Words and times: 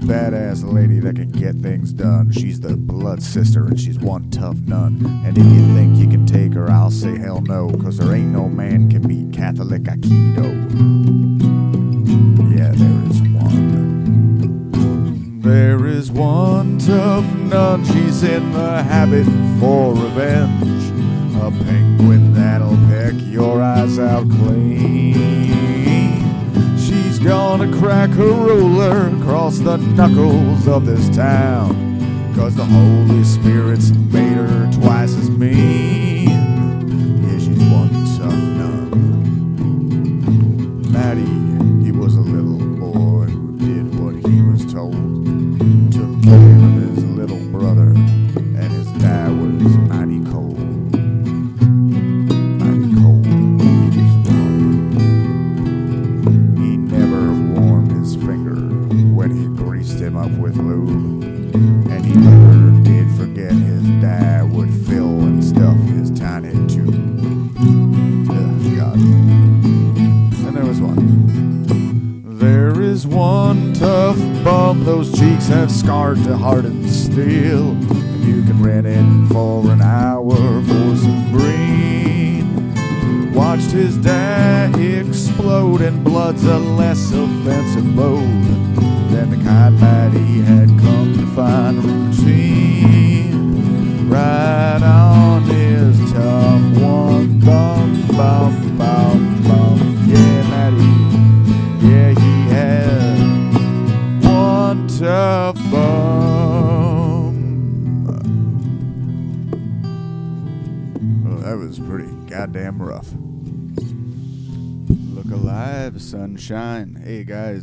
badass 0.00 0.64
lady 0.70 0.98
that 1.00 1.16
can 1.16 1.30
get 1.30 1.56
things 1.56 1.92
done. 1.92 2.30
She's 2.32 2.60
the 2.60 2.76
blood 2.76 3.22
sister 3.22 3.66
and 3.66 3.78
she's 3.78 3.98
one 3.98 4.30
tough 4.30 4.58
nun. 4.60 5.22
And 5.24 5.36
if 5.36 5.44
you 5.44 5.74
think 5.74 5.96
you 5.96 6.08
can 6.08 6.26
take 6.26 6.54
her, 6.54 6.70
I'll 6.70 6.90
say 6.90 7.18
hell 7.18 7.40
no, 7.42 7.70
cause 7.82 7.98
there 7.98 8.14
ain't 8.14 8.32
no 8.32 8.48
man 8.48 8.90
can 8.90 9.02
beat 9.06 9.32
Catholic 9.32 9.82
Aikido. 9.82 10.50
Yeah, 12.56 12.72
there 12.72 13.10
is 13.10 13.20
one. 13.22 13.70
There 15.40 15.86
is 15.86 16.10
one 16.10 16.78
tough 16.78 17.24
nun, 17.34 17.84
she's 17.84 18.22
in 18.22 18.52
the 18.52 18.82
habit 18.82 19.26
for 19.60 19.94
revenge. 19.94 20.90
A 21.42 21.50
penguin 21.64 22.34
that'll 22.34 22.76
peck 22.88 23.14
your 23.32 23.62
eyes 23.62 23.98
out 23.98 24.28
clean. 24.28 25.14
She's 26.78 27.18
gonna 27.18 27.72
crack 27.78 28.10
her 28.10 28.32
ruler 28.32 29.08
knuckles 30.00 30.66
of 30.66 30.86
this 30.86 31.14
town. 31.14 31.74
Cause 32.34 32.54
the 32.54 32.64
Holy 32.64 33.22
Spirit's 33.22 33.90
made 33.90 34.32
her 34.32 34.70
twice 34.72 35.14
as 35.14 35.28
mean. 35.28 35.89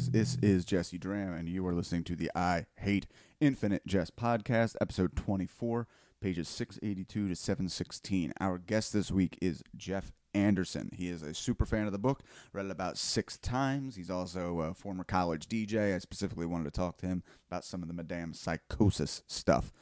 This 0.09 0.37
is 0.41 0.63
Jesse 0.63 0.97
Draham, 0.97 1.37
and 1.37 1.49
you 1.49 1.67
are 1.67 1.73
listening 1.73 2.05
to 2.05 2.15
the 2.15 2.31
I 2.33 2.65
Hate 2.77 3.07
Infinite 3.41 3.85
Jest 3.85 4.15
podcast, 4.15 4.77
episode 4.79 5.17
24, 5.17 5.85
pages 6.21 6.47
682 6.47 7.27
to 7.27 7.35
716. 7.35 8.31
Our 8.39 8.57
guest 8.57 8.93
this 8.93 9.11
week 9.11 9.37
is 9.41 9.61
Jeff 9.75 10.13
Anderson. 10.33 10.91
He 10.95 11.09
is 11.09 11.23
a 11.23 11.33
super 11.33 11.65
fan 11.65 11.87
of 11.87 11.91
the 11.91 11.97
book, 11.97 12.23
read 12.53 12.67
it 12.67 12.71
about 12.71 12.97
six 12.97 13.37
times. 13.37 13.97
He's 13.97 14.09
also 14.09 14.61
a 14.61 14.73
former 14.73 15.03
college 15.03 15.47
DJ. 15.49 15.93
I 15.93 15.99
specifically 15.99 16.45
wanted 16.45 16.65
to 16.65 16.79
talk 16.79 16.97
to 16.99 17.05
him 17.05 17.21
about 17.49 17.65
some 17.65 17.81
of 17.81 17.89
the 17.89 17.93
Madame 17.93 18.33
Psychosis 18.33 19.23
stuff. 19.27 19.73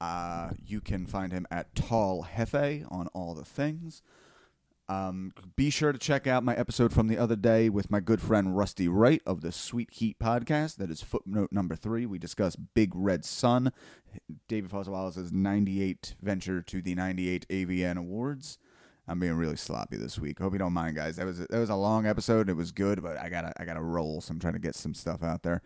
Uh, 0.00 0.50
you 0.66 0.80
can 0.80 1.06
find 1.06 1.32
him 1.32 1.46
at 1.48 1.76
Tall 1.76 2.26
Jefe 2.36 2.84
on 2.90 3.06
all 3.14 3.34
the 3.34 3.44
things. 3.44 4.02
Um, 4.90 5.32
be 5.54 5.70
sure 5.70 5.92
to 5.92 5.98
check 5.98 6.26
out 6.26 6.42
my 6.42 6.56
episode 6.56 6.92
from 6.92 7.06
the 7.06 7.16
other 7.16 7.36
day 7.36 7.68
with 7.68 7.92
my 7.92 8.00
good 8.00 8.20
friend 8.20 8.56
Rusty 8.56 8.88
Wright 8.88 9.22
of 9.24 9.40
the 9.40 9.52
Sweet 9.52 9.88
Heat 9.92 10.18
podcast. 10.18 10.78
That 10.78 10.90
is 10.90 11.00
footnote 11.00 11.52
number 11.52 11.76
three. 11.76 12.06
We 12.06 12.18
discuss 12.18 12.56
Big 12.56 12.90
Red 12.92 13.24
Son, 13.24 13.72
David 14.48 14.72
Foster 14.72 14.90
Wallace's 14.90 15.30
98 15.30 16.16
venture 16.20 16.60
to 16.62 16.82
the 16.82 16.96
98 16.96 17.46
AVN 17.48 17.98
Awards. 17.98 18.58
I'm 19.06 19.20
being 19.20 19.34
really 19.34 19.54
sloppy 19.54 19.96
this 19.96 20.18
week. 20.18 20.40
Hope 20.40 20.54
you 20.54 20.58
don't 20.58 20.72
mind, 20.72 20.96
guys. 20.96 21.14
That 21.14 21.26
was 21.26 21.38
a, 21.38 21.46
that 21.50 21.60
was 21.60 21.70
a 21.70 21.76
long 21.76 22.08
episode. 22.08 22.40
And 22.40 22.50
it 22.50 22.56
was 22.56 22.72
good, 22.72 23.00
but 23.00 23.16
I 23.16 23.28
gotta 23.28 23.52
I 23.58 23.64
gotta 23.64 23.82
roll. 23.82 24.20
So 24.20 24.32
I'm 24.32 24.40
trying 24.40 24.54
to 24.54 24.58
get 24.58 24.74
some 24.74 24.94
stuff 24.94 25.22
out 25.22 25.44
there. 25.44 25.62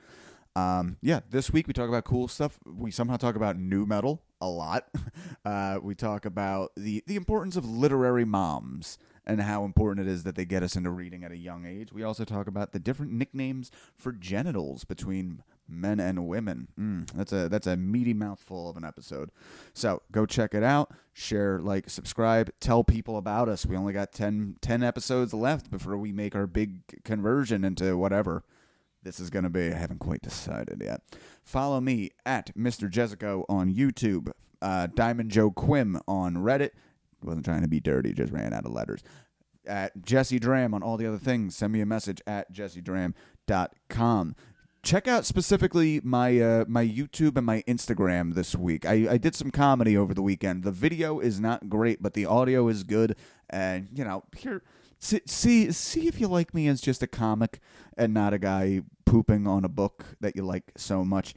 Um, 0.54 0.98
yeah, 1.00 1.20
this 1.30 1.50
week 1.50 1.66
we 1.66 1.72
talk 1.72 1.88
about 1.88 2.04
cool 2.04 2.28
stuff. 2.28 2.58
We 2.66 2.90
somehow 2.90 3.16
talk 3.16 3.36
about 3.36 3.58
nu 3.58 3.86
metal 3.86 4.22
a 4.40 4.48
lot. 4.48 4.86
Uh, 5.44 5.78
we 5.82 5.94
talk 5.94 6.24
about 6.24 6.72
the 6.74 7.04
the 7.06 7.16
importance 7.16 7.54
of 7.54 7.68
literary 7.68 8.24
moms 8.24 8.96
and 9.26 9.40
how 9.40 9.64
important 9.64 10.06
it 10.06 10.10
is 10.10 10.22
that 10.24 10.34
they 10.34 10.44
get 10.44 10.62
us 10.62 10.76
into 10.76 10.90
reading 10.90 11.24
at 11.24 11.32
a 11.32 11.36
young 11.36 11.64
age. 11.64 11.92
We 11.92 12.02
also 12.02 12.24
talk 12.24 12.46
about 12.46 12.72
the 12.72 12.78
different 12.78 13.12
nicknames 13.12 13.70
for 13.96 14.12
genitals 14.12 14.84
between 14.84 15.42
men 15.68 15.98
and 16.00 16.26
women. 16.28 16.68
Mm, 16.78 17.10
that's 17.12 17.32
a 17.32 17.48
that's 17.48 17.66
a 17.66 17.76
meaty 17.76 18.12
mouthful 18.12 18.68
of 18.68 18.76
an 18.76 18.84
episode. 18.84 19.30
So 19.72 20.02
go 20.12 20.26
check 20.26 20.54
it 20.54 20.62
out. 20.62 20.92
Share, 21.12 21.58
like, 21.60 21.88
subscribe. 21.88 22.50
Tell 22.60 22.84
people 22.84 23.16
about 23.16 23.48
us. 23.48 23.64
We 23.64 23.76
only 23.76 23.92
got 23.92 24.12
10, 24.12 24.56
10 24.60 24.82
episodes 24.82 25.32
left 25.32 25.70
before 25.70 25.96
we 25.96 26.12
make 26.12 26.34
our 26.34 26.46
big 26.46 27.02
conversion 27.04 27.64
into 27.64 27.96
whatever 27.96 28.42
this 29.04 29.20
is 29.20 29.30
going 29.30 29.44
to 29.44 29.50
be. 29.50 29.72
I 29.72 29.76
haven't 29.76 30.00
quite 30.00 30.22
decided 30.22 30.82
yet. 30.84 31.02
Follow 31.42 31.80
me 31.80 32.10
at 32.26 32.54
Mr. 32.56 32.90
Jezzicho 32.90 33.44
on 33.48 33.72
YouTube, 33.72 34.32
uh, 34.60 34.88
Diamond 34.94 35.30
Joe 35.30 35.50
Quim 35.50 36.00
on 36.08 36.36
Reddit. 36.36 36.70
Wasn't 37.24 37.44
trying 37.44 37.62
to 37.62 37.68
be 37.68 37.80
dirty, 37.80 38.12
just 38.12 38.32
ran 38.32 38.52
out 38.52 38.66
of 38.66 38.72
letters. 38.72 39.02
At 39.66 40.02
Jesse 40.04 40.38
Draham 40.38 40.74
on 40.74 40.82
all 40.82 40.96
the 40.96 41.06
other 41.06 41.18
things. 41.18 41.56
Send 41.56 41.72
me 41.72 41.80
a 41.80 41.86
message 41.86 42.20
at 42.26 42.52
jessedram.com. 42.52 44.36
Check 44.82 45.08
out 45.08 45.24
specifically 45.24 46.02
my 46.04 46.38
uh, 46.38 46.64
my 46.68 46.86
YouTube 46.86 47.38
and 47.38 47.46
my 47.46 47.62
Instagram 47.66 48.34
this 48.34 48.54
week. 48.54 48.84
I, 48.84 49.06
I 49.12 49.16
did 49.16 49.34
some 49.34 49.50
comedy 49.50 49.96
over 49.96 50.12
the 50.12 50.20
weekend. 50.20 50.62
The 50.62 50.70
video 50.70 51.20
is 51.20 51.40
not 51.40 51.70
great, 51.70 52.02
but 52.02 52.12
the 52.12 52.26
audio 52.26 52.68
is 52.68 52.82
good. 52.82 53.16
And 53.48 53.88
you 53.94 54.04
know, 54.04 54.24
here 54.36 54.62
see 54.98 55.22
see 55.26 55.72
see 55.72 56.06
if 56.06 56.20
you 56.20 56.28
like 56.28 56.52
me 56.52 56.68
as 56.68 56.82
just 56.82 57.02
a 57.02 57.06
comic 57.06 57.60
and 57.96 58.12
not 58.12 58.34
a 58.34 58.38
guy 58.38 58.82
pooping 59.06 59.46
on 59.46 59.64
a 59.64 59.68
book 59.68 60.04
that 60.20 60.36
you 60.36 60.42
like 60.42 60.72
so 60.76 61.02
much. 61.02 61.34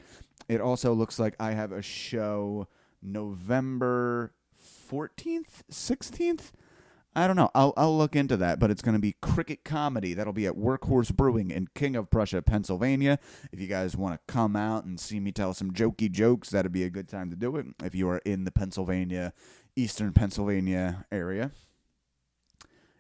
It 0.50 0.60
also 0.60 0.94
looks 0.94 1.20
like 1.20 1.36
I 1.40 1.52
have 1.52 1.72
a 1.72 1.82
show 1.82 2.68
November 3.02 4.34
14th, 4.90 5.64
16th. 5.72 6.52
I 7.16 7.26
don't 7.26 7.36
know. 7.36 7.50
I'll 7.56 7.74
I'll 7.76 7.98
look 7.98 8.16
into 8.16 8.38
that, 8.38 8.60
but 8.60 8.70
it's 8.70 8.84
going 8.84 8.94
to 8.94 9.02
be 9.02 9.16
cricket 9.24 9.64
comedy. 9.64 10.14
That'll 10.14 10.34
be 10.34 10.46
at 10.46 10.54
Workhorse 10.54 11.12
Brewing 11.16 11.50
in 11.50 11.68
King 11.74 11.96
of 11.96 12.12
Prussia, 12.12 12.44
Pennsylvania. 12.44 13.18
If 13.52 13.60
you 13.60 13.66
guys 13.66 13.98
want 13.98 14.14
to 14.14 14.32
come 14.32 14.56
out 14.56 14.86
and 14.86 15.00
see 15.00 15.20
me 15.20 15.32
tell 15.32 15.56
some 15.56 15.72
jokey 15.72 16.12
jokes, 16.12 16.52
that'd 16.52 16.72
be 16.72 16.84
a 16.84 16.92
good 16.92 17.08
time 17.08 17.32
to 17.32 17.36
do 17.36 17.56
it. 17.56 17.66
If 17.84 17.96
you 17.96 18.08
are 18.10 18.20
in 18.20 18.44
the 18.44 18.52
Pennsylvania, 18.52 19.34
Eastern 19.76 20.14
Pennsylvania 20.14 21.08
area. 21.12 21.52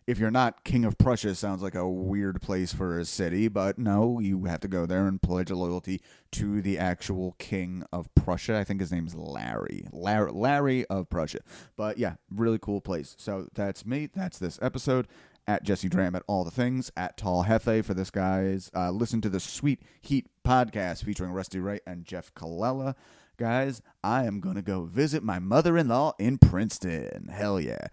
If 0.07 0.19
you're 0.19 0.31
not, 0.31 0.63
King 0.63 0.85
of 0.85 0.97
Prussia 0.97 1.35
sounds 1.35 1.61
like 1.61 1.75
a 1.75 1.85
weird 1.85 2.41
place 2.41 2.71
for 2.71 2.97
a 2.97 3.03
city, 3.03 3.49
but 3.49 3.77
no, 3.77 4.21
you 4.21 4.45
have 4.45 4.61
to 4.61 4.69
go 4.69 4.85
there 4.85 5.05
and 5.05 5.21
pledge 5.21 5.51
loyalty 5.51 6.01
to 6.31 6.61
the 6.61 6.77
actual 6.77 7.35
King 7.39 7.83
of 7.91 8.07
Prussia. 8.15 8.57
I 8.57 8.63
think 8.63 8.79
his 8.79 8.89
name's 8.89 9.15
Larry. 9.15 9.85
Larry, 9.91 10.31
Larry 10.31 10.85
of 10.85 11.09
Prussia. 11.09 11.39
But 11.75 11.97
yeah, 11.97 12.13
really 12.33 12.57
cool 12.57 12.79
place. 12.79 13.15
So 13.19 13.49
that's 13.53 13.85
me. 13.85 14.07
That's 14.15 14.39
this 14.39 14.57
episode. 14.61 15.09
At 15.45 15.63
Jesse 15.63 15.89
Draham 15.89 16.15
at 16.15 16.23
all 16.25 16.45
the 16.45 16.51
things. 16.51 16.89
At 16.95 17.17
Tall 17.17 17.43
Jefe 17.43 17.85
for 17.85 17.93
this 17.93 18.09
guys. 18.09 18.71
Uh, 18.73 18.91
listen 18.91 19.19
to 19.21 19.29
the 19.29 19.41
Sweet 19.41 19.81
Heat 20.01 20.27
podcast 20.45 21.03
featuring 21.03 21.31
Rusty 21.33 21.59
Wright 21.59 21.81
and 21.85 22.05
Jeff 22.05 22.33
Colella. 22.33 22.95
Guys, 23.35 23.81
I 24.03 24.23
am 24.23 24.39
going 24.39 24.55
to 24.55 24.61
go 24.61 24.85
visit 24.85 25.21
my 25.21 25.37
mother 25.37 25.77
in 25.77 25.89
law 25.89 26.13
in 26.17 26.37
Princeton. 26.37 27.27
Hell 27.27 27.59
yeah 27.59 27.87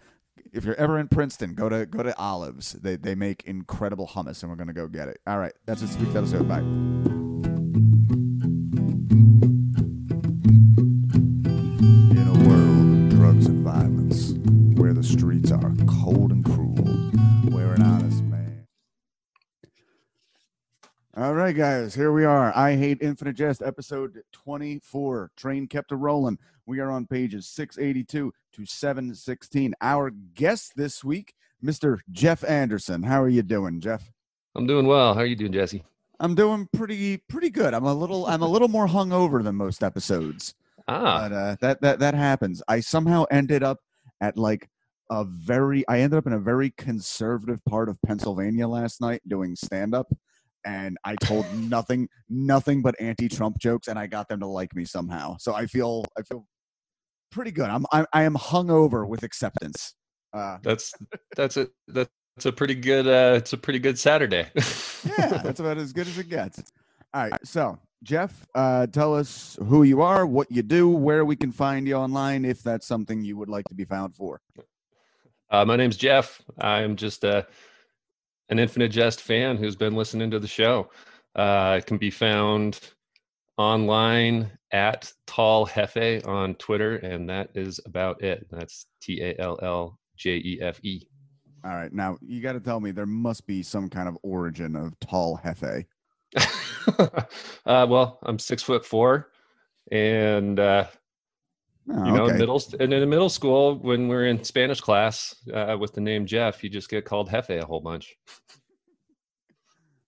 if 0.55 0.63
you're 0.63 0.75
ever 0.75 0.97
in 0.97 1.09
Princeton, 1.09 1.53
go 1.53 1.69
to 1.69 1.85
go 1.85 2.01
to 2.01 2.17
Olives. 2.17 2.73
They 2.73 2.95
they 2.95 3.13
make 3.13 3.43
incredible 3.43 4.07
hummus, 4.07 4.41
and 4.41 4.49
we're 4.49 4.55
gonna 4.55 4.73
go 4.73 4.87
get 4.87 5.09
it. 5.09 5.19
All 5.27 5.37
right, 5.37 5.53
that's 5.65 5.81
this 5.81 5.97
week's 5.97 6.15
episode. 6.15 6.47
Bye. 6.47 7.24
Right, 21.45 21.55
guys, 21.55 21.93
here 21.93 22.11
we 22.11 22.25
are. 22.25 22.51
I 22.57 22.75
Hate 22.75 22.97
Infinite 23.01 23.35
Jest, 23.35 23.61
episode 23.61 24.19
24. 24.31 25.29
Train 25.37 25.67
kept 25.67 25.91
a 25.91 25.95
rolling. 25.95 26.39
We 26.65 26.79
are 26.79 26.89
on 26.89 27.05
pages 27.05 27.45
682 27.49 28.33
to 28.53 28.65
716. 28.65 29.75
Our 29.79 30.09
guest 30.33 30.75
this 30.75 31.03
week, 31.03 31.35
Mr. 31.63 31.99
Jeff 32.11 32.43
Anderson. 32.45 33.03
How 33.03 33.21
are 33.21 33.29
you 33.29 33.43
doing, 33.43 33.79
Jeff? 33.79 34.11
I'm 34.55 34.65
doing 34.65 34.87
well. 34.87 35.13
How 35.13 35.19
are 35.19 35.27
you 35.27 35.35
doing, 35.35 35.51
Jesse? 35.51 35.83
I'm 36.19 36.33
doing 36.33 36.67
pretty 36.73 37.17
pretty 37.29 37.51
good. 37.51 37.75
I'm 37.75 37.85
a 37.85 37.93
little 37.93 38.25
I'm 38.25 38.41
a 38.41 38.49
little 38.49 38.67
more 38.67 38.87
hungover 38.87 39.43
than 39.43 39.55
most 39.55 39.83
episodes. 39.83 40.55
Ah, 40.87 41.27
But 41.29 41.31
uh, 41.31 41.55
that 41.61 41.81
that 41.81 41.99
that 41.99 42.15
happens. 42.15 42.63
I 42.67 42.79
somehow 42.79 43.25
ended 43.29 43.61
up 43.61 43.81
at 44.19 44.35
like 44.35 44.67
a 45.11 45.23
very 45.23 45.87
I 45.87 45.99
ended 45.99 46.17
up 46.17 46.25
in 46.25 46.33
a 46.33 46.39
very 46.39 46.71
conservative 46.71 47.63
part 47.65 47.87
of 47.87 48.01
Pennsylvania 48.01 48.67
last 48.67 48.99
night 48.99 49.21
doing 49.27 49.55
stand 49.55 49.93
up 49.93 50.07
and 50.65 50.97
I 51.03 51.15
told 51.15 51.45
nothing 51.53 52.09
nothing 52.29 52.81
but 52.81 52.95
anti-Trump 52.99 53.59
jokes 53.59 53.87
and 53.87 53.97
I 53.97 54.07
got 54.07 54.27
them 54.27 54.39
to 54.41 54.47
like 54.47 54.75
me 54.75 54.85
somehow. 54.85 55.37
So 55.39 55.53
I 55.53 55.67
feel 55.67 56.05
I 56.17 56.23
feel 56.23 56.45
pretty 57.31 57.51
good. 57.51 57.69
I'm 57.69 57.85
I, 57.91 58.05
I 58.13 58.23
am 58.23 58.35
hungover 58.35 59.07
with 59.07 59.23
acceptance. 59.23 59.95
Uh, 60.33 60.57
that's 60.63 60.93
that's 61.35 61.57
a 61.57 61.69
that's 61.87 62.09
a 62.45 62.51
pretty 62.51 62.75
good 62.75 63.07
uh 63.07 63.35
it's 63.37 63.53
a 63.53 63.57
pretty 63.57 63.79
good 63.79 63.97
Saturday. 63.97 64.47
yeah, 65.17 65.41
that's 65.43 65.59
about 65.59 65.77
as 65.77 65.93
good 65.93 66.07
as 66.07 66.17
it 66.17 66.29
gets. 66.29 66.61
All 67.13 67.29
right, 67.29 67.39
so 67.45 67.79
Jeff, 68.03 68.45
uh, 68.53 68.85
tell 68.87 69.15
us 69.15 69.57
who 69.67 69.83
you 69.83 70.01
are, 70.01 70.25
what 70.27 70.51
you 70.51 70.61
do, 70.61 70.89
where 70.89 71.25
we 71.25 71.35
can 71.35 71.51
find 71.51 71.87
you 71.87 71.95
online, 71.95 72.45
if 72.45 72.61
that's 72.61 72.85
something 72.85 73.23
you 73.23 73.37
would 73.37 73.49
like 73.49 73.65
to 73.65 73.73
be 73.73 73.85
found 73.85 74.15
for. 74.15 74.41
Uh, 75.49 75.65
my 75.65 75.75
name's 75.75 75.97
Jeff. 75.97 76.41
I'm 76.59 76.95
just 76.95 77.23
uh, 77.23 77.43
an 78.49 78.59
Infinite 78.59 78.89
Jest 78.89 79.21
fan 79.21 79.57
who's 79.57 79.75
been 79.75 79.95
listening 79.95 80.31
to 80.31 80.39
the 80.39 80.47
show. 80.47 80.89
Uh, 81.35 81.75
it 81.79 81.85
can 81.85 81.97
be 81.97 82.09
found 82.09 82.79
online 83.57 84.51
at 84.71 85.11
Tall 85.27 85.65
Jefe 85.65 86.25
on 86.25 86.55
Twitter, 86.55 86.97
and 86.97 87.29
that 87.29 87.49
is 87.55 87.79
about 87.85 88.21
it. 88.23 88.45
That's 88.51 88.87
T 89.01 89.21
A 89.21 89.35
L 89.39 89.59
L 89.61 89.99
J 90.17 90.37
E 90.37 90.59
F 90.61 90.79
E. 90.83 91.07
All 91.63 91.71
right, 91.71 91.91
now 91.91 92.17
you 92.21 92.41
got 92.41 92.53
to 92.53 92.59
tell 92.59 92.79
me 92.79 92.91
there 92.91 93.05
must 93.05 93.47
be 93.47 93.63
some 93.63 93.89
kind 93.89 94.07
of 94.07 94.17
origin 94.21 94.75
of 94.75 94.99
tall 94.99 95.39
jefe. 95.43 95.85
uh, 97.65 97.87
well, 97.89 98.19
I'm 98.23 98.37
six 98.37 98.61
foot 98.61 98.85
four, 98.85 99.31
and 99.91 100.59
uh, 100.59 100.85
Oh, 101.87 102.05
you 102.05 102.11
know, 102.11 102.23
okay. 102.23 102.37
middle 102.37 102.61
and 102.79 102.91
in 102.91 103.09
middle 103.09 103.29
school 103.29 103.77
when 103.77 104.07
we 104.07 104.15
are 104.15 104.25
in 104.25 104.43
Spanish 104.43 104.81
class 104.81 105.35
uh, 105.53 105.77
with 105.79 105.93
the 105.93 106.01
name 106.01 106.25
Jeff, 106.25 106.63
you 106.63 106.69
just 106.69 106.89
get 106.89 107.05
called 107.05 107.29
Jefe 107.29 107.51
a 107.51 107.65
whole 107.65 107.81
bunch. 107.81 108.15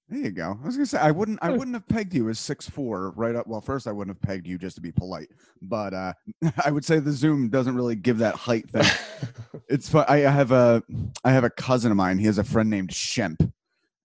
There 0.10 0.20
you 0.20 0.32
go. 0.32 0.58
I 0.62 0.66
was 0.66 0.76
gonna 0.76 0.86
say 0.86 1.00
I 1.00 1.12
wouldn't 1.12 1.40
I 1.42 1.52
wouldn't 1.52 1.76
have 1.76 1.88
pegged 1.88 2.14
you 2.14 2.30
as 2.30 2.40
six 2.40 2.68
four 2.70 3.12
right 3.12 3.36
up. 3.36 3.46
Well, 3.46 3.60
first 3.60 3.88
I 3.88 3.92
wouldn't 3.92 4.16
have 4.16 4.22
pegged 4.22 4.48
you 4.48 4.58
just 4.58 4.78
to 4.78 4.82
be 4.82 4.92
polite, 4.92 5.28
but 5.62 5.94
uh, 5.94 6.14
I 6.66 6.72
would 6.72 6.86
say 6.86 7.00
the 7.00 7.12
Zoom 7.12 7.50
doesn't 7.50 7.76
really 7.76 7.96
give 7.96 8.18
that 8.20 8.36
height 8.36 8.70
thing. 8.70 8.86
It's 9.70 9.90
fun. 9.90 10.06
I 10.08 10.26
I 10.26 10.30
have 10.30 10.54
a 10.54 10.82
I 11.26 11.32
have 11.32 11.44
a 11.44 11.50
cousin 11.50 11.92
of 11.92 11.98
mine. 11.98 12.20
He 12.20 12.26
has 12.28 12.38
a 12.38 12.44
friend 12.44 12.70
named 12.70 12.90
Shemp, 12.90 13.52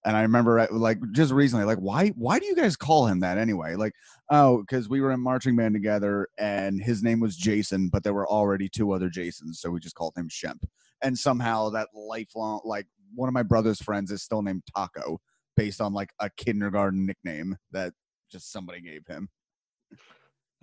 and 0.05 0.17
I 0.17 0.23
remember 0.23 0.59
uh, 0.59 0.67
like 0.71 0.99
just 1.13 1.33
recently, 1.33 1.65
like 1.65 1.79
why 1.79 2.09
why 2.11 2.39
do 2.39 2.47
you 2.47 2.57
guys 2.57 2.77
call 2.77 3.07
him 3.07 3.21
that 3.21 3.39
anyway? 3.39 3.75
Like 3.75 3.93
oh, 4.31 4.59
because 4.59 4.89
we 4.89 5.01
were 5.01 5.13
in 5.13 5.21
marching 5.21 5.57
band 5.57 5.75
together, 5.75 6.29
and 6.39 6.83
his 6.83 7.03
name 7.03 7.21
was 7.21 7.37
Jason, 7.37 7.89
but 7.89 8.03
there 8.03 8.15
were 8.15 8.29
already 8.29 8.69
two 8.69 8.93
other 8.93 9.09
Jasons, 9.09 9.61
so 9.61 9.71
we 9.71 9.81
just 9.81 9.95
called 9.95 10.15
him 10.17 10.29
Shemp. 10.29 10.63
And 11.03 11.19
somehow 11.19 11.71
that 11.71 11.89
lifelong 11.95 12.61
like 12.65 12.87
one 13.15 13.29
of 13.29 13.35
my 13.35 13.43
brother's 13.43 13.81
friends 13.81 14.11
is 14.11 14.23
still 14.23 14.43
named 14.43 14.63
Taco, 14.75 15.19
based 15.57 15.81
on 15.81 15.93
like 15.93 16.11
a 16.19 16.31
kindergarten 16.37 17.07
nickname 17.07 17.57
that 17.73 17.93
just 18.31 18.51
somebody 18.51 18.81
gave 18.81 19.07
him. 19.07 19.29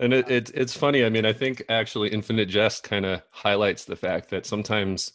and 0.00 0.12
it, 0.12 0.30
it 0.30 0.50
it's 0.54 0.76
funny. 0.76 1.04
I 1.04 1.08
mean, 1.08 1.24
I 1.24 1.32
think 1.32 1.62
actually 1.68 2.08
Infinite 2.10 2.46
Jest 2.46 2.82
kind 2.82 3.06
of 3.06 3.22
highlights 3.30 3.84
the 3.84 3.96
fact 3.96 4.30
that 4.30 4.46
sometimes 4.46 5.12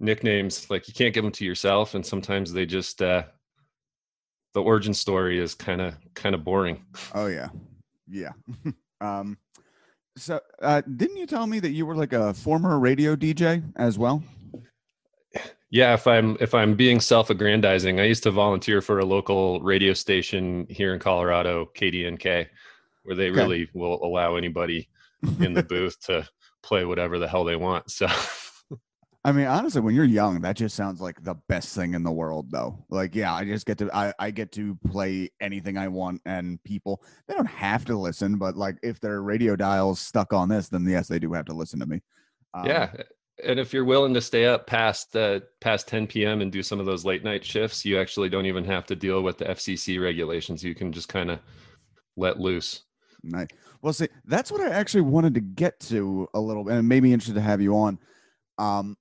nicknames 0.00 0.70
like 0.70 0.86
you 0.88 0.94
can't 0.94 1.14
give 1.14 1.24
them 1.24 1.32
to 1.32 1.44
yourself, 1.44 1.94
and 1.94 2.04
sometimes 2.04 2.52
they 2.52 2.66
just 2.66 3.02
uh, 3.02 3.24
the 4.54 4.62
origin 4.62 4.94
story 4.94 5.38
is 5.38 5.54
kind 5.54 5.80
of 5.80 5.94
kind 6.14 6.34
of 6.34 6.44
boring. 6.44 6.84
Oh 7.14 7.26
yeah, 7.26 7.48
yeah. 8.08 8.32
um, 9.00 9.38
so 10.16 10.40
uh, 10.62 10.82
didn't 10.96 11.16
you 11.16 11.26
tell 11.26 11.46
me 11.46 11.60
that 11.60 11.70
you 11.70 11.86
were 11.86 11.94
like 11.94 12.12
a 12.12 12.34
former 12.34 12.78
radio 12.78 13.14
DJ 13.14 13.62
as 13.76 13.98
well? 13.98 14.22
Yeah, 15.70 15.92
if 15.92 16.06
I'm 16.06 16.36
if 16.40 16.54
I'm 16.54 16.74
being 16.74 16.98
self-aggrandizing, 16.98 18.00
I 18.00 18.04
used 18.04 18.22
to 18.22 18.30
volunteer 18.30 18.80
for 18.80 19.00
a 19.00 19.04
local 19.04 19.60
radio 19.60 19.92
station 19.92 20.66
here 20.70 20.94
in 20.94 20.98
Colorado, 20.98 21.70
KDNK, 21.76 22.46
where 23.02 23.16
they 23.16 23.30
Okay. 23.30 23.38
really 23.38 23.68
will 23.74 24.02
allow 24.02 24.36
anybody 24.36 24.88
in 25.40 25.52
the 25.52 25.62
booth 25.68 26.00
to 26.06 26.26
play 26.62 26.86
whatever 26.86 27.18
the 27.18 27.28
hell 27.28 27.44
they 27.44 27.56
want. 27.56 27.90
So 27.90 28.06
I 29.24 29.32
mean, 29.32 29.46
honestly, 29.46 29.80
when 29.80 29.94
you're 29.94 30.04
young, 30.04 30.40
that 30.42 30.56
just 30.56 30.76
sounds 30.76 31.00
like 31.00 31.22
the 31.22 31.34
best 31.48 31.74
thing 31.74 31.94
in 31.94 32.02
the 32.02 32.12
world, 32.12 32.50
though. 32.50 32.84
Like, 32.88 33.14
yeah, 33.14 33.34
I 33.34 33.44
just 33.44 33.66
get 33.66 33.78
to 33.78 33.90
I, 33.94 34.12
I 34.18 34.30
get 34.30 34.52
to 34.52 34.76
play 34.86 35.30
anything 35.40 35.76
I 35.76 35.88
want, 35.88 36.22
and 36.24 36.62
people 36.62 37.02
they 37.26 37.34
don't 37.34 37.46
have 37.46 37.84
to 37.86 37.98
listen, 37.98 38.38
but 38.38 38.56
like 38.56 38.76
if 38.82 39.00
their 39.00 39.22
radio 39.22 39.56
dial's 39.56 40.00
stuck 40.00 40.32
on 40.32 40.48
this, 40.48 40.68
then 40.68 40.86
yes, 40.88 41.08
they 41.08 41.18
do 41.18 41.32
have 41.32 41.46
to 41.46 41.52
listen 41.52 41.80
to 41.80 41.86
me. 41.86 42.00
Um, 42.54 42.66
yeah, 42.66 42.90
and 43.44 43.58
if 43.58 43.72
you're 43.72 43.84
willing 43.84 44.14
to 44.14 44.20
stay 44.20 44.46
up 44.46 44.66
past 44.66 45.14
uh, 45.16 45.40
past 45.60 45.88
10 45.88 46.06
p.m. 46.06 46.40
and 46.40 46.50
do 46.50 46.62
some 46.62 46.80
of 46.80 46.86
those 46.86 47.04
late 47.04 47.24
night 47.24 47.44
shifts, 47.44 47.84
you 47.84 48.00
actually 48.00 48.28
don't 48.28 48.46
even 48.46 48.64
have 48.64 48.86
to 48.86 48.96
deal 48.96 49.22
with 49.22 49.38
the 49.38 49.46
FCC 49.46 50.00
regulations. 50.00 50.62
You 50.62 50.74
can 50.74 50.92
just 50.92 51.08
kind 51.08 51.30
of 51.30 51.40
let 52.16 52.38
loose. 52.38 52.82
Nice. 53.22 53.48
Well, 53.82 53.92
see, 53.92 54.08
that's 54.24 54.50
what 54.50 54.60
I 54.60 54.70
actually 54.70 55.02
wanted 55.02 55.34
to 55.34 55.40
get 55.40 55.78
to 55.80 56.28
a 56.34 56.40
little 56.40 56.64
bit, 56.64 56.70
and 56.70 56.80
it 56.80 56.82
made 56.82 57.02
me 57.02 57.12
interested 57.12 57.34
to 57.34 57.40
have 57.40 57.60
you 57.60 57.76
on. 57.76 57.98
Um, 58.58 58.96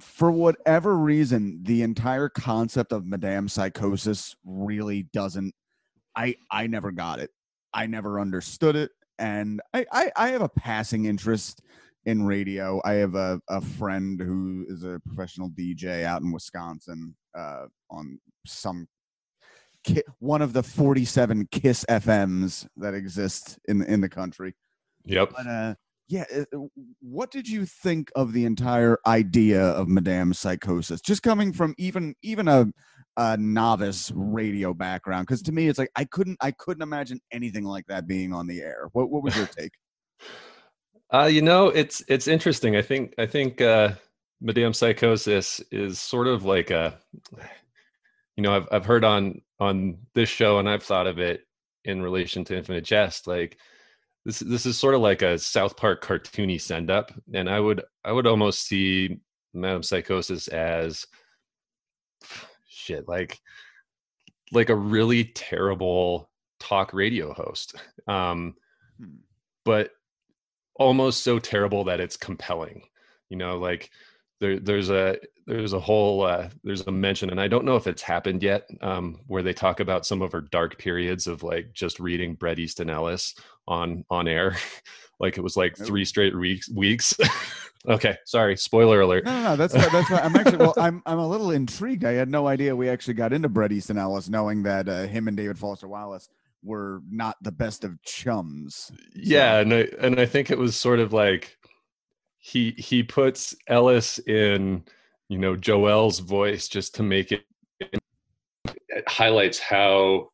for 0.00 0.30
whatever 0.30 0.96
reason, 0.96 1.60
the 1.62 1.82
entire 1.82 2.28
concept 2.28 2.92
of 2.92 3.06
Madame 3.06 3.48
Psychosis 3.48 4.34
really 4.44 5.04
doesn't. 5.12 5.54
I 6.16 6.36
I 6.50 6.66
never 6.66 6.92
got 6.92 7.20
it. 7.20 7.30
I 7.72 7.86
never 7.86 8.20
understood 8.20 8.76
it, 8.76 8.90
and 9.18 9.60
I 9.72 9.86
I, 9.92 10.12
I 10.16 10.28
have 10.28 10.42
a 10.42 10.48
passing 10.48 11.04
interest 11.06 11.62
in 12.06 12.24
radio. 12.24 12.80
I 12.84 12.94
have 12.94 13.14
a, 13.14 13.40
a 13.48 13.60
friend 13.60 14.20
who 14.20 14.66
is 14.68 14.82
a 14.82 15.00
professional 15.06 15.50
DJ 15.50 16.04
out 16.04 16.22
in 16.22 16.32
Wisconsin 16.32 17.14
uh, 17.36 17.66
on 17.90 18.18
some 18.46 18.86
ki- 19.84 20.02
one 20.18 20.42
of 20.42 20.52
the 20.52 20.62
47 20.62 21.48
Kiss 21.50 21.84
FMs 21.88 22.66
that 22.76 22.94
exist 22.94 23.58
in 23.66 23.82
in 23.82 24.00
the 24.00 24.08
country. 24.08 24.54
Yep. 25.04 25.32
But 25.36 25.46
uh, 25.46 25.74
yeah, 26.08 26.24
uh, 26.34 26.58
what 27.00 27.30
did 27.30 27.48
you 27.48 27.64
think 27.64 28.10
of 28.14 28.32
the 28.32 28.44
entire 28.44 28.98
idea 29.06 29.62
of 29.62 29.88
Madame 29.88 30.34
Psychosis? 30.34 31.00
Just 31.00 31.22
coming 31.22 31.52
from 31.52 31.74
even 31.78 32.14
even 32.22 32.48
a 32.48 32.66
a 33.16 33.36
novice 33.36 34.12
radio 34.14 34.74
background, 34.74 35.26
because 35.26 35.42
to 35.42 35.52
me 35.52 35.68
it's 35.68 35.78
like 35.78 35.90
I 35.96 36.04
couldn't 36.04 36.36
I 36.40 36.50
couldn't 36.50 36.82
imagine 36.82 37.20
anything 37.32 37.64
like 37.64 37.86
that 37.86 38.06
being 38.06 38.32
on 38.32 38.46
the 38.46 38.60
air. 38.60 38.88
What 38.92 39.10
what 39.10 39.22
was 39.22 39.36
your 39.36 39.46
take? 39.46 39.72
Uh, 41.12 41.26
you 41.26 41.42
know, 41.42 41.68
it's 41.68 42.02
it's 42.08 42.26
interesting. 42.26 42.74
I 42.74 42.82
think 42.82 43.14
I 43.18 43.26
think 43.26 43.60
uh, 43.60 43.90
Madame 44.40 44.72
Psychosis 44.72 45.60
is 45.70 46.00
sort 46.00 46.26
of 46.26 46.44
like 46.44 46.70
a, 46.70 46.98
you 48.36 48.42
know, 48.42 48.56
I've 48.56 48.68
I've 48.72 48.86
heard 48.86 49.04
on 49.04 49.40
on 49.60 49.98
this 50.14 50.28
show, 50.28 50.58
and 50.58 50.68
I've 50.68 50.82
thought 50.82 51.06
of 51.06 51.20
it 51.20 51.42
in 51.84 52.02
relation 52.02 52.42
to 52.46 52.56
Infinite 52.56 52.84
Jest. 52.84 53.28
Like 53.28 53.58
this 54.24 54.38
this 54.40 54.66
is 54.66 54.78
sort 54.78 54.94
of 54.94 55.00
like 55.00 55.22
a 55.22 55.38
South 55.38 55.76
Park 55.76 56.02
cartoony 56.04 56.60
send 56.60 56.90
up, 56.90 57.12
and 57.32 57.48
I 57.48 57.60
would 57.60 57.82
I 58.04 58.12
would 58.12 58.26
almost 58.26 58.66
see 58.66 59.18
Madame 59.52 59.82
Psychosis 59.82 60.48
as 60.48 61.06
shit 62.68 63.08
like 63.08 63.38
like 64.52 64.68
a 64.68 64.74
really 64.76 65.24
terrible 65.24 66.30
talk 66.60 66.92
radio 66.94 67.32
host. 67.32 67.74
Um, 68.06 68.54
Hmm. 69.00 69.16
but 69.64 69.90
almost 70.76 71.22
so 71.24 71.40
terrible 71.40 71.82
that 71.84 71.98
it's 72.00 72.16
compelling 72.16 72.82
you 73.28 73.36
know 73.36 73.58
like 73.58 73.90
there 74.40 74.58
there's 74.58 74.90
a 74.90 75.16
there's 75.46 75.72
a 75.74 75.80
whole 75.80 76.22
uh, 76.22 76.48
there's 76.62 76.82
a 76.86 76.90
mention 76.92 77.30
and 77.30 77.40
i 77.40 77.46
don't 77.48 77.64
know 77.64 77.76
if 77.76 77.86
it's 77.86 78.02
happened 78.02 78.42
yet 78.42 78.68
um, 78.80 79.20
where 79.26 79.42
they 79.42 79.52
talk 79.52 79.80
about 79.80 80.06
some 80.06 80.22
of 80.22 80.32
her 80.32 80.40
dark 80.40 80.78
periods 80.78 81.26
of 81.26 81.42
like 81.42 81.72
just 81.72 82.00
reading 82.00 82.34
bret 82.34 82.58
easton 82.58 82.88
ellis 82.90 83.34
on 83.68 84.04
on 84.10 84.26
air 84.28 84.56
like 85.20 85.38
it 85.38 85.42
was 85.42 85.56
like 85.56 85.76
three 85.76 86.04
straight 86.04 86.36
weeks 86.36 86.68
weeks 86.70 87.14
okay 87.88 88.16
sorry 88.24 88.56
spoiler 88.56 89.02
alert 89.02 89.24
No, 89.24 89.32
no, 89.32 89.42
no. 89.50 89.56
That's 89.56 89.74
that's 89.74 90.10
why 90.10 90.18
I'm 90.18 90.34
actually 90.36 90.56
well. 90.58 90.74
I'm 90.78 91.02
I'm 91.06 91.18
a 91.18 91.28
little 91.28 91.50
intrigued. 91.50 92.04
I 92.04 92.12
had 92.12 92.28
no 92.30 92.46
idea 92.46 92.74
we 92.74 92.88
actually 92.88 93.14
got 93.14 93.32
into 93.34 93.48
Bret 93.48 93.72
Easton 93.72 93.98
Ellis, 93.98 94.28
knowing 94.30 94.62
that 94.62 94.88
uh, 94.88 95.06
him 95.06 95.28
and 95.28 95.36
David 95.36 95.58
Foster 95.58 95.86
Wallace 95.86 96.28
were 96.62 97.02
not 97.10 97.36
the 97.42 97.52
best 97.52 97.84
of 97.84 98.02
chums. 98.02 98.90
yeah 99.14 99.58
and 99.58 99.72
I, 99.72 99.88
and 100.00 100.18
I 100.18 100.24
think 100.24 100.50
it 100.50 100.58
was 100.58 100.74
sort 100.76 100.98
of 100.98 101.12
like 101.12 101.58
he 102.46 102.74
he 102.76 103.02
puts 103.02 103.54
ellis 103.68 104.18
in 104.26 104.84
you 105.28 105.38
know 105.38 105.56
joel's 105.56 106.18
voice 106.18 106.68
just 106.68 106.94
to 106.94 107.02
make 107.02 107.32
it 107.32 107.44
it 108.94 109.08
highlights 109.08 109.58
how 109.58 110.28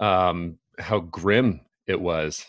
um, 0.00 0.58
how 0.78 1.00
grim 1.00 1.60
it 1.86 2.00
was, 2.00 2.44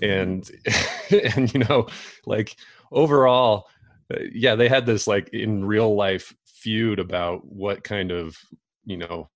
and 0.00 0.48
and 1.34 1.52
you 1.52 1.60
know, 1.60 1.88
like 2.24 2.56
overall, 2.92 3.66
uh, 4.12 4.18
yeah, 4.32 4.54
they 4.54 4.68
had 4.68 4.86
this 4.86 5.06
like 5.06 5.28
in 5.30 5.64
real 5.64 5.94
life 5.94 6.34
feud 6.46 6.98
about 6.98 7.44
what 7.44 7.84
kind 7.84 8.10
of 8.10 8.36
you 8.84 8.96
know 8.96 9.28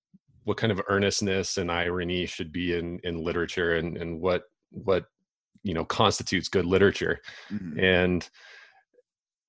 what 0.45 0.57
kind 0.57 0.73
of 0.73 0.81
earnestness 0.89 1.59
and 1.59 1.71
irony 1.71 2.27
should 2.27 2.53
be 2.53 2.77
in 2.77 2.99
in 3.05 3.23
literature 3.23 3.77
and 3.77 3.97
and 3.97 4.21
what 4.21 4.45
what 4.71 5.07
you 5.63 5.75
know 5.75 5.85
constitutes 5.85 6.49
good 6.49 6.67
literature 6.67 7.21
mm-hmm. 7.53 7.79
and 7.79 8.29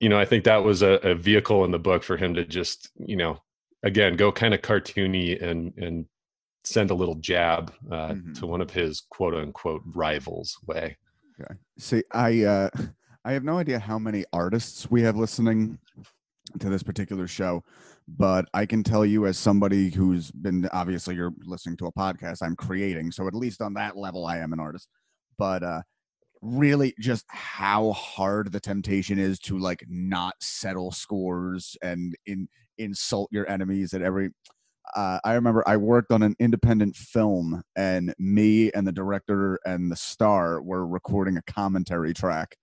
you 0.00 0.08
know 0.08 0.18
i 0.18 0.24
think 0.24 0.44
that 0.44 0.62
was 0.62 0.82
a, 0.82 0.92
a, 1.02 1.14
vehicle 1.14 1.64
in 1.64 1.70
the 1.70 1.78
book 1.78 2.02
for 2.02 2.16
him 2.16 2.34
to 2.34 2.44
just 2.44 2.90
you 3.06 3.16
know 3.16 3.38
again 3.82 4.16
go 4.16 4.30
kind 4.30 4.54
of 4.54 4.60
cartoony 4.62 5.40
and 5.42 5.72
and 5.76 6.06
send 6.64 6.90
a 6.90 6.94
little 6.94 7.16
jab 7.16 7.72
uh, 7.90 8.08
mm-hmm. 8.08 8.32
to 8.34 8.46
one 8.46 8.60
of 8.60 8.70
his 8.70 9.02
quote 9.10 9.34
unquote 9.34 9.82
rivals 9.94 10.56
way 10.66 10.96
okay 11.40 11.54
see 11.78 12.02
i 12.12 12.42
uh 12.42 12.70
i 13.24 13.32
have 13.32 13.44
no 13.44 13.58
idea 13.58 13.78
how 13.78 13.98
many 13.98 14.24
artists 14.32 14.90
we 14.90 15.02
have 15.02 15.16
listening 15.16 15.78
to 16.58 16.68
this 16.68 16.82
particular 16.82 17.26
show 17.26 17.62
but 18.08 18.46
I 18.52 18.66
can 18.66 18.82
tell 18.82 19.06
you 19.06 19.26
as 19.26 19.38
somebody 19.38 19.90
who's 19.90 20.30
been 20.30 20.68
obviously 20.72 21.14
you're 21.14 21.32
listening 21.44 21.76
to 21.78 21.86
a 21.86 21.92
podcast 21.92 22.38
I'm 22.42 22.56
creating 22.56 23.12
so 23.12 23.26
at 23.26 23.34
least 23.34 23.62
on 23.62 23.74
that 23.74 23.96
level 23.96 24.26
I 24.26 24.38
am 24.38 24.52
an 24.52 24.60
artist 24.60 24.88
but 25.38 25.62
uh 25.62 25.82
really 26.42 26.92
just 27.00 27.24
how 27.28 27.92
hard 27.92 28.52
the 28.52 28.60
temptation 28.60 29.18
is 29.18 29.38
to 29.38 29.58
like 29.58 29.84
not 29.88 30.34
settle 30.40 30.90
scores 30.90 31.76
and 31.82 32.14
in 32.26 32.48
insult 32.78 33.28
your 33.30 33.48
enemies 33.48 33.94
at 33.94 34.02
every 34.02 34.30
uh, 34.96 35.20
I 35.24 35.34
remember 35.34 35.62
I 35.66 35.76
worked 35.76 36.10
on 36.10 36.22
an 36.22 36.34
independent 36.40 36.96
film, 36.96 37.62
and 37.76 38.12
me 38.18 38.70
and 38.72 38.86
the 38.86 38.92
director 38.92 39.58
and 39.64 39.90
the 39.90 39.96
star 39.96 40.60
were 40.60 40.86
recording 40.86 41.36
a 41.36 41.42
commentary 41.42 42.12
track 42.12 42.56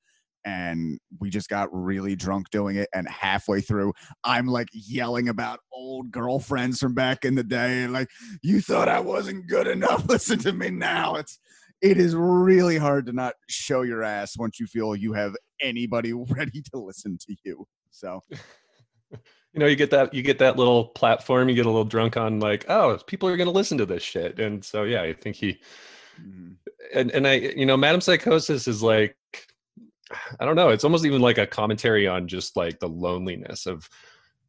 and 0.45 1.00
we 1.19 1.29
just 1.29 1.50
got 1.50 1.67
really 1.71 2.15
drunk 2.15 2.50
doing 2.50 2.77
it 2.77 2.88
and 2.93 3.09
halfway 3.09 3.59
through 3.59 3.91
i'm 4.24 4.48
like 4.48 4.69
yelling 4.71 5.27
about 5.27 5.59
old 5.74 6.09
girlfriends 6.12 6.79
from 6.79 6.93
back 6.93 7.25
in 7.25 7.36
the 7.36 7.43
day 7.43 7.83
and 7.83 7.91
like 7.91 8.07
you 8.41 8.62
thought 8.62 8.88
i 8.88 9.00
wasn't 9.01 9.45
good 9.48 9.67
enough? 9.67 10.05
Listen 10.09 10.39
to 10.39 10.53
me 10.53 10.69
now. 10.69 11.15
It's 11.15 11.39
it 11.81 11.98
is 11.98 12.15
really 12.15 12.77
hard 12.77 13.05
to 13.05 13.13
not 13.13 13.33
show 13.48 13.81
your 13.81 14.03
ass 14.03 14.38
once 14.38 14.59
you 14.59 14.67
feel 14.67 14.95
you 14.95 15.13
have 15.13 15.36
anybody 15.62 16.13
ready 16.29 16.62
to 16.74 16.79
listen 16.79 17.17
to 17.17 17.36
you 17.43 17.65
so 17.91 18.24
you 19.12 19.59
know 19.59 19.65
you 19.65 19.75
get 19.75 19.91
that 19.91 20.13
you 20.13 20.21
get 20.21 20.39
that 20.39 20.57
little 20.57 20.86
platform 20.89 21.50
you 21.50 21.55
get 21.55 21.65
a 21.65 21.69
little 21.69 21.86
drunk 21.86 22.17
on 22.17 22.39
like 22.39 22.65
oh 22.69 22.98
people 23.07 23.27
are 23.27 23.38
going 23.38 23.48
to 23.48 23.51
listen 23.51 23.77
to 23.77 23.86
this 23.86 24.03
shit 24.03 24.39
and 24.39 24.63
so 24.63 24.83
yeah 24.83 25.01
i 25.01 25.13
think 25.13 25.36
he 25.36 25.59
mm-hmm. 26.21 26.51
and 26.93 27.12
and 27.12 27.27
i 27.27 27.33
you 27.33 27.65
know 27.65 27.77
madame 27.77 28.01
psychosis 28.01 28.67
is 28.67 28.83
like 28.83 29.15
I 30.39 30.45
don't 30.45 30.55
know. 30.55 30.69
It's 30.69 30.83
almost 30.83 31.05
even 31.05 31.21
like 31.21 31.38
a 31.38 31.45
commentary 31.45 32.07
on 32.07 32.27
just 32.27 32.57
like 32.57 32.79
the 32.79 32.89
loneliness 32.89 33.65
of 33.65 33.88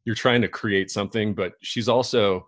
you're 0.04 0.14
trying 0.14 0.42
to 0.42 0.49
create 0.49 0.90
something, 0.90 1.34
but 1.34 1.52
she's 1.60 1.88
also 1.88 2.46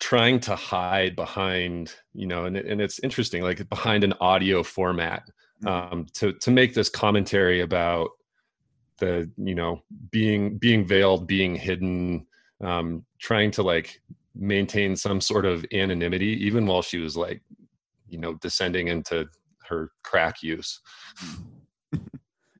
trying 0.00 0.40
to 0.40 0.56
hide 0.56 1.16
behind, 1.16 1.94
you 2.12 2.26
know, 2.26 2.44
and, 2.44 2.56
and 2.56 2.80
it's 2.80 2.98
interesting, 3.00 3.42
like 3.42 3.68
behind 3.68 4.04
an 4.04 4.14
audio 4.20 4.62
format 4.62 5.28
mm-hmm. 5.64 5.92
um, 5.92 6.06
to 6.14 6.32
to 6.34 6.50
make 6.50 6.74
this 6.74 6.88
commentary 6.88 7.60
about 7.60 8.10
the, 8.98 9.30
you 9.36 9.54
know, 9.54 9.82
being 10.10 10.58
being 10.58 10.86
veiled, 10.86 11.26
being 11.26 11.54
hidden, 11.54 12.26
um, 12.62 13.04
trying 13.18 13.50
to 13.52 13.62
like 13.62 14.00
maintain 14.34 14.96
some 14.96 15.20
sort 15.20 15.46
of 15.46 15.64
anonymity, 15.72 16.44
even 16.44 16.66
while 16.66 16.82
she 16.82 16.98
was 16.98 17.16
like, 17.16 17.42
you 18.08 18.18
know, 18.18 18.34
descending 18.34 18.88
into 18.88 19.26
her 19.68 19.90
crack 20.02 20.42
use. 20.42 20.80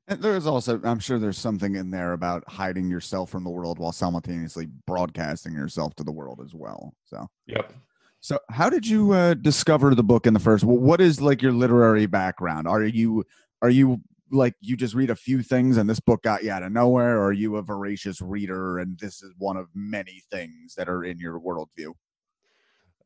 And 0.07 0.21
there's 0.21 0.45
also, 0.45 0.79
I'm 0.83 0.99
sure 0.99 1.17
there's 1.17 1.37
something 1.37 1.75
in 1.75 1.89
there 1.89 2.13
about 2.13 2.43
hiding 2.47 2.89
yourself 2.89 3.31
from 3.31 3.43
the 3.43 3.49
world 3.49 3.79
while 3.79 3.91
simultaneously 3.91 4.67
broadcasting 4.85 5.53
yourself 5.53 5.95
to 5.95 6.03
the 6.03 6.11
world 6.11 6.41
as 6.43 6.53
well. 6.53 6.93
So, 7.05 7.27
yep. 7.47 7.73
So, 8.19 8.39
how 8.49 8.69
did 8.69 8.87
you 8.87 9.11
uh, 9.13 9.33
discover 9.35 9.93
the 9.95 10.03
book 10.03 10.27
in 10.27 10.33
the 10.33 10.39
first? 10.39 10.63
Well, 10.63 10.77
what 10.77 11.01
is 11.01 11.21
like 11.21 11.41
your 11.41 11.51
literary 11.51 12.05
background? 12.05 12.67
Are 12.67 12.83
you 12.83 13.23
are 13.61 13.69
you 13.69 14.01
like 14.31 14.55
you 14.61 14.75
just 14.75 14.95
read 14.95 15.09
a 15.09 15.15
few 15.15 15.43
things 15.43 15.77
and 15.77 15.89
this 15.89 15.99
book 15.99 16.23
got 16.23 16.43
you 16.43 16.51
out 16.51 16.63
of 16.63 16.71
nowhere, 16.71 17.17
or 17.17 17.25
are 17.25 17.33
you 17.33 17.57
a 17.57 17.61
voracious 17.61 18.21
reader 18.21 18.79
and 18.79 18.97
this 18.99 19.21
is 19.21 19.31
one 19.37 19.57
of 19.57 19.67
many 19.73 20.23
things 20.31 20.75
that 20.75 20.89
are 20.89 21.03
in 21.03 21.19
your 21.19 21.39
worldview? 21.39 21.93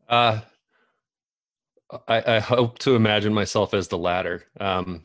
Uh, 0.08 0.40
I, 2.08 2.36
I 2.36 2.40
hope 2.40 2.80
to 2.80 2.96
imagine 2.96 3.34
myself 3.34 3.74
as 3.74 3.88
the 3.88 3.98
latter. 3.98 4.44
Um, 4.60 5.04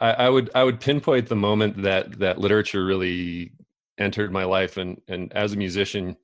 I, 0.00 0.10
I, 0.10 0.28
would 0.28 0.50
I 0.54 0.64
would 0.64 0.80
pinpoint 0.80 1.28
the 1.28 1.36
moment 1.36 1.82
that 1.82 2.18
that 2.18 2.38
literature 2.38 2.84
really 2.84 3.52
entered 3.98 4.32
my 4.32 4.44
life, 4.44 4.76
and 4.76 5.00
and 5.08 5.32
as 5.32 5.52
a 5.52 5.56
musician, 5.56 6.16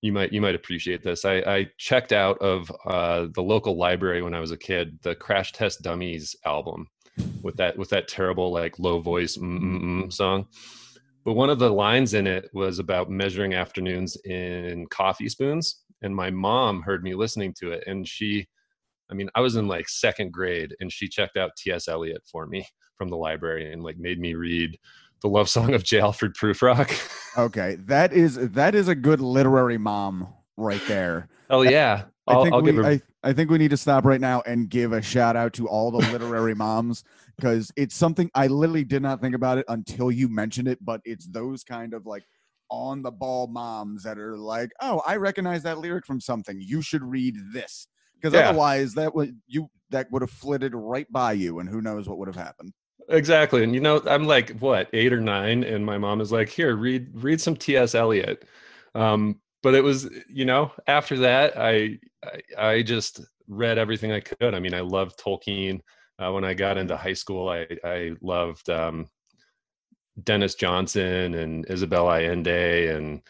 you 0.00 0.12
might 0.12 0.32
you 0.32 0.40
might 0.40 0.54
appreciate 0.54 1.02
this. 1.02 1.24
I, 1.24 1.36
I 1.38 1.66
checked 1.76 2.12
out 2.12 2.38
of 2.38 2.72
uh, 2.86 3.26
the 3.34 3.42
local 3.42 3.76
library 3.76 4.22
when 4.22 4.34
I 4.34 4.40
was 4.40 4.50
a 4.50 4.56
kid 4.56 4.98
the 5.02 5.14
Crash 5.14 5.52
Test 5.52 5.82
Dummies 5.82 6.36
album 6.44 6.88
with 7.42 7.56
that 7.56 7.76
with 7.76 7.90
that 7.90 8.08
terrible 8.08 8.52
like 8.52 8.78
low 8.78 9.00
voice 9.00 9.36
mm-mm 9.36 10.12
song. 10.12 10.46
But 11.24 11.34
one 11.34 11.50
of 11.50 11.58
the 11.58 11.70
lines 11.70 12.14
in 12.14 12.26
it 12.26 12.48
was 12.54 12.78
about 12.78 13.10
measuring 13.10 13.52
afternoons 13.52 14.16
in 14.24 14.86
coffee 14.86 15.28
spoons, 15.28 15.82
and 16.00 16.16
my 16.16 16.30
mom 16.30 16.80
heard 16.80 17.02
me 17.02 17.14
listening 17.14 17.52
to 17.58 17.72
it, 17.72 17.84
and 17.86 18.08
she, 18.08 18.46
I 19.10 19.14
mean, 19.14 19.28
I 19.34 19.42
was 19.42 19.56
in 19.56 19.68
like 19.68 19.90
second 19.90 20.32
grade, 20.32 20.74
and 20.80 20.90
she 20.90 21.08
checked 21.08 21.36
out 21.36 21.56
T.S. 21.58 21.88
Eliot 21.88 22.22
for 22.30 22.46
me 22.46 22.66
from 22.98 23.08
the 23.08 23.16
library 23.16 23.72
and 23.72 23.82
like 23.82 23.96
made 23.96 24.18
me 24.18 24.34
read 24.34 24.78
the 25.22 25.28
love 25.28 25.48
song 25.48 25.72
of 25.74 25.84
J. 25.84 26.00
Alfred 26.00 26.34
Prufrock. 26.34 26.92
okay, 27.38 27.76
that 27.86 28.12
is 28.12 28.36
that 28.50 28.74
is 28.74 28.88
a 28.88 28.94
good 28.94 29.20
literary 29.20 29.78
mom 29.78 30.28
right 30.56 30.82
there. 30.86 31.28
Oh 31.48 31.62
yeah, 31.62 32.04
I'll, 32.26 32.40
I 32.40 32.42
think 32.42 32.54
I'll 32.54 32.62
we, 32.62 33.00
I 33.22 33.32
think 33.32 33.50
we 33.50 33.58
need 33.58 33.70
to 33.70 33.76
stop 33.76 34.04
right 34.04 34.20
now 34.20 34.42
and 34.46 34.68
give 34.68 34.92
a 34.92 35.02
shout 35.02 35.36
out 35.36 35.52
to 35.54 35.68
all 35.68 35.90
the 35.90 36.10
literary 36.12 36.54
moms 36.54 37.04
because 37.36 37.72
it's 37.76 37.94
something 37.94 38.30
I 38.34 38.48
literally 38.48 38.84
did 38.84 39.02
not 39.02 39.20
think 39.20 39.34
about 39.34 39.58
it 39.58 39.64
until 39.68 40.12
you 40.12 40.28
mentioned 40.28 40.68
it. 40.68 40.78
But 40.84 41.00
it's 41.04 41.26
those 41.26 41.64
kind 41.64 41.94
of 41.94 42.06
like 42.06 42.24
on 42.70 43.02
the 43.02 43.10
ball 43.10 43.46
moms 43.46 44.02
that 44.02 44.18
are 44.18 44.36
like, 44.36 44.70
oh, 44.82 45.02
I 45.06 45.16
recognize 45.16 45.62
that 45.62 45.78
lyric 45.78 46.06
from 46.06 46.20
something. 46.20 46.60
You 46.60 46.82
should 46.82 47.02
read 47.02 47.34
this 47.52 47.88
because 48.14 48.34
yeah. 48.34 48.50
otherwise 48.50 48.94
that 48.94 49.14
would 49.14 49.36
you 49.46 49.68
that 49.90 50.10
would 50.12 50.22
have 50.22 50.30
flitted 50.30 50.74
right 50.74 51.10
by 51.10 51.32
you, 51.32 51.60
and 51.60 51.68
who 51.68 51.80
knows 51.80 52.08
what 52.08 52.18
would 52.18 52.28
have 52.28 52.36
happened. 52.36 52.72
Exactly. 53.08 53.64
And 53.64 53.74
you 53.74 53.80
know, 53.80 54.02
I'm 54.06 54.26
like 54.26 54.58
what, 54.58 54.88
8 54.92 55.12
or 55.12 55.20
9 55.20 55.64
and 55.64 55.84
my 55.86 55.96
mom 55.98 56.20
is 56.20 56.30
like, 56.32 56.48
"Here, 56.48 56.76
read 56.76 57.08
read 57.14 57.40
some 57.40 57.56
TS 57.56 57.94
Eliot." 57.94 58.44
Um 58.94 59.40
but 59.62 59.74
it 59.74 59.82
was, 59.82 60.08
you 60.28 60.44
know, 60.44 60.72
after 60.86 61.16
that 61.18 61.58
I 61.58 61.98
I, 62.24 62.40
I 62.76 62.82
just 62.82 63.20
read 63.48 63.78
everything 63.78 64.12
I 64.12 64.20
could. 64.20 64.54
I 64.54 64.60
mean, 64.60 64.74
I 64.74 64.80
loved 64.80 65.18
Tolkien. 65.18 65.80
Uh, 66.18 66.32
when 66.32 66.44
I 66.44 66.52
got 66.54 66.76
into 66.78 66.96
high 66.96 67.12
school, 67.14 67.48
I 67.48 67.66
I 67.84 68.12
loved 68.20 68.68
um, 68.70 69.06
Denis 70.22 70.54
Johnson 70.54 71.34
and 71.34 71.64
Isabel 71.70 72.08
Allende 72.10 72.88
and 72.88 73.22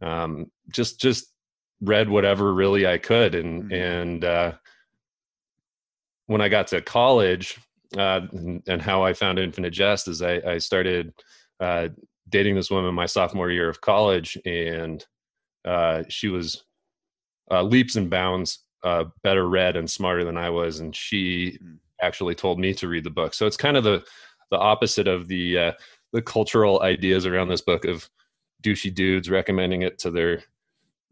um, 0.00 0.50
just 0.70 1.00
just 1.00 1.26
read 1.82 2.08
whatever 2.08 2.54
really 2.54 2.86
I 2.86 2.98
could 2.98 3.34
and 3.34 3.64
mm-hmm. 3.64 3.74
and 3.74 4.24
uh, 4.24 4.52
when 6.26 6.40
I 6.40 6.48
got 6.48 6.68
to 6.68 6.80
college, 6.80 7.58
uh, 7.96 8.20
and, 8.32 8.62
and, 8.66 8.82
how 8.82 9.02
I 9.02 9.12
found 9.12 9.38
Infinite 9.38 9.70
Jest 9.70 10.08
is 10.08 10.22
I, 10.22 10.40
I 10.46 10.58
started 10.58 11.12
uh, 11.60 11.88
dating 12.28 12.56
this 12.56 12.70
woman 12.70 12.94
my 12.94 13.06
sophomore 13.06 13.50
year 13.50 13.68
of 13.68 13.80
college, 13.80 14.38
and 14.44 15.04
uh, 15.64 16.02
she 16.08 16.28
was 16.28 16.64
uh, 17.50 17.62
leaps 17.62 17.96
and 17.96 18.10
bounds 18.10 18.60
uh, 18.84 19.04
better 19.22 19.48
read 19.48 19.76
and 19.76 19.90
smarter 19.90 20.24
than 20.24 20.36
I 20.36 20.50
was, 20.50 20.80
and 20.80 20.94
she 20.94 21.58
hmm. 21.60 21.74
actually 22.00 22.34
told 22.34 22.58
me 22.58 22.72
to 22.74 22.88
read 22.88 23.04
the 23.04 23.10
book. 23.10 23.34
So 23.34 23.46
it's 23.46 23.56
kind 23.56 23.76
of 23.76 23.84
the 23.84 24.04
the 24.50 24.58
opposite 24.58 25.08
of 25.08 25.28
the 25.28 25.58
uh, 25.58 25.72
the 26.12 26.22
cultural 26.22 26.82
ideas 26.82 27.26
around 27.26 27.48
this 27.48 27.60
book 27.60 27.84
of 27.84 28.08
douchey 28.62 28.94
dudes 28.94 29.28
recommending 29.28 29.82
it 29.82 29.98
to 29.98 30.10
their 30.10 30.42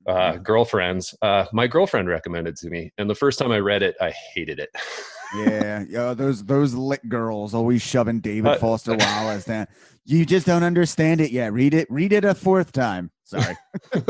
uh, 0.07 0.35
hmm. 0.35 0.43
girlfriends. 0.43 1.14
Uh, 1.21 1.47
my 1.52 1.66
girlfriend 1.66 2.09
recommended 2.09 2.57
to 2.57 2.69
me, 2.69 2.93
and 2.99 3.09
the 3.09 3.14
first 3.14 3.38
time 3.38 3.52
I 3.52 3.59
read 3.59 3.83
it, 3.83 3.97
I 4.00 4.12
hated 4.35 4.61
it. 4.61 4.71
yeah, 5.35 5.85
yeah, 5.88 6.14
those 6.14 6.45
those 6.45 6.75
lit 6.75 7.09
girls 7.09 7.55
always 7.55 7.83
shoving 7.83 8.21
David 8.21 8.53
uh, 8.53 8.59
Foster 8.59 8.97
Wallace 8.99 9.45
down. 9.45 9.67
You 10.05 10.26
just 10.26 10.47
don't 10.47 10.62
understand 10.62 11.21
it 11.21 11.31
yet. 11.31 11.53
Read 11.53 11.75
it, 11.75 11.91
read 11.91 12.12
it 12.12 12.25
a 12.25 12.35
fourth 12.35 12.73
time. 12.73 13.11
Sorry. 13.25 13.57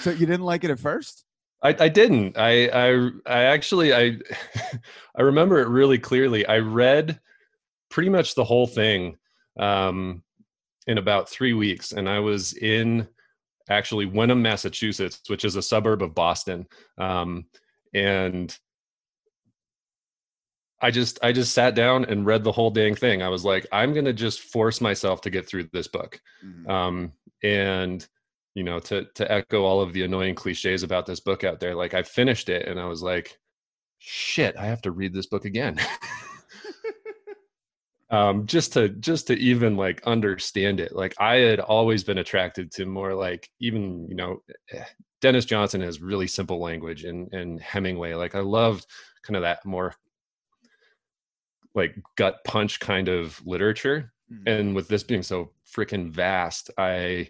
so 0.00 0.10
you 0.10 0.26
didn't 0.26 0.42
like 0.42 0.64
it 0.64 0.70
at 0.70 0.78
first? 0.78 1.24
I, 1.62 1.74
I 1.78 1.88
didn't. 1.88 2.38
I, 2.38 2.68
I 2.68 3.10
I 3.26 3.42
actually 3.44 3.92
I 3.92 4.18
I 5.16 5.22
remember 5.22 5.60
it 5.60 5.68
really 5.68 5.98
clearly. 5.98 6.46
I 6.46 6.58
read 6.58 7.18
pretty 7.90 8.08
much 8.08 8.34
the 8.34 8.44
whole 8.44 8.66
thing 8.66 9.16
um, 9.58 10.22
in 10.86 10.98
about 10.98 11.28
three 11.28 11.54
weeks, 11.54 11.92
and 11.92 12.08
I 12.08 12.20
was 12.20 12.52
in 12.54 13.08
actually 13.68 14.06
Wenham, 14.06 14.40
Massachusetts, 14.40 15.20
which 15.26 15.44
is 15.44 15.56
a 15.56 15.62
suburb 15.62 16.02
of 16.02 16.14
Boston. 16.14 16.66
Um, 16.96 17.46
and 17.94 18.56
I 20.80 20.90
just 20.90 21.18
I 21.22 21.32
just 21.32 21.52
sat 21.52 21.74
down 21.74 22.04
and 22.04 22.24
read 22.24 22.44
the 22.44 22.52
whole 22.52 22.70
dang 22.70 22.94
thing. 22.94 23.22
I 23.22 23.28
was 23.28 23.44
like, 23.44 23.66
I'm 23.72 23.94
gonna 23.94 24.12
just 24.12 24.40
force 24.40 24.80
myself 24.80 25.20
to 25.22 25.30
get 25.30 25.46
through 25.46 25.68
this 25.72 25.88
book. 25.88 26.20
Mhm. 26.44 26.68
Um, 26.68 27.12
and 27.42 28.06
you 28.54 28.64
know, 28.64 28.78
to 28.80 29.04
to 29.14 29.30
echo 29.30 29.64
all 29.64 29.80
of 29.80 29.92
the 29.92 30.02
annoying 30.02 30.34
cliches 30.34 30.82
about 30.82 31.06
this 31.06 31.20
book 31.20 31.44
out 31.44 31.60
there, 31.60 31.74
like 31.74 31.94
I 31.94 32.02
finished 32.02 32.48
it 32.48 32.66
and 32.66 32.78
I 32.78 32.86
was 32.86 33.02
like, 33.02 33.38
shit, 33.98 34.56
I 34.56 34.66
have 34.66 34.82
to 34.82 34.90
read 34.90 35.12
this 35.12 35.26
book 35.26 35.44
again. 35.44 35.78
um, 38.10 38.46
just 38.46 38.72
to 38.72 38.88
just 38.88 39.26
to 39.26 39.34
even 39.34 39.76
like 39.76 40.02
understand 40.06 40.80
it. 40.80 40.94
Like 40.94 41.14
I 41.18 41.36
had 41.36 41.60
always 41.60 42.04
been 42.04 42.18
attracted 42.18 42.70
to 42.72 42.86
more 42.86 43.14
like 43.14 43.48
even, 43.60 44.06
you 44.08 44.14
know, 44.14 44.42
eh, 44.72 44.84
Denis 45.20 45.44
Johnson 45.44 45.80
has 45.80 46.00
really 46.00 46.26
simple 46.26 46.60
language 46.60 47.04
and 47.04 47.32
and 47.32 47.60
Hemingway. 47.60 48.14
Like 48.14 48.34
I 48.34 48.40
loved 48.40 48.86
kind 49.22 49.36
of 49.36 49.42
that 49.42 49.64
more 49.64 49.94
like 51.74 51.94
gut 52.16 52.36
punch 52.44 52.80
kind 52.80 53.08
of 53.08 53.40
literature 53.46 54.12
Mhm. 54.32 54.42
and 54.46 54.74
with 54.74 54.88
this 54.88 55.02
being 55.02 55.22
so 55.22 55.52
freaking 55.74 56.10
vast 56.10 56.70
i 56.76 57.28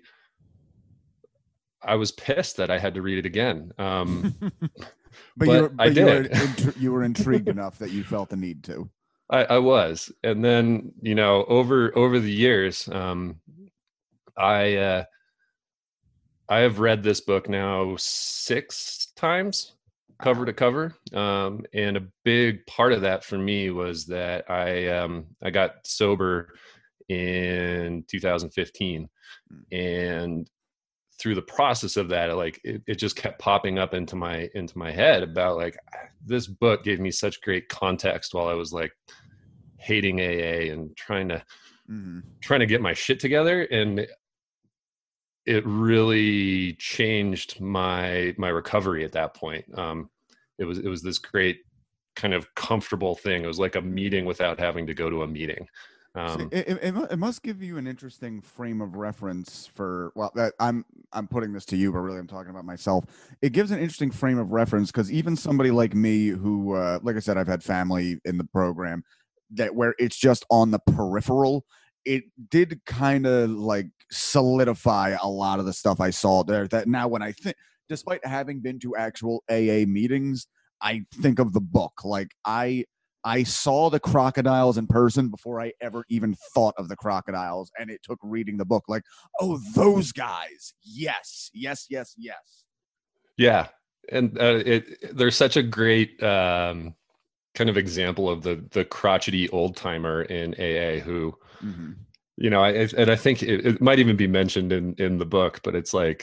i 1.82 1.94
was 1.94 2.10
pissed 2.12 2.56
that 2.56 2.70
i 2.70 2.78
had 2.78 2.94
to 2.94 3.02
read 3.02 3.18
it 3.18 3.26
again 3.26 3.70
um 3.78 4.34
but, 4.40 4.88
but 5.36 5.48
you 5.48 5.62
were, 5.62 5.72
I 5.78 5.88
but 5.88 5.96
you, 5.96 6.04
were 6.06 6.22
did. 6.22 6.32
intri- 6.32 6.80
you 6.80 6.92
were 6.92 7.02
intrigued 7.04 7.48
enough 7.48 7.78
that 7.78 7.90
you 7.92 8.02
felt 8.02 8.30
the 8.30 8.36
need 8.36 8.64
to. 8.64 8.88
I, 9.30 9.44
I 9.44 9.58
was 9.58 10.10
and 10.24 10.44
then 10.44 10.92
you 11.02 11.14
know 11.14 11.44
over 11.44 11.96
over 11.96 12.18
the 12.18 12.32
years 12.32 12.88
um 12.88 13.40
i 14.36 14.74
uh 14.76 15.04
i 16.48 16.58
have 16.58 16.78
read 16.80 17.02
this 17.02 17.20
book 17.20 17.48
now 17.48 17.94
six 17.98 19.12
times 19.16 19.74
cover 20.20 20.44
to 20.44 20.52
cover. 20.52 20.94
Um 21.12 21.64
and 21.72 21.96
a 21.96 22.06
big 22.24 22.66
part 22.66 22.92
of 22.92 23.02
that 23.02 23.24
for 23.24 23.38
me 23.38 23.70
was 23.70 24.06
that 24.06 24.50
i 24.50 24.88
um 24.88 25.26
i 25.42 25.50
got 25.50 25.86
sober 25.86 26.54
in 27.08 28.04
2015 28.08 29.08
and 29.72 30.50
through 31.18 31.34
the 31.34 31.42
process 31.42 31.96
of 31.96 32.08
that 32.10 32.26
like 32.36 32.60
it, 32.64 32.82
it 32.86 32.94
just 32.96 33.16
kept 33.16 33.40
popping 33.40 33.78
up 33.78 33.94
into 33.94 34.14
my 34.14 34.48
into 34.54 34.76
my 34.78 34.90
head 34.92 35.22
about 35.22 35.56
like 35.56 35.76
this 36.24 36.46
book 36.46 36.84
gave 36.84 37.00
me 37.00 37.10
such 37.10 37.40
great 37.40 37.68
context 37.68 38.34
while 38.34 38.46
i 38.48 38.52
was 38.54 38.72
like 38.72 38.92
hating 39.78 40.20
aa 40.20 40.72
and 40.72 40.96
trying 40.96 41.28
to 41.28 41.42
Mhm. 41.90 42.22
trying 42.42 42.60
to 42.60 42.66
get 42.66 42.82
my 42.82 42.92
shit 42.92 43.18
together. 43.18 43.62
And 43.62 44.06
it 45.48 45.64
really 45.66 46.74
changed 46.74 47.58
my 47.58 48.34
my 48.36 48.48
recovery 48.48 49.02
at 49.04 49.12
that 49.12 49.32
point. 49.34 49.64
Um 49.76 50.10
it 50.58 50.64
was 50.64 50.78
it 50.78 50.88
was 50.88 51.02
this 51.02 51.18
great 51.18 51.60
kind 52.16 52.34
of 52.34 52.54
comfortable 52.54 53.14
thing. 53.14 53.44
It 53.44 53.46
was 53.46 53.58
like 53.58 53.76
a 53.76 53.80
meeting 53.80 54.26
without 54.26 54.60
having 54.60 54.86
to 54.86 54.94
go 54.94 55.08
to 55.08 55.22
a 55.22 55.26
meeting. 55.26 55.66
Um 56.14 56.50
it, 56.52 56.68
it, 56.68 56.78
it 56.82 57.12
it 57.12 57.18
must 57.18 57.42
give 57.42 57.62
you 57.62 57.78
an 57.78 57.86
interesting 57.86 58.42
frame 58.42 58.82
of 58.82 58.96
reference 58.96 59.70
for 59.74 60.12
well 60.14 60.32
that 60.34 60.52
i'm 60.60 60.84
i'm 61.14 61.26
putting 61.26 61.52
this 61.52 61.64
to 61.66 61.76
you 61.76 61.92
but 61.92 62.00
really 62.00 62.18
i'm 62.18 62.26
talking 62.26 62.50
about 62.50 62.66
myself. 62.66 63.06
It 63.40 63.52
gives 63.52 63.70
an 63.70 63.78
interesting 63.78 64.10
frame 64.10 64.38
of 64.38 64.52
reference 64.52 64.92
because 64.92 65.10
even 65.10 65.34
somebody 65.34 65.70
like 65.70 65.94
me 65.94 66.28
who 66.28 66.74
uh, 66.74 66.98
like 67.02 67.16
i 67.16 67.20
said 67.20 67.38
i've 67.38 67.46
had 67.46 67.62
family 67.62 68.18
in 68.26 68.36
the 68.36 68.44
program 68.44 69.02
that 69.52 69.74
where 69.74 69.94
it's 69.98 70.18
just 70.18 70.44
on 70.50 70.70
the 70.70 70.78
peripheral 70.78 71.64
it 72.04 72.24
did 72.50 72.80
kind 72.86 73.26
of 73.26 73.50
like 73.50 73.88
solidify 74.10 75.16
a 75.22 75.28
lot 75.28 75.58
of 75.58 75.66
the 75.66 75.72
stuff 75.72 76.00
i 76.00 76.10
saw 76.10 76.42
there 76.42 76.66
that 76.68 76.88
now 76.88 77.06
when 77.08 77.22
i 77.22 77.32
think 77.32 77.56
despite 77.88 78.24
having 78.24 78.60
been 78.60 78.78
to 78.78 78.96
actual 78.96 79.42
aa 79.50 79.84
meetings 79.86 80.46
i 80.80 81.02
think 81.14 81.38
of 81.38 81.52
the 81.52 81.60
book 81.60 82.04
like 82.04 82.30
i 82.44 82.84
I 83.24 83.42
saw 83.42 83.90
the 83.90 83.98
crocodiles 83.98 84.78
in 84.78 84.86
person 84.86 85.28
before 85.28 85.60
I 85.60 85.72
ever 85.82 86.04
even 86.08 86.36
thought 86.54 86.74
of 86.78 86.88
the 86.88 86.94
crocodiles, 86.94 87.70
and 87.76 87.90
it 87.90 88.00
took 88.04 88.18
reading 88.22 88.56
the 88.56 88.64
book 88.64 88.84
like, 88.86 89.02
oh, 89.40 89.60
those 89.74 90.12
guys. 90.12 90.72
Yes, 90.84 91.50
yes, 91.52 91.86
yes, 91.90 92.14
yes. 92.16 92.64
yeah 93.36 93.66
and 94.10 94.38
uh, 94.38 94.62
it 94.64 95.16
there's 95.16 95.36
such 95.36 95.56
a 95.56 95.62
great 95.62 96.22
um 96.22 96.94
kind 97.58 97.68
of 97.70 97.76
example 97.76 98.30
of 98.30 98.42
the 98.42 98.64
the 98.70 98.84
crotchety 98.84 99.48
old 99.50 99.76
timer 99.76 100.22
in 100.22 100.54
aa 100.54 101.00
who 101.04 101.34
Mhm. 101.62 101.96
you 102.36 102.50
know, 102.50 102.62
I, 102.62 102.70
and 102.96 103.10
I 103.10 103.16
think 103.16 103.42
it, 103.42 103.66
it 103.66 103.80
might 103.80 103.98
even 103.98 104.16
be 104.16 104.28
mentioned 104.28 104.72
in 104.72 104.94
in 104.98 105.18
the 105.18 105.26
book, 105.26 105.60
but 105.64 105.74
it's 105.74 105.92
like 105.92 106.20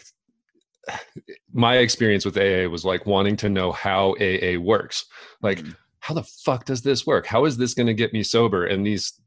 my 1.52 1.78
experience 1.78 2.24
with 2.26 2.38
AA 2.38 2.70
was 2.70 2.86
like 2.86 3.06
wanting 3.06 3.36
to 3.38 3.50
know 3.50 3.72
how 3.72 4.16
AA 4.22 4.56
works. 4.58 5.06
Like, 5.42 5.60
Mhm. 5.60 5.76
how 6.00 6.14
the 6.14 6.24
fuck 6.46 6.64
does 6.66 6.82
this 6.84 7.06
work? 7.06 7.26
How 7.26 7.46
is 7.46 7.58
this 7.58 7.74
going 7.74 7.88
to 7.88 7.94
get 8.04 8.14
me 8.14 8.24
sober? 8.24 8.66
And 8.66 8.86
these 8.86 9.20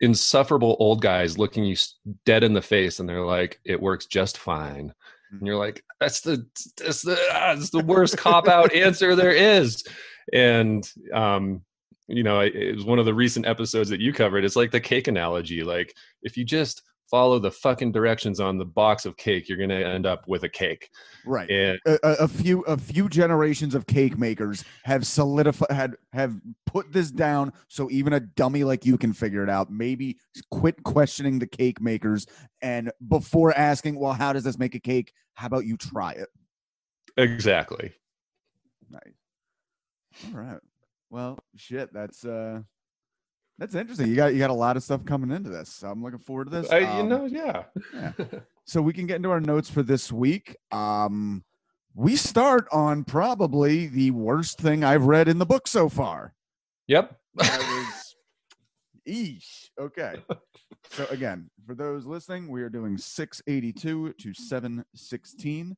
insufferable 0.00 0.76
old 0.78 1.02
guys 1.02 1.38
looking 1.38 1.64
you 1.64 1.76
dead 2.24 2.44
in 2.44 2.54
the 2.54 2.62
face, 2.62 3.00
and 3.00 3.08
they're 3.08 3.24
like, 3.38 3.60
"It 3.64 3.80
works 3.80 4.06
just 4.06 4.38
fine." 4.38 4.94
And 5.32 5.46
you're 5.46 5.56
like, 5.66 5.84
"That's 6.00 6.20
the 6.20 6.46
that's 6.76 7.02
the 7.02 7.18
ah, 7.32 7.54
that's 7.54 7.70
the 7.70 7.84
worst 7.84 8.16
cop 8.16 8.46
out 8.48 8.72
answer 8.86 9.16
there 9.16 9.32
is." 9.32 9.84
And 10.32 10.88
um, 11.12 11.62
you 12.08 12.22
know, 12.22 12.40
it, 12.40 12.54
it 12.54 12.74
was 12.74 12.84
one 12.84 12.98
of 12.98 13.06
the 13.06 13.14
recent 13.14 13.46
episodes 13.46 13.88
that 13.90 14.00
you 14.00 14.12
covered. 14.12 14.44
It's 14.44 14.56
like 14.56 14.70
the 14.70 14.80
cake 14.80 15.08
analogy. 15.08 15.62
Like, 15.62 15.94
if 16.22 16.36
you 16.36 16.44
just 16.44 16.82
follow 17.10 17.38
the 17.40 17.50
fucking 17.50 17.90
directions 17.90 18.38
on 18.38 18.56
the 18.56 18.64
box 18.64 19.04
of 19.04 19.16
cake, 19.16 19.48
you're 19.48 19.58
gonna 19.58 19.74
end 19.74 20.06
up 20.06 20.26
with 20.28 20.44
a 20.44 20.48
cake. 20.48 20.90
right. 21.26 21.50
And 21.50 21.78
A, 21.86 21.98
a, 22.02 22.12
a 22.24 22.28
few 22.28 22.62
a 22.62 22.76
few 22.76 23.08
generations 23.08 23.74
of 23.74 23.86
cake 23.86 24.16
makers 24.16 24.64
have 24.84 25.06
solidified 25.06 25.70
had 25.70 25.96
have 26.12 26.36
put 26.66 26.92
this 26.92 27.10
down 27.10 27.52
so 27.68 27.90
even 27.90 28.12
a 28.12 28.20
dummy 28.20 28.62
like 28.62 28.86
you 28.86 28.96
can 28.96 29.12
figure 29.12 29.42
it 29.42 29.50
out 29.50 29.72
maybe 29.72 30.16
quit 30.52 30.80
questioning 30.84 31.40
the 31.40 31.46
cake 31.46 31.80
makers 31.80 32.26
and 32.62 32.92
before 33.08 33.52
asking 33.58 33.98
well 33.98 34.12
how 34.12 34.32
does 34.32 34.44
this 34.44 34.56
make 34.56 34.76
a 34.76 34.80
cake 34.80 35.12
how 35.34 35.48
about 35.48 35.66
you 35.66 35.76
try 35.76 36.12
it 36.12 36.28
exactly. 37.16 37.92
Nice. 38.88 39.19
All 40.26 40.40
right. 40.40 40.58
Well, 41.10 41.38
shit. 41.56 41.92
That's 41.92 42.24
uh, 42.24 42.60
that's 43.58 43.74
interesting. 43.74 44.08
You 44.08 44.16
got 44.16 44.32
you 44.32 44.38
got 44.38 44.50
a 44.50 44.54
lot 44.54 44.76
of 44.76 44.82
stuff 44.82 45.04
coming 45.04 45.30
into 45.30 45.50
this. 45.50 45.68
So 45.70 45.88
I'm 45.88 46.02
looking 46.02 46.18
forward 46.18 46.44
to 46.44 46.50
this. 46.50 46.70
I, 46.70 46.78
you 46.78 46.86
Um, 46.86 47.08
know, 47.08 47.24
yeah. 47.26 47.64
yeah. 47.94 48.12
So 48.66 48.80
we 48.80 48.92
can 48.92 49.06
get 49.08 49.16
into 49.16 49.30
our 49.30 49.40
notes 49.40 49.68
for 49.68 49.82
this 49.82 50.12
week. 50.12 50.56
Um, 50.70 51.42
we 51.94 52.14
start 52.14 52.68
on 52.70 53.02
probably 53.02 53.88
the 53.88 54.12
worst 54.12 54.58
thing 54.58 54.84
I've 54.84 55.06
read 55.06 55.26
in 55.26 55.38
the 55.38 55.46
book 55.46 55.66
so 55.66 55.88
far. 55.88 56.34
yep. 56.86 57.18
That 57.34 57.58
was, 57.58 58.14
eesh. 59.08 59.70
Okay. 59.80 60.14
So 60.90 61.04
again, 61.10 61.50
for 61.66 61.74
those 61.74 62.06
listening, 62.06 62.48
we 62.48 62.62
are 62.62 62.68
doing 62.68 62.96
682 62.96 64.12
to 64.12 64.34
716. 64.34 65.76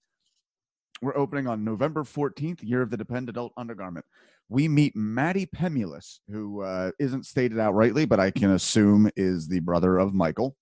We're 1.02 1.16
opening 1.16 1.48
on 1.48 1.64
November 1.64 2.04
14th, 2.04 2.60
year 2.62 2.80
of 2.80 2.90
the 2.90 2.96
dependent 2.96 3.30
adult 3.30 3.52
undergarment. 3.56 4.06
We 4.48 4.68
meet 4.68 4.94
Matty 4.94 5.46
Pemulis, 5.46 6.20
who 6.28 6.62
uh, 6.62 6.92
isn't 7.00 7.26
stated 7.26 7.58
outrightly, 7.58 8.08
but 8.08 8.20
I 8.20 8.30
can 8.30 8.52
assume 8.52 9.10
is 9.16 9.48
the 9.48 9.58
brother 9.58 9.98
of 9.98 10.14
Michael. 10.14 10.54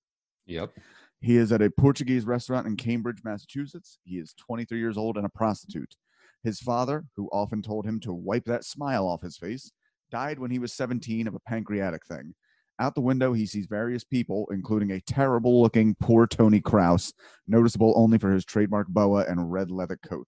Yep. 0.47 0.73
He 1.21 1.37
is 1.37 1.53
at 1.53 1.61
a 1.61 1.71
Portuguese 1.71 2.25
restaurant 2.25 2.67
in 2.67 2.77
Cambridge, 2.77 3.21
Massachusetts. 3.23 3.99
He 4.05 4.17
is 4.17 4.33
23 4.39 4.79
years 4.79 4.97
old 4.97 5.19
and 5.19 5.27
a 5.27 5.31
prostitute. 5.31 5.95
His 6.43 6.59
father, 6.59 7.05
who 7.17 7.29
often 7.35 7.61
told 7.61 7.85
him 7.85 8.01
to 8.01 8.15
wipe 8.15 8.47
that 8.47 8.65
smile 8.65 9.07
off 9.07 9.21
his 9.21 9.37
face, 9.37 9.71
died 10.11 10.39
when 10.39 10.51
he 10.51 10.59
was 10.59 10.73
17 10.73 11.29
of 11.29 11.35
a 11.35 11.41
pancreatic 11.41 12.07
thing. 12.07 12.35
Out 12.81 12.95
the 12.95 13.03
window, 13.03 13.35
he 13.35 13.45
sees 13.45 13.67
various 13.67 14.05
people, 14.05 14.49
including 14.51 14.93
a 14.93 15.01
terrible 15.03 15.61
looking 15.61 15.95
poor 16.01 16.27
Tony 16.27 16.61
Krause, 16.61 17.13
noticeable 17.47 17.93
only 17.95 18.17
for 18.17 18.33
his 18.33 18.45
trademark 18.45 18.89
boa 18.89 19.27
and 19.29 19.53
red 19.53 19.71
leather 19.71 19.99
coat. 20.03 20.27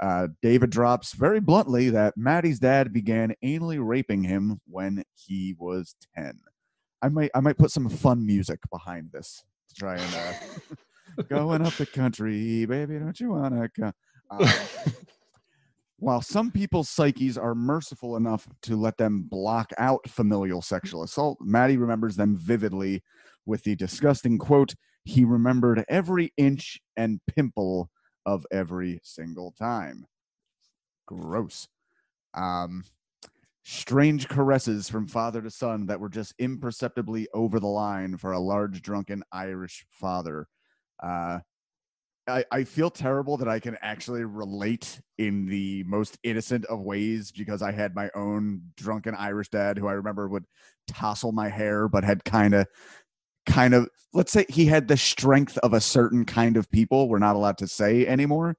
Uh, 0.00 0.28
David 0.42 0.70
drops 0.70 1.12
very 1.12 1.38
bluntly 1.38 1.90
that 1.90 2.16
Matty's 2.16 2.58
dad 2.58 2.92
began 2.92 3.34
anally 3.44 3.78
raping 3.80 4.24
him 4.24 4.60
when 4.66 5.04
he 5.14 5.54
was 5.58 5.94
10. 6.16 6.40
I 7.02 7.08
might 7.08 7.30
I 7.34 7.40
might 7.40 7.56
put 7.56 7.70
some 7.70 7.88
fun 7.88 8.26
music 8.26 8.58
behind 8.72 9.10
this 9.12 9.44
to 9.68 9.74
try 9.74 9.96
and 9.96 10.14
uh, 10.14 11.22
going 11.28 11.64
up 11.64 11.74
the 11.74 11.86
country, 11.86 12.64
baby, 12.66 12.98
don't 12.98 13.18
you 13.20 13.30
wanna 13.30 13.68
go? 13.78 13.92
Um, 14.30 14.40
while 16.00 16.22
some 16.22 16.50
people's 16.50 16.88
psyches 16.88 17.36
are 17.36 17.54
merciful 17.54 18.16
enough 18.16 18.48
to 18.62 18.74
let 18.74 18.96
them 18.96 19.22
block 19.22 19.70
out 19.78 20.08
familial 20.08 20.62
sexual 20.62 21.02
assault, 21.02 21.38
Matty 21.40 21.76
remembers 21.76 22.16
them 22.16 22.36
vividly 22.36 23.02
with 23.46 23.62
the 23.64 23.76
disgusting 23.76 24.38
quote, 24.38 24.74
he 25.04 25.24
remembered 25.24 25.84
every 25.88 26.32
inch 26.36 26.80
and 26.96 27.20
pimple 27.26 27.90
of 28.24 28.46
every 28.50 29.00
single 29.02 29.52
time. 29.52 30.06
Gross. 31.06 31.68
Um, 32.34 32.84
strange 33.64 34.28
caresses 34.28 34.88
from 34.88 35.06
father 35.06 35.42
to 35.42 35.50
son 35.50 35.86
that 35.86 36.00
were 36.00 36.08
just 36.08 36.34
imperceptibly 36.38 37.28
over 37.34 37.60
the 37.60 37.66
line 37.66 38.16
for 38.16 38.32
a 38.32 38.40
large 38.40 38.80
drunken 38.80 39.22
Irish 39.32 39.84
father. 39.90 40.46
Uh, 41.02 41.40
I, 42.26 42.44
I 42.50 42.64
feel 42.64 42.90
terrible 42.90 43.36
that 43.38 43.48
I 43.48 43.58
can 43.58 43.76
actually 43.82 44.24
relate 44.24 45.00
in 45.18 45.46
the 45.46 45.84
most 45.84 46.18
innocent 46.22 46.64
of 46.66 46.80
ways 46.80 47.32
because 47.32 47.62
I 47.62 47.72
had 47.72 47.94
my 47.94 48.10
own 48.14 48.62
drunken 48.76 49.14
Irish 49.14 49.48
dad 49.48 49.78
who 49.78 49.88
I 49.88 49.92
remember 49.92 50.28
would 50.28 50.44
tousle 50.86 51.32
my 51.32 51.48
hair, 51.48 51.88
but 51.88 52.04
had 52.04 52.24
kind 52.24 52.54
of, 52.54 52.66
kind 53.46 53.74
of, 53.74 53.88
let's 54.12 54.32
say 54.32 54.46
he 54.48 54.66
had 54.66 54.88
the 54.88 54.96
strength 54.96 55.58
of 55.58 55.72
a 55.72 55.80
certain 55.80 56.24
kind 56.24 56.56
of 56.56 56.70
people 56.70 57.08
we're 57.08 57.18
not 57.18 57.36
allowed 57.36 57.58
to 57.58 57.66
say 57.66 58.06
anymore. 58.06 58.56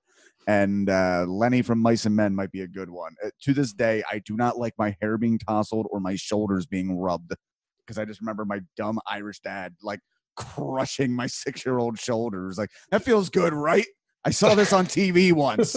And 0.48 0.90
uh, 0.90 1.26
Lenny 1.28 1.62
from 1.62 1.80
Mice 1.80 2.06
and 2.06 2.16
Men 2.16 2.36
might 2.36 2.52
be 2.52 2.62
a 2.62 2.68
good 2.68 2.90
one. 2.90 3.16
Uh, 3.24 3.30
to 3.44 3.54
this 3.54 3.74
day, 3.74 4.04
I 4.12 4.20
do 4.20 4.36
not 4.36 4.58
like 4.58 4.74
my 4.78 4.96
hair 5.00 5.18
being 5.18 5.38
tousled 5.38 5.86
or 5.92 6.00
my 6.00 6.16
shoulders 6.16 6.66
being 6.66 6.98
rubbed 6.98 7.34
because 7.86 8.00
I 8.00 8.06
just 8.06 8.22
remember 8.22 8.44
my 8.44 8.62
dumb 8.76 9.00
Irish 9.08 9.40
dad 9.42 9.76
like 9.84 10.00
crushing 10.36 11.12
my 11.14 11.28
six 11.28 11.66
year 11.66 11.78
old 11.78 12.00
shoulders. 12.00 12.58
Like, 12.58 12.70
that 12.92 13.04
feels 13.04 13.30
good, 13.30 13.54
right? 13.54 13.86
I 14.26 14.30
saw 14.32 14.54
this 14.56 14.72
on 14.74 14.86
TV 14.86 15.34
once. 15.34 15.76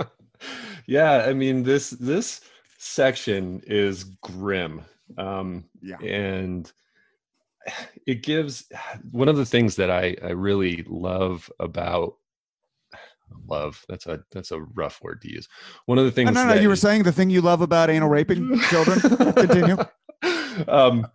yeah, 0.86 1.24
I 1.26 1.32
mean 1.32 1.62
this 1.62 1.90
this 1.90 2.40
section 2.78 3.62
is 3.66 4.04
grim. 4.04 4.82
Um 5.18 5.64
Yeah. 5.82 5.98
and 5.98 6.70
it 8.06 8.22
gives 8.22 8.66
one 9.10 9.28
of 9.28 9.36
the 9.36 9.44
things 9.46 9.74
that 9.76 9.90
I, 9.90 10.16
I 10.22 10.30
really 10.30 10.84
love 10.88 11.50
about 11.58 12.14
love 13.48 13.84
that's 13.88 14.06
a 14.06 14.20
that's 14.30 14.52
a 14.52 14.60
rough 14.60 15.00
word 15.02 15.20
to 15.22 15.28
use 15.32 15.48
one 15.86 15.98
of 15.98 16.04
the 16.04 16.12
things 16.12 16.26
No, 16.32 16.42
no, 16.42 16.46
no. 16.46 16.54
that 16.54 16.62
You 16.62 16.68
were 16.68 16.76
saying 16.76 17.02
the 17.02 17.10
thing 17.12 17.28
you 17.30 17.40
love 17.40 17.60
about 17.60 17.90
anal 17.90 18.08
raping 18.08 18.56
children. 18.70 19.00
Continue. 19.34 19.76
um, 20.68 21.06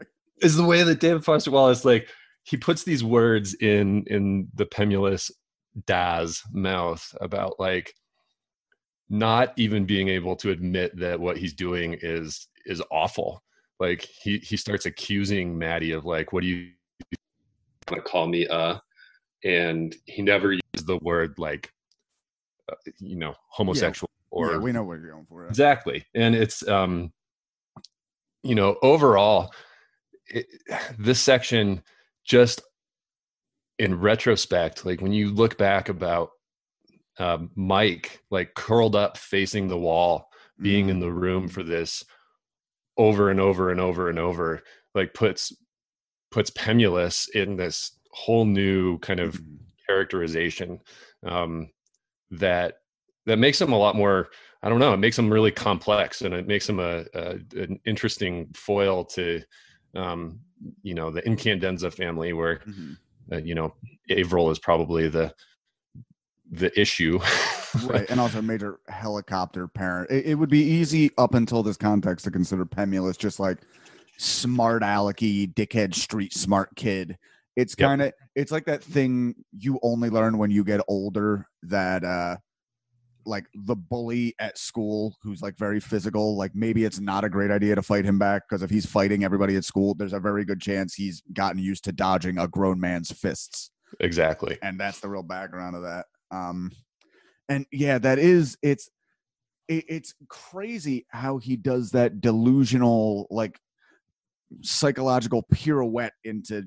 is 0.41 0.55
the 0.57 0.65
way 0.65 0.83
that 0.83 0.99
David 0.99 1.23
Foster 1.23 1.51
Wallace 1.51 1.85
like 1.85 2.07
he 2.43 2.57
puts 2.57 2.83
these 2.83 3.03
words 3.03 3.53
in 3.55 4.03
in 4.07 4.47
the 4.53 4.65
Pemulis 4.65 5.31
Da's 5.85 6.41
mouth 6.51 7.15
about 7.21 7.59
like 7.59 7.93
not 9.09 9.53
even 9.57 9.85
being 9.85 10.07
able 10.07 10.35
to 10.37 10.51
admit 10.51 10.97
that 10.97 11.19
what 11.19 11.37
he's 11.37 11.53
doing 11.53 11.97
is 12.01 12.47
is 12.65 12.81
awful. 12.91 13.43
Like 13.79 14.01
he 14.01 14.37
he 14.39 14.57
starts 14.57 14.85
accusing 14.85 15.57
Matty 15.57 15.91
of 15.91 16.05
like, 16.05 16.33
what 16.33 16.41
do 16.41 16.47
you 16.47 16.71
want 17.89 18.03
to 18.03 18.09
call 18.09 18.27
me? 18.27 18.47
Uh, 18.47 18.77
and 19.43 19.95
he 20.05 20.21
never 20.21 20.53
used 20.53 20.85
the 20.85 20.97
word 20.97 21.33
like, 21.37 21.71
uh, 22.71 22.75
you 22.99 23.15
know, 23.15 23.33
homosexual 23.49 24.11
or 24.31 24.53
yeah, 24.53 24.57
we 24.57 24.71
know 24.71 24.83
what 24.83 24.99
you're 24.99 25.11
going 25.11 25.25
for. 25.25 25.45
exactly 25.45 26.05
and 26.15 26.33
it's 26.33 26.67
um 26.67 27.11
you 28.43 28.55
know 28.55 28.77
overall 28.81 29.53
it, 30.27 30.47
this 30.97 31.19
section 31.19 31.83
just 32.25 32.61
in 33.79 33.99
retrospect 33.99 34.85
like 34.85 35.01
when 35.01 35.11
you 35.11 35.31
look 35.31 35.57
back 35.57 35.89
about 35.89 36.29
um, 37.19 37.49
mike 37.55 38.21
like 38.29 38.53
curled 38.53 38.95
up 38.95 39.17
facing 39.17 39.67
the 39.67 39.77
wall 39.77 40.29
being 40.61 40.89
in 40.89 40.99
the 40.99 41.11
room 41.11 41.47
for 41.47 41.63
this 41.63 42.03
over 42.97 43.29
and 43.31 43.39
over 43.39 43.71
and 43.71 43.79
over 43.79 44.09
and 44.09 44.19
over 44.19 44.61
like 44.93 45.13
puts 45.13 45.53
puts 46.29 46.51
pemulis 46.51 47.29
in 47.29 47.55
this 47.55 47.97
whole 48.11 48.45
new 48.45 48.97
kind 48.99 49.19
of 49.19 49.35
Mhm. 49.35 49.57
characterization 49.87 50.79
um, 51.25 51.69
that 52.31 52.75
that 53.25 53.37
makes 53.39 53.59
him 53.59 53.73
a 53.73 53.77
lot 53.77 53.95
more 53.95 54.29
i 54.63 54.69
don't 54.69 54.79
know 54.79 54.93
it 54.93 54.97
makes 54.97 55.17
him 55.17 55.31
really 55.31 55.51
complex 55.51 56.21
and 56.21 56.33
it 56.33 56.47
makes 56.47 56.67
him 56.67 56.79
a, 56.79 57.05
a 57.13 57.39
an 57.55 57.79
interesting 57.85 58.47
foil 58.53 59.03
to 59.05 59.41
um, 59.95 60.39
you 60.83 60.93
know 60.93 61.11
the 61.11 61.21
incandenza 61.23 61.91
family 61.93 62.33
where 62.33 62.61
Mhm. 62.67 62.97
uh, 63.31 63.37
you 63.37 63.55
know 63.55 63.73
avril 64.09 64.49
is 64.51 64.59
probably 64.59 65.07
the 65.07 65.33
the 66.51 66.77
issue 66.79 67.19
right, 67.85 68.09
and 68.09 68.19
also 68.19 68.39
a 68.39 68.41
major 68.41 68.79
helicopter 68.89 69.67
parent. 69.67 70.11
It, 70.11 70.25
it 70.25 70.35
would 70.35 70.49
be 70.49 70.61
easy 70.63 71.11
up 71.17 71.33
until 71.33 71.63
this 71.63 71.77
context 71.77 72.25
to 72.25 72.31
consider 72.31 72.65
Pemulis 72.65 73.17
just 73.17 73.39
like 73.39 73.59
smart 74.17 74.83
alecky, 74.83 75.51
dickhead, 75.53 75.95
street 75.95 76.33
smart 76.33 76.75
kid. 76.75 77.17
It's 77.55 77.75
kind 77.75 78.01
of 78.01 78.13
it's 78.35 78.51
like 78.51 78.65
that 78.65 78.83
thing 78.83 79.35
you 79.57 79.79
only 79.83 80.09
learn 80.09 80.37
when 80.37 80.51
you 80.51 80.63
get 80.63 80.81
older 80.87 81.47
that 81.63 82.03
uh 82.03 82.37
like 83.25 83.45
the 83.53 83.75
bully 83.75 84.33
at 84.39 84.57
school 84.57 85.15
who's 85.21 85.41
like 85.41 85.57
very 85.57 85.79
physical 85.79 86.35
like 86.37 86.51
maybe 86.55 86.83
it's 86.83 86.99
not 86.99 87.23
a 87.23 87.29
great 87.29 87.51
idea 87.51 87.75
to 87.75 87.81
fight 87.81 88.05
him 88.05 88.17
back 88.17 88.43
because 88.47 88.63
if 88.63 88.69
he's 88.69 88.85
fighting 88.85 89.23
everybody 89.23 89.55
at 89.55 89.65
school 89.65 89.93
there's 89.93 90.13
a 90.13 90.19
very 90.19 90.45
good 90.45 90.61
chance 90.61 90.93
he's 90.93 91.21
gotten 91.33 91.61
used 91.61 91.83
to 91.83 91.91
dodging 91.91 92.37
a 92.37 92.47
grown 92.47 92.79
man's 92.79 93.11
fists. 93.11 93.71
Exactly. 93.99 94.57
And 94.61 94.79
that's 94.79 94.99
the 94.99 95.09
real 95.09 95.23
background 95.23 95.75
of 95.75 95.83
that. 95.83 96.05
Um 96.31 96.71
and 97.49 97.65
yeah 97.71 97.97
that 97.99 98.19
is 98.19 98.57
it's 98.61 98.89
it, 99.67 99.85
it's 99.87 100.13
crazy 100.29 101.05
how 101.09 101.37
he 101.37 101.55
does 101.55 101.91
that 101.91 102.21
delusional 102.21 103.27
like 103.29 103.59
psychological 104.61 105.43
pirouette 105.51 106.13
into 106.23 106.63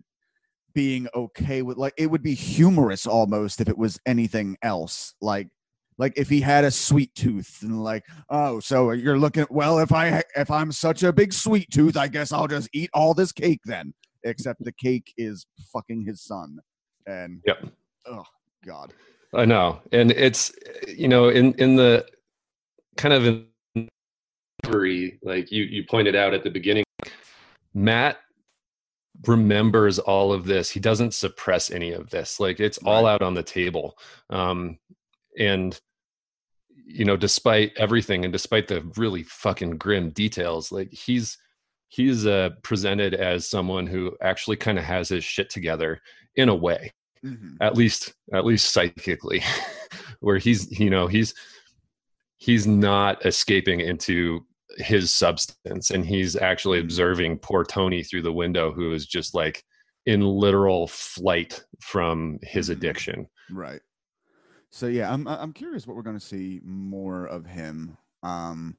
being 0.74 1.06
okay 1.14 1.62
with 1.62 1.76
like 1.76 1.94
it 1.96 2.10
would 2.10 2.22
be 2.22 2.34
humorous 2.34 3.06
almost 3.06 3.60
if 3.60 3.68
it 3.68 3.78
was 3.78 3.98
anything 4.06 4.56
else 4.62 5.14
like 5.20 5.48
like 5.98 6.12
if 6.16 6.28
he 6.28 6.40
had 6.40 6.64
a 6.64 6.70
sweet 6.70 7.14
tooth 7.14 7.58
and 7.62 7.82
like 7.82 8.04
oh 8.30 8.60
so 8.60 8.90
you're 8.92 9.18
looking 9.18 9.46
well 9.50 9.78
if 9.78 9.92
i 9.92 10.22
if 10.36 10.50
i'm 10.50 10.72
such 10.72 11.02
a 11.02 11.12
big 11.12 11.32
sweet 11.32 11.70
tooth 11.70 11.96
i 11.96 12.08
guess 12.08 12.32
i'll 12.32 12.48
just 12.48 12.68
eat 12.72 12.90
all 12.94 13.14
this 13.14 13.32
cake 13.32 13.60
then 13.64 13.92
except 14.24 14.62
the 14.64 14.72
cake 14.72 15.12
is 15.16 15.46
fucking 15.72 16.04
his 16.04 16.22
son 16.22 16.58
and 17.06 17.40
Yep. 17.46 17.66
oh 18.06 18.24
god 18.66 18.92
I 19.34 19.44
know, 19.44 19.80
and 19.90 20.12
it's 20.12 20.52
you 20.86 21.08
know 21.08 21.28
in 21.28 21.54
in 21.54 21.76
the 21.76 22.06
kind 22.96 23.14
of 23.14 23.26
in 23.26 23.46
like 25.22 25.50
you 25.50 25.64
you 25.64 25.84
pointed 25.84 26.14
out 26.14 26.34
at 26.34 26.42
the 26.44 26.50
beginning, 26.50 26.84
Matt 27.74 28.18
remembers 29.26 29.98
all 29.98 30.32
of 30.32 30.44
this. 30.44 30.70
He 30.70 30.80
doesn't 30.80 31.14
suppress 31.14 31.70
any 31.70 31.92
of 31.92 32.10
this. 32.10 32.38
Like 32.38 32.60
it's 32.60 32.78
all 32.78 33.06
out 33.06 33.22
on 33.22 33.34
the 33.34 33.42
table, 33.42 33.98
um, 34.30 34.78
and 35.38 35.78
you 36.86 37.04
know, 37.04 37.16
despite 37.16 37.72
everything 37.76 38.24
and 38.24 38.32
despite 38.32 38.68
the 38.68 38.82
really 38.96 39.22
fucking 39.22 39.78
grim 39.78 40.10
details, 40.10 40.70
like 40.70 40.92
he's 40.92 41.38
he's 41.88 42.26
uh, 42.26 42.50
presented 42.62 43.14
as 43.14 43.48
someone 43.48 43.86
who 43.86 44.14
actually 44.20 44.56
kind 44.56 44.78
of 44.78 44.84
has 44.84 45.08
his 45.08 45.24
shit 45.24 45.48
together 45.48 46.00
in 46.36 46.48
a 46.48 46.54
way 46.54 46.92
Mhm. 47.24 47.56
at 47.60 47.74
least 47.74 48.12
at 48.34 48.44
least 48.44 48.70
psychically 48.72 49.42
where 50.20 50.36
he's 50.36 50.78
you 50.78 50.90
know 50.90 51.06
he's 51.06 51.32
he's 52.36 52.66
not 52.66 53.24
escaping 53.24 53.80
into 53.80 54.44
his 54.76 55.10
substance 55.12 55.90
and 55.90 56.04
he's 56.04 56.36
actually 56.36 56.80
observing 56.80 57.38
poor 57.38 57.64
tony 57.64 58.02
through 58.02 58.20
the 58.22 58.32
window 58.32 58.72
who 58.72 58.92
is 58.92 59.06
just 59.06 59.34
like 59.34 59.64
in 60.04 60.20
literal 60.20 60.86
flight 60.88 61.64
from 61.80 62.38
his 62.42 62.68
Mhm. 62.68 62.72
addiction 62.72 63.28
Right. 63.50 63.80
So 64.74 64.88
yeah, 64.88 65.12
I'm 65.12 65.28
I'm 65.28 65.52
curious 65.52 65.86
what 65.86 65.94
we're 65.96 66.02
going 66.02 66.18
to 66.18 66.24
see 66.24 66.60
more 66.64 67.26
of 67.26 67.46
him. 67.46 67.96
Um 68.24 68.76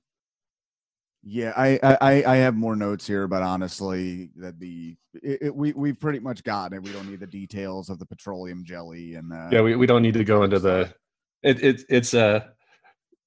yeah, 1.24 1.54
I, 1.56 1.80
I 1.82 2.24
I- 2.26 2.36
have 2.36 2.54
more 2.54 2.76
notes 2.76 3.08
here, 3.08 3.28
but 3.30 3.42
honestly, 3.42 4.30
that 4.36 4.60
the 4.60 4.98
it, 5.24 5.40
it, 5.42 5.56
we 5.56 5.72
we've 5.72 5.98
pretty 5.98 6.20
much 6.20 6.44
gotten 6.44 6.78
it. 6.78 6.84
We 6.84 6.92
don't 6.92 7.10
need 7.10 7.22
the 7.22 7.28
details 7.28 7.90
of 7.90 7.98
the 7.98 8.06
petroleum 8.06 8.66
jelly 8.66 9.16
and 9.16 9.32
uh, 9.32 9.48
yeah 9.54 9.62
we, 9.62 9.78
we 9.78 9.86
don't 9.88 10.02
need 10.02 10.16
to 10.16 10.26
go 10.26 10.44
into 10.44 10.60
the 10.60 10.94
it, 11.44 11.64
it 11.64 11.84
it's 11.88 12.14
a 12.14 12.52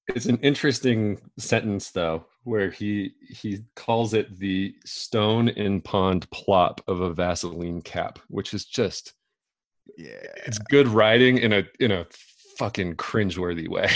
it's 0.07 0.27
an 0.27 0.37
interesting 0.37 1.19
sentence 1.39 1.89
though 1.89 2.27
where 2.43 2.69
he 2.69 3.13
he 3.27 3.61
calls 3.75 4.13
it 4.13 4.37
the 4.37 4.75
stone 4.85 5.49
in 5.49 5.81
pond 5.81 6.29
plop 6.29 6.81
of 6.87 7.01
a 7.01 7.13
vaseline 7.13 7.81
cap 7.81 8.19
which 8.27 8.53
is 8.53 8.63
just 8.63 9.13
yeah 9.97 10.13
it's 10.45 10.59
good 10.59 10.87
writing 10.87 11.39
in 11.39 11.51
a 11.51 11.63
in 11.79 11.91
a 11.91 12.05
fucking 12.59 12.95
cringeworthy 12.95 13.69
way. 13.69 13.89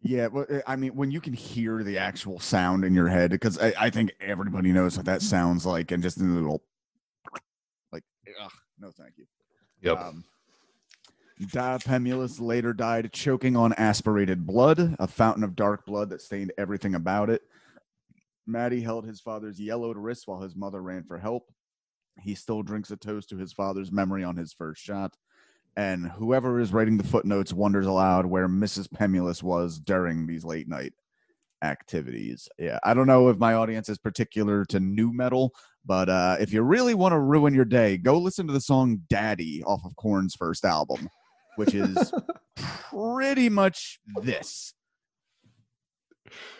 yeah. 0.00 0.28
But 0.28 0.50
uh, 0.50 0.60
I 0.66 0.76
mean, 0.76 0.94
when 0.94 1.10
you 1.10 1.20
can 1.20 1.32
hear 1.32 1.82
the 1.82 1.98
actual 1.98 2.38
sound 2.38 2.84
in 2.84 2.94
your 2.94 3.08
head, 3.08 3.32
because 3.32 3.58
I, 3.58 3.74
I 3.78 3.90
think 3.90 4.14
everybody 4.20 4.72
knows 4.72 4.96
what 4.96 5.06
that 5.06 5.20
sounds 5.22 5.66
like, 5.66 5.90
and 5.90 6.02
just 6.02 6.18
in 6.18 6.30
a 6.30 6.34
little 6.34 6.62
like, 7.92 8.04
ugh, 8.40 8.52
no, 8.78 8.92
thank 8.92 9.18
you. 9.18 9.26
yep. 9.82 9.98
Um, 10.00 10.24
Da 11.52 11.78
Pemulis 11.78 12.40
later 12.40 12.72
died 12.72 13.12
choking 13.12 13.56
on 13.56 13.72
aspirated 13.74 14.44
blood, 14.44 14.96
a 14.98 15.06
fountain 15.06 15.44
of 15.44 15.54
dark 15.54 15.86
blood 15.86 16.10
that 16.10 16.22
stained 16.22 16.52
everything 16.58 16.94
about 16.96 17.30
it. 17.30 17.42
Matty 18.46 18.80
held 18.80 19.04
his 19.04 19.20
father's 19.20 19.60
yellowed 19.60 19.96
wrist 19.96 20.26
while 20.26 20.40
his 20.40 20.56
mother 20.56 20.82
ran 20.82 21.04
for 21.04 21.18
help. 21.18 21.52
He 22.20 22.34
still 22.34 22.62
drinks 22.62 22.90
a 22.90 22.96
toast 22.96 23.28
to 23.28 23.36
his 23.36 23.52
father's 23.52 23.92
memory 23.92 24.24
on 24.24 24.36
his 24.36 24.52
first 24.52 24.82
shot. 24.82 25.16
And 25.78 26.08
whoever 26.10 26.58
is 26.58 26.72
writing 26.72 26.96
the 26.96 27.04
footnotes 27.06 27.52
wonders 27.52 27.86
aloud 27.86 28.26
where 28.26 28.48
Mrs. 28.48 28.88
Pemulis 28.88 29.44
was 29.44 29.78
during 29.78 30.26
these 30.26 30.44
late 30.44 30.66
night 30.68 30.92
activities. 31.62 32.48
Yeah, 32.58 32.80
I 32.82 32.94
don't 32.94 33.06
know 33.06 33.28
if 33.28 33.38
my 33.38 33.54
audience 33.54 33.88
is 33.88 33.96
particular 33.96 34.64
to 34.70 34.80
nu 34.80 35.12
metal, 35.12 35.52
but 35.86 36.08
uh, 36.08 36.36
if 36.40 36.52
you 36.52 36.62
really 36.62 36.94
want 36.94 37.12
to 37.12 37.18
ruin 37.20 37.54
your 37.54 37.64
day, 37.64 37.96
go 37.96 38.18
listen 38.18 38.48
to 38.48 38.52
the 38.52 38.60
song 38.60 39.02
Daddy 39.08 39.62
off 39.64 39.82
of 39.84 39.94
Korn's 39.94 40.34
first 40.34 40.64
album. 40.64 41.08
which 41.54 41.74
is 41.74 42.12
pretty 42.90 43.48
much 43.48 44.00
this. 44.22 44.74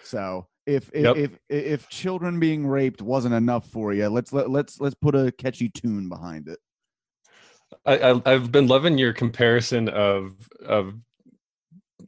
So 0.04 0.46
if 0.66 0.90
if, 0.94 1.04
Yep. 1.04 1.16
if 1.16 1.38
if 1.48 1.88
children 1.88 2.38
being 2.38 2.66
raped 2.66 3.02
wasn't 3.02 3.34
enough 3.34 3.66
for 3.68 3.92
you, 3.92 4.08
let's 4.08 4.32
let, 4.32 4.48
let's 4.48 4.80
let's 4.80 4.94
put 4.94 5.14
a 5.14 5.32
catchy 5.32 5.70
tune 5.70 6.08
behind 6.08 6.46
it. 6.48 6.58
I, 7.86 7.98
I 7.98 8.22
I've 8.26 8.52
been 8.52 8.66
loving 8.66 8.98
your 8.98 9.12
comparison 9.12 9.88
of 9.88 10.34
of 10.64 10.94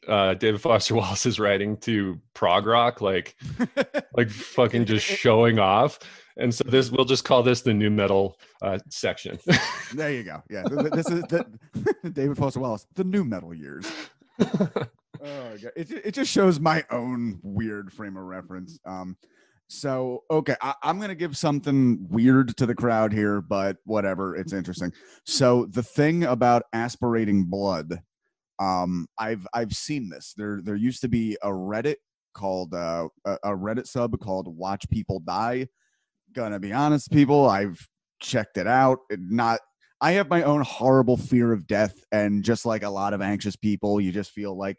uh, 0.08 0.34
David 0.34 0.60
Foster 0.60 0.94
Wallace's 0.96 1.38
writing 1.38 1.76
to 1.78 2.20
prog 2.34 2.66
rock, 2.66 3.00
like 3.00 3.36
like 4.16 4.30
fucking 4.30 4.86
just 4.86 5.06
showing 5.06 5.58
off. 5.58 5.98
And 6.36 6.54
so 6.54 6.64
this 6.64 6.90
we'll 6.90 7.04
just 7.04 7.24
call 7.24 7.42
this 7.42 7.62
the 7.62 7.74
nu 7.74 7.90
metal 7.90 8.38
uh, 8.62 8.78
section. 8.88 9.38
there 9.94 10.12
you 10.12 10.22
go. 10.22 10.42
Yeah, 10.48 10.62
th- 10.62 10.80
th- 10.80 10.92
this 10.92 11.08
is 11.08 11.22
the, 11.24 11.46
David 12.12 12.36
Foster 12.38 12.60
Wallace, 12.60 12.86
the 12.94 13.04
nu 13.04 13.24
metal 13.24 13.52
years. 13.52 13.90
Oh, 15.22 15.56
God. 15.62 15.72
It, 15.76 15.90
it 15.90 16.14
just 16.14 16.30
shows 16.30 16.60
my 16.60 16.82
own 16.90 17.40
weird 17.42 17.92
frame 17.92 18.16
of 18.16 18.24
reference. 18.24 18.78
Um, 18.86 19.16
so 19.70 20.24
okay, 20.32 20.56
I, 20.60 20.74
I'm 20.82 20.98
gonna 20.98 21.14
give 21.14 21.36
something 21.36 22.04
weird 22.10 22.56
to 22.56 22.66
the 22.66 22.74
crowd 22.74 23.12
here, 23.12 23.40
but 23.40 23.76
whatever, 23.84 24.34
it's 24.34 24.52
interesting. 24.52 24.92
So 25.24 25.66
the 25.66 25.82
thing 25.82 26.24
about 26.24 26.64
aspirating 26.72 27.44
blood, 27.44 28.00
um, 28.58 29.06
I've 29.16 29.46
I've 29.54 29.72
seen 29.72 30.08
this. 30.10 30.34
There 30.36 30.60
there 30.60 30.74
used 30.74 31.02
to 31.02 31.08
be 31.08 31.38
a 31.42 31.48
Reddit 31.48 31.96
called 32.34 32.74
uh, 32.74 33.08
a, 33.24 33.38
a 33.44 33.50
Reddit 33.50 33.86
sub 33.86 34.18
called 34.18 34.48
Watch 34.56 34.90
People 34.90 35.20
Die. 35.20 35.68
Gonna 36.32 36.58
be 36.58 36.72
honest, 36.72 37.12
people, 37.12 37.48
I've 37.48 37.78
checked 38.20 38.58
it 38.58 38.66
out. 38.66 38.98
It 39.08 39.20
not 39.22 39.60
I 40.00 40.12
have 40.12 40.28
my 40.28 40.42
own 40.42 40.62
horrible 40.62 41.16
fear 41.16 41.52
of 41.52 41.68
death, 41.68 41.94
and 42.10 42.42
just 42.42 42.66
like 42.66 42.82
a 42.82 42.90
lot 42.90 43.14
of 43.14 43.22
anxious 43.22 43.54
people, 43.54 44.00
you 44.00 44.10
just 44.10 44.32
feel 44.32 44.58
like 44.58 44.78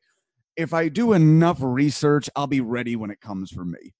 if 0.57 0.73
I 0.73 0.89
do 0.89 1.13
enough 1.13 1.59
research, 1.61 2.29
I'll 2.35 2.47
be 2.47 2.59
ready 2.59 2.97
when 2.97 3.09
it 3.09 3.21
comes 3.21 3.51
for 3.51 3.63
me. 3.63 3.93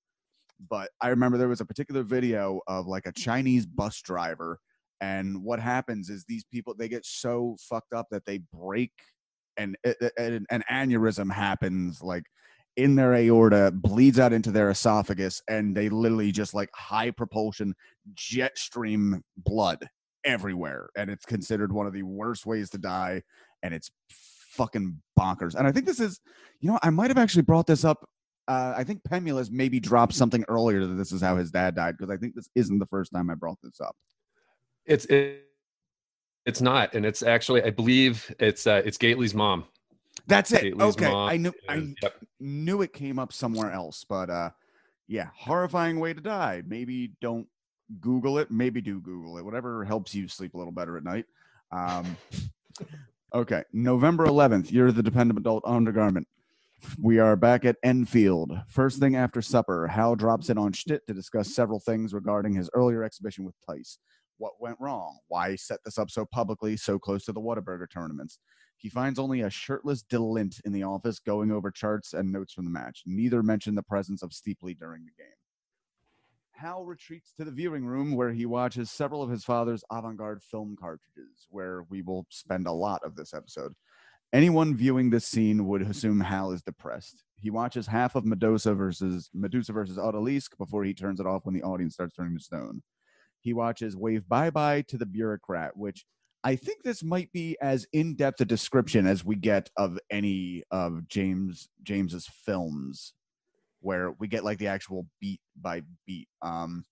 But 0.70 0.90
I 1.02 1.10
remember 1.10 1.38
there 1.38 1.48
was 1.48 1.62
a 1.62 1.66
particular 1.66 2.04
video 2.04 2.62
of 2.68 2.88
like 2.88 3.06
a 3.06 3.12
Chinese 3.12 3.66
bus 3.66 4.02
driver, 4.02 4.60
and 5.00 5.44
what 5.44 5.60
happens 5.60 6.10
is 6.10 6.24
these 6.28 6.44
people 6.52 6.76
they 6.78 6.88
get 6.88 7.06
so 7.06 7.58
fucked 7.60 7.94
up 7.94 8.08
that 8.12 8.26
they 8.26 8.40
break, 8.54 8.92
and 9.58 9.76
a- 9.86 9.96
a- 10.02 10.22
an, 10.22 10.46
an 10.52 10.64
aneurysm 10.70 11.32
happens 11.32 12.02
like 12.02 12.24
in 12.78 12.96
their 12.96 13.14
aorta, 13.14 13.72
bleeds 13.74 14.20
out 14.20 14.34
into 14.34 14.52
their 14.52 14.70
esophagus, 14.70 15.42
and 15.50 15.76
they 15.76 15.90
literally 15.90 16.32
just 16.32 16.54
like 16.54 16.70
high 16.74 17.12
propulsion 17.12 17.74
jet 18.14 18.58
stream 18.58 19.22
blood 19.38 19.88
everywhere, 20.24 20.90
and 20.96 21.10
it's 21.10 21.26
considered 21.26 21.74
one 21.74 21.88
of 21.88 21.94
the 21.94 22.04
worst 22.04 22.46
ways 22.46 22.70
to 22.70 22.78
die, 22.78 23.22
and 23.64 23.74
it's 23.74 23.92
fucking 24.52 25.02
bonkers. 25.20 25.56
And 25.56 25.68
I 25.68 25.72
think 25.72 25.86
this 25.86 26.00
is, 26.00 26.20
you 26.60 26.70
know, 26.70 26.80
I 26.84 26.90
might 26.90 27.10
have 27.10 27.18
actually 27.18 27.44
brought 27.44 27.68
this 27.68 27.84
up. 27.84 28.08
Uh, 28.48 28.74
I 28.76 28.84
think 28.84 29.02
Pemulis 29.04 29.52
maybe 29.52 29.80
dropped 29.80 30.14
something 30.14 30.44
earlier 30.48 30.86
that 30.86 30.96
this 30.96 31.12
is 31.12 31.22
how 31.22 31.38
his 31.38 31.52
dad 31.52 31.76
died 31.76 31.98
because 31.98 32.12
I 32.12 32.18
think 32.18 32.36
this 32.36 32.50
isn't 32.56 32.80
the 32.80 32.88
first 32.88 33.14
time 33.14 33.30
I 33.30 33.36
brought 33.36 33.60
this 33.62 33.80
up. 33.80 33.96
it's 34.86 35.06
it, 35.06 35.46
it's 36.46 36.62
not, 36.62 36.96
and 36.96 37.06
it's 37.06 37.22
actually 37.22 37.64
I 37.64 37.70
believe 37.70 38.34
it's 38.40 38.66
uh, 38.66 38.82
it's 38.84 38.98
Gately's 38.98 39.36
mom. 39.36 39.66
That's 40.28 40.52
it. 40.52 40.64
Gately's 40.64 40.96
okay, 40.96 41.12
I 41.12 41.38
knew 41.38 41.54
I 41.70 41.94
yep. 42.02 42.16
knew 42.40 42.82
it 42.82 42.94
came 42.94 43.20
up 43.20 43.32
somewhere 43.32 43.72
else, 43.72 44.04
but 44.08 44.30
uh, 44.30 44.50
yeah, 45.08 45.28
horrifying 45.36 46.00
way 46.00 46.14
to 46.14 46.22
die. 46.22 46.64
Maybe 46.66 47.12
don't 47.22 47.48
Google 48.00 48.40
it. 48.40 48.50
Maybe 48.50 48.82
do 48.82 49.00
Google 49.00 49.38
it. 49.38 49.46
Whatever 49.46 49.84
helps 49.84 50.16
you 50.16 50.28
sleep 50.28 50.54
a 50.54 50.58
little 50.58 50.72
better 50.72 50.98
at 50.98 51.04
night. 51.04 51.26
Um, 51.72 52.16
okay, 53.34 53.64
November 53.74 54.26
11th. 54.26 54.72
You're 54.72 54.92
the 54.92 55.04
dependent 55.04 55.38
adult 55.40 55.64
undergarment. 55.66 56.28
We 57.00 57.20
are 57.20 57.36
back 57.36 57.66
at 57.66 57.78
Enfield. 57.84 58.54
First 58.68 59.00
thing 59.00 59.16
after 59.16 59.42
supper, 59.42 59.88
Hal 59.88 60.16
drops 60.16 60.50
in 60.50 60.58
on 60.58 60.74
Schtitt 60.74 61.06
to 61.08 61.14
discuss 61.14 61.54
several 61.54 61.80
things 61.80 62.14
regarding 62.14 62.54
his 62.54 62.70
earlier 62.74 63.04
exhibition 63.04 63.44
with 63.46 63.56
Stice. 63.62 63.98
What 64.38 64.60
went 64.60 64.78
wrong? 64.80 65.20
Why 65.28 65.56
set 65.56 65.80
this 65.86 65.98
up 65.98 66.10
so 66.10 66.26
publicly, 66.26 66.78
so 66.78 66.98
close 66.98 67.26
to 67.26 67.32
the 67.32 67.42
Whataburger 67.42 67.90
tournaments? 67.92 68.40
He 68.78 68.90
finds 68.90 69.20
only 69.20 69.42
a 69.42 69.50
shirtless 69.50 70.04
Delint 70.04 70.60
in 70.66 70.72
the 70.72 70.84
office 70.84 71.20
going 71.20 71.52
over 71.52 71.70
charts 71.70 72.14
and 72.14 72.32
notes 72.32 72.54
from 72.54 72.66
the 72.66 72.72
match. 72.72 73.04
Neither 73.06 73.44
mention 73.44 73.76
the 73.76 73.84
presence 73.84 74.24
of 74.24 74.34
Steeply 74.34 74.74
during 74.74 75.06
the 75.06 75.12
game. 75.18 75.34
Hal 76.54 76.86
retreats 76.86 77.34
to 77.38 77.46
the 77.46 77.52
viewing 77.52 77.86
room 77.86 78.16
where 78.16 78.32
he 78.32 78.46
watches 78.46 78.92
several 78.92 79.22
of 79.22 79.30
his 79.30 79.44
father's 79.44 79.84
avant 79.92 80.18
garde 80.18 80.44
film 80.44 80.76
cartridges, 80.80 81.48
where 81.50 81.84
we 81.90 82.02
will 82.02 82.26
spend 82.30 82.68
a 82.68 82.72
lot 82.72 83.02
of 83.04 83.16
this 83.16 83.34
episode. 83.34 83.74
Anyone 84.34 84.76
viewing 84.76 85.10
this 85.10 85.26
scene 85.26 85.68
would 85.68 85.82
assume 85.82 86.22
Hal 86.22 86.52
is 86.52 86.62
depressed. 86.62 87.24
He 87.36 87.50
watches 87.50 87.86
half 87.86 88.16
of 88.16 88.26
Medusa 88.26 88.74
versus 88.74 89.30
Medusa 89.34 89.74
versus 89.74 89.98
Odalisque 89.98 90.58
before 90.58 90.86
he 90.86 90.94
turns 90.94 91.20
it 91.20 91.26
off 91.26 91.46
when 91.46 91.54
the 91.54 91.64
audience 91.64 91.96
starts 91.96 92.16
turning 92.16 92.38
to 92.38 92.44
stone. 92.44 92.82
He 93.42 93.54
watches 93.54 93.98
Wave 93.98 94.28
Bye 94.30 94.50
Bye 94.50 94.84
to 94.88 94.98
the 94.98 95.06
Bureaucrat, 95.06 95.76
which 95.76 96.06
I 96.44 96.56
think 96.56 96.82
this 96.82 97.04
might 97.04 97.32
be 97.34 97.58
as 97.62 97.86
in 97.92 98.16
depth 98.16 98.40
a 98.42 98.46
description 98.46 99.06
as 99.06 99.26
we 99.26 99.36
get 99.36 99.70
of 99.78 100.00
any 100.10 100.64
of 100.72 101.08
James 101.08 101.68
James's 101.84 102.28
films, 102.46 103.14
where 103.82 104.12
we 104.12 104.28
get 104.28 104.46
like 104.46 104.60
the 104.60 104.68
actual 104.68 105.08
beat 105.20 105.42
by 105.60 105.82
beat. 106.08 106.30
Um, 106.42 106.86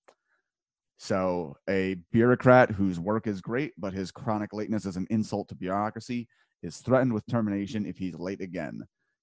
so 0.97 1.56
a 1.69 1.95
bureaucrat 2.12 2.71
whose 2.71 2.99
work 2.99 3.28
is 3.28 3.39
great, 3.39 3.71
but 3.78 3.93
his 3.93 4.12
chronic 4.12 4.52
lateness 4.52 4.86
is 4.86 4.97
an 4.97 5.08
insult 5.10 5.47
to 5.47 5.56
bureaucracy, 5.56 6.28
is 6.62 6.78
threatened 6.78 7.13
with 7.13 7.26
termination 7.28 7.86
if 7.86 7.98
he's 7.98 8.15
late 8.15 8.41
again. 8.41 8.82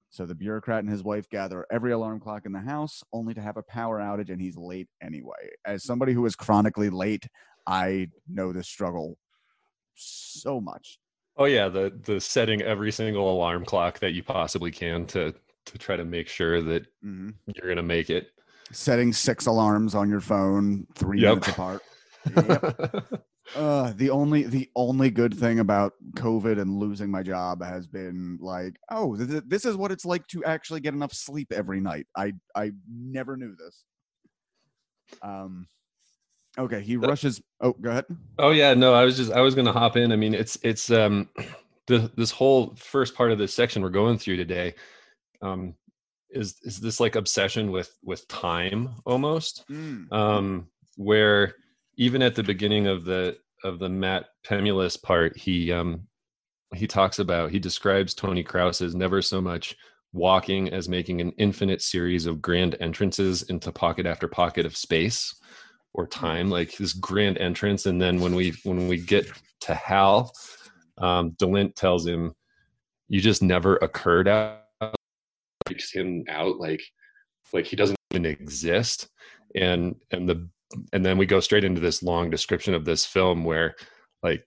So 0.08 0.24
the 0.24 0.34
bureaucrat 0.34 0.80
and 0.80 0.90
his 0.90 1.02
wife 1.02 1.28
gather 1.28 1.66
every 1.70 1.92
alarm 1.92 2.20
clock 2.20 2.46
in 2.46 2.52
the 2.52 2.60
house, 2.60 3.02
only 3.12 3.34
to 3.34 3.40
have 3.42 3.56
a 3.56 3.62
power 3.62 3.98
outage, 3.98 4.30
and 4.30 4.40
he's 4.40 4.56
late 4.56 4.88
anyway. 5.02 5.50
As 5.66 5.84
somebody 5.84 6.12
who 6.12 6.24
is 6.26 6.36
chronically 6.36 6.90
late, 6.90 7.26
I 7.66 8.08
know 8.28 8.52
this 8.52 8.68
struggle 8.68 9.18
so 9.94 10.60
much. 10.60 10.98
Oh 11.36 11.44
yeah, 11.44 11.68
the 11.68 11.92
the 12.04 12.20
setting 12.20 12.62
every 12.62 12.90
single 12.92 13.30
alarm 13.30 13.64
clock 13.64 13.98
that 13.98 14.12
you 14.12 14.22
possibly 14.22 14.70
can 14.70 15.04
to 15.08 15.34
to 15.66 15.78
try 15.78 15.96
to 15.96 16.04
make 16.04 16.28
sure 16.28 16.62
that 16.62 16.86
hmm 17.02 17.30
you're 17.54 17.68
gonna 17.68 17.82
make 17.82 18.08
it. 18.08 18.28
Setting 18.72 19.12
six 19.12 19.46
alarms 19.46 19.94
on 19.94 20.08
your 20.08 20.20
phone, 20.20 20.86
three 20.94 21.18
Yep. 21.20 21.28
minutes 21.28 21.48
apart. 21.48 21.82
Yep. 22.34 23.22
Uh, 23.54 23.92
the 23.96 24.10
only 24.10 24.42
the 24.42 24.68
only 24.74 25.10
good 25.10 25.32
thing 25.34 25.60
about 25.60 25.92
COVID 26.16 26.60
and 26.60 26.78
losing 26.78 27.10
my 27.10 27.22
job 27.22 27.62
has 27.62 27.86
been 27.86 28.38
like, 28.40 28.76
oh, 28.90 29.16
th- 29.16 29.28
th- 29.28 29.42
this 29.46 29.64
is 29.64 29.76
what 29.76 29.92
it's 29.92 30.04
like 30.04 30.26
to 30.28 30.44
actually 30.44 30.80
get 30.80 30.94
enough 30.94 31.12
sleep 31.12 31.52
every 31.52 31.80
night. 31.80 32.06
I 32.16 32.32
I 32.54 32.72
never 32.90 33.36
knew 33.36 33.54
this. 33.56 33.84
Um, 35.22 35.68
okay, 36.58 36.80
he 36.80 36.96
rushes. 36.96 37.40
Oh, 37.60 37.72
go 37.72 37.90
ahead. 37.90 38.04
oh 38.38 38.50
yeah, 38.50 38.74
no, 38.74 38.94
I 38.94 39.04
was 39.04 39.16
just 39.16 39.32
I 39.32 39.40
was 39.40 39.54
gonna 39.54 39.72
hop 39.72 39.96
in. 39.96 40.12
I 40.12 40.16
mean, 40.16 40.34
it's 40.34 40.58
it's 40.62 40.90
um 40.90 41.28
the 41.86 42.10
this 42.16 42.30
whole 42.32 42.74
first 42.76 43.14
part 43.14 43.30
of 43.32 43.38
this 43.38 43.54
section 43.54 43.80
we're 43.82 43.90
going 43.90 44.18
through 44.18 44.36
today 44.36 44.74
um 45.42 45.74
is 46.30 46.56
is 46.62 46.80
this 46.80 46.98
like 46.98 47.14
obsession 47.14 47.70
with 47.70 47.96
with 48.02 48.26
time 48.28 48.90
almost 49.04 49.64
Mm, 49.70 50.10
um 50.12 50.66
where 50.96 51.54
even 51.96 52.22
at 52.22 52.34
the 52.34 52.42
beginning 52.42 52.86
of 52.86 53.04
the 53.04 53.38
of 53.64 53.78
the 53.78 53.88
Matt 53.88 54.26
Pemulis 54.46 55.00
part, 55.00 55.36
he 55.36 55.72
um 55.72 56.06
he 56.74 56.86
talks 56.86 57.18
about 57.18 57.50
he 57.50 57.58
describes 57.58 58.14
Tony 58.14 58.42
Krause 58.42 58.82
as 58.82 58.94
never 58.94 59.22
so 59.22 59.40
much 59.40 59.76
walking 60.12 60.72
as 60.72 60.88
making 60.88 61.20
an 61.20 61.32
infinite 61.38 61.82
series 61.82 62.26
of 62.26 62.40
grand 62.40 62.76
entrances 62.80 63.42
into 63.44 63.70
pocket 63.72 64.06
after 64.06 64.28
pocket 64.28 64.64
of 64.64 64.76
space 64.76 65.34
or 65.94 66.06
time, 66.06 66.50
like 66.50 66.76
this 66.76 66.92
grand 66.92 67.38
entrance. 67.38 67.86
And 67.86 68.00
then 68.00 68.20
when 68.20 68.34
we 68.34 68.54
when 68.64 68.88
we 68.88 68.98
get 68.98 69.30
to 69.60 69.74
Hal, 69.74 70.32
um, 70.98 71.32
Delint 71.32 71.74
tells 71.74 72.06
him, 72.06 72.34
"You 73.08 73.20
just 73.20 73.42
never 73.42 73.76
occurred 73.76 74.28
out." 74.28 74.62
Freaks 75.66 75.92
him 75.92 76.24
out 76.28 76.58
like 76.58 76.82
like 77.52 77.66
he 77.66 77.74
doesn't 77.74 77.96
even 78.12 78.24
exist 78.24 79.08
and 79.56 79.96
and 80.12 80.28
the 80.28 80.48
and 80.92 81.04
then 81.04 81.18
we 81.18 81.26
go 81.26 81.40
straight 81.40 81.64
into 81.64 81.80
this 81.80 82.02
long 82.02 82.30
description 82.30 82.74
of 82.74 82.84
this 82.84 83.04
film 83.04 83.44
where 83.44 83.74
like 84.22 84.44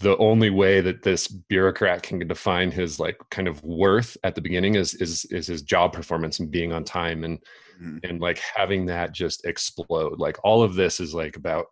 the 0.00 0.16
only 0.18 0.50
way 0.50 0.80
that 0.80 1.02
this 1.02 1.28
bureaucrat 1.28 2.02
can 2.02 2.18
define 2.26 2.70
his 2.70 2.98
like 2.98 3.16
kind 3.30 3.46
of 3.46 3.62
worth 3.62 4.16
at 4.24 4.34
the 4.34 4.40
beginning 4.40 4.74
is 4.74 4.94
is 4.94 5.24
is 5.26 5.46
his 5.46 5.62
job 5.62 5.92
performance 5.92 6.40
and 6.40 6.50
being 6.50 6.72
on 6.72 6.84
time 6.84 7.24
and 7.24 7.38
Mhm. 7.80 8.00
and 8.08 8.20
like 8.20 8.38
having 8.54 8.86
that 8.86 9.12
just 9.12 9.44
explode 9.46 10.18
like 10.18 10.36
all 10.44 10.62
of 10.62 10.74
this 10.74 11.00
is 11.00 11.14
like 11.14 11.36
about 11.36 11.66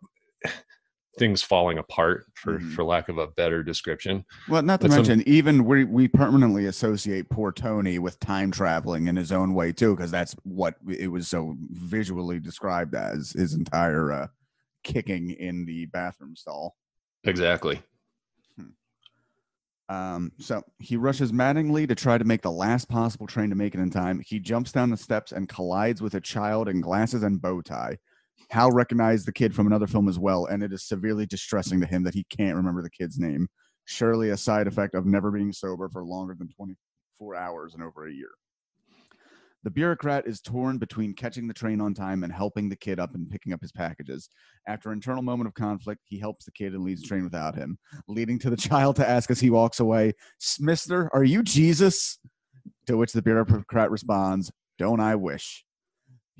things 1.17 1.41
falling 1.43 1.77
apart 1.77 2.25
for 2.35 2.59
Mhm. 2.59 2.73
for 2.73 2.83
lack 2.83 3.09
of 3.09 3.17
a 3.17 3.27
better 3.27 3.63
description 3.63 4.23
Well, 4.47 4.61
not 4.61 4.79
to 4.81 4.87
But 4.87 4.93
some- 4.95 5.07
mention, 5.07 5.27
even 5.27 5.65
we 5.65 5.83
we 5.83 6.07
permanently 6.07 6.65
associate 6.67 7.29
poor 7.29 7.51
Tony 7.51 7.99
with 7.99 8.19
time 8.19 8.49
traveling 8.51 9.07
in 9.07 9.15
his 9.17 9.31
own 9.31 9.53
way 9.53 9.73
too, 9.73 9.95
because 9.95 10.11
that's 10.11 10.33
what 10.43 10.75
it 10.87 11.11
was 11.11 11.27
so 11.27 11.57
visually 11.71 12.39
described 12.39 12.95
as 12.95 13.31
his 13.31 13.53
entire 13.53 14.11
uh, 14.11 14.27
kicking 14.83 15.31
in 15.31 15.65
the 15.65 15.85
bathroom 15.87 16.35
stall. 16.35 16.77
exactly 17.23 17.81
Um, 19.89 20.31
so 20.39 20.63
he 20.79 20.95
rushes 20.95 21.33
maddeningly 21.33 21.85
to 21.87 21.95
try 21.95 22.17
to 22.17 22.23
make 22.23 22.41
the 22.41 22.51
last 22.51 22.87
possible 22.87 23.27
train 23.27 23.49
to 23.49 23.57
make 23.57 23.75
it 23.75 23.81
in 23.81 23.89
time. 23.89 24.21
He 24.25 24.39
jumps 24.39 24.71
down 24.71 24.89
the 24.89 24.95
steps 24.95 25.33
and 25.33 25.49
collides 25.49 26.01
with 26.01 26.15
a 26.15 26.21
child 26.21 26.69
in 26.69 26.79
glasses 26.79 27.23
and 27.23 27.41
bow 27.41 27.61
tie. 27.61 27.97
Hal 28.51 28.71
recognized 28.71 29.25
the 29.25 29.31
kid 29.31 29.55
from 29.55 29.65
another 29.65 29.87
film 29.87 30.09
as 30.09 30.19
well, 30.19 30.45
and 30.45 30.61
it 30.61 30.73
is 30.73 30.83
severely 30.83 31.25
distressing 31.25 31.79
to 31.79 31.87
him 31.87 32.03
that 32.03 32.13
he 32.13 32.25
can't 32.29 32.57
remember 32.57 32.81
the 32.81 32.89
kid's 32.89 33.17
name. 33.17 33.47
Surely 33.85 34.29
a 34.29 34.37
side 34.37 34.67
effect 34.67 34.93
of 34.93 35.05
never 35.05 35.31
being 35.31 35.53
sober 35.53 35.87
for 35.87 36.03
longer 36.03 36.35
than 36.37 36.49
24 36.49 37.35
hours 37.35 37.75
in 37.75 37.81
over 37.81 38.07
a 38.07 38.13
year. 38.13 38.31
The 39.63 39.69
bureaucrat 39.69 40.27
is 40.27 40.41
torn 40.41 40.79
between 40.79 41.13
catching 41.13 41.47
the 41.47 41.53
train 41.53 41.79
on 41.79 41.93
time 41.93 42.23
and 42.23 42.33
helping 42.33 42.67
the 42.67 42.75
kid 42.75 42.99
up 42.99 43.15
and 43.15 43.29
picking 43.29 43.53
up 43.53 43.61
his 43.61 43.71
packages. 43.71 44.27
After 44.67 44.89
an 44.89 44.97
internal 44.97 45.21
moment 45.21 45.47
of 45.47 45.53
conflict, 45.53 46.01
he 46.03 46.19
helps 46.19 46.43
the 46.43 46.51
kid 46.51 46.73
and 46.73 46.83
leaves 46.83 47.03
the 47.03 47.07
train 47.07 47.23
without 47.23 47.55
him, 47.55 47.77
leading 48.09 48.37
to 48.39 48.49
the 48.49 48.57
child 48.69 48.97
to 48.97 49.07
ask 49.07 49.31
as 49.31 49.39
he 49.39 49.49
walks 49.49 49.79
away, 49.79 50.13
Mister, 50.59 51.09
are 51.13 51.23
you 51.23 51.41
Jesus? 51.41 52.19
To 52.87 52.97
which 52.97 53.13
the 53.13 53.21
bureaucrat 53.21 53.91
responds, 53.91 54.51
Don't 54.77 54.99
I 54.99 55.15
wish? 55.15 55.63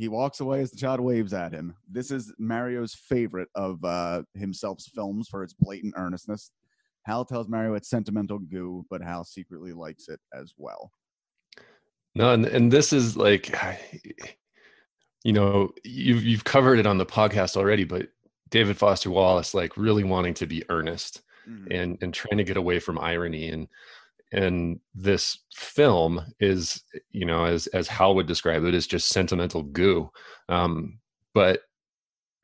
He 0.02 0.08
walks 0.08 0.40
away 0.40 0.62
as 0.62 0.72
the 0.72 0.78
child 0.78 1.00
waves 1.00 1.32
at 1.32 1.54
him. 1.54 1.76
This 1.88 2.10
is 2.10 2.34
Mario's 2.40 2.96
favorite 2.96 3.50
of 3.54 3.86
uh, 3.86 4.24
himself's 4.34 4.88
films 4.88 5.28
for 5.30 5.44
its 5.44 5.54
blatant 5.54 5.94
earnestness. 5.96 6.50
Hal 7.06 7.24
tells 7.24 7.48
Mario 7.48 7.76
it's 7.76 7.92
sentimental 7.92 8.40
goo, 8.40 8.84
but 8.90 9.04
Hal 9.04 9.24
secretly 9.24 9.74
likes 9.74 10.10
it 10.10 10.20
as 10.34 10.56
well. 10.58 10.92
No, 12.16 12.34
and 12.34 12.48
and 12.48 12.72
this 12.72 12.94
is 12.94 13.16
like, 13.16 13.56
you 15.24 15.34
know, 15.34 15.70
you've 15.84 16.24
you've 16.24 16.46
covered 16.46 16.80
it 16.80 16.88
on 16.88 16.98
the 16.98 17.06
podcast 17.06 17.56
already, 17.56 17.84
but 17.84 18.08
David 18.50 18.78
Foster 18.78 19.12
Wallace, 19.12 19.54
like 19.54 19.78
really 19.78 20.04
wanting 20.04 20.34
to 20.34 20.48
be 20.48 20.64
earnest 20.70 21.22
mm-hmm. 21.48 21.72
and 21.72 21.98
and 22.02 22.12
trying 22.12 22.40
to 22.40 22.44
get 22.44 22.58
away 22.58 22.80
from 22.80 22.98
irony 22.98 23.50
and 23.50 23.68
and 24.32 24.80
this 24.96 25.40
film 25.54 26.22
is 26.40 26.84
you 27.12 27.26
know 27.26 27.46
as 27.46 27.68
as 27.68 27.88
hal 27.88 28.16
would 28.16 28.28
describe 28.28 28.64
it 28.64 28.74
is 28.74 28.88
just 28.88 29.10
sentimental 29.10 29.64
goo 29.64 30.10
um 30.50 31.00
but 31.34 31.62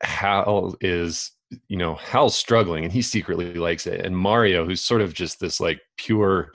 hal 0.02 0.74
is 0.80 1.32
you 1.68 1.76
know 1.76 1.94
hal's 1.94 2.34
struggling 2.34 2.84
and 2.84 2.92
he 2.92 3.02
secretly 3.02 3.54
likes 3.54 3.86
it 3.86 4.04
and 4.04 4.16
mario 4.16 4.64
who's 4.64 4.82
sort 4.82 5.00
of 5.00 5.14
just 5.14 5.40
this 5.40 5.60
like 5.60 5.80
pure 5.96 6.52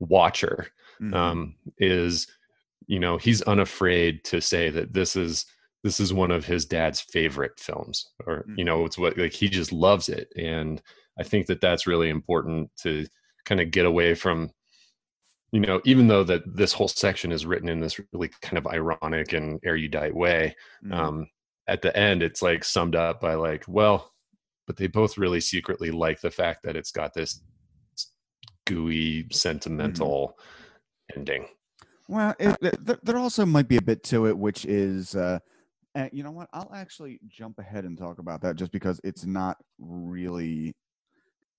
watcher 0.00 0.66
mm-hmm. 1.00 1.14
um, 1.14 1.54
is 1.78 2.26
you 2.86 2.98
know 2.98 3.16
he's 3.18 3.42
unafraid 3.42 4.24
to 4.24 4.40
say 4.40 4.70
that 4.70 4.92
this 4.92 5.16
is 5.16 5.46
this 5.84 6.00
is 6.00 6.12
one 6.12 6.30
of 6.30 6.44
his 6.44 6.64
dad's 6.64 7.00
favorite 7.00 7.58
films 7.58 8.10
or 8.26 8.38
mm-hmm. 8.38 8.54
you 8.58 8.64
know 8.64 8.84
it's 8.84 8.98
what 8.98 9.16
like 9.18 9.32
he 9.32 9.48
just 9.48 9.72
loves 9.72 10.08
it 10.08 10.32
and 10.36 10.82
i 11.18 11.22
think 11.22 11.46
that 11.46 11.60
that's 11.60 11.86
really 11.86 12.08
important 12.08 12.70
to 12.76 13.06
kind 13.46 13.60
of 13.60 13.70
get 13.70 13.86
away 13.86 14.14
from 14.14 14.50
you 15.52 15.60
know 15.60 15.80
even 15.84 16.06
though 16.06 16.24
that 16.24 16.42
this 16.46 16.72
whole 16.72 16.88
section 16.88 17.32
is 17.32 17.46
written 17.46 17.68
in 17.68 17.80
this 17.80 17.98
really 18.12 18.30
kind 18.42 18.58
of 18.58 18.66
ironic 18.66 19.32
and 19.32 19.58
erudite 19.64 20.14
way 20.14 20.54
mm-hmm. 20.84 20.92
um 20.92 21.26
at 21.68 21.80
the 21.80 21.96
end 21.96 22.22
it's 22.22 22.42
like 22.42 22.62
summed 22.62 22.94
up 22.94 23.20
by 23.20 23.34
like 23.34 23.64
well 23.66 24.12
but 24.66 24.76
they 24.76 24.88
both 24.88 25.16
really 25.16 25.40
secretly 25.40 25.90
like 25.90 26.20
the 26.20 26.30
fact 26.30 26.62
that 26.64 26.76
it's 26.76 26.90
got 26.90 27.14
this 27.14 27.40
gooey 28.66 29.22
mm-hmm. 29.22 29.32
sentimental 29.32 30.36
ending. 31.16 31.46
Well, 32.08 32.34
it, 32.38 33.04
there 33.04 33.16
also 33.16 33.44
might 33.46 33.68
be 33.68 33.78
a 33.78 33.82
bit 33.82 34.04
to 34.04 34.26
it, 34.26 34.36
which 34.36 34.64
is, 34.64 35.16
uh, 35.16 35.40
and 35.94 36.10
you 36.12 36.22
know 36.22 36.30
what? 36.30 36.48
I'll 36.52 36.70
actually 36.72 37.18
jump 37.26 37.58
ahead 37.58 37.84
and 37.84 37.98
talk 37.98 38.18
about 38.18 38.42
that 38.42 38.56
just 38.56 38.70
because 38.70 39.00
it's 39.02 39.24
not 39.24 39.56
really 39.80 40.76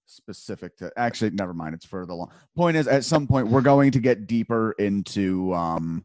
specific 0.08 0.78
to. 0.78 0.92
Actually, 0.98 1.32
never 1.32 1.54
mind. 1.54 1.76
It's 1.76 1.86
further 1.86 2.14
along. 2.14 2.32
Point 2.56 2.78
is, 2.78 2.88
at 2.88 3.04
some 3.06 3.28
point, 3.28 3.48
we're 3.48 3.62
going 3.62 3.92
to 3.92 4.00
get 4.00 4.28
deeper 4.28 4.72
into 4.74 5.54
um, 5.54 6.04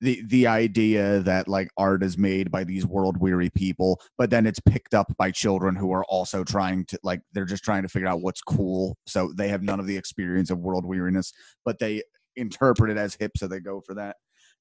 the 0.00 0.22
the 0.28 0.46
idea 0.46 1.20
that 1.20 1.48
like 1.48 1.70
art 1.76 2.02
is 2.02 2.16
made 2.16 2.50
by 2.50 2.64
these 2.64 2.86
world 2.86 3.16
weary 3.18 3.50
people, 3.50 4.00
but 4.16 4.30
then 4.30 4.46
it's 4.46 4.60
picked 4.60 4.94
up 4.94 5.12
by 5.18 5.30
children 5.30 5.76
who 5.76 5.92
are 5.92 6.04
also 6.04 6.42
trying 6.44 6.84
to 6.86 6.98
like 7.02 7.20
they're 7.32 7.44
just 7.44 7.64
trying 7.64 7.82
to 7.82 7.88
figure 7.88 8.08
out 8.08 8.22
what's 8.22 8.40
cool. 8.40 8.96
So 9.06 9.32
they 9.36 9.48
have 9.48 9.62
none 9.62 9.80
of 9.80 9.86
the 9.86 9.96
experience 9.96 10.50
of 10.50 10.58
world 10.58 10.86
weariness, 10.86 11.32
but 11.64 11.78
they 11.78 12.02
interpret 12.36 12.90
it 12.90 12.96
as 12.96 13.14
hip, 13.14 13.32
so 13.36 13.46
they 13.46 13.60
go 13.60 13.82
for 13.84 13.94
that. 13.94 14.16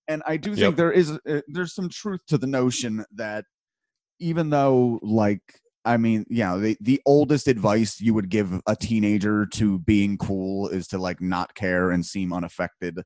And 0.07 0.23
I 0.25 0.37
do 0.37 0.51
think 0.51 0.59
yep. 0.61 0.75
there 0.75 0.91
is 0.91 1.11
uh, 1.11 1.41
there's 1.47 1.73
some 1.73 1.89
truth 1.89 2.21
to 2.27 2.37
the 2.37 2.47
notion 2.47 3.05
that 3.15 3.45
even 4.19 4.49
though 4.49 4.99
like 5.01 5.41
I 5.85 5.97
mean, 5.97 6.25
yeah, 6.29 6.57
the 6.57 6.77
the 6.81 7.01
oldest 7.05 7.47
advice 7.47 8.01
you 8.01 8.13
would 8.13 8.29
give 8.29 8.61
a 8.67 8.75
teenager 8.75 9.45
to 9.53 9.79
being 9.79 10.17
cool 10.17 10.67
is 10.69 10.87
to 10.89 10.97
like 10.97 11.21
not 11.21 11.55
care 11.55 11.91
and 11.91 12.05
seem 12.05 12.33
unaffected. 12.33 12.99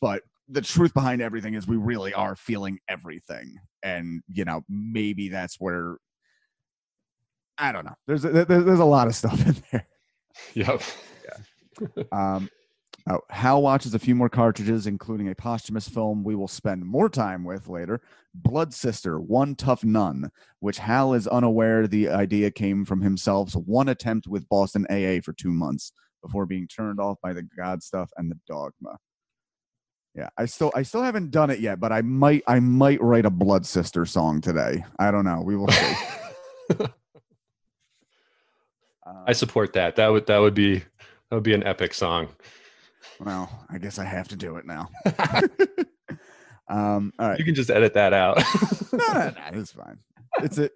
But 0.00 0.22
the 0.48 0.60
truth 0.60 0.92
behind 0.94 1.22
everything 1.22 1.54
is 1.54 1.66
we 1.66 1.76
really 1.76 2.12
are 2.12 2.34
feeling 2.34 2.78
everything, 2.88 3.56
and 3.82 4.22
you 4.28 4.44
know 4.44 4.62
maybe 4.68 5.28
that's 5.28 5.56
where 5.60 5.96
I 7.58 7.72
don't 7.72 7.84
know. 7.84 7.94
There's 8.06 8.24
a, 8.24 8.44
there's 8.44 8.80
a 8.80 8.84
lot 8.84 9.06
of 9.06 9.14
stuff 9.14 9.46
in 9.46 9.56
there. 9.70 9.86
Yep. 10.54 10.82
Yeah. 11.24 12.02
um, 12.12 12.48
uh, 13.08 13.18
Hal 13.30 13.62
watches 13.62 13.94
a 13.94 13.98
few 13.98 14.14
more 14.14 14.28
cartridges, 14.28 14.86
including 14.86 15.28
a 15.28 15.34
posthumous 15.34 15.88
film 15.88 16.22
we 16.22 16.34
will 16.34 16.48
spend 16.48 16.84
more 16.84 17.08
time 17.08 17.44
with 17.44 17.68
later 17.68 18.00
Blood 18.34 18.72
Sister, 18.72 19.20
One 19.20 19.54
Tough 19.54 19.84
Nun, 19.84 20.30
which 20.60 20.78
Hal 20.78 21.14
is 21.14 21.26
unaware 21.26 21.86
the 21.86 22.08
idea 22.08 22.50
came 22.50 22.84
from 22.84 23.00
himself's 23.00 23.54
one 23.54 23.88
attempt 23.88 24.26
with 24.28 24.48
Boston 24.48 24.86
AA 24.88 25.20
for 25.22 25.32
two 25.32 25.50
months 25.50 25.92
before 26.22 26.46
being 26.46 26.68
turned 26.68 27.00
off 27.00 27.18
by 27.22 27.32
the 27.32 27.42
God 27.42 27.82
stuff 27.82 28.10
and 28.16 28.30
the 28.30 28.38
dogma. 28.46 28.96
Yeah, 30.14 30.28
I 30.36 30.44
still 30.44 30.70
I 30.74 30.82
still 30.82 31.02
haven't 31.02 31.30
done 31.30 31.50
it 31.50 31.60
yet, 31.60 31.80
but 31.80 31.90
I 31.90 32.02
might 32.02 32.42
I 32.46 32.60
might 32.60 33.02
write 33.02 33.24
a 33.24 33.30
Blood 33.30 33.66
Sister 33.66 34.04
song 34.06 34.40
today. 34.40 34.84
I 34.98 35.10
don't 35.10 35.24
know. 35.24 35.42
We 35.42 35.56
will 35.56 35.68
see. 35.68 35.94
I 39.26 39.32
support 39.32 39.72
that. 39.72 39.96
That 39.96 40.08
would 40.08 40.26
that 40.26 40.38
would 40.38 40.54
be 40.54 40.78
that 40.78 41.36
would 41.36 41.42
be 41.42 41.54
an 41.54 41.64
epic 41.64 41.94
song. 41.94 42.28
Well, 43.24 43.66
I 43.70 43.78
guess 43.78 43.98
I 43.98 44.04
have 44.04 44.28
to 44.28 44.36
do 44.36 44.56
it 44.56 44.66
now. 44.66 44.90
um, 46.68 47.12
all 47.18 47.28
right. 47.28 47.38
You 47.38 47.44
can 47.44 47.54
just 47.54 47.70
edit 47.70 47.94
that 47.94 48.12
out. 48.12 48.42
no, 48.92 49.12
no, 49.12 49.30
no, 49.30 49.34
it's 49.52 49.72
fine. 49.72 49.98
It's 50.40 50.58
a, 50.58 50.70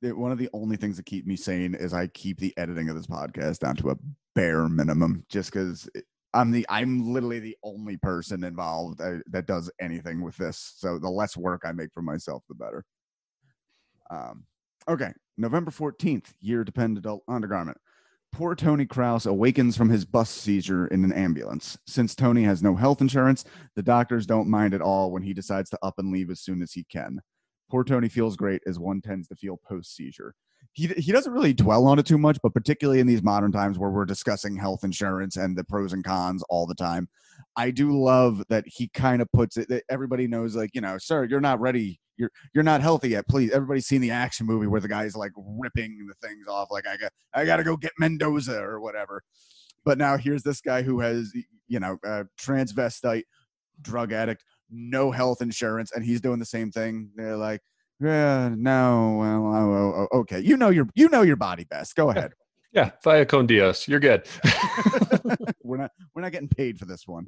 it, 0.00 0.16
one 0.16 0.32
of 0.32 0.38
the 0.38 0.48
only 0.52 0.76
things 0.76 0.96
that 0.96 1.06
keep 1.06 1.26
me 1.26 1.36
sane 1.36 1.74
is 1.74 1.92
I 1.92 2.06
keep 2.08 2.38
the 2.38 2.54
editing 2.56 2.88
of 2.88 2.96
this 2.96 3.06
podcast 3.06 3.60
down 3.60 3.76
to 3.76 3.90
a 3.90 3.96
bare 4.34 4.68
minimum, 4.68 5.24
just 5.28 5.52
because 5.52 5.88
I'm 6.34 6.50
the 6.50 6.66
I'm 6.68 7.12
literally 7.12 7.40
the 7.40 7.56
only 7.62 7.96
person 7.96 8.44
involved 8.44 8.98
that, 8.98 9.22
that 9.30 9.46
does 9.46 9.70
anything 9.80 10.22
with 10.22 10.36
this. 10.36 10.74
So 10.76 10.98
the 10.98 11.10
less 11.10 11.36
work 11.36 11.62
I 11.64 11.72
make 11.72 11.92
for 11.92 12.02
myself, 12.02 12.42
the 12.48 12.54
better. 12.54 12.84
Um, 14.10 14.44
okay, 14.88 15.12
November 15.36 15.70
14th, 15.70 16.32
year 16.40 16.64
dependent 16.64 16.98
adult 16.98 17.22
undergarment. 17.28 17.78
Poor 18.32 18.54
Tony 18.54 18.86
Krause 18.86 19.26
awakens 19.26 19.76
from 19.76 19.90
his 19.90 20.06
bus 20.06 20.30
seizure 20.30 20.86
in 20.86 21.04
an 21.04 21.12
ambulance. 21.12 21.76
Since 21.86 22.14
Tony 22.14 22.42
has 22.44 22.62
no 22.62 22.74
health 22.74 23.02
insurance, 23.02 23.44
the 23.76 23.82
doctors 23.82 24.26
don't 24.26 24.48
mind 24.48 24.72
at 24.72 24.80
all 24.80 25.10
when 25.10 25.22
he 25.22 25.34
decides 25.34 25.68
to 25.68 25.78
up 25.82 25.98
and 25.98 26.10
leave 26.10 26.30
as 26.30 26.40
soon 26.40 26.62
as 26.62 26.72
he 26.72 26.84
can. 26.84 27.20
Poor 27.70 27.84
Tony 27.84 28.08
feels 28.08 28.36
great 28.36 28.62
as 28.66 28.78
one 28.78 29.02
tends 29.02 29.28
to 29.28 29.36
feel 29.36 29.58
post 29.58 29.94
seizure. 29.94 30.34
He, 30.72 30.86
he 30.86 31.12
doesn't 31.12 31.32
really 31.32 31.52
dwell 31.52 31.86
on 31.86 31.98
it 31.98 32.06
too 32.06 32.16
much, 32.16 32.38
but 32.42 32.54
particularly 32.54 33.00
in 33.00 33.06
these 33.06 33.22
modern 33.22 33.52
times 33.52 33.78
where 33.78 33.90
we're 33.90 34.06
discussing 34.06 34.56
health 34.56 34.82
insurance 34.82 35.36
and 35.36 35.54
the 35.54 35.64
pros 35.64 35.92
and 35.92 36.02
cons 36.02 36.42
all 36.48 36.66
the 36.66 36.74
time, 36.74 37.10
I 37.56 37.70
do 37.70 37.92
love 37.98 38.42
that 38.48 38.64
he 38.66 38.88
kind 38.88 39.20
of 39.20 39.30
puts 39.32 39.56
it 39.56 39.68
that 39.68 39.84
everybody 39.90 40.26
knows, 40.26 40.56
like, 40.56 40.70
you 40.72 40.80
know, 40.80 40.96
sir, 40.98 41.24
you're 41.24 41.40
not 41.40 41.60
ready 41.60 42.00
you're 42.16 42.30
you're 42.54 42.64
not 42.64 42.80
healthy 42.80 43.10
yet. 43.10 43.28
Please, 43.28 43.50
everybody's 43.50 43.86
seen 43.86 44.00
the 44.00 44.10
action 44.10 44.46
movie 44.46 44.66
where 44.66 44.80
the 44.80 44.88
guy's 44.88 45.16
like 45.16 45.32
ripping 45.36 46.06
the 46.06 46.26
things 46.26 46.46
off, 46.48 46.68
like 46.70 46.86
I 46.86 46.96
got 46.96 47.12
I 47.34 47.44
got 47.44 47.56
to 47.56 47.64
go 47.64 47.76
get 47.76 47.92
Mendoza 47.98 48.60
or 48.60 48.80
whatever. 48.80 49.22
But 49.84 49.98
now 49.98 50.16
here's 50.16 50.42
this 50.42 50.60
guy 50.60 50.82
who 50.82 51.00
has 51.00 51.32
you 51.68 51.80
know 51.80 51.98
a 52.04 52.24
transvestite, 52.40 53.24
drug 53.80 54.12
addict, 54.12 54.44
no 54.70 55.10
health 55.10 55.42
insurance, 55.42 55.92
and 55.92 56.04
he's 56.04 56.20
doing 56.20 56.38
the 56.38 56.44
same 56.44 56.70
thing. 56.70 57.10
They're 57.16 57.36
like, 57.36 57.60
yeah, 58.00 58.50
no, 58.56 59.16
well, 59.18 59.46
oh, 59.46 59.72
oh, 59.72 60.08
oh 60.12 60.18
okay, 60.20 60.40
you 60.40 60.56
know 60.56 60.70
your 60.70 60.88
you 60.94 61.08
know 61.08 61.22
your 61.22 61.36
body 61.36 61.64
best. 61.64 61.96
Go 61.96 62.10
ahead. 62.10 62.32
Yeah, 62.72 62.90
via 63.04 63.26
con 63.26 63.46
Dios, 63.46 63.86
you're 63.86 64.00
good. 64.00 64.26
we're 65.62 65.76
not 65.76 65.90
we're 66.14 66.22
not 66.22 66.32
getting 66.32 66.48
paid 66.48 66.78
for 66.78 66.86
this 66.86 67.06
one. 67.06 67.26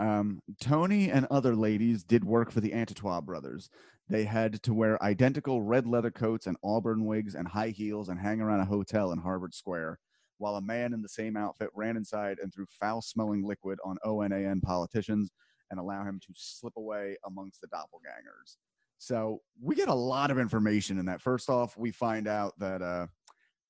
Um, 0.00 0.40
Tony 0.62 1.10
and 1.10 1.26
other 1.30 1.54
ladies 1.54 2.02
did 2.02 2.24
work 2.24 2.50
for 2.50 2.60
the 2.60 2.72
Antitois 2.72 3.20
brothers. 3.20 3.68
They 4.08 4.24
had 4.24 4.62
to 4.62 4.72
wear 4.72 5.00
identical 5.04 5.60
red 5.62 5.86
leather 5.86 6.10
coats 6.10 6.46
and 6.46 6.56
auburn 6.64 7.04
wigs 7.04 7.34
and 7.34 7.46
high 7.46 7.68
heels 7.68 8.08
and 8.08 8.18
hang 8.18 8.40
around 8.40 8.60
a 8.60 8.64
hotel 8.64 9.12
in 9.12 9.18
Harvard 9.18 9.54
Square, 9.54 9.98
while 10.38 10.56
a 10.56 10.62
man 10.62 10.94
in 10.94 11.02
the 11.02 11.08
same 11.08 11.36
outfit 11.36 11.68
ran 11.74 11.98
inside 11.98 12.38
and 12.42 12.52
threw 12.52 12.64
foul 12.80 13.02
smelling 13.02 13.44
liquid 13.44 13.78
on 13.84 13.98
ONAN 14.04 14.62
politicians 14.62 15.30
and 15.70 15.78
allow 15.78 16.02
him 16.02 16.18
to 16.26 16.32
slip 16.34 16.76
away 16.78 17.16
amongst 17.26 17.60
the 17.60 17.68
doppelgangers. 17.68 18.56
So 18.96 19.42
we 19.62 19.74
get 19.74 19.88
a 19.88 19.94
lot 19.94 20.30
of 20.30 20.38
information 20.38 20.98
in 20.98 21.04
that. 21.06 21.20
First 21.20 21.50
off, 21.50 21.76
we 21.76 21.90
find 21.90 22.26
out 22.26 22.58
that 22.58 22.80
uh, 22.80 23.06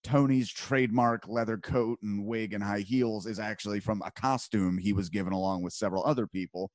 Tony's 0.02 0.50
trademark 0.50 1.28
leather 1.28 1.58
coat 1.58 1.98
and 2.02 2.24
wig 2.24 2.52
and 2.52 2.62
high 2.62 2.80
heels 2.80 3.26
is 3.26 3.38
actually 3.38 3.80
from 3.80 4.02
a 4.04 4.10
costume 4.10 4.78
he 4.78 4.92
was 4.92 5.08
given 5.08 5.32
along 5.32 5.62
with 5.62 5.72
several 5.72 6.04
other 6.04 6.26
people. 6.26 6.70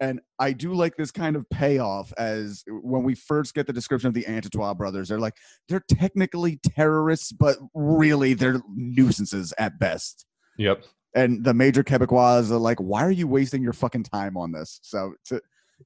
And 0.00 0.20
I 0.40 0.52
do 0.52 0.74
like 0.74 0.96
this 0.96 1.12
kind 1.12 1.36
of 1.36 1.48
payoff 1.48 2.12
as 2.18 2.64
uh, 2.68 2.74
when 2.82 3.04
we 3.04 3.14
first 3.14 3.54
get 3.54 3.68
the 3.68 3.72
description 3.72 4.08
of 4.08 4.14
the 4.14 4.26
Antitois 4.26 4.74
brothers, 4.74 5.08
they're 5.08 5.20
like, 5.20 5.36
they're 5.68 5.84
technically 5.88 6.58
terrorists, 6.74 7.30
but 7.30 7.56
really 7.72 8.34
they're 8.34 8.60
nuisances 8.74 9.54
at 9.58 9.78
best. 9.78 10.26
Yep. 10.58 10.84
And 11.14 11.44
the 11.44 11.54
major 11.54 11.84
Quebecois 11.84 12.50
are 12.50 12.58
like, 12.58 12.78
why 12.78 13.04
are 13.04 13.12
you 13.12 13.28
wasting 13.28 13.62
your 13.62 13.74
fucking 13.74 14.04
time 14.04 14.36
on 14.36 14.50
this? 14.50 14.80
So 14.82 15.14
to 15.26 15.40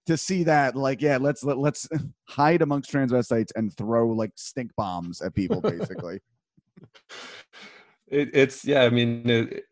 to 0.07 0.17
see 0.17 0.45
that, 0.45 0.77
like, 0.77 1.01
yeah, 1.01 1.19
let's 1.19 1.43
let, 1.43 1.59
let's 1.59 1.89
hide 2.29 2.63
amongst 2.63 2.93
transvestites 2.93 3.51
and 3.57 3.75
throw 3.77 4.09
like 4.09 4.33
stink 4.37 4.71
bombs 4.77 5.21
at 5.21 5.35
people, 5.35 5.61
basically. 5.61 6.21
It, 8.09 8.31
it's 8.35 8.65
yeah. 8.65 8.83
I 8.83 8.91
mean, 8.91 9.29
it, 9.29 9.65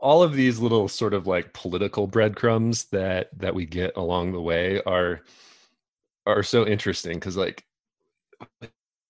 all 0.00 0.22
of 0.22 0.32
these 0.32 0.58
little 0.58 0.88
sort 0.88 1.14
of 1.14 1.26
like 1.26 1.52
political 1.52 2.06
breadcrumbs 2.06 2.84
that 2.86 3.28
that 3.38 3.54
we 3.54 3.66
get 3.66 3.96
along 3.96 4.32
the 4.32 4.40
way 4.40 4.80
are 4.86 5.20
are 6.26 6.42
so 6.42 6.66
interesting 6.66 7.14
because 7.14 7.36
like 7.36 7.64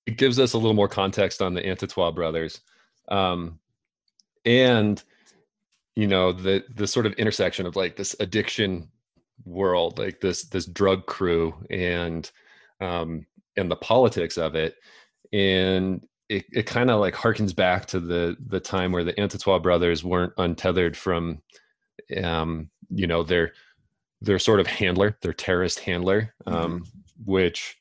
it 0.06 0.16
gives 0.16 0.38
us 0.38 0.52
a 0.52 0.58
little 0.58 0.74
more 0.74 0.88
context 0.88 1.40
on 1.40 1.54
the 1.54 1.62
Antitois 1.62 2.14
brothers, 2.14 2.60
um, 3.08 3.58
and 4.44 5.02
you 5.94 6.06
know 6.06 6.32
the 6.32 6.64
the 6.74 6.86
sort 6.86 7.06
of 7.06 7.12
intersection 7.14 7.66
of 7.66 7.76
like 7.76 7.96
this 7.96 8.16
addiction 8.18 8.88
world, 9.44 9.98
like 9.98 10.20
this 10.20 10.44
this 10.44 10.66
drug 10.66 11.06
crew 11.06 11.54
and 11.70 12.30
um, 12.80 13.26
and 13.56 13.70
the 13.70 13.76
politics 13.76 14.38
of 14.38 14.54
it, 14.56 14.74
and 15.32 16.04
it, 16.30 16.46
it 16.52 16.62
kind 16.62 16.90
of 16.90 17.00
like 17.00 17.14
harkens 17.14 17.54
back 17.54 17.86
to 17.86 17.98
the 17.98 18.36
the 18.46 18.60
time 18.60 18.92
where 18.92 19.02
the 19.04 19.12
Antitois 19.14 19.58
brothers 19.58 20.04
weren't 20.04 20.32
untethered 20.38 20.96
from, 20.96 21.42
um, 22.22 22.70
you 22.88 23.08
know, 23.08 23.24
their 23.24 23.52
their 24.22 24.38
sort 24.38 24.60
of 24.60 24.66
handler, 24.66 25.18
their 25.22 25.32
terrorist 25.32 25.80
handler, 25.80 26.32
um, 26.46 26.54
mm-hmm. 26.54 27.30
which 27.30 27.76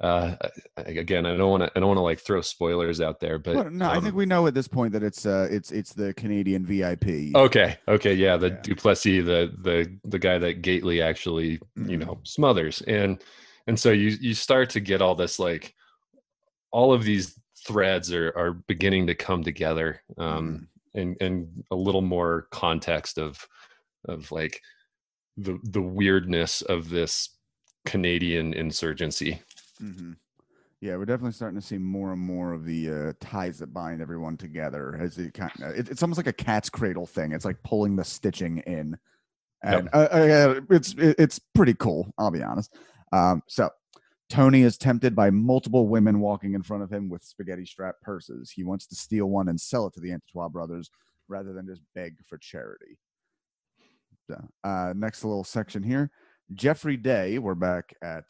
uh 0.00 0.36
again 0.76 1.26
i 1.26 1.36
don't 1.36 1.50
want 1.50 1.60
to 1.60 1.72
i 1.74 1.80
don't 1.80 1.88
want 1.88 1.98
to 1.98 2.02
like 2.02 2.20
throw 2.20 2.40
spoilers 2.40 3.00
out 3.00 3.18
there 3.18 3.36
but 3.36 3.56
well, 3.56 3.68
no 3.68 3.90
um, 3.90 3.98
i 3.98 4.00
think 4.00 4.14
we 4.14 4.24
know 4.24 4.46
at 4.46 4.54
this 4.54 4.68
point 4.68 4.92
that 4.92 5.02
it's 5.02 5.26
uh 5.26 5.48
it's 5.50 5.72
it's 5.72 5.92
the 5.92 6.14
canadian 6.14 6.64
vip 6.64 7.04
okay 7.34 7.76
okay 7.88 8.14
yeah 8.14 8.36
the 8.36 8.50
yeah. 8.50 8.60
du 8.62 8.76
plessis 8.76 9.24
the 9.24 9.52
the 9.62 9.92
the 10.04 10.18
guy 10.20 10.38
that 10.38 10.62
gately 10.62 11.02
actually 11.02 11.58
mm-hmm. 11.76 11.90
you 11.90 11.96
know 11.96 12.16
smothers 12.22 12.80
and 12.82 13.24
and 13.66 13.76
so 13.76 13.90
you 13.90 14.16
you 14.20 14.34
start 14.34 14.70
to 14.70 14.78
get 14.78 15.02
all 15.02 15.16
this 15.16 15.40
like 15.40 15.74
all 16.70 16.92
of 16.92 17.02
these 17.02 17.37
threads 17.66 18.12
are 18.12 18.32
are 18.36 18.52
beginning 18.52 19.06
to 19.06 19.14
come 19.14 19.42
together 19.42 20.02
um, 20.16 20.68
mm. 20.94 21.00
and 21.00 21.16
and 21.20 21.64
a 21.70 21.76
little 21.76 22.02
more 22.02 22.48
context 22.50 23.18
of 23.18 23.46
of 24.06 24.30
like 24.32 24.60
the 25.36 25.58
the 25.64 25.82
weirdness 25.82 26.62
of 26.62 26.90
this 26.90 27.30
Canadian 27.86 28.52
insurgency. 28.54 29.40
Mm-hmm. 29.82 30.12
Yeah, 30.80 30.96
we're 30.96 31.06
definitely 31.06 31.32
starting 31.32 31.58
to 31.60 31.66
see 31.66 31.78
more 31.78 32.12
and 32.12 32.20
more 32.20 32.52
of 32.52 32.64
the 32.64 32.90
uh, 32.90 33.12
ties 33.18 33.58
that 33.58 33.74
bind 33.74 34.00
everyone 34.00 34.36
together. 34.36 34.96
As 35.00 35.18
it 35.18 35.34
kind 35.34 35.50
of, 35.60 35.76
it, 35.76 35.88
it's 35.88 36.02
almost 36.02 36.18
like 36.18 36.28
a 36.28 36.32
cat's 36.32 36.70
cradle 36.70 37.06
thing. 37.06 37.32
It's 37.32 37.44
like 37.44 37.60
pulling 37.64 37.96
the 37.96 38.04
stitching 38.04 38.58
in, 38.58 38.96
and 39.64 39.88
yep. 39.92 39.94
uh, 39.94 40.14
uh, 40.14 40.60
it's 40.70 40.94
it, 40.94 41.16
it's 41.18 41.40
pretty 41.54 41.74
cool. 41.74 42.12
I'll 42.16 42.30
be 42.30 42.42
honest. 42.42 42.76
Um, 43.12 43.42
so 43.48 43.70
Tony 44.28 44.62
is 44.62 44.76
tempted 44.76 45.16
by 45.16 45.30
multiple 45.30 45.88
women 45.88 46.20
walking 46.20 46.54
in 46.54 46.62
front 46.62 46.82
of 46.82 46.92
him 46.92 47.08
with 47.08 47.24
spaghetti 47.24 47.64
strap 47.64 47.96
purses. 48.02 48.50
He 48.50 48.62
wants 48.62 48.86
to 48.88 48.94
steal 48.94 49.26
one 49.26 49.48
and 49.48 49.60
sell 49.60 49.86
it 49.86 49.94
to 49.94 50.00
the 50.00 50.10
Antitois 50.10 50.50
brothers 50.50 50.90
rather 51.28 51.52
than 51.52 51.66
just 51.66 51.82
beg 51.94 52.14
for 52.26 52.38
charity. 52.38 52.98
Uh, 54.62 54.92
next 54.94 55.24
little 55.24 55.44
section 55.44 55.82
here. 55.82 56.10
Geoffrey 56.52 56.96
Day, 56.96 57.38
we're 57.38 57.54
back 57.54 57.94
at 58.02 58.24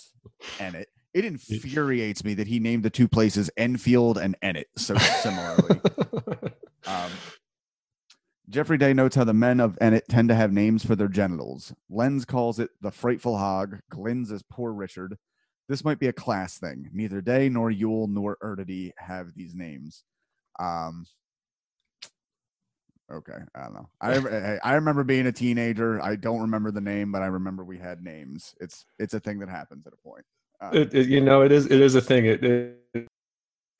Ennet. 0.59 0.87
It 1.15 1.25
infuriates 1.25 2.23
me 2.23 2.35
that 2.35 2.47
he 2.47 2.61
named 2.61 2.85
the 2.85 2.91
two 2.91 3.09
places 3.09 3.51
Enfield 3.57 4.19
and 4.19 4.37
Ennet 4.41 4.67
so 4.77 4.97
similarly. 4.97 5.81
um, 6.87 7.11
Geoffrey 8.49 8.79
Day 8.79 8.93
notes 8.93 9.17
how 9.17 9.25
the 9.25 9.35
men 9.35 9.61
of 9.61 9.77
Ennet 9.81 10.07
tend 10.09 10.29
to 10.29 10.35
have 10.35 10.53
names 10.53 10.85
for 10.85 10.97
their 10.97 11.09
genitals. 11.09 11.73
Lenz 11.91 12.25
calls 12.25 12.59
it 12.59 12.71
the 12.81 12.91
frightful 12.91 13.37
hog. 13.37 13.79
Glynns 13.91 14.31
is 14.31 14.43
poor 14.51 14.73
Richard. 14.73 15.17
This 15.69 15.85
might 15.85 15.99
be 15.99 16.07
a 16.07 16.13
class 16.13 16.59
thing. 16.59 16.89
Neither 16.93 17.21
Day 17.21 17.49
nor 17.49 17.71
Yule 17.71 18.07
nor 18.09 18.39
Erdedy 18.43 18.93
have 18.97 19.35
these 19.37 19.55
names. 19.55 20.03
Um, 20.59 21.05
okay, 23.13 23.39
I 23.55 23.65
don't 23.65 23.75
know. 23.75 23.89
I 24.01 24.59
I 24.65 24.75
remember 24.75 25.05
being 25.05 25.27
a 25.27 25.33
teenager. 25.33 26.01
I 26.03 26.17
don't 26.17 26.41
remember 26.41 26.71
the 26.71 26.81
name, 26.81 27.13
but 27.13 27.23
I 27.23 27.27
remember 27.27 27.65
we 27.65 27.79
had 27.79 28.03
names. 28.03 28.55
It's 28.61 28.87
it's 28.99 29.15
a 29.15 29.21
thing 29.21 29.39
that 29.41 29.51
happens 29.51 29.87
at 29.87 29.93
a 29.93 30.09
point. 30.09 30.25
Um, 30.61 30.75
it, 30.75 30.95
it, 30.95 31.09
you 31.09 31.21
know, 31.21 31.43
it 31.43 31.53
is 31.53 31.67
it 31.67 31.81
is 31.81 31.95
a 31.95 32.01
thing. 32.01 32.25
It, 32.25 32.43
it, 32.43 33.09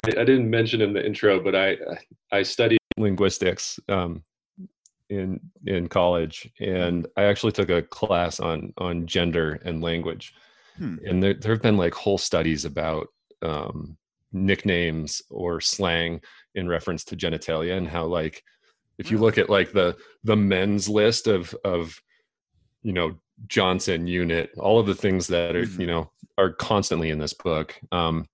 I 0.05 0.25
didn't 0.25 0.49
mention 0.49 0.81
in 0.81 0.93
the 0.93 1.05
intro, 1.05 1.41
but 1.41 1.57
I 1.57 1.77
I 2.31 2.43
studied 2.43 2.79
linguistics 2.99 3.81
um, 3.89 4.23
in 5.09 5.41
in 5.67 5.89
college, 5.89 6.51
and 6.61 7.07
I 7.17 7.25
actually 7.25 7.53
took 7.53 7.71
a 7.71 7.83
class 7.83 8.41
on 8.41 8.73
on 8.77 9.07
gender 9.07 9.61
and 9.65 9.83
language. 9.83 10.35
Hmm. 10.79 10.97
And 11.07 11.23
there, 11.23 11.35
there 11.35 11.53
have 11.53 11.63
been 11.63 11.77
like 11.77 11.95
whole 11.95 12.19
studies 12.19 12.65
about 12.65 13.09
um, 13.43 13.97
nicknames 14.33 15.23
or 15.31 15.61
slang 15.61 16.21
in 16.55 16.69
reference 16.69 17.05
to 17.05 17.17
genitalia 17.17 17.77
and 17.77 17.89
how 17.89 18.05
like 18.05 18.43
if 18.99 19.11
you 19.11 19.19
look 19.19 19.39
at 19.39 19.49
like 19.49 19.73
the 19.73 19.97
the 20.25 20.37
men's 20.37 20.89
list 20.89 21.27
of 21.27 21.55
of 21.65 22.01
you 22.83 22.93
know 22.93 23.19
Johnson 23.47 24.07
unit, 24.07 24.51
all 24.59 24.81
of 24.81 24.87
the 24.87 24.95
things 24.95 25.29
that 25.29 25.55
are 25.55 25.63
mm-hmm. 25.63 25.81
you 25.81 25.87
know 25.87 26.11
are 26.37 26.53
constantly 26.53 27.11
in 27.11 27.19
this 27.19 27.33
book, 27.33 27.79
um, 27.93 28.27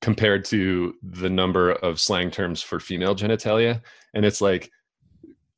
compared 0.00 0.44
to 0.46 0.94
the 1.02 1.30
number 1.30 1.72
of 1.72 2.00
slang 2.00 2.30
terms 2.30 2.62
for 2.62 2.78
female 2.78 3.16
genitalia, 3.16 3.80
and 4.14 4.24
it's 4.24 4.40
like, 4.40 4.70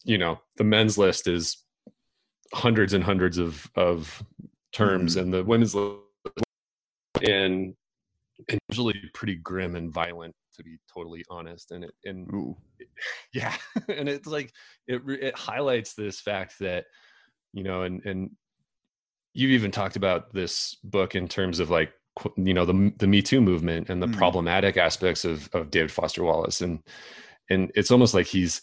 you 0.05 0.19
know, 0.19 0.41
the 0.57 0.65
men's 0.65 0.97
list 0.97 1.29
is 1.29 1.59
hundreds 2.53 2.95
and 2.95 3.05
hundreds 3.05 3.37
of 3.37 3.71
of 3.77 4.23
terms, 4.75 5.17
mm-hmm. 5.17 5.25
and 5.25 5.35
the 5.35 5.45
women's 5.45 5.75
and 7.23 7.75
and 8.49 8.59
usually 8.69 9.01
pretty 9.15 9.37
grim 9.37 9.77
and 9.77 9.93
violent 9.93 10.35
to 10.57 10.63
be 10.63 10.79
totally 10.93 11.25
honest 11.31 11.71
and 11.71 11.85
it 11.85 11.95
and 12.05 12.29
Ooh. 12.33 12.57
yeah 13.33 13.55
and 13.89 14.09
it's 14.09 14.27
like 14.27 14.53
it 14.87 15.03
it 15.09 15.37
highlights 15.37 15.95
this 15.95 16.21
fact 16.21 16.59
that 16.61 16.87
you 17.53 17.63
know 17.63 17.83
and 17.83 18.05
and 18.05 18.31
you've 19.33 19.51
even 19.51 19.71
talked 19.71 19.97
about 19.97 20.33
this 20.33 20.77
book 20.85 21.15
in 21.15 21.29
terms 21.29 21.59
of 21.59 21.71
like 21.71 21.93
you 22.37 22.55
know 22.55 22.65
the 22.65 22.93
the 22.99 23.07
me 23.07 23.21
too 23.21 23.41
movement 23.41 23.91
and 23.91 24.03
the 24.03 24.07
mm. 24.07 24.17
problematic 24.17 24.77
aspects 24.77 25.25
of 25.25 25.49
of 25.53 25.71
david 25.71 25.91
foster 25.91 26.23
wallace 26.23 26.61
and 26.61 26.81
and 27.51 27.71
it's 27.75 27.91
almost 27.91 28.15
like 28.15 28.27
he's 28.27 28.63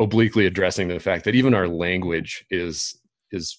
obliquely 0.00 0.46
addressing 0.46 0.88
the 0.88 1.00
fact 1.00 1.24
that 1.24 1.34
even 1.34 1.54
our 1.54 1.68
language 1.68 2.44
is 2.50 2.98
is 3.30 3.58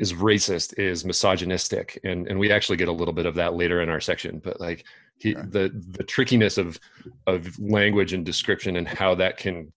is 0.00 0.14
racist, 0.14 0.78
is 0.78 1.04
misogynistic, 1.04 2.00
and 2.04 2.26
and 2.26 2.38
we 2.38 2.50
actually 2.50 2.78
get 2.78 2.88
a 2.88 2.92
little 2.92 3.12
bit 3.12 3.26
of 3.26 3.34
that 3.34 3.54
later 3.54 3.82
in 3.82 3.90
our 3.90 4.00
section. 4.00 4.40
But 4.42 4.58
like 4.58 4.86
he, 5.18 5.34
the 5.34 5.70
the 5.90 6.02
trickiness 6.02 6.56
of 6.56 6.80
of 7.26 7.56
language 7.60 8.14
and 8.14 8.24
description 8.24 8.76
and 8.76 8.88
how 8.88 9.14
that 9.16 9.36
can, 9.36 9.72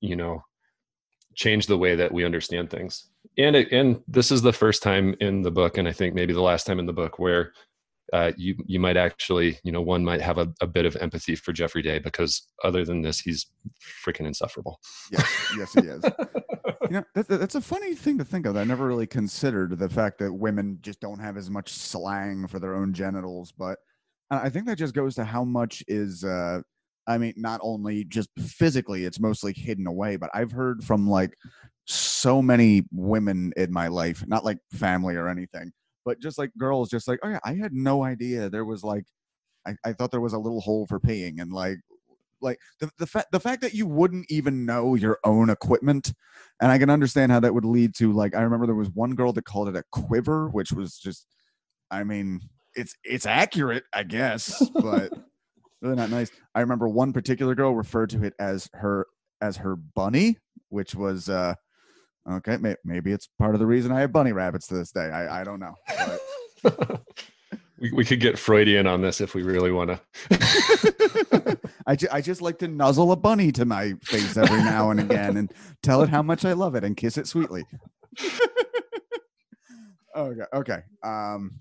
you 0.00 0.14
know, 0.14 0.44
change 1.34 1.66
the 1.66 1.78
way 1.78 1.96
that 1.96 2.12
we 2.12 2.24
understand 2.24 2.68
things. 2.70 3.08
And 3.38 3.56
it, 3.56 3.72
and 3.72 4.02
this 4.06 4.30
is 4.30 4.42
the 4.42 4.52
first 4.52 4.82
time 4.82 5.16
in 5.20 5.40
the 5.40 5.50
book, 5.50 5.78
and 5.78 5.88
I 5.88 5.92
think 5.92 6.14
maybe 6.14 6.34
the 6.34 6.42
last 6.42 6.66
time 6.66 6.78
in 6.78 6.86
the 6.86 6.92
book 6.92 7.18
where 7.18 7.54
uh, 8.12 8.32
you 8.36 8.54
you 8.66 8.78
might 8.78 8.98
actually 8.98 9.58
you 9.64 9.72
know 9.72 9.80
one 9.80 10.04
might 10.04 10.20
have 10.20 10.36
a, 10.36 10.52
a 10.60 10.66
bit 10.66 10.84
of 10.84 10.96
empathy 10.96 11.34
for 11.34 11.54
Geoffrey 11.54 11.80
Day 11.80 11.98
because 11.98 12.46
other 12.62 12.84
than 12.84 13.00
this 13.00 13.20
he's 13.20 13.46
freaking 14.06 14.26
insufferable. 14.26 14.78
Yes, 15.10 15.54
yes 15.56 15.72
he 15.72 15.80
is. 15.80 16.04
you 16.92 16.98
know 16.98 17.04
that, 17.14 17.26
that's 17.26 17.54
a 17.54 17.60
funny 17.60 17.94
thing 17.94 18.18
to 18.18 18.24
think 18.24 18.44
of. 18.44 18.54
I 18.54 18.64
never 18.64 18.86
really 18.86 19.06
considered 19.06 19.78
the 19.78 19.88
fact 19.88 20.18
that 20.18 20.30
women 20.30 20.78
just 20.82 21.00
don't 21.00 21.18
have 21.18 21.38
as 21.38 21.48
much 21.48 21.72
slang 21.72 22.46
for 22.46 22.58
their 22.58 22.74
own 22.74 22.92
genitals, 22.92 23.50
but 23.50 23.78
I 24.30 24.50
think 24.50 24.66
that 24.66 24.76
just 24.76 24.94
goes 24.94 25.14
to 25.14 25.24
how 25.24 25.42
much 25.42 25.82
is. 25.88 26.22
Uh, 26.22 26.60
I 27.06 27.16
mean, 27.16 27.32
not 27.36 27.60
only 27.62 28.04
just 28.04 28.28
physically, 28.38 29.06
it's 29.06 29.18
mostly 29.20 29.54
hidden 29.54 29.86
away, 29.86 30.16
but 30.16 30.28
I've 30.34 30.52
heard 30.52 30.84
from 30.84 31.08
like 31.08 31.34
so 31.86 32.42
many 32.42 32.82
women 32.92 33.54
in 33.56 33.72
my 33.72 33.88
life, 33.88 34.22
not 34.26 34.44
like 34.44 34.58
family 34.72 35.16
or 35.16 35.28
anything, 35.28 35.72
but 36.04 36.20
just 36.20 36.36
like 36.36 36.50
girls, 36.58 36.90
just 36.90 37.08
like, 37.08 37.20
oh 37.22 37.30
yeah, 37.30 37.40
I 37.42 37.54
had 37.54 37.72
no 37.72 38.04
idea 38.04 38.50
there 38.50 38.66
was 38.66 38.84
like, 38.84 39.04
I, 39.66 39.74
I 39.84 39.94
thought 39.94 40.10
there 40.10 40.20
was 40.20 40.34
a 40.34 40.38
little 40.38 40.60
hole 40.60 40.86
for 40.86 41.00
peeing, 41.00 41.40
and 41.40 41.52
like, 41.52 41.78
like 42.42 42.58
the 42.80 42.90
the 42.98 43.06
fact 43.06 43.32
the 43.32 43.40
fact 43.40 43.62
that 43.62 43.74
you 43.74 43.86
wouldn't 43.86 44.26
even 44.30 44.66
know 44.66 44.94
your 44.94 45.18
own 45.24 45.50
equipment, 45.50 46.12
and 46.60 46.70
I 46.70 46.78
can 46.78 46.90
understand 46.90 47.32
how 47.32 47.40
that 47.40 47.54
would 47.54 47.64
lead 47.64 47.94
to 47.96 48.12
like, 48.12 48.34
I 48.34 48.42
remember 48.42 48.66
there 48.66 48.74
was 48.74 48.90
one 48.90 49.14
girl 49.14 49.32
that 49.32 49.44
called 49.44 49.68
it 49.68 49.76
a 49.76 49.84
quiver, 49.92 50.48
which 50.48 50.72
was 50.72 50.98
just, 50.98 51.26
I 51.90 52.04
mean, 52.04 52.40
it's 52.74 52.94
it's 53.04 53.26
accurate, 53.26 53.84
I 53.92 54.02
guess, 54.04 54.66
but. 54.74 55.12
really 55.82 55.96
not 55.96 56.10
nice. 56.10 56.30
I 56.54 56.60
remember 56.60 56.88
one 56.88 57.12
particular 57.12 57.56
girl 57.56 57.74
referred 57.74 58.08
to 58.10 58.22
it 58.22 58.34
as 58.38 58.68
her 58.74 59.08
as 59.40 59.56
her 59.56 59.74
bunny, 59.74 60.38
which 60.68 60.94
was 60.94 61.28
uh 61.28 61.54
okay. 62.30 62.56
May, 62.56 62.76
maybe 62.84 63.10
it's 63.10 63.28
part 63.36 63.56
of 63.56 63.58
the 63.58 63.66
reason 63.66 63.90
I 63.90 63.98
have 63.98 64.12
bunny 64.12 64.30
rabbits 64.30 64.68
to 64.68 64.74
this 64.76 64.92
day. 64.92 65.10
I 65.10 65.40
I 65.40 65.44
don't 65.44 65.58
know. 65.58 65.74
We, 67.82 67.90
we 67.90 68.04
could 68.04 68.20
get 68.20 68.38
Freudian 68.38 68.86
on 68.86 69.00
this 69.00 69.20
if 69.20 69.34
we 69.34 69.42
really 69.42 69.72
want 69.72 69.90
to. 69.90 71.58
I, 71.86 71.96
ju- 71.96 72.08
I 72.10 72.20
just 72.20 72.42
like 72.42 72.58
to 72.58 72.68
nuzzle 72.68 73.12
a 73.12 73.16
bunny 73.16 73.52
to 73.52 73.64
my 73.64 73.94
face 74.02 74.36
every 74.36 74.58
now 74.58 74.90
and 74.90 75.00
again 75.00 75.36
and 75.36 75.52
tell 75.82 76.02
it 76.02 76.08
how 76.08 76.22
much 76.22 76.44
I 76.44 76.52
love 76.52 76.74
it 76.74 76.84
and 76.84 76.96
kiss 76.96 77.18
it 77.18 77.26
sweetly. 77.26 77.64
okay. 80.16 80.42
Okay. 80.54 80.78
Um, 81.02 81.58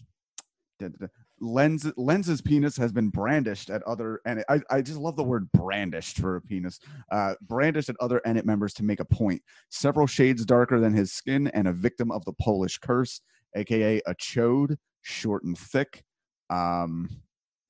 da- 0.80 0.89
da- 0.89 0.97
da. 0.99 1.07
Lenz 1.43 1.91
Lenz's 1.97 2.39
penis 2.39 2.78
has 2.78 2.91
been 2.91 3.09
brandished 3.09 3.72
at 3.72 3.82
other 3.84 4.22
and 4.28 4.43
I, 4.47 4.61
I 4.69 4.82
just 4.82 4.99
love 4.99 5.15
the 5.15 5.24
word 5.24 5.51
brandished 5.53 6.17
for 6.17 6.36
a 6.36 6.41
penis. 6.41 6.80
Uh, 7.11 7.34
brandished 7.41 7.89
at 7.89 7.95
other 7.99 8.22
Ennet 8.28 8.45
members 8.45 8.76
to 8.76 8.84
make 8.84 8.99
a 8.99 9.05
point. 9.05 9.41
Several 9.69 10.05
shades 10.05 10.45
darker 10.45 10.80
than 10.80 10.93
his 10.93 11.11
skin 11.13 11.47
and 11.47 11.67
a 11.67 11.74
victim 11.74 12.11
of 12.11 12.24
the 12.26 12.34
Polish 12.34 12.78
curse, 12.78 13.22
aka 13.55 13.99
a 14.05 14.13
chode, 14.15 14.78
short 15.01 15.43
and 15.43 15.57
thick. 15.57 16.03
Um, 16.51 17.09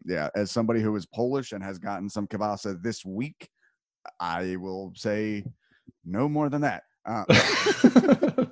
yeah, 0.06 0.30
as 0.36 0.52
somebody 0.52 0.82
who 0.82 0.96
is 0.96 1.06
Polish 1.06 1.52
and 1.52 1.64
has 1.64 1.78
gotten 1.80 2.10
some 2.10 2.28
kibasa 2.28 2.82
this 2.82 3.06
week, 3.06 3.50
I 4.20 4.56
will 4.56 4.94
say 4.96 5.46
no 6.06 6.28
more 6.28 6.50
than 6.50 6.62
that. 6.62 6.84
Uh, 7.06 7.26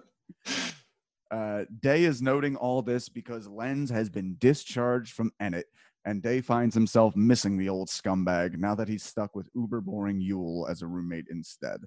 uh, 1.31 1.65
Day 1.81 2.03
is 2.03 2.21
noting 2.21 2.55
all 2.55 2.81
this 2.81 3.09
because 3.09 3.47
Lenz 3.47 3.89
has 3.89 4.09
been 4.09 4.35
discharged 4.39 5.13
from 5.13 5.31
Ennet, 5.41 5.63
and 6.05 6.21
Day 6.21 6.41
finds 6.41 6.75
himself 6.75 7.15
missing 7.15 7.57
the 7.57 7.69
old 7.69 7.89
scumbag 7.89 8.57
now 8.57 8.75
that 8.75 8.87
he's 8.87 9.03
stuck 9.03 9.35
with 9.35 9.49
uber 9.55 9.81
boring 9.81 10.19
Yule 10.19 10.67
as 10.69 10.81
a 10.81 10.87
roommate 10.87 11.27
instead. 11.29 11.79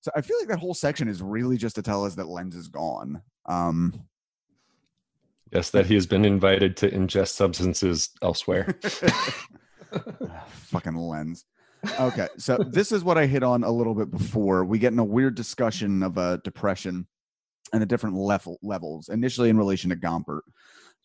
So 0.00 0.10
I 0.14 0.20
feel 0.20 0.38
like 0.38 0.48
that 0.48 0.60
whole 0.60 0.74
section 0.74 1.08
is 1.08 1.22
really 1.22 1.56
just 1.56 1.74
to 1.76 1.82
tell 1.82 2.04
us 2.04 2.14
that 2.14 2.28
Lenz 2.28 2.54
is 2.54 2.68
gone. 2.68 3.22
Um, 3.46 4.06
yes, 5.52 5.70
that 5.70 5.86
he 5.86 5.94
has 5.94 6.06
been 6.06 6.24
invited 6.24 6.76
to 6.78 6.90
ingest 6.90 7.32
substances 7.32 8.10
elsewhere. 8.22 8.78
Ah, 9.92 10.44
fucking 10.48 10.96
Lenz. 10.96 11.44
Okay, 12.00 12.26
so 12.38 12.58
this 12.58 12.90
is 12.90 13.04
what 13.04 13.16
I 13.16 13.26
hit 13.26 13.42
on 13.42 13.62
a 13.62 13.70
little 13.70 13.94
bit 13.94 14.10
before. 14.10 14.64
We 14.64 14.78
get 14.78 14.92
in 14.92 14.98
a 14.98 15.04
weird 15.04 15.36
discussion 15.36 16.02
of 16.02 16.18
uh, 16.18 16.38
depression 16.38 17.06
and 17.72 17.80
the 17.80 17.86
different 17.86 18.16
level 18.16 18.58
levels. 18.62 19.08
Initially, 19.08 19.48
in 19.48 19.56
relation 19.56 19.90
to 19.90 19.96
Gompert, 19.96 20.40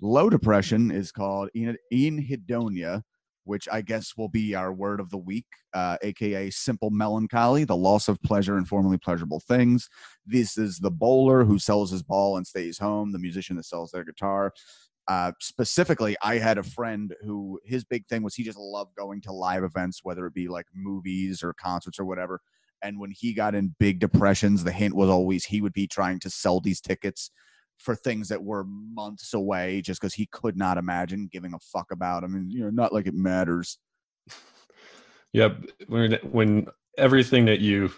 low 0.02 0.30
depression 0.30 0.92
is 0.92 1.12
called 1.12 1.50
en- 1.56 1.78
anhedonia, 1.94 3.04
which 3.44 3.68
I 3.72 3.82
guess 3.82 4.14
will 4.18 4.30
be 4.30 4.56
our 4.56 4.74
word 4.74 5.00
of 5.00 5.10
the 5.10 5.18
week, 5.18 5.46
uh, 5.74 5.98
aka 6.02 6.50
simple 6.50 6.89
melancholy, 6.89 7.64
the 7.64 7.76
loss 7.76 8.08
of 8.08 8.22
pleasure 8.22 8.58
in 8.58 8.66
formerly 8.66 8.98
pleasurable 8.98 9.39
things. 9.39 9.89
This 10.26 10.58
is 10.58 10.78
the 10.78 10.92
bowler 10.92 11.44
who 11.44 11.60
sells 11.60 11.92
his 11.92 12.04
ball 12.04 12.38
and 12.38 12.46
stays 12.46 12.78
home, 12.78 13.12
the 13.12 13.20
musician 13.20 13.56
that 13.58 13.66
sells 13.66 13.92
their 13.92 14.04
guitar. 14.04 14.54
Uh, 15.08 15.32
specifically, 15.42 16.16
I 16.22 16.38
had 16.38 16.58
a 16.58 16.64
friend 16.64 17.14
who 17.22 17.60
his 17.66 17.84
big 17.84 18.08
thing 18.08 18.24
was 18.24 18.36
he 18.36 18.44
just 18.44 18.58
loved 18.58 18.96
going 18.96 19.22
to 19.22 19.34
live 19.34 19.64
events, 19.64 20.02
whether 20.04 20.26
it 20.28 20.34
be 20.34 20.48
like 20.48 20.68
movies 20.74 21.44
or 21.44 21.54
concerts 21.54 22.00
or 22.00 22.06
whatever. 22.06 22.39
And 22.84 23.00
when 23.00 23.12
he 23.12 23.34
got 23.34 23.56
in 23.56 23.76
big 23.80 24.00
depressions, 24.00 24.64
the 24.64 24.72
hint 24.72 24.96
was 24.96 25.10
always 25.10 25.46
he 25.46 25.62
would 25.62 25.74
be 25.74 25.88
trying 25.88 26.20
to 26.20 26.30
sell 26.30 26.60
these 26.60 26.82
tickets 26.82 27.32
for 27.82 27.95
things 27.95 28.29
that 28.29 28.43
were 28.43 28.63
months 28.63 29.34
away 29.34 29.82
just 29.82 29.99
because 29.99 30.13
he 30.13 30.27
could 30.32 30.55
not 30.55 30.77
imagine 30.77 31.29
giving 31.32 31.53
a 31.53 31.59
fuck 31.59 31.91
about 31.91 32.21
them. 32.21 32.36
And, 32.36 32.51
you 32.51 32.61
know, 32.61 32.69
not 32.69 32.93
like 32.93 33.07
it 33.07 33.13
matters. 33.13 33.79
Yep. 35.34 35.65
When 35.88 36.13
when 36.32 36.67
everything 36.97 37.45
that 37.45 37.59
you 37.59 37.91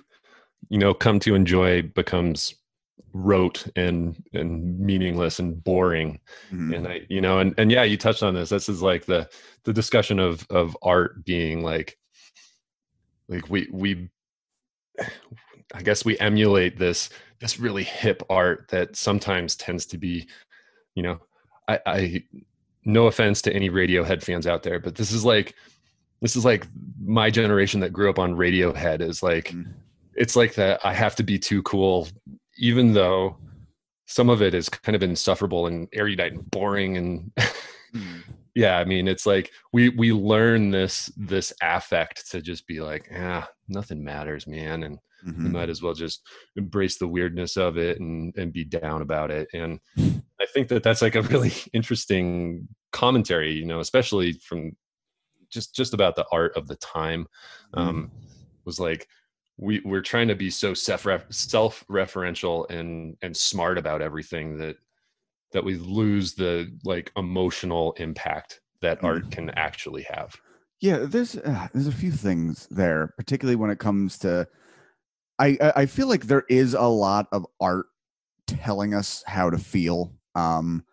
you 0.69 0.77
know 0.77 0.93
come 0.93 1.19
to 1.19 1.35
enjoy 1.35 1.81
becomes 1.81 2.55
rote 3.13 3.67
and 3.75 4.23
and 4.33 4.79
meaningless 4.79 5.39
and 5.39 5.63
boring 5.63 6.19
Mhm. 6.51 6.75
and 6.75 6.87
i 6.87 7.01
you 7.09 7.21
know 7.21 7.39
and 7.39 7.53
and 7.57 7.71
yeah 7.71 7.83
you 7.83 7.97
touched 7.97 8.23
on 8.23 8.33
this 8.33 8.49
this 8.49 8.69
is 8.69 8.81
like 8.81 9.05
the 9.05 9.29
the 9.65 9.73
discussion 9.73 10.19
of 10.19 10.45
of 10.49 10.77
art 10.81 11.23
being 11.25 11.63
like 11.63 11.97
like 13.27 13.49
we 13.49 13.67
we 13.71 14.09
i 15.73 15.81
guess 15.81 16.05
we 16.05 16.17
emulate 16.19 16.77
this 16.77 17.09
this 17.43 17.59
really 17.59 17.83
hip 17.83 18.23
art 18.29 18.67
that 18.69 18.95
sometimes 18.95 19.55
tends 19.57 19.85
to 19.85 19.97
be 19.97 20.25
you 20.95 21.03
know 21.03 21.19
i 21.67 21.79
i 21.85 22.23
no 22.85 23.07
offense 23.07 23.41
to 23.41 23.53
any 23.53 23.69
radiohead 23.69 24.23
fans 24.23 24.47
out 24.47 24.63
there 24.63 24.79
but 24.79 24.95
this 24.95 25.11
is 25.11 25.25
like 25.25 25.53
this 26.21 26.37
is 26.37 26.45
like 26.45 26.65
my 27.03 27.29
generation 27.29 27.81
that 27.81 27.91
grew 27.91 28.09
up 28.09 28.17
on 28.17 28.33
radiohead 28.33 29.01
is 29.01 29.21
like 29.21 29.49
Mhm. 29.49 29.73
it's 30.15 30.37
like 30.37 30.55
that 30.55 30.79
i 30.85 30.93
have 30.93 31.15
to 31.17 31.23
be 31.23 31.37
too 31.37 31.61
cool 31.63 32.07
even 32.57 32.93
though 32.93 33.35
some 34.05 34.29
of 34.29 34.41
it 34.41 34.53
is 34.53 34.69
kind 34.69 34.95
of 34.95 35.03
insufferable 35.03 35.67
and 35.67 35.89
erudite 35.91 36.31
and 36.33 36.49
boring 36.49 36.95
and 36.97 37.31
Mhm. 37.93 38.23
yeah 38.55 38.77
i 38.77 38.85
mean 38.85 39.07
it's 39.09 39.25
like 39.25 39.51
we 39.73 39.89
we 39.89 40.13
learn 40.13 40.71
this 40.71 41.11
this 41.17 41.51
affect 41.61 42.31
to 42.31 42.41
just 42.41 42.65
be 42.67 42.79
like 42.79 43.09
ah, 43.13 43.49
nothing 43.67 44.01
matters 44.01 44.47
man 44.47 44.83
and 44.83 44.97
we 45.25 45.49
Mhm. 45.49 45.51
might 45.51 45.69
as 45.69 45.81
well 45.81 45.93
just 45.93 46.21
embrace 46.55 46.97
the 46.97 47.07
weirdness 47.07 47.57
of 47.57 47.77
it 47.77 47.99
and 47.99 48.33
and 48.37 48.53
be 48.53 48.63
down 48.63 49.01
about 49.01 49.31
it 49.31 49.47
and 49.53 49.79
i 49.97 50.45
think 50.53 50.67
that 50.67 50.83
that's 50.83 51.01
like 51.01 51.15
a 51.15 51.21
really 51.23 51.51
interesting 51.73 52.67
commentary 52.91 53.53
you 53.53 53.65
know 53.65 53.79
especially 53.79 54.33
from 54.33 54.71
just 55.49 55.75
just 55.75 55.93
about 55.93 56.15
the 56.15 56.25
art 56.31 56.55
of 56.55 56.67
the 56.67 56.75
time 56.77 57.27
um 57.75 58.11
was 58.65 58.79
like 58.79 59.07
we 59.57 59.81
we're 59.85 60.01
trying 60.01 60.27
to 60.27 60.35
be 60.35 60.49
so 60.49 60.73
self 60.73 61.05
self-referential 61.29 62.69
and 62.69 63.15
and 63.21 63.35
smart 63.35 63.77
about 63.77 64.01
everything 64.01 64.57
that 64.57 64.77
that 65.51 65.63
we 65.63 65.75
lose 65.75 66.33
the 66.33 66.75
like 66.83 67.11
emotional 67.15 67.93
impact 67.93 68.61
that 68.81 69.03
art 69.03 69.29
can 69.31 69.49
actually 69.51 70.03
have 70.03 70.35
Yeah, 70.81 71.05
there's 71.07 71.37
uh, 71.37 71.67
there's 71.73 71.87
a 71.87 71.91
few 71.91 72.11
things 72.11 72.67
there, 72.71 73.13
particularly 73.17 73.55
when 73.55 73.69
it 73.69 73.79
comes 73.79 74.17
to. 74.19 74.47
I 75.43 75.57
I 75.75 75.85
feel 75.85 76.07
like 76.07 76.23
there 76.23 76.45
is 76.49 76.73
a 76.73 76.81
lot 76.81 77.27
of 77.31 77.45
art 77.59 77.87
telling 78.47 78.93
us 78.93 79.23
how 79.27 79.49
to 79.49 79.57
feel. 79.57 80.13
Um, 80.35 80.83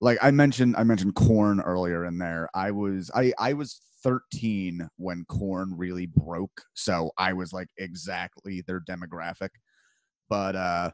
like 0.00 0.18
I 0.22 0.30
mentioned, 0.30 0.76
I 0.76 0.84
mentioned 0.84 1.14
Korn 1.14 1.60
earlier 1.60 2.04
in 2.04 2.18
there. 2.18 2.48
I 2.54 2.70
was 2.70 3.10
I 3.14 3.32
I 3.38 3.52
was 3.54 3.80
13 4.04 4.88
when 4.96 5.24
Korn 5.28 5.74
really 5.76 6.06
broke, 6.06 6.62
so 6.74 7.10
I 7.18 7.32
was 7.32 7.52
like 7.52 7.68
exactly 7.78 8.62
their 8.66 8.80
demographic. 8.80 9.50
But 10.28 10.54
uh, 10.54 10.90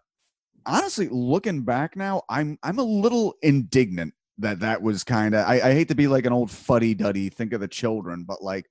honestly, 0.64 1.08
looking 1.10 1.62
back 1.62 1.96
now, 1.96 2.22
I'm 2.30 2.58
I'm 2.62 2.78
a 2.78 2.84
little 2.84 3.34
indignant 3.42 4.14
that 4.38 4.60
that 4.60 4.80
was 4.80 5.04
kind 5.04 5.34
of 5.34 5.46
I, 5.46 5.60
I 5.60 5.74
hate 5.74 5.88
to 5.88 5.94
be 5.94 6.08
like 6.08 6.24
an 6.24 6.32
old 6.32 6.50
fuddy 6.50 6.94
duddy 6.94 7.28
think 7.28 7.52
of 7.52 7.60
the 7.60 7.68
children 7.68 8.24
but 8.26 8.42
like 8.42 8.66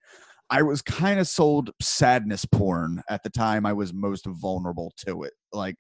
i 0.52 0.62
was 0.62 0.82
kind 0.82 1.20
of 1.20 1.28
sold 1.28 1.72
sadness 1.82 2.45
porn 2.45 3.02
at 3.10 3.24
the 3.24 3.30
time 3.30 3.66
i 3.66 3.74
was 3.74 3.93
most 3.93 4.26
vulnerable 4.26 4.93
to 4.97 5.24
it. 5.24 5.34
Like 5.52 5.76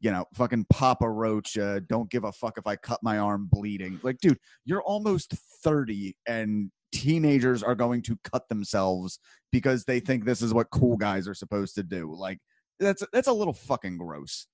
you 0.00 0.10
know 0.10 0.24
fucking 0.34 0.66
papa 0.70 1.08
roach 1.08 1.56
uh, 1.58 1.80
don't 1.88 2.10
give 2.10 2.24
a 2.24 2.32
fuck 2.32 2.58
if 2.58 2.66
i 2.66 2.74
cut 2.74 2.98
my 3.02 3.18
arm 3.18 3.48
bleeding. 3.52 4.00
Like 4.02 4.18
dude 4.20 4.38
you're 4.64 4.82
almost 4.82 5.34
30 5.62 6.16
and 6.26 6.70
teenagers 6.92 7.62
are 7.62 7.74
going 7.74 8.02
to 8.02 8.18
cut 8.24 8.48
themselves 8.48 9.20
because 9.52 9.84
they 9.84 10.00
think 10.00 10.24
this 10.24 10.42
is 10.42 10.52
what 10.52 10.70
cool 10.70 10.96
guys 10.96 11.28
are 11.28 11.34
supposed 11.34 11.74
to 11.76 11.82
do. 11.82 12.12
Like 12.14 12.38
that's 12.80 13.04
that's 13.12 13.28
a 13.28 13.32
little 13.32 13.52
fucking 13.52 13.98
gross. 13.98 14.46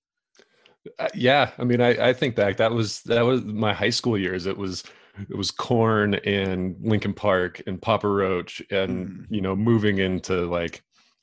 Uh, 1.01 1.09
yeah 1.15 1.51
i 1.59 1.65
mean 1.65 1.81
I, 1.81 2.11
I 2.11 2.13
think 2.13 2.37
back 2.37 2.59
that 2.59 2.71
was 2.71 3.01
that 3.03 3.23
was 3.23 3.43
my 3.43 3.73
high 3.73 3.91
school 3.91 4.19
years. 4.19 4.47
It 4.47 4.57
was 4.57 4.85
it 5.31 5.37
was 5.37 5.51
Korn 5.51 6.15
and 6.15 6.77
linkin 6.83 7.15
park 7.15 7.61
and 7.67 7.81
papa 7.81 8.09
roach 8.09 8.63
and 8.71 9.09
Mhm. 9.09 9.27
you 9.31 9.41
know 9.41 9.57
moving 9.57 9.99
into 9.99 10.47
like 10.47 10.83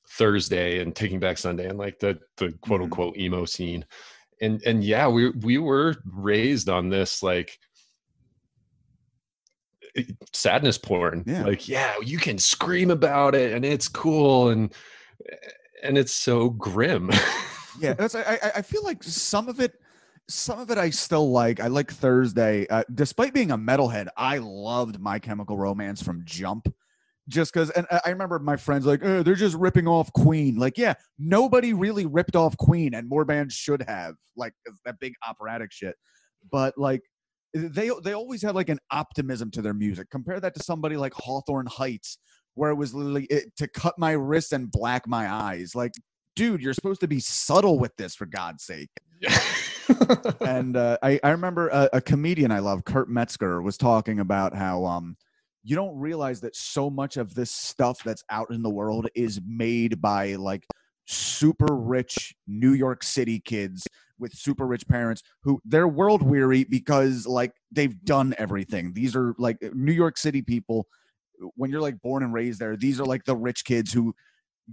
thursday 0.09 0.79
and 0.79 0.95
taking 0.95 1.19
back 1.19 1.37
sunday 1.37 1.67
and 1.67 1.77
like 1.77 1.99
the 1.99 2.19
the 2.37 2.51
quote 2.61 2.79
Mhm. 2.81 2.83
unquote 2.85 3.17
emo 3.17 3.45
scene 3.45 3.85
and 4.41 4.61
and 4.65 4.83
yeah 4.83 5.07
we 5.07 5.29
we 5.29 5.57
were 5.57 5.95
raised 6.05 6.69
on 6.69 6.89
this 6.89 7.21
like 7.23 7.57
sadness 10.33 10.77
porn 10.77 11.23
Yeah. 11.27 11.43
like 11.43 11.67
yeah 11.67 11.93
you 12.03 12.17
can 12.17 12.37
scream 12.39 12.89
about 12.89 13.35
it 13.35 13.53
and 13.53 13.63
it's 13.63 13.87
cool 13.87 14.49
and 14.49 14.73
and 15.83 15.97
it's 15.97 16.13
so 16.13 16.49
grim 16.49 17.11
yeah 17.79 17.93
I- 17.99 18.51
I 18.55 18.61
feel 18.63 18.83
like 18.83 19.03
some 19.03 19.47
of 19.47 19.59
it 19.59 19.73
some 20.29 20.59
of 20.59 20.71
it 20.71 20.77
i 20.77 20.89
still 20.89 21.31
like 21.31 21.59
i 21.59 21.67
like 21.67 21.91
thursday 21.91 22.65
uh, 22.69 22.83
despite 22.93 23.33
being 23.33 23.51
a 23.51 23.57
metalhead 23.57 24.07
i 24.17 24.37
loved 24.37 24.99
my 24.99 25.19
chemical 25.19 25.57
romance 25.57 26.01
from 26.01 26.21
jump 26.25 26.73
just 27.27 27.53
because 27.53 27.69
and 27.71 27.85
i 27.91 28.09
remember 28.09 28.39
my 28.39 28.55
friends 28.55 28.85
like 28.85 29.03
oh, 29.03 29.23
they're 29.23 29.35
just 29.35 29.55
ripping 29.55 29.87
off 29.87 30.11
queen 30.13 30.55
like 30.55 30.77
yeah 30.77 30.93
nobody 31.19 31.73
really 31.73 32.05
ripped 32.05 32.35
off 32.35 32.55
queen 32.57 32.93
and 32.93 33.07
more 33.07 33.25
bands 33.25 33.53
should 33.53 33.81
have 33.87 34.15
like 34.35 34.53
that 34.85 34.95
big 34.99 35.13
operatic 35.27 35.71
shit 35.71 35.95
but 36.51 36.73
like 36.77 37.01
they 37.53 37.91
they 38.03 38.13
always 38.13 38.41
had 38.41 38.55
like 38.55 38.69
an 38.69 38.79
optimism 38.91 39.51
to 39.51 39.61
their 39.61 39.73
music 39.73 40.09
compare 40.09 40.39
that 40.39 40.55
to 40.55 40.63
somebody 40.63 40.97
like 40.97 41.13
hawthorne 41.13 41.67
heights 41.67 42.17
where 42.55 42.71
it 42.71 42.75
was 42.75 42.93
literally 42.93 43.25
it, 43.25 43.55
to 43.57 43.67
cut 43.67 43.97
my 43.97 44.11
wrists 44.11 44.51
and 44.51 44.71
black 44.71 45.07
my 45.07 45.31
eyes. 45.31 45.75
Like, 45.75 45.93
dude, 46.35 46.61
you're 46.61 46.73
supposed 46.73 47.01
to 47.01 47.07
be 47.07 47.19
subtle 47.19 47.79
with 47.79 47.95
this 47.97 48.15
for 48.15 48.25
God's 48.25 48.63
sake. 48.63 48.89
and 50.41 50.77
uh, 50.77 50.97
I, 51.01 51.19
I 51.23 51.31
remember 51.31 51.69
a, 51.69 51.89
a 51.93 52.01
comedian 52.01 52.51
I 52.51 52.59
love, 52.59 52.85
Kurt 52.85 53.09
Metzger, 53.09 53.61
was 53.61 53.77
talking 53.77 54.19
about 54.19 54.55
how 54.55 54.85
um, 54.85 55.17
you 55.63 55.75
don't 55.75 55.97
realize 55.97 56.41
that 56.41 56.55
so 56.55 56.89
much 56.89 57.17
of 57.17 57.33
this 57.35 57.51
stuff 57.51 58.03
that's 58.03 58.23
out 58.29 58.51
in 58.51 58.61
the 58.61 58.69
world 58.69 59.07
is 59.15 59.39
made 59.45 60.01
by 60.01 60.35
like 60.35 60.65
super 61.05 61.75
rich 61.75 62.33
New 62.47 62.73
York 62.73 63.03
City 63.03 63.39
kids 63.39 63.85
with 64.19 64.33
super 64.33 64.65
rich 64.65 64.87
parents 64.87 65.21
who 65.41 65.59
they're 65.65 65.87
world 65.87 66.21
weary 66.21 66.63
because 66.63 67.25
like 67.27 67.53
they've 67.71 68.03
done 68.05 68.33
everything. 68.37 68.93
These 68.93 69.15
are 69.15 69.35
like 69.37 69.57
New 69.73 69.91
York 69.91 70.17
City 70.17 70.41
people 70.41 70.87
when 71.55 71.71
you're 71.71 71.81
like 71.81 72.01
born 72.01 72.23
and 72.23 72.33
raised 72.33 72.59
there, 72.59 72.75
these 72.75 72.99
are 72.99 73.05
like 73.05 73.25
the 73.25 73.35
rich 73.35 73.65
kids 73.65 73.91
who 73.91 74.15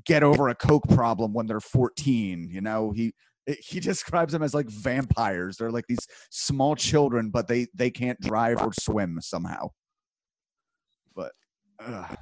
get 0.05 0.23
over 0.23 0.49
a 0.49 0.55
coke 0.55 0.89
problem 0.91 1.33
when 1.33 1.47
they're 1.47 1.61
14, 1.61 2.49
you 2.51 2.61
know. 2.61 2.93
He 2.93 3.15
he 3.47 3.81
describes 3.81 4.33
them 4.33 4.43
as 4.43 4.55
like 4.55 4.69
vampires. 4.69 5.57
They're 5.57 5.71
like 5.71 5.87
these 5.89 6.07
small 6.31 6.77
children 6.77 7.31
but 7.31 7.49
they 7.49 7.67
they 7.75 7.91
can't 7.91 8.21
drive 8.21 8.61
or 8.63 8.73
swim 8.73 9.19
somehow. 9.21 9.71
But 11.15 11.33
uh, 11.79 12.15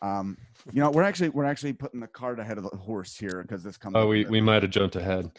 um 0.00 0.36
you 0.72 0.80
know, 0.80 0.90
we're 0.90 1.02
actually 1.02 1.30
we're 1.30 1.44
actually 1.44 1.72
putting 1.72 2.00
the 2.00 2.06
cart 2.06 2.38
ahead 2.38 2.58
of 2.58 2.64
the 2.64 2.76
horse 2.76 3.16
here 3.16 3.42
because 3.42 3.62
this 3.62 3.76
comes. 3.76 3.96
Oh, 3.96 4.06
we 4.06 4.24
we 4.26 4.40
might 4.40 4.62
have 4.62 4.70
jumped 4.70 4.96
ahead. 4.96 5.30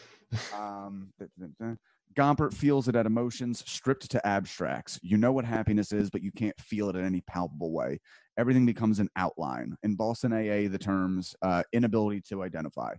um, 0.54 1.12
Gompert 2.14 2.54
feels 2.54 2.86
it 2.88 2.94
at 2.94 3.06
emotions 3.06 3.64
stripped 3.66 4.10
to 4.10 4.26
abstracts. 4.26 5.00
You 5.02 5.16
know 5.16 5.32
what 5.32 5.44
happiness 5.44 5.92
is, 5.92 6.10
but 6.10 6.22
you 6.22 6.30
can't 6.32 6.58
feel 6.60 6.88
it 6.88 6.96
in 6.96 7.04
any 7.04 7.22
palpable 7.22 7.72
way. 7.72 7.98
Everything 8.38 8.66
becomes 8.66 9.00
an 9.00 9.08
outline. 9.16 9.76
In 9.82 9.96
Boston 9.96 10.32
AA, 10.32 10.68
the 10.68 10.78
terms 10.78 11.34
uh, 11.42 11.62
inability 11.72 12.20
to 12.28 12.42
identify. 12.42 12.94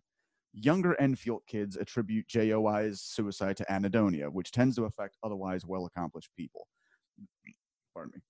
Younger 0.56 0.99
Enfield 1.01 1.41
kids 1.47 1.76
attribute 1.76 2.28
JOI's 2.28 3.01
suicide 3.01 3.58
to 3.58 3.66
anhedonia, 3.66 4.32
which 4.32 4.51
tends 4.51 4.78
to 4.78 4.86
affect 4.86 5.18
otherwise 5.22 5.66
well 5.66 5.86
accomplished 5.86 6.30
people. 6.38 6.68
Pardon 7.93 8.14
me. 8.16 8.22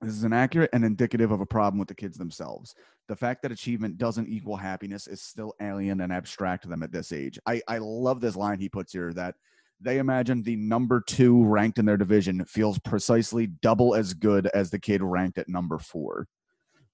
This 0.00 0.14
is 0.14 0.24
inaccurate 0.24 0.70
and 0.72 0.84
indicative 0.84 1.32
of 1.32 1.40
a 1.40 1.46
problem 1.46 1.78
with 1.78 1.88
the 1.88 1.94
kids 1.94 2.16
themselves. 2.16 2.74
The 3.08 3.16
fact 3.16 3.42
that 3.42 3.50
achievement 3.50 3.98
doesn't 3.98 4.28
equal 4.28 4.56
happiness 4.56 5.08
is 5.08 5.22
still 5.22 5.54
alien 5.60 6.02
and 6.02 6.12
abstract 6.12 6.62
to 6.64 6.68
them 6.68 6.82
at 6.82 6.92
this 6.92 7.12
age. 7.12 7.38
I, 7.46 7.60
I 7.66 7.78
love 7.78 8.20
this 8.20 8.36
line 8.36 8.60
he 8.60 8.68
puts 8.68 8.92
here 8.92 9.12
that 9.14 9.34
they 9.80 9.98
imagine 9.98 10.42
the 10.42 10.56
number 10.56 11.02
two 11.06 11.44
ranked 11.44 11.78
in 11.78 11.84
their 11.84 11.96
division 11.96 12.44
feels 12.44 12.78
precisely 12.78 13.48
double 13.62 13.94
as 13.94 14.14
good 14.14 14.46
as 14.48 14.70
the 14.70 14.78
kid 14.78 15.02
ranked 15.02 15.38
at 15.38 15.48
number 15.48 15.78
four, 15.78 16.28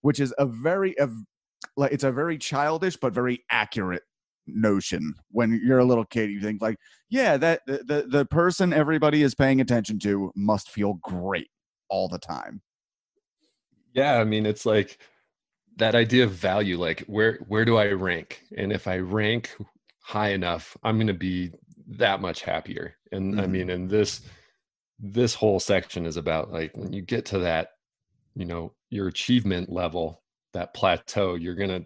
which 0.01 0.19
is 0.21 0.33
a 0.39 0.47
very, 0.47 0.95
a, 0.99 1.09
like, 1.77 1.93
it's 1.93 2.05
a 2.05 2.13
very 2.13 2.39
childish 2.39 2.97
but 2.97 3.13
very 3.13 3.45
accurate 3.51 4.03
notion 4.47 5.15
when 5.31 5.61
you're 5.65 5.79
a 5.79 5.85
little 5.85 6.05
kid 6.05 6.31
you 6.31 6.41
think 6.41 6.61
like 6.61 6.77
yeah 7.11 7.37
that 7.37 7.61
the, 7.67 8.05
the 8.09 8.27
person 8.27 8.73
everybody 8.73 9.23
is 9.23 9.35
paying 9.35 9.61
attention 9.61 9.99
to 9.99 10.33
must 10.35 10.71
feel 10.71 10.95
great 10.95 11.49
all 11.89 12.09
the 12.09 12.19
time 12.19 12.61
yeah, 13.95 14.19
I 14.19 14.25
mean, 14.25 14.47
it's 14.47 14.67
like 14.67 14.99
that 15.77 15.95
idea 15.95 16.25
of 16.25 16.33
value. 16.33 16.79
Like, 16.79 17.01
where 17.07 17.39
where 17.49 17.65
do 17.65 17.77
I 17.77 17.89
rank? 17.93 18.43
And 18.57 18.73
if 18.73 18.87
I 18.89 18.99
rank 18.99 19.55
high 20.01 20.31
enough, 20.31 20.77
I'm 20.83 20.97
going 20.97 21.07
to 21.09 21.15
be 21.15 21.53
that 21.89 22.21
much 22.21 22.43
happier. 22.43 22.95
And 23.13 23.35
mm-hmm. 23.35 23.41
I 23.41 23.47
mean, 23.47 23.71
and 23.71 23.89
this 23.89 24.23
this 24.99 25.35
whole 25.35 25.61
section 25.61 26.07
is 26.07 26.17
about 26.17 26.53
like 26.53 26.77
when 26.77 26.93
you 26.93 27.03
get 27.03 27.27
to 27.27 27.39
that, 27.41 27.71
you 28.35 28.45
know, 28.45 28.73
your 28.91 29.09
achievement 29.09 29.71
level, 29.71 30.23
that 30.53 30.75
plateau, 30.75 31.35
you're 31.35 31.55
gonna. 31.55 31.83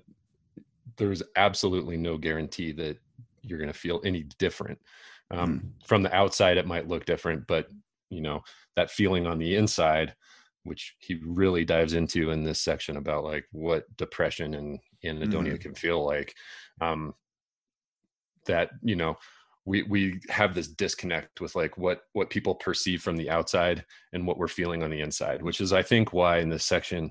There's 0.96 1.22
absolutely 1.36 1.96
no 1.96 2.18
guarantee 2.18 2.72
that 2.72 2.98
you're 3.42 3.58
going 3.58 3.72
to 3.72 3.78
feel 3.78 4.00
any 4.04 4.24
different. 4.38 4.78
Um, 5.30 5.60
mm. 5.60 5.86
From 5.86 6.02
the 6.02 6.14
outside, 6.14 6.56
it 6.56 6.66
might 6.66 6.88
look 6.88 7.04
different, 7.04 7.46
but 7.46 7.68
you 8.10 8.20
know 8.20 8.42
that 8.76 8.90
feeling 8.90 9.26
on 9.26 9.38
the 9.38 9.56
inside 9.56 10.14
which 10.64 10.96
he 10.98 11.20
really 11.24 11.64
dives 11.64 11.94
into 11.94 12.30
in 12.30 12.42
this 12.42 12.60
section 12.60 12.96
about 12.96 13.24
like 13.24 13.44
what 13.52 13.84
depression 13.96 14.54
and 14.54 14.80
anhedonia 15.04 15.52
mm-hmm. 15.52 15.56
can 15.56 15.74
feel 15.74 16.04
like 16.04 16.34
um 16.80 17.14
that 18.46 18.70
you 18.82 18.96
know 18.96 19.16
we 19.64 19.82
we 19.84 20.20
have 20.28 20.54
this 20.54 20.68
disconnect 20.68 21.40
with 21.40 21.54
like 21.54 21.76
what 21.78 22.02
what 22.12 22.30
people 22.30 22.54
perceive 22.54 23.02
from 23.02 23.16
the 23.16 23.30
outside 23.30 23.84
and 24.12 24.26
what 24.26 24.38
we're 24.38 24.48
feeling 24.48 24.82
on 24.82 24.90
the 24.90 25.00
inside 25.00 25.42
which 25.42 25.60
is 25.60 25.72
i 25.72 25.82
think 25.82 26.12
why 26.12 26.38
in 26.38 26.48
this 26.48 26.64
section 26.64 27.10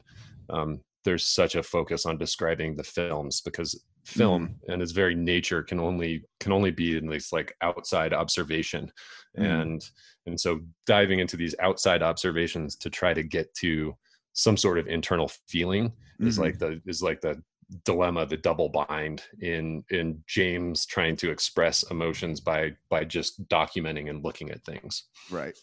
um 0.49 0.79
there's 1.06 1.26
such 1.26 1.56
a 1.56 1.64
focus 1.64 2.06
on 2.06 2.18
describing 2.18 2.76
the 2.76 2.84
films 2.84 3.39
because 3.41 3.82
film 4.06 4.47
mm. 4.47 4.74
and 4.74 4.82
its 4.82 4.91
very 4.91 5.16
nature 5.16 5.64
can 5.64 5.80
only 5.80 6.24
can 6.39 6.51
only 6.51 6.72
be 6.72 6.97
in 6.97 7.08
this 7.08 7.32
like 7.32 7.56
outside 7.62 8.14
observation 8.14 8.91
mm. 9.38 9.43
and 9.43 9.89
and 10.26 10.39
so 10.39 10.60
diving 10.86 11.20
into 11.20 11.38
these 11.38 11.56
outside 11.60 12.01
observations 12.03 12.76
to 12.76 12.89
try 12.89 13.14
to 13.14 13.24
get 13.24 13.53
to 13.53 13.95
some 14.34 14.58
sort 14.58 14.78
of 14.78 14.88
internal 14.88 15.32
feeling 15.47 15.89
mm-hmm. 15.89 16.28
is 16.28 16.38
like 16.38 16.60
the 16.60 16.82
is 16.86 17.01
like 17.01 17.22
the 17.22 17.41
dilemma 17.84 18.26
the 18.26 18.38
double 18.38 18.70
bind 18.70 19.24
in 19.41 19.84
in 19.89 20.22
james 20.28 20.86
trying 20.86 21.16
to 21.16 21.32
express 21.32 21.84
emotions 21.89 22.39
by 22.39 22.72
by 22.89 23.03
just 23.03 23.43
documenting 23.47 24.10
and 24.10 24.24
looking 24.24 24.51
at 24.51 24.64
things 24.66 25.06
right 25.32 25.58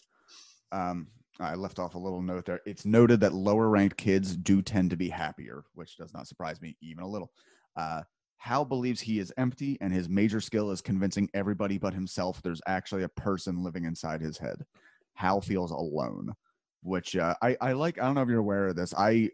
um 0.73 1.07
I 1.43 1.55
left 1.55 1.79
off 1.79 1.95
a 1.95 1.99
little 1.99 2.21
note 2.21 2.45
there. 2.45 2.61
It's 2.65 2.85
noted 2.85 3.19
that 3.21 3.33
lower 3.33 3.69
ranked 3.69 3.97
kids 3.97 4.35
do 4.35 4.61
tend 4.61 4.89
to 4.91 4.97
be 4.97 5.09
happier, 5.09 5.63
which 5.73 5.97
does 5.97 6.13
not 6.13 6.27
surprise 6.27 6.61
me 6.61 6.77
even 6.81 7.03
a 7.03 7.07
little. 7.07 7.31
Uh, 7.75 8.01
Hal 8.37 8.65
believes 8.65 8.99
he 8.99 9.19
is 9.19 9.33
empty, 9.37 9.77
and 9.79 9.93
his 9.93 10.09
major 10.09 10.41
skill 10.41 10.71
is 10.71 10.81
convincing 10.81 11.29
everybody 11.33 11.77
but 11.77 11.93
himself 11.93 12.41
there's 12.41 12.61
actually 12.67 13.03
a 13.03 13.09
person 13.09 13.63
living 13.63 13.85
inside 13.85 14.21
his 14.21 14.37
head. 14.37 14.57
Hal 15.13 15.39
feels 15.39 15.71
alone, 15.71 16.33
which 16.81 17.15
uh, 17.15 17.35
I, 17.41 17.55
I 17.61 17.71
like. 17.73 17.99
I 17.99 18.05
don't 18.05 18.15
know 18.15 18.21
if 18.21 18.29
you're 18.29 18.39
aware 18.39 18.67
of 18.67 18.75
this. 18.75 18.93
I 18.97 19.29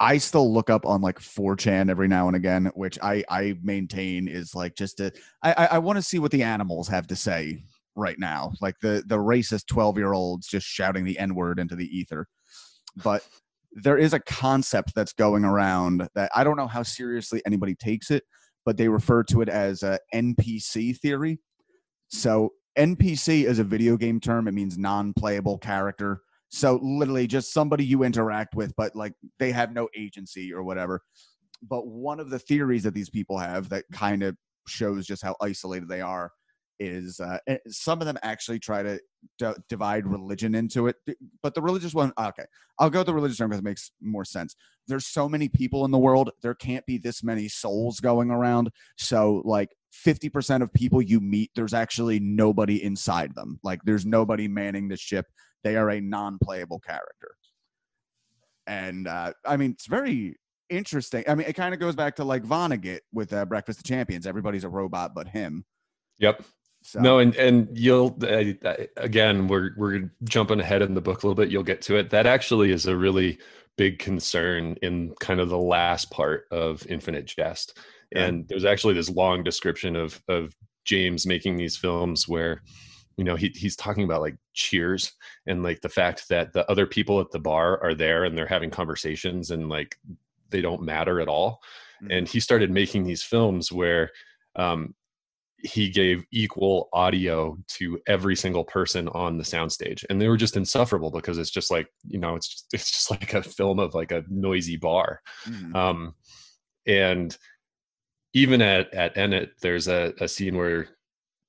I 0.00 0.18
still 0.18 0.52
look 0.52 0.70
up 0.70 0.86
on 0.86 1.00
like 1.00 1.18
4chan 1.18 1.90
every 1.90 2.08
now 2.08 2.28
and 2.28 2.36
again, 2.36 2.70
which 2.74 2.98
I 3.02 3.24
I 3.28 3.58
maintain 3.62 4.28
is 4.28 4.54
like 4.54 4.76
just 4.76 4.96
to 4.98 5.12
I 5.42 5.52
I, 5.52 5.64
I 5.66 5.78
want 5.78 5.96
to 5.96 6.02
see 6.02 6.18
what 6.18 6.30
the 6.30 6.42
animals 6.42 6.88
have 6.88 7.06
to 7.08 7.16
say 7.16 7.64
right 7.98 8.18
now, 8.18 8.52
like 8.60 8.76
the 8.80 9.02
the 9.06 9.16
racist 9.16 9.66
12 9.66 9.98
year 9.98 10.12
olds 10.12 10.46
just 10.46 10.66
shouting 10.66 11.04
the 11.04 11.18
n 11.18 11.34
word 11.34 11.58
into 11.58 11.76
the 11.76 11.86
ether. 11.86 12.26
But 12.96 13.26
there 13.72 13.98
is 13.98 14.14
a 14.14 14.20
concept 14.20 14.92
that's 14.94 15.12
going 15.12 15.44
around 15.44 16.08
that 16.14 16.30
I 16.34 16.44
don't 16.44 16.56
know 16.56 16.66
how 16.66 16.82
seriously 16.82 17.42
anybody 17.44 17.74
takes 17.74 18.10
it, 18.10 18.24
but 18.64 18.76
they 18.76 18.88
refer 18.88 19.22
to 19.24 19.42
it 19.42 19.48
as 19.48 19.82
a 19.82 19.98
NPC 20.14 20.98
theory. 20.98 21.40
So 22.08 22.52
NPC 22.78 23.44
is 23.44 23.58
a 23.58 23.64
video 23.64 23.96
game 23.96 24.20
term. 24.20 24.48
It 24.48 24.54
means 24.54 24.78
non-playable 24.78 25.58
character. 25.58 26.22
So 26.50 26.80
literally 26.82 27.26
just 27.26 27.52
somebody 27.52 27.84
you 27.84 28.04
interact 28.04 28.54
with, 28.54 28.72
but 28.76 28.96
like 28.96 29.12
they 29.38 29.52
have 29.52 29.72
no 29.72 29.88
agency 29.96 30.52
or 30.52 30.62
whatever. 30.62 31.02
But 31.62 31.88
one 31.88 32.20
of 32.20 32.30
the 32.30 32.38
theories 32.38 32.84
that 32.84 32.94
these 32.94 33.10
people 33.10 33.36
have 33.36 33.68
that 33.68 33.84
kind 33.92 34.22
of 34.22 34.36
shows 34.66 35.06
just 35.06 35.22
how 35.22 35.36
isolated 35.42 35.88
they 35.88 36.00
are 36.00 36.30
is 36.80 37.20
uh, 37.20 37.38
some 37.68 38.00
of 38.00 38.06
them 38.06 38.18
actually 38.22 38.58
try 38.58 38.82
to 38.82 39.00
d- 39.38 39.52
divide 39.68 40.06
religion 40.06 40.54
into 40.54 40.86
it 40.86 40.96
but 41.42 41.54
the 41.54 41.62
religious 41.62 41.94
one 41.94 42.12
okay 42.18 42.44
i'll 42.78 42.90
go 42.90 43.02
the 43.02 43.12
religious 43.12 43.38
term 43.38 43.50
because 43.50 43.60
it 43.60 43.64
makes 43.64 43.90
more 44.00 44.24
sense. 44.24 44.54
There's 44.86 45.06
so 45.06 45.28
many 45.28 45.48
people 45.48 45.84
in 45.84 45.90
the 45.90 45.98
world 45.98 46.30
there 46.42 46.54
can't 46.54 46.86
be 46.86 46.98
this 46.98 47.22
many 47.22 47.48
souls 47.48 48.00
going 48.00 48.30
around 48.30 48.70
so 48.96 49.42
like 49.44 49.68
50% 50.06 50.62
of 50.62 50.72
people 50.72 51.02
you 51.02 51.20
meet 51.20 51.50
there's 51.54 51.74
actually 51.74 52.20
nobody 52.20 52.82
inside 52.82 53.34
them 53.34 53.58
like 53.62 53.80
there's 53.84 54.06
nobody 54.06 54.48
manning 54.48 54.88
the 54.88 54.96
ship 54.96 55.26
they 55.64 55.76
are 55.76 55.90
a 55.90 56.00
non-playable 56.00 56.80
character. 56.80 57.34
And 58.66 59.08
uh, 59.08 59.32
i 59.44 59.56
mean 59.56 59.72
it's 59.72 59.86
very 59.86 60.36
interesting 60.70 61.24
i 61.26 61.34
mean 61.34 61.46
it 61.46 61.54
kind 61.54 61.72
of 61.72 61.80
goes 61.80 61.96
back 61.96 62.14
to 62.16 62.24
like 62.24 62.44
vonnegut 62.44 63.00
with 63.12 63.32
uh, 63.32 63.44
breakfast 63.46 63.78
of 63.78 63.84
champions 63.84 64.26
everybody's 64.26 64.64
a 64.64 64.68
robot 64.68 65.14
but 65.14 65.28
him. 65.28 65.64
Yep. 66.18 66.42
So. 66.88 67.00
No, 67.00 67.18
and 67.18 67.36
and 67.36 67.68
you'll 67.76 68.16
uh, 68.22 68.74
again 68.96 69.46
we're 69.46 69.72
we're 69.76 70.10
jumping 70.24 70.58
ahead 70.58 70.80
in 70.80 70.94
the 70.94 71.02
book 71.02 71.22
a 71.22 71.26
little 71.26 71.34
bit. 71.34 71.50
You'll 71.50 71.62
get 71.62 71.82
to 71.82 71.96
it. 71.96 72.08
That 72.08 72.24
actually 72.24 72.72
is 72.72 72.86
a 72.86 72.96
really 72.96 73.38
big 73.76 73.98
concern 73.98 74.74
in 74.80 75.14
kind 75.20 75.38
of 75.38 75.50
the 75.50 75.58
last 75.58 76.10
part 76.10 76.46
of 76.50 76.86
Infinite 76.86 77.26
Jest. 77.26 77.78
Yeah. 78.10 78.24
And 78.24 78.48
there's 78.48 78.64
actually 78.64 78.94
this 78.94 79.10
long 79.10 79.44
description 79.44 79.96
of 79.96 80.22
of 80.28 80.54
James 80.86 81.26
making 81.26 81.56
these 81.56 81.76
films 81.76 82.26
where 82.26 82.62
you 83.18 83.24
know 83.24 83.36
he 83.36 83.52
he's 83.54 83.76
talking 83.76 84.04
about 84.04 84.22
like 84.22 84.38
cheers 84.54 85.12
and 85.46 85.62
like 85.62 85.82
the 85.82 85.90
fact 85.90 86.26
that 86.30 86.54
the 86.54 86.70
other 86.70 86.86
people 86.86 87.20
at 87.20 87.30
the 87.32 87.38
bar 87.38 87.78
are 87.82 87.94
there 87.94 88.24
and 88.24 88.36
they're 88.36 88.46
having 88.46 88.70
conversations 88.70 89.50
and 89.50 89.68
like 89.68 89.98
they 90.48 90.62
don't 90.62 90.80
matter 90.80 91.20
at 91.20 91.28
all. 91.28 91.60
Mm-hmm. 92.02 92.12
And 92.12 92.28
he 92.28 92.40
started 92.40 92.70
making 92.70 93.04
these 93.04 93.22
films 93.22 93.70
where 93.70 94.10
um, 94.56 94.94
he 95.58 95.88
gave 95.88 96.24
equal 96.30 96.88
audio 96.92 97.58
to 97.66 97.98
every 98.06 98.36
single 98.36 98.64
person 98.64 99.08
on 99.08 99.36
the 99.36 99.44
soundstage. 99.44 100.04
And 100.08 100.20
they 100.20 100.28
were 100.28 100.36
just 100.36 100.56
insufferable 100.56 101.10
because 101.10 101.38
it's 101.38 101.50
just 101.50 101.70
like 101.70 101.88
you 102.06 102.18
know 102.18 102.36
it's 102.36 102.48
just, 102.48 102.66
it's 102.72 102.90
just 102.90 103.10
like 103.10 103.34
a 103.34 103.42
film 103.42 103.78
of 103.78 103.94
like 103.94 104.12
a 104.12 104.24
noisy 104.28 104.76
bar. 104.76 105.20
Mm. 105.46 105.74
um 105.74 106.14
and 106.86 107.36
even 108.34 108.62
at 108.62 108.92
at 108.94 109.14
Ennet 109.16 109.50
there's 109.60 109.88
a, 109.88 110.12
a 110.20 110.28
scene 110.28 110.56
where 110.56 110.88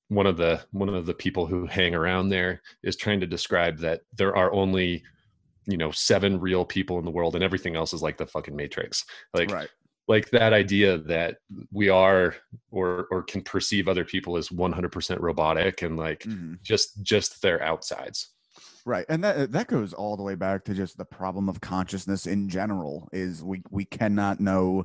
one 0.07 0.25
of 0.25 0.37
the 0.37 0.61
one 0.71 0.89
of 0.89 1.05
the 1.05 1.13
people 1.13 1.45
who 1.45 1.67
hang 1.67 1.93
around 1.93 2.29
there 2.29 2.61
is 2.83 2.95
trying 2.95 3.19
to 3.19 3.27
describe 3.27 3.77
that 3.79 4.01
there 4.17 4.35
are 4.35 4.51
only 4.53 5.03
you 5.67 5.77
know 5.77 5.91
seven 5.91 6.39
real 6.39 6.65
people 6.65 6.97
in 6.97 7.05
the 7.05 7.11
world 7.11 7.35
and 7.35 7.43
everything 7.43 7.75
else 7.75 7.93
is 7.93 8.01
like 8.01 8.17
the 8.17 8.25
fucking 8.25 8.55
matrix. 8.55 9.05
Like 9.33 9.51
right 9.51 9.69
like 10.09 10.31
that 10.31 10.53
idea 10.53 10.97
that 10.97 11.37
we 11.71 11.87
are 11.87 12.35
or 12.71 13.07
or 13.11 13.21
can 13.23 13.41
perceive 13.43 13.87
other 13.87 14.03
people 14.03 14.35
as 14.35 14.49
100% 14.49 15.19
robotic 15.19 15.83
and 15.83 15.97
like 15.97 16.21
mm-hmm. 16.21 16.55
just 16.63 17.01
just 17.03 17.41
their 17.41 17.63
outsides. 17.63 18.33
Right 18.85 19.05
and 19.07 19.23
that 19.23 19.51
that 19.51 19.67
goes 19.67 19.93
all 19.93 20.17
the 20.17 20.23
way 20.23 20.35
back 20.35 20.65
to 20.65 20.73
just 20.73 20.97
the 20.97 21.05
problem 21.05 21.47
of 21.47 21.61
consciousness 21.61 22.25
in 22.25 22.49
general 22.49 23.07
is 23.13 23.43
we 23.43 23.61
we 23.69 23.85
cannot 23.85 24.39
know 24.39 24.83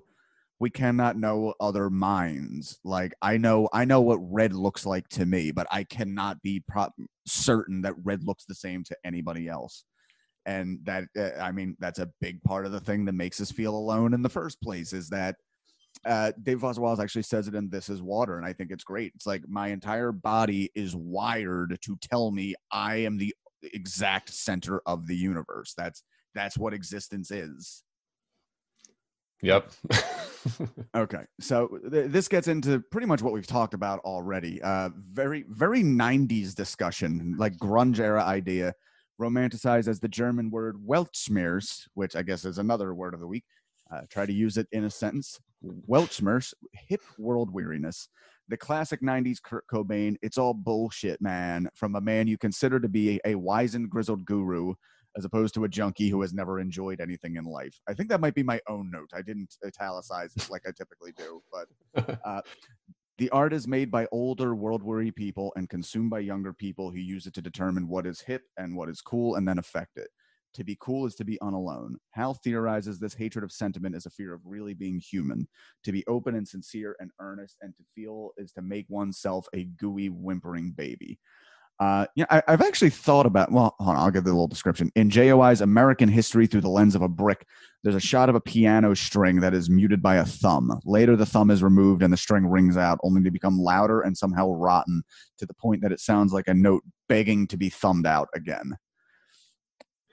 we 0.60 0.68
cannot 0.70 1.16
know 1.16 1.54
other 1.58 1.88
minds. 1.88 2.78
Like 2.84 3.14
i 3.22 3.38
know 3.38 3.68
i 3.72 3.86
know 3.86 4.02
what 4.02 4.18
red 4.20 4.52
looks 4.52 4.84
like 4.84 5.08
to 5.08 5.24
me 5.24 5.52
but 5.52 5.66
i 5.70 5.84
cannot 5.84 6.42
be 6.42 6.62
pro- 6.68 6.92
certain 7.26 7.80
that 7.82 7.94
red 8.04 8.24
looks 8.24 8.44
the 8.44 8.54
same 8.54 8.84
to 8.84 8.96
anybody 9.04 9.48
else 9.48 9.84
and 10.46 10.78
that 10.84 11.04
uh, 11.18 11.30
i 11.40 11.50
mean 11.50 11.76
that's 11.78 11.98
a 11.98 12.10
big 12.20 12.42
part 12.42 12.66
of 12.66 12.72
the 12.72 12.80
thing 12.80 13.04
that 13.04 13.14
makes 13.14 13.40
us 13.40 13.50
feel 13.50 13.74
alone 13.74 14.14
in 14.14 14.22
the 14.22 14.28
first 14.28 14.60
place 14.60 14.92
is 14.92 15.08
that 15.08 15.36
uh, 16.04 16.32
Dave 16.42 16.60
Foster 16.60 16.82
Wallace 16.82 17.00
actually 17.00 17.22
says 17.22 17.48
it 17.48 17.54
in 17.54 17.70
This 17.70 17.88
Is 17.88 18.02
Water, 18.02 18.36
and 18.36 18.44
I 18.44 18.52
think 18.52 18.70
it's 18.70 18.84
great. 18.84 19.12
It's 19.14 19.26
like 19.26 19.42
my 19.48 19.68
entire 19.68 20.12
body 20.12 20.70
is 20.74 20.94
wired 20.94 21.78
to 21.80 21.96
tell 22.02 22.30
me 22.30 22.54
I 22.70 22.96
am 22.96 23.16
the 23.16 23.34
exact 23.62 24.30
center 24.30 24.82
of 24.86 25.06
the 25.06 25.16
universe. 25.16 25.72
That's 25.76 26.02
that's 26.34 26.58
what 26.58 26.74
existence 26.74 27.30
is. 27.30 27.84
Yep. 29.42 29.70
okay, 30.96 31.24
so 31.40 31.78
th- 31.90 32.10
this 32.10 32.28
gets 32.28 32.48
into 32.48 32.80
pretty 32.90 33.06
much 33.06 33.22
what 33.22 33.32
we've 33.32 33.46
talked 33.46 33.74
about 33.74 34.00
already. 34.00 34.60
Uh, 34.62 34.90
very 35.12 35.44
very 35.48 35.82
'90s 35.82 36.54
discussion, 36.54 37.34
like 37.38 37.56
grunge 37.56 38.00
era 38.00 38.24
idea 38.24 38.74
romanticized 39.20 39.88
as 39.88 40.00
the 40.00 40.08
German 40.08 40.50
word 40.50 40.76
Weltschmerz, 40.86 41.86
which 41.94 42.16
I 42.16 42.22
guess 42.22 42.44
is 42.44 42.58
another 42.58 42.94
word 42.94 43.14
of 43.14 43.20
the 43.20 43.26
week. 43.26 43.44
Uh, 43.92 44.00
try 44.10 44.26
to 44.26 44.32
use 44.32 44.56
it 44.56 44.66
in 44.72 44.84
a 44.84 44.90
sentence. 44.90 45.38
Weltschmerz, 45.88 46.52
hip 46.88 47.02
world 47.18 47.52
weariness. 47.52 48.08
The 48.48 48.56
classic 48.56 49.00
90s 49.00 49.42
Kurt 49.42 49.64
Cobain, 49.72 50.16
it's 50.20 50.36
all 50.36 50.52
bullshit, 50.52 51.20
man, 51.20 51.68
from 51.74 51.96
a 51.96 52.00
man 52.00 52.26
you 52.26 52.36
consider 52.36 52.78
to 52.80 52.88
be 52.88 53.20
a, 53.24 53.30
a 53.30 53.34
wizened, 53.34 53.90
grizzled 53.90 54.24
guru 54.24 54.74
as 55.16 55.24
opposed 55.24 55.54
to 55.54 55.64
a 55.64 55.68
junkie 55.68 56.08
who 56.08 56.20
has 56.22 56.34
never 56.34 56.58
enjoyed 56.58 57.00
anything 57.00 57.36
in 57.36 57.44
life. 57.44 57.80
I 57.88 57.94
think 57.94 58.08
that 58.08 58.20
might 58.20 58.34
be 58.34 58.42
my 58.42 58.60
own 58.68 58.90
note. 58.90 59.10
I 59.14 59.22
didn't 59.22 59.56
italicize 59.64 60.34
it 60.36 60.50
like 60.50 60.62
I 60.66 60.72
typically 60.72 61.12
do, 61.12 61.42
but 61.52 62.18
uh, 62.24 62.40
the 63.18 63.30
art 63.30 63.52
is 63.52 63.68
made 63.68 63.90
by 63.90 64.06
older, 64.10 64.54
world 64.54 64.82
weary 64.82 65.12
people 65.12 65.52
and 65.56 65.68
consumed 65.68 66.10
by 66.10 66.18
younger 66.18 66.52
people 66.52 66.90
who 66.90 66.98
use 66.98 67.26
it 67.26 67.34
to 67.34 67.42
determine 67.42 67.88
what 67.88 68.06
is 68.06 68.20
hip 68.20 68.42
and 68.56 68.76
what 68.76 68.88
is 68.88 69.00
cool 69.00 69.36
and 69.36 69.46
then 69.46 69.58
affect 69.58 69.96
it. 69.96 70.08
To 70.54 70.64
be 70.64 70.76
cool 70.80 71.06
is 71.06 71.16
to 71.16 71.24
be 71.24 71.38
unalone. 71.42 71.94
Hal 72.10 72.34
theorizes 72.34 72.98
this 72.98 73.14
hatred 73.14 73.44
of 73.44 73.52
sentiment 73.52 73.96
is 73.96 74.06
a 74.06 74.10
fear 74.10 74.32
of 74.32 74.40
really 74.44 74.74
being 74.74 75.00
human. 75.00 75.48
To 75.84 75.92
be 75.92 76.04
open 76.06 76.36
and 76.36 76.46
sincere 76.46 76.96
and 77.00 77.10
earnest 77.20 77.56
and 77.60 77.74
to 77.76 77.82
feel 77.94 78.30
is 78.36 78.52
to 78.52 78.62
make 78.62 78.86
oneself 78.88 79.48
a 79.52 79.64
gooey, 79.64 80.10
whimpering 80.10 80.72
baby. 80.72 81.18
Uh, 81.80 82.06
yeah, 82.14 82.24
I, 82.30 82.42
have 82.46 82.62
actually 82.62 82.90
thought 82.90 83.26
about. 83.26 83.50
Well, 83.50 83.74
on, 83.80 83.96
I'll 83.96 84.10
give 84.10 84.24
the 84.24 84.30
little 84.30 84.46
description. 84.46 84.92
In 84.94 85.10
JOI's 85.10 85.60
American 85.60 86.08
History 86.08 86.46
Through 86.46 86.60
the 86.60 86.68
Lens 86.68 86.94
of 86.94 87.02
a 87.02 87.08
Brick, 87.08 87.46
there's 87.82 87.96
a 87.96 88.00
shot 88.00 88.28
of 88.28 88.36
a 88.36 88.40
piano 88.40 88.94
string 88.94 89.40
that 89.40 89.54
is 89.54 89.68
muted 89.68 90.00
by 90.00 90.16
a 90.16 90.24
thumb. 90.24 90.80
Later, 90.84 91.16
the 91.16 91.26
thumb 91.26 91.50
is 91.50 91.62
removed 91.62 92.02
and 92.02 92.12
the 92.12 92.16
string 92.16 92.46
rings 92.46 92.76
out, 92.76 92.98
only 93.02 93.22
to 93.24 93.30
become 93.30 93.58
louder 93.58 94.02
and 94.02 94.16
somehow 94.16 94.50
rotten 94.50 95.02
to 95.38 95.46
the 95.46 95.54
point 95.54 95.82
that 95.82 95.92
it 95.92 96.00
sounds 96.00 96.32
like 96.32 96.46
a 96.46 96.54
note 96.54 96.84
begging 97.08 97.46
to 97.48 97.56
be 97.56 97.70
thumbed 97.70 98.06
out 98.06 98.28
again. 98.34 98.76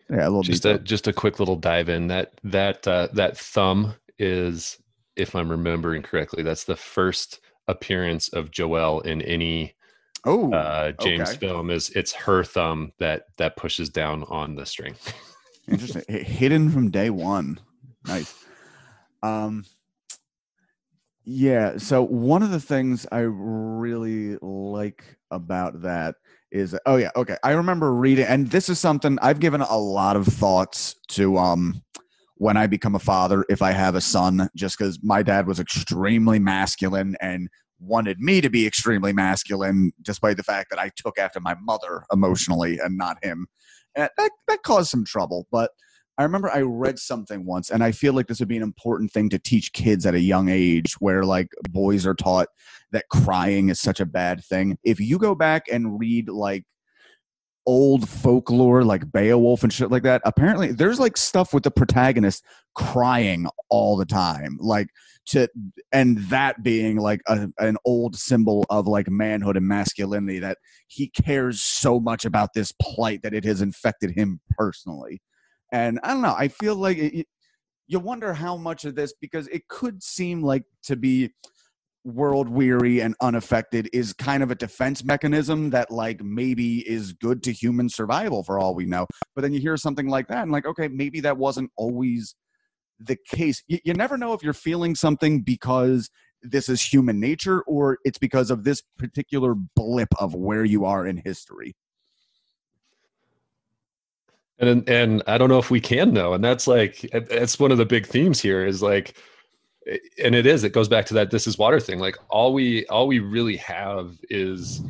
Yeah, 0.09 0.24
a 0.24 0.30
little 0.30 0.43
just 0.43 0.64
detail. 0.64 0.78
a 0.78 0.80
just 0.80 1.07
a 1.07 1.14
quick 1.14 1.39
little 1.39 1.55
dive 1.55 1.89
in. 1.89 2.07
That 2.07 2.34
that 2.43 2.88
uh, 2.88 3.07
that 3.14 3.38
thumb 3.38 3.93
is, 4.18 4.78
if 5.16 5.36
I'm 5.36 5.49
remembering 5.49 6.01
correctly, 6.01 6.41
that's 6.41 6.64
the 6.64 6.76
first 6.76 7.39
appearance 7.68 8.30
of 8.30 8.51
Joelle 8.51 9.05
in 9.05 9.22
any 9.22 9.76
oh 10.26 10.51
uh, 10.53 10.91
James 11.01 11.30
okay. 11.30 11.38
film 11.38 11.69
is 11.69 11.89
it's 11.91 12.13
her 12.13 12.43
thumb 12.43 12.91
that 12.99 13.24
that 13.38 13.55
pushes 13.57 13.89
down 13.89 14.24
on 14.30 14.55
the 14.55 14.65
string. 14.65 14.95
Interesting, 15.67 16.03
hidden 16.07 16.69
from 16.69 16.89
day 16.89 17.09
one. 17.09 17.59
Nice. 18.07 18.34
Um, 19.24 19.63
yeah. 21.24 21.78
So 21.78 22.03
one 22.03 22.43
of 22.43 22.51
the 22.51 22.59
things 22.59 23.05
I 23.11 23.19
really 23.19 24.38
like 24.41 25.17
about 25.30 25.82
that 25.82 26.15
is 26.51 26.78
oh 26.86 26.97
yeah 26.97 27.09
okay 27.15 27.38
I 27.43 27.51
remember 27.51 27.93
reading 27.93 28.26
and 28.26 28.49
this 28.49 28.67
is 28.67 28.78
something 28.78 29.17
I've 29.22 29.39
given 29.39 29.61
a 29.61 29.78
lot 29.78 30.17
of 30.17 30.28
thoughts 30.28 30.95
to 31.09 31.38
um 31.38 31.82
when 32.36 32.57
I 32.57 32.67
become 32.67 32.95
a 32.95 32.99
father 32.99 33.45
if 33.49 33.61
I 33.61 33.72
have 33.72 33.95
a 33.95 34.01
son 34.01 34.49
just 34.55 34.78
because 34.78 34.99
my 35.01 35.24
dad 35.24 35.47
was 35.47 35.61
extremely 35.61 36.39
masculine 36.39 37.15
and 37.22 37.47
wanted 37.82 38.19
me 38.19 38.41
to 38.41 38.49
be 38.49 38.67
extremely 38.67 39.11
masculine, 39.11 39.91
despite 40.01 40.38
the 40.38 40.43
fact 40.43 40.69
that 40.69 40.79
I 40.79 40.91
took 40.95 41.17
after 41.17 41.39
my 41.39 41.55
mother 41.61 42.05
emotionally 42.13 42.77
and 42.77 42.97
not 42.97 43.17
him. 43.23 43.47
And 43.95 44.09
that, 44.17 44.32
that 44.47 44.63
caused 44.63 44.89
some 44.89 45.03
trouble. 45.03 45.47
But 45.51 45.71
I 46.17 46.23
remember 46.23 46.51
I 46.51 46.61
read 46.61 46.99
something 46.99 47.45
once, 47.45 47.69
and 47.69 47.84
I 47.84 47.91
feel 47.91 48.13
like 48.13 48.27
this 48.27 48.39
would 48.39 48.47
be 48.47 48.57
an 48.57 48.63
important 48.63 49.11
thing 49.11 49.29
to 49.29 49.39
teach 49.39 49.73
kids 49.73 50.05
at 50.05 50.13
a 50.13 50.19
young 50.19 50.49
age 50.49 50.93
where, 50.99 51.23
like, 51.23 51.47
boys 51.69 52.05
are 52.05 52.13
taught 52.13 52.47
that 52.91 53.09
crying 53.09 53.69
is 53.69 53.79
such 53.79 53.99
a 53.99 54.05
bad 54.05 54.43
thing. 54.43 54.77
If 54.84 54.99
you 54.99 55.17
go 55.17 55.34
back 55.34 55.63
and 55.71 55.99
read, 55.99 56.29
like, 56.29 56.63
old 57.65 58.09
folklore 58.09 58.84
like 58.84 59.11
Beowulf 59.11 59.63
and 59.63 59.71
shit 59.71 59.91
like 59.91 60.03
that, 60.03 60.21
apparently 60.25 60.71
there's 60.71 60.99
like 60.99 61.15
stuff 61.15 61.53
with 61.53 61.63
the 61.63 61.71
protagonist 61.71 62.43
crying 62.75 63.47
all 63.69 63.97
the 63.97 64.05
time. 64.05 64.57
Like, 64.59 64.88
to 65.28 65.47
and 65.91 66.17
that 66.30 66.63
being 66.63 66.97
like 66.97 67.22
a, 67.28 67.47
an 67.59 67.78
old 67.86 68.15
symbol 68.15 68.65
of 68.69 68.88
like 68.88 69.09
manhood 69.09 69.57
and 69.57 69.67
masculinity 69.67 70.39
that 70.39 70.57
he 70.88 71.09
cares 71.09 71.61
so 71.61 71.99
much 71.99 72.26
about 72.26 72.49
this 72.53 72.74
plight 72.82 73.22
that 73.24 73.34
it 73.34 73.43
has 73.45 73.61
infected 73.61 74.11
him 74.11 74.39
personally. 74.57 75.22
And 75.72 75.99
i 76.03 76.09
don't 76.09 76.22
know 76.22 76.36
i 76.38 76.49
feel 76.49 76.76
like 76.76 76.97
it, 76.97 77.26
you 77.88 77.99
wonder 77.99 78.34
how 78.34 78.57
much 78.57 78.86
of 78.86 78.95
this 78.95 79.13
because 79.19 79.47
it 79.47 79.67
could 79.67 80.01
seem 80.01 80.41
like 80.41 80.63
to 80.84 80.95
be 80.95 81.32
world 82.03 82.49
weary 82.49 83.01
and 83.01 83.15
unaffected 83.22 83.89
is 83.93 84.13
kind 84.13 84.41
of 84.41 84.49
a 84.49 84.55
defense 84.55 85.03
mechanism 85.03 85.69
that 85.69 85.91
like 85.91 86.24
maybe 86.24 86.88
is 86.89 87.13
good 87.13 87.43
to 87.43 87.51
human 87.51 87.88
survival 87.88 88.43
for 88.43 88.57
all 88.57 88.74
we 88.74 88.86
know. 88.86 89.05
But 89.36 89.41
then 89.41 89.53
you 89.53 89.59
hear 89.59 89.78
something 89.78 90.07
like 90.07 90.28
that 90.30 90.43
and 90.43 90.51
like 90.51 90.65
okay 90.65 90.88
maybe 90.88 91.19
that 91.22 91.38
wasn't 91.38 91.72
always 91.78 92.36
the 93.06 93.18
case. 93.28 93.64
You, 93.68 93.80
you 93.84 93.93
never 93.93 94.18
know 94.18 94.34
if 94.34 94.43
you're 94.43 94.54
feeling 94.54 94.95
something 94.95 95.41
because 95.41 96.10
this 96.41 96.70
is 96.70 96.82
human 96.82 97.20
nature 97.20 97.62
or 97.64 97.99
it's 98.04 98.18
because 98.18 98.52
of 98.52 98.64
this 98.64 98.82
particular 98.97 99.56
blip 99.76 100.10
of 100.20 100.34
where 100.34 100.66
you 100.66 100.86
are 100.86 101.06
in 101.06 101.18
history. 101.18 101.76
And 104.60 104.88
and 104.88 105.24
I 105.26 105.39
don't 105.39 105.49
know 105.49 105.58
if 105.58 105.72
we 105.72 105.82
can 105.82 106.14
know, 106.14 106.34
and 106.34 106.43
that's 106.43 106.68
like 106.68 107.10
that's 107.30 107.60
one 107.60 107.72
of 107.72 107.80
the 107.80 107.86
big 107.86 108.06
themes 108.06 108.39
here 108.39 108.64
is 108.64 108.82
like, 108.84 109.18
and 110.24 110.36
it 110.36 110.45
is 110.45 110.64
it 110.64 110.72
goes 110.72 110.88
back 110.88 111.08
to 111.08 111.16
that 111.16 111.32
this 111.32 111.47
is 111.47 111.58
water 111.58 111.80
thing. 111.80 111.97
Like 111.97 112.16
all 112.30 112.54
we 112.54 112.86
all 112.86 113.08
we 113.08 113.18
really 113.18 113.58
have 113.58 114.20
is 114.30 114.84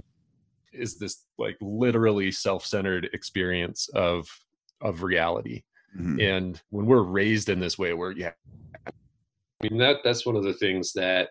is 0.73 0.97
this 0.97 1.23
like 1.37 1.55
literally 1.61 2.31
self-centered 2.31 3.09
experience 3.13 3.87
of 3.93 4.27
of 4.81 5.03
reality 5.03 5.63
Mm-hmm. 5.97 6.19
And 6.19 6.61
when 6.69 6.85
we're 6.85 7.03
raised 7.03 7.49
in 7.49 7.59
this 7.59 7.77
way, 7.77 7.93
where 7.93 8.11
yeah, 8.11 8.31
I 8.87 8.91
mean 9.61 9.77
that 9.79 9.97
that's 10.03 10.25
one 10.25 10.35
of 10.35 10.43
the 10.43 10.53
things 10.53 10.93
that 10.93 11.29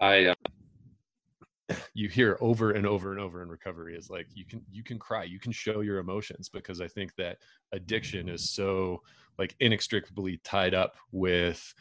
I 0.00 0.26
uh, 0.26 1.74
you 1.94 2.08
hear 2.08 2.38
over 2.40 2.72
and 2.72 2.86
over 2.86 3.12
and 3.12 3.20
over 3.20 3.42
in 3.42 3.48
recovery 3.48 3.96
is 3.96 4.08
like 4.08 4.26
you 4.34 4.44
can 4.44 4.62
you 4.70 4.82
can 4.82 4.98
cry, 4.98 5.24
you 5.24 5.40
can 5.40 5.52
show 5.52 5.80
your 5.80 5.98
emotions 5.98 6.48
because 6.48 6.80
I 6.80 6.88
think 6.88 7.14
that 7.16 7.38
addiction 7.72 8.28
is 8.28 8.50
so 8.50 9.02
like 9.38 9.54
inextricably 9.60 10.40
tied 10.44 10.74
up 10.74 10.96
with 11.12 11.74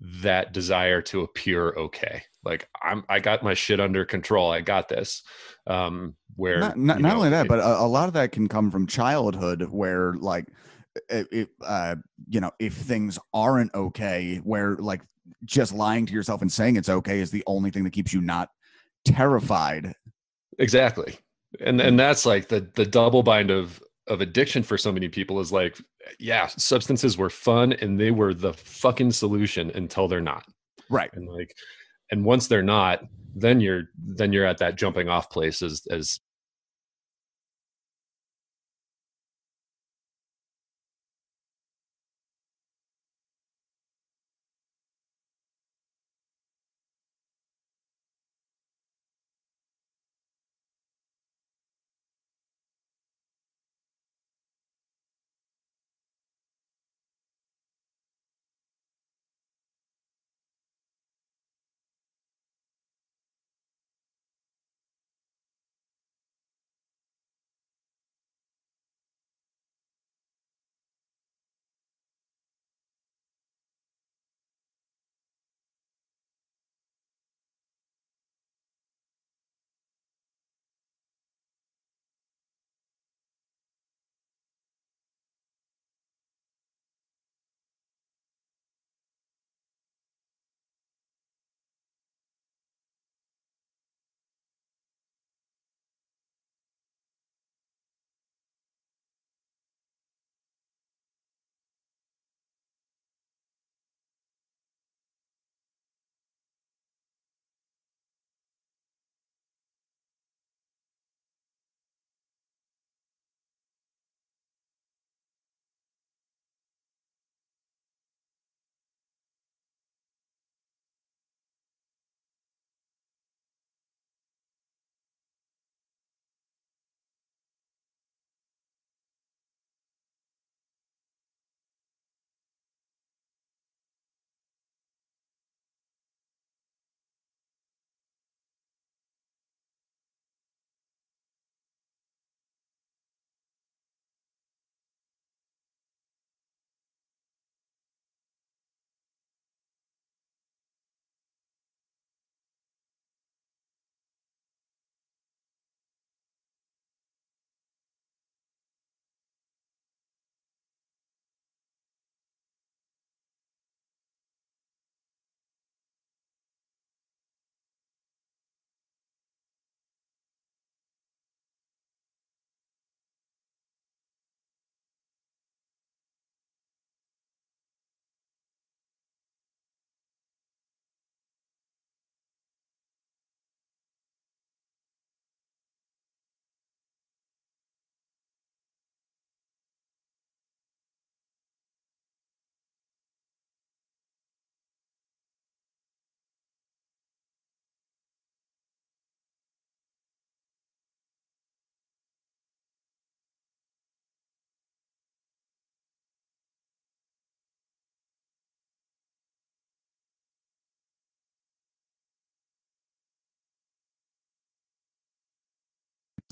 that 0.00 0.52
desire 0.52 1.00
to 1.00 1.22
appear 1.22 1.68
okay 1.76 2.22
like 2.44 2.68
i'm 2.82 3.04
i 3.08 3.20
got 3.20 3.42
my 3.42 3.54
shit 3.54 3.80
under 3.80 4.04
control 4.04 4.50
i 4.50 4.60
got 4.60 4.88
this 4.88 5.22
um 5.66 6.14
where 6.36 6.58
not, 6.58 6.76
not, 6.76 7.00
not 7.00 7.16
only 7.16 7.30
that 7.30 7.46
but 7.46 7.60
a, 7.60 7.80
a, 7.80 7.86
lot 7.86 8.08
of 8.08 8.12
that 8.12 8.32
can 8.32 8.48
come 8.48 8.70
from 8.70 8.86
childhood 8.86 9.62
where 9.70 10.12
like 10.14 10.48
uh, 11.62 11.96
you 12.28 12.40
know, 12.40 12.50
if 12.58 12.74
things 12.74 13.18
aren't 13.32 13.74
okay, 13.74 14.40
where 14.44 14.76
like 14.76 15.02
just 15.44 15.72
lying 15.72 16.06
to 16.06 16.12
yourself 16.12 16.42
and 16.42 16.52
saying 16.52 16.76
it's 16.76 16.88
okay 16.88 17.20
is 17.20 17.30
the 17.30 17.44
only 17.46 17.70
thing 17.70 17.84
that 17.84 17.92
keeps 17.92 18.12
you 18.12 18.20
not 18.20 18.50
terrified. 19.04 19.94
Exactly. 20.58 21.16
And 21.60 21.80
and 21.80 21.98
that's 21.98 22.26
like 22.26 22.48
the 22.48 22.68
the 22.74 22.86
double 22.86 23.22
bind 23.22 23.50
of 23.50 23.82
of 24.08 24.20
addiction 24.20 24.62
for 24.62 24.76
so 24.76 24.92
many 24.92 25.08
people 25.08 25.40
is 25.40 25.52
like 25.52 25.78
yeah, 26.18 26.46
substances 26.48 27.16
were 27.16 27.30
fun 27.30 27.72
and 27.74 27.98
they 27.98 28.10
were 28.10 28.34
the 28.34 28.52
fucking 28.52 29.12
solution 29.12 29.70
until 29.74 30.08
they're 30.08 30.20
not. 30.20 30.44
Right. 30.90 31.10
And 31.14 31.28
like 31.28 31.54
and 32.10 32.24
once 32.24 32.46
they're 32.46 32.62
not, 32.62 33.04
then 33.34 33.60
you're 33.60 33.84
then 33.96 34.32
you're 34.32 34.46
at 34.46 34.58
that 34.58 34.76
jumping 34.76 35.08
off 35.08 35.30
place 35.30 35.62
as 35.62 35.82
as 35.90 36.20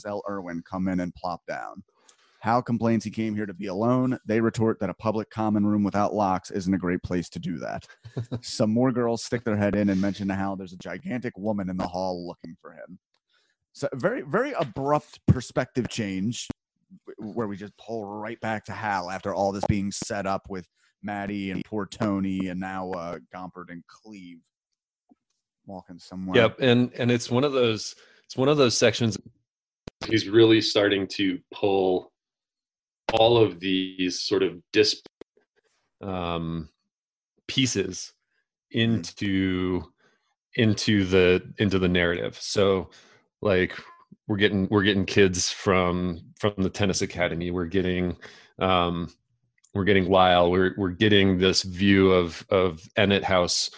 L. 0.04 0.22
Irwin 0.28 0.62
come 0.68 0.88
in 0.88 1.00
and 1.00 1.14
plop 1.14 1.42
down. 1.46 1.82
Hal 2.40 2.60
complains 2.60 3.04
he 3.04 3.10
came 3.10 3.36
here 3.36 3.46
to 3.46 3.54
be 3.54 3.68
alone. 3.68 4.18
They 4.26 4.40
retort 4.40 4.80
that 4.80 4.90
a 4.90 4.94
public 4.94 5.30
common 5.30 5.64
room 5.64 5.84
without 5.84 6.12
locks 6.12 6.50
isn't 6.50 6.74
a 6.74 6.78
great 6.78 7.00
place 7.04 7.28
to 7.30 7.38
do 7.38 7.58
that. 7.58 7.86
Some 8.42 8.72
more 8.72 8.90
girls 8.90 9.22
stick 9.22 9.44
their 9.44 9.56
head 9.56 9.76
in 9.76 9.90
and 9.90 10.00
mention 10.00 10.28
how 10.28 10.56
there's 10.56 10.72
a 10.72 10.78
gigantic 10.78 11.38
woman 11.38 11.70
in 11.70 11.76
the 11.76 11.86
hall 11.86 12.26
looking 12.26 12.56
for 12.60 12.72
him. 12.72 12.98
So 13.72 13.88
very, 13.94 14.22
very 14.22 14.52
abrupt 14.52 15.20
perspective 15.28 15.88
change 15.88 16.48
where 17.18 17.46
we 17.46 17.56
just 17.56 17.76
pull 17.78 18.04
right 18.04 18.40
back 18.40 18.64
to 18.64 18.72
Hal 18.72 19.08
after 19.08 19.32
all 19.32 19.52
this 19.52 19.64
being 19.68 19.92
set 19.92 20.26
up 20.26 20.42
with 20.48 20.66
Matty 21.00 21.52
and 21.52 21.64
poor 21.64 21.86
Tony 21.86 22.48
and 22.48 22.58
now 22.58 22.90
uh, 22.90 23.18
Gompert 23.34 23.70
and 23.70 23.84
Cleve 23.86 24.40
walking 25.66 25.98
somewhere. 25.98 26.36
Yep, 26.36 26.56
and 26.60 26.92
and 26.94 27.10
it's 27.10 27.30
one 27.30 27.44
of 27.44 27.52
those 27.52 27.94
it's 28.24 28.36
one 28.36 28.48
of 28.48 28.56
those 28.56 28.76
sections 28.76 29.16
he's 30.08 30.28
really 30.28 30.60
starting 30.60 31.06
to 31.06 31.38
pull 31.52 32.12
all 33.12 33.36
of 33.36 33.60
these 33.60 34.20
sort 34.20 34.42
of 34.42 34.58
dis 34.72 35.02
um, 36.02 36.68
pieces 37.46 38.12
into 38.70 39.82
into 40.56 41.04
the 41.04 41.42
into 41.58 41.78
the 41.78 41.88
narrative. 41.88 42.36
So 42.40 42.90
like 43.40 43.78
we're 44.28 44.36
getting 44.36 44.68
we're 44.70 44.82
getting 44.82 45.06
kids 45.06 45.50
from 45.50 46.20
from 46.38 46.54
the 46.56 46.70
tennis 46.70 47.02
academy. 47.02 47.50
We're 47.50 47.66
getting 47.66 48.16
um 48.58 49.12
we're 49.74 49.84
getting 49.84 50.10
Lyle. 50.10 50.50
We're 50.50 50.74
we're 50.76 50.90
getting 50.90 51.38
this 51.38 51.62
view 51.62 52.12
of 52.12 52.44
of 52.50 52.80
Ennet 52.98 53.22
House 53.22 53.70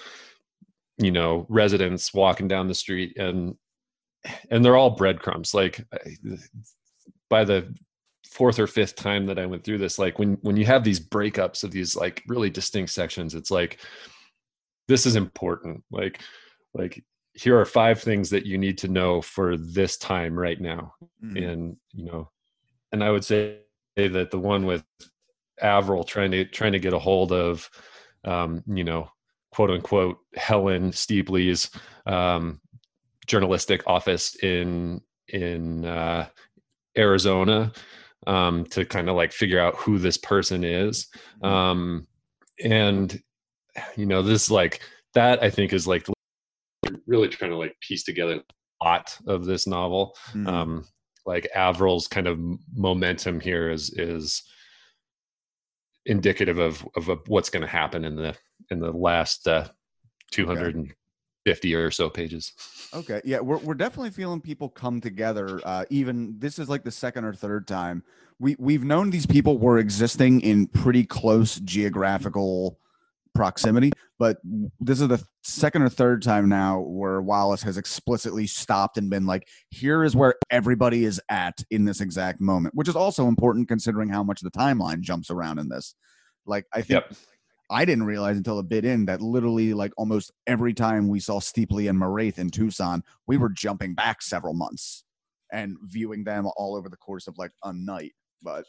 you 0.98 1.10
know 1.10 1.44
residents 1.48 2.14
walking 2.14 2.46
down 2.48 2.68
the 2.68 2.74
street 2.74 3.16
and 3.18 3.56
and 4.50 4.64
they're 4.64 4.76
all 4.76 4.90
breadcrumbs. 4.90 5.54
Like 5.54 5.84
by 7.28 7.44
the 7.44 7.74
fourth 8.30 8.58
or 8.58 8.66
fifth 8.66 8.96
time 8.96 9.26
that 9.26 9.38
i 9.38 9.46
went 9.46 9.62
through 9.62 9.78
this 9.78 9.96
like 9.96 10.18
when 10.18 10.36
when 10.42 10.56
you 10.56 10.64
have 10.64 10.82
these 10.82 10.98
breakups 10.98 11.62
of 11.62 11.70
these 11.70 11.94
like 11.94 12.20
really 12.26 12.50
distinct 12.50 12.90
sections 12.90 13.32
it's 13.32 13.48
like 13.48 13.78
this 14.88 15.06
is 15.06 15.16
important. 15.16 15.82
Like 15.90 16.20
like 16.74 17.02
here 17.34 17.58
are 17.58 17.64
five 17.64 18.00
things 18.00 18.30
that 18.30 18.46
you 18.46 18.58
need 18.58 18.78
to 18.78 18.88
know 18.88 19.20
for 19.20 19.56
this 19.56 19.96
time 19.96 20.38
right 20.38 20.60
now. 20.60 20.94
Mm-hmm. 21.22 21.36
and 21.36 21.76
you 21.92 22.04
know 22.04 22.30
and 22.92 23.02
i 23.02 23.10
would 23.10 23.24
say 23.24 23.58
that 23.96 24.30
the 24.30 24.38
one 24.38 24.66
with 24.66 24.84
avril 25.62 26.04
trying 26.04 26.30
to 26.32 26.44
trying 26.44 26.72
to 26.72 26.78
get 26.78 26.92
a 26.92 26.98
hold 26.98 27.32
of 27.32 27.68
um 28.24 28.62
you 28.66 28.84
know 28.84 29.08
quote 29.52 29.70
unquote 29.70 30.18
helen 30.34 30.92
steeply's 30.92 31.70
um 32.06 32.60
journalistic 33.26 33.82
office 33.86 34.36
in 34.42 35.00
in 35.28 35.84
uh, 35.84 36.28
Arizona 36.96 37.72
um, 38.26 38.64
to 38.66 38.84
kind 38.84 39.08
of 39.08 39.16
like 39.16 39.32
figure 39.32 39.60
out 39.60 39.76
who 39.76 39.98
this 39.98 40.16
person 40.16 40.64
is. 40.64 41.08
Mm-hmm. 41.42 41.46
Um, 41.46 42.06
and 42.62 43.20
you 43.96 44.06
know, 44.06 44.22
this 44.22 44.50
like 44.50 44.80
that 45.14 45.42
I 45.42 45.50
think 45.50 45.72
is 45.72 45.86
like 45.86 46.06
really 47.06 47.28
trying 47.28 47.50
to 47.50 47.56
like 47.56 47.76
piece 47.80 48.04
together 48.04 48.40
a 48.82 48.84
lot 48.84 49.16
of 49.26 49.44
this 49.44 49.66
novel. 49.66 50.16
Mhm. 50.32 50.48
Um, 50.48 50.84
like 51.26 51.48
Avril's 51.54 52.06
kind 52.06 52.26
of 52.26 52.38
momentum 52.74 53.40
here 53.40 53.70
is 53.70 53.90
is 53.90 54.42
indicative 56.06 56.58
of 56.58 56.86
of, 56.96 57.08
of 57.08 57.20
what's 57.28 57.50
going 57.50 57.62
to 57.62 57.68
happen 57.68 58.04
in 58.04 58.16
the 58.16 58.36
in 58.70 58.80
the 58.80 58.92
last 58.92 59.48
uh, 59.48 59.68
250 61.44 61.74
or 61.74 61.90
so 61.90 62.08
pages. 62.08 62.52
Okay, 62.94 63.20
yeah, 63.24 63.40
we're 63.40 63.58
we're 63.58 63.74
definitely 63.74 64.10
feeling 64.10 64.40
people 64.40 64.68
come 64.68 65.00
together. 65.00 65.60
Uh, 65.64 65.84
even 65.90 66.34
this 66.38 66.58
is 66.58 66.68
like 66.68 66.84
the 66.84 66.90
second 66.90 67.24
or 67.24 67.34
third 67.34 67.66
time 67.66 68.02
we 68.38 68.56
we've 68.58 68.84
known 68.84 69.10
these 69.10 69.26
people 69.26 69.58
were 69.58 69.78
existing 69.78 70.40
in 70.40 70.66
pretty 70.66 71.04
close 71.04 71.60
geographical 71.60 72.78
proximity, 73.34 73.90
but 74.18 74.38
this 74.80 75.00
is 75.00 75.08
the 75.08 75.24
second 75.42 75.82
or 75.82 75.88
third 75.88 76.22
time 76.22 76.48
now 76.48 76.80
where 76.80 77.20
Wallace 77.20 77.62
has 77.62 77.78
explicitly 77.78 78.46
stopped 78.46 78.98
and 78.98 79.10
been 79.10 79.26
like, 79.26 79.48
"Here 79.70 80.04
is 80.04 80.14
where 80.16 80.34
everybody 80.50 81.04
is 81.04 81.20
at 81.28 81.62
in 81.70 81.84
this 81.84 82.00
exact 82.00 82.40
moment," 82.40 82.74
which 82.74 82.88
is 82.88 82.96
also 82.96 83.28
important 83.28 83.68
considering 83.68 84.08
how 84.08 84.22
much 84.22 84.40
the 84.40 84.50
timeline 84.50 85.00
jumps 85.00 85.30
around 85.30 85.58
in 85.58 85.68
this. 85.68 85.94
Like, 86.46 86.66
I 86.72 86.82
think. 86.82 87.04
Yep. 87.08 87.14
I 87.74 87.84
didn't 87.84 88.04
realize 88.04 88.36
until 88.36 88.60
a 88.60 88.62
bit 88.62 88.84
in 88.84 89.04
that 89.06 89.20
literally, 89.20 89.74
like 89.74 89.92
almost 89.96 90.30
every 90.46 90.72
time 90.72 91.08
we 91.08 91.18
saw 91.18 91.40
Steeply 91.40 91.88
and 91.88 91.98
Marathe 91.98 92.38
in 92.38 92.48
Tucson, 92.48 93.02
we 93.26 93.36
were 93.36 93.48
jumping 93.48 93.94
back 93.94 94.22
several 94.22 94.54
months 94.54 95.02
and 95.52 95.76
viewing 95.82 96.22
them 96.22 96.46
all 96.56 96.76
over 96.76 96.88
the 96.88 96.96
course 96.96 97.26
of 97.26 97.36
like 97.36 97.50
a 97.64 97.72
night. 97.72 98.12
But 98.42 98.64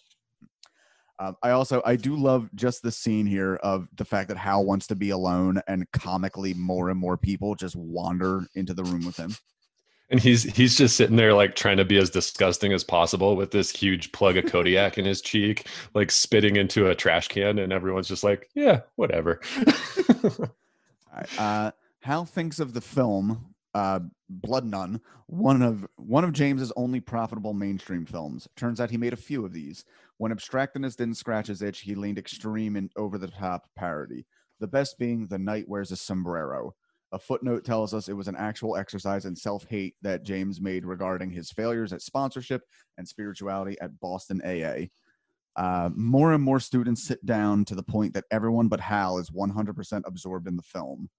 um, 1.20 1.36
I 1.44 1.52
also 1.52 1.84
I 1.86 1.98
do 1.98 2.16
love 2.16 2.50
just 2.56 2.82
the 2.82 2.92
scene 2.92 3.28
here 3.28 3.58
of 3.58 3.88
the 3.96 4.06
fact 4.06 4.28
that 4.30 4.38
Hal 4.38 4.66
wants 4.66 4.88
to 4.88 4.96
be 4.96 5.12
alone, 5.12 5.62
and 5.68 5.86
comically 5.92 6.56
more 6.56 6.90
and 6.90 7.00
more 7.00 7.16
people 7.16 7.54
just 7.54 7.76
wander 7.76 8.48
into 8.56 8.74
the 8.74 8.84
room 8.84 9.06
with 9.06 9.18
him. 9.18 9.36
And 10.10 10.20
he's 10.20 10.44
he's 10.44 10.78
just 10.78 10.96
sitting 10.96 11.16
there 11.16 11.34
like 11.34 11.56
trying 11.56 11.78
to 11.78 11.86
be 11.86 11.98
as 11.98 12.10
disgusting 12.12 12.74
as 12.74 12.84
possible 12.84 13.36
with 13.36 13.52
this 13.52 13.72
huge 13.72 14.12
plug 14.12 14.38
of 14.38 14.46
Kodiak 14.46 14.98
in 14.98 15.06
his 15.06 15.22
cheek, 15.22 15.68
like 15.96 16.12
spitting 16.12 16.58
into 16.58 16.90
a 16.90 16.96
trash 16.96 17.28
can, 17.28 17.58
and 17.58 17.74
everyone's 17.74 18.08
just 18.08 18.24
like, 18.24 18.50
yeah, 18.54 18.82
whatever. 18.96 19.42
Uh, 21.40 21.72
Hal 22.02 22.26
thinks 22.26 22.60
of 22.60 22.74
the 22.74 22.82
film 22.82 23.56
uh, 23.76 24.00
Blood 24.30 24.66
Nun, 24.66 25.02
one 25.28 25.62
of 25.62 25.86
one 25.98 26.24
of 26.24 26.32
James's 26.32 26.72
only 26.78 27.02
profitable 27.02 27.54
mainstream 27.54 28.06
films. 28.06 28.48
Turns 28.56 28.80
out 28.80 28.90
he 28.90 28.98
made 28.98 29.14
a 29.14 29.18
few 29.18 29.46
of 29.46 29.54
these. 29.54 29.84
When 30.18 30.32
abstractness 30.32 30.96
didn't 30.96 31.18
scratch 31.18 31.48
his 31.48 31.62
itch, 31.62 31.82
he 31.82 31.94
leaned 31.94 32.18
extreme 32.18 32.78
and 32.78 32.90
over 32.96 33.18
the 33.18 33.28
top 33.28 33.68
parody. 33.76 34.26
The 34.62 34.68
best 34.68 34.98
being 34.98 35.28
The 35.28 35.38
Night 35.38 35.68
Wears 35.68 35.92
a 35.92 35.98
Sombrero. 35.98 36.74
A 37.12 37.20
footnote 37.20 37.64
tells 37.64 37.94
us 37.94 38.10
it 38.10 38.14
was 38.14 38.28
an 38.28 38.36
actual 38.36 38.76
exercise 38.76 39.26
in 39.26 39.36
self 39.36 39.66
hate 39.70 39.96
that 40.02 40.24
James 40.24 40.60
made 40.60 40.86
regarding 40.86 41.30
his 41.30 41.52
failures 41.52 41.94
at 41.94 42.02
sponsorship 42.02 42.64
and 42.98 43.08
spirituality 43.08 43.78
at 43.80 44.00
Boston 44.00 44.42
AA. 44.44 44.88
Uh, 45.56 45.90
more 45.96 46.34
and 46.34 46.44
more 46.44 46.60
students 46.60 47.08
sit 47.08 47.26
down 47.26 47.64
to 47.66 47.76
the 47.76 47.84
point 47.84 48.14
that 48.14 48.26
everyone 48.32 48.68
but 48.68 48.82
Hal 48.82 49.18
is 49.20 49.30
100% 49.30 50.02
absorbed 50.06 50.48
in 50.48 50.58
the 50.58 50.64
film. 50.64 51.10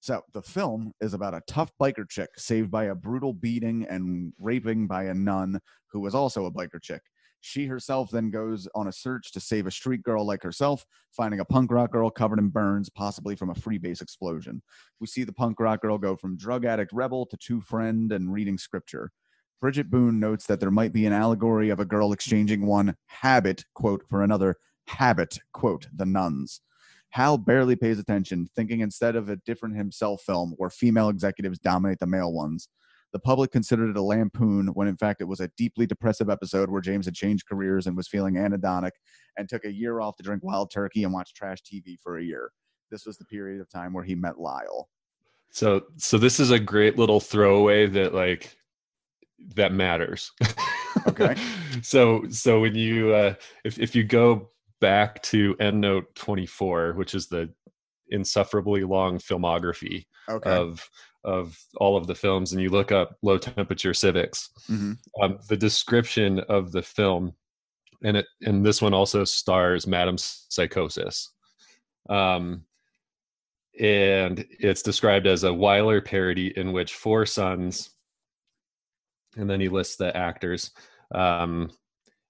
So, 0.00 0.20
the 0.32 0.42
film 0.42 0.92
is 1.00 1.14
about 1.14 1.34
a 1.34 1.42
tough 1.48 1.72
biker 1.80 2.08
chick 2.08 2.28
saved 2.36 2.70
by 2.70 2.84
a 2.84 2.94
brutal 2.94 3.32
beating 3.32 3.86
and 3.88 4.32
raping 4.38 4.86
by 4.86 5.04
a 5.04 5.14
nun 5.14 5.58
who 5.88 6.00
was 6.00 6.14
also 6.14 6.44
a 6.44 6.52
biker 6.52 6.80
chick. 6.80 7.00
She 7.46 7.66
herself 7.66 8.10
then 8.10 8.30
goes 8.30 8.66
on 8.74 8.88
a 8.88 8.92
search 8.92 9.30
to 9.32 9.38
save 9.38 9.66
a 9.66 9.70
street 9.70 10.02
girl 10.02 10.24
like 10.24 10.42
herself, 10.42 10.86
finding 11.10 11.40
a 11.40 11.44
punk 11.44 11.70
rock 11.70 11.92
girl 11.92 12.08
covered 12.08 12.38
in 12.38 12.48
burns, 12.48 12.88
possibly 12.88 13.36
from 13.36 13.50
a 13.50 13.54
freebase 13.54 14.00
explosion. 14.00 14.62
We 14.98 15.08
see 15.08 15.24
the 15.24 15.32
punk 15.34 15.60
rock 15.60 15.82
girl 15.82 15.98
go 15.98 16.16
from 16.16 16.38
drug 16.38 16.64
addict 16.64 16.90
rebel 16.94 17.26
to 17.26 17.36
true 17.36 17.60
friend 17.60 18.10
and 18.12 18.32
reading 18.32 18.56
scripture. 18.56 19.12
Bridget 19.60 19.90
Boone 19.90 20.18
notes 20.18 20.46
that 20.46 20.58
there 20.58 20.70
might 20.70 20.94
be 20.94 21.04
an 21.04 21.12
allegory 21.12 21.68
of 21.68 21.80
a 21.80 21.84
girl 21.84 22.14
exchanging 22.14 22.64
one 22.64 22.96
habit, 23.08 23.66
quote, 23.74 24.04
for 24.08 24.22
another 24.22 24.56
habit, 24.86 25.38
quote, 25.52 25.86
the 25.94 26.06
nuns. 26.06 26.62
Hal 27.10 27.36
barely 27.36 27.76
pays 27.76 27.98
attention, 27.98 28.48
thinking 28.56 28.80
instead 28.80 29.16
of 29.16 29.28
a 29.28 29.36
different 29.36 29.76
himself 29.76 30.22
film 30.22 30.54
where 30.56 30.70
female 30.70 31.10
executives 31.10 31.58
dominate 31.58 31.98
the 31.98 32.06
male 32.06 32.32
ones. 32.32 32.70
The 33.14 33.20
public 33.20 33.52
considered 33.52 33.90
it 33.90 33.96
a 33.96 34.02
lampoon 34.02 34.66
when 34.74 34.88
in 34.88 34.96
fact 34.96 35.20
it 35.20 35.28
was 35.28 35.38
a 35.38 35.48
deeply 35.56 35.86
depressive 35.86 36.28
episode 36.28 36.68
where 36.68 36.80
James 36.80 37.06
had 37.06 37.14
changed 37.14 37.46
careers 37.46 37.86
and 37.86 37.96
was 37.96 38.08
feeling 38.08 38.34
anhedonic 38.34 38.90
and 39.38 39.48
took 39.48 39.64
a 39.64 39.72
year 39.72 40.00
off 40.00 40.16
to 40.16 40.24
drink 40.24 40.42
wild 40.42 40.72
turkey 40.72 41.04
and 41.04 41.12
watch 41.12 41.32
trash 41.32 41.58
TV 41.62 41.96
for 42.02 42.18
a 42.18 42.24
year. 42.24 42.50
This 42.90 43.06
was 43.06 43.16
the 43.16 43.24
period 43.26 43.60
of 43.60 43.70
time 43.70 43.92
where 43.92 44.02
he 44.02 44.16
met 44.16 44.40
Lyle. 44.40 44.88
So 45.50 45.84
so 45.96 46.18
this 46.18 46.40
is 46.40 46.50
a 46.50 46.58
great 46.58 46.98
little 46.98 47.20
throwaway 47.20 47.86
that 47.86 48.14
like 48.14 48.56
that 49.54 49.72
matters. 49.72 50.32
Okay. 51.06 51.36
so 51.82 52.24
so 52.30 52.60
when 52.60 52.74
you 52.74 53.14
uh 53.14 53.34
if 53.62 53.78
if 53.78 53.94
you 53.94 54.02
go 54.02 54.50
back 54.80 55.22
to 55.22 55.54
endnote 55.60 56.06
24, 56.16 56.94
which 56.94 57.14
is 57.14 57.28
the 57.28 57.48
insufferably 58.08 58.82
long 58.82 59.18
filmography 59.18 60.06
Okay. 60.28 60.50
of 60.50 60.88
of 61.24 61.58
all 61.76 61.96
of 61.96 62.06
the 62.06 62.14
films 62.14 62.52
and 62.52 62.60
you 62.60 62.68
look 62.68 62.92
up 62.92 63.16
low 63.22 63.38
temperature 63.38 63.94
civics 63.94 64.50
hmm 64.66 64.92
um, 65.22 65.38
the 65.48 65.56
description 65.56 66.40
of 66.48 66.72
the 66.72 66.82
film 66.82 67.32
and 68.04 68.16
it 68.18 68.26
and 68.42 68.64
this 68.64 68.80
one 68.80 68.94
also 68.94 69.24
stars 69.24 69.86
madame 69.86 70.18
psychosis. 70.18 71.32
Um, 72.08 72.64
and 73.80 74.44
it's 74.50 74.82
described 74.82 75.26
as 75.26 75.42
a 75.42 75.52
weiler 75.52 76.00
parody 76.00 76.56
in 76.56 76.72
which 76.72 76.94
four 76.94 77.26
sons 77.26 77.90
and 79.36 79.50
then 79.50 79.60
he 79.60 79.68
lists 79.68 79.96
the 79.96 80.16
actors 80.16 80.70
um, 81.12 81.70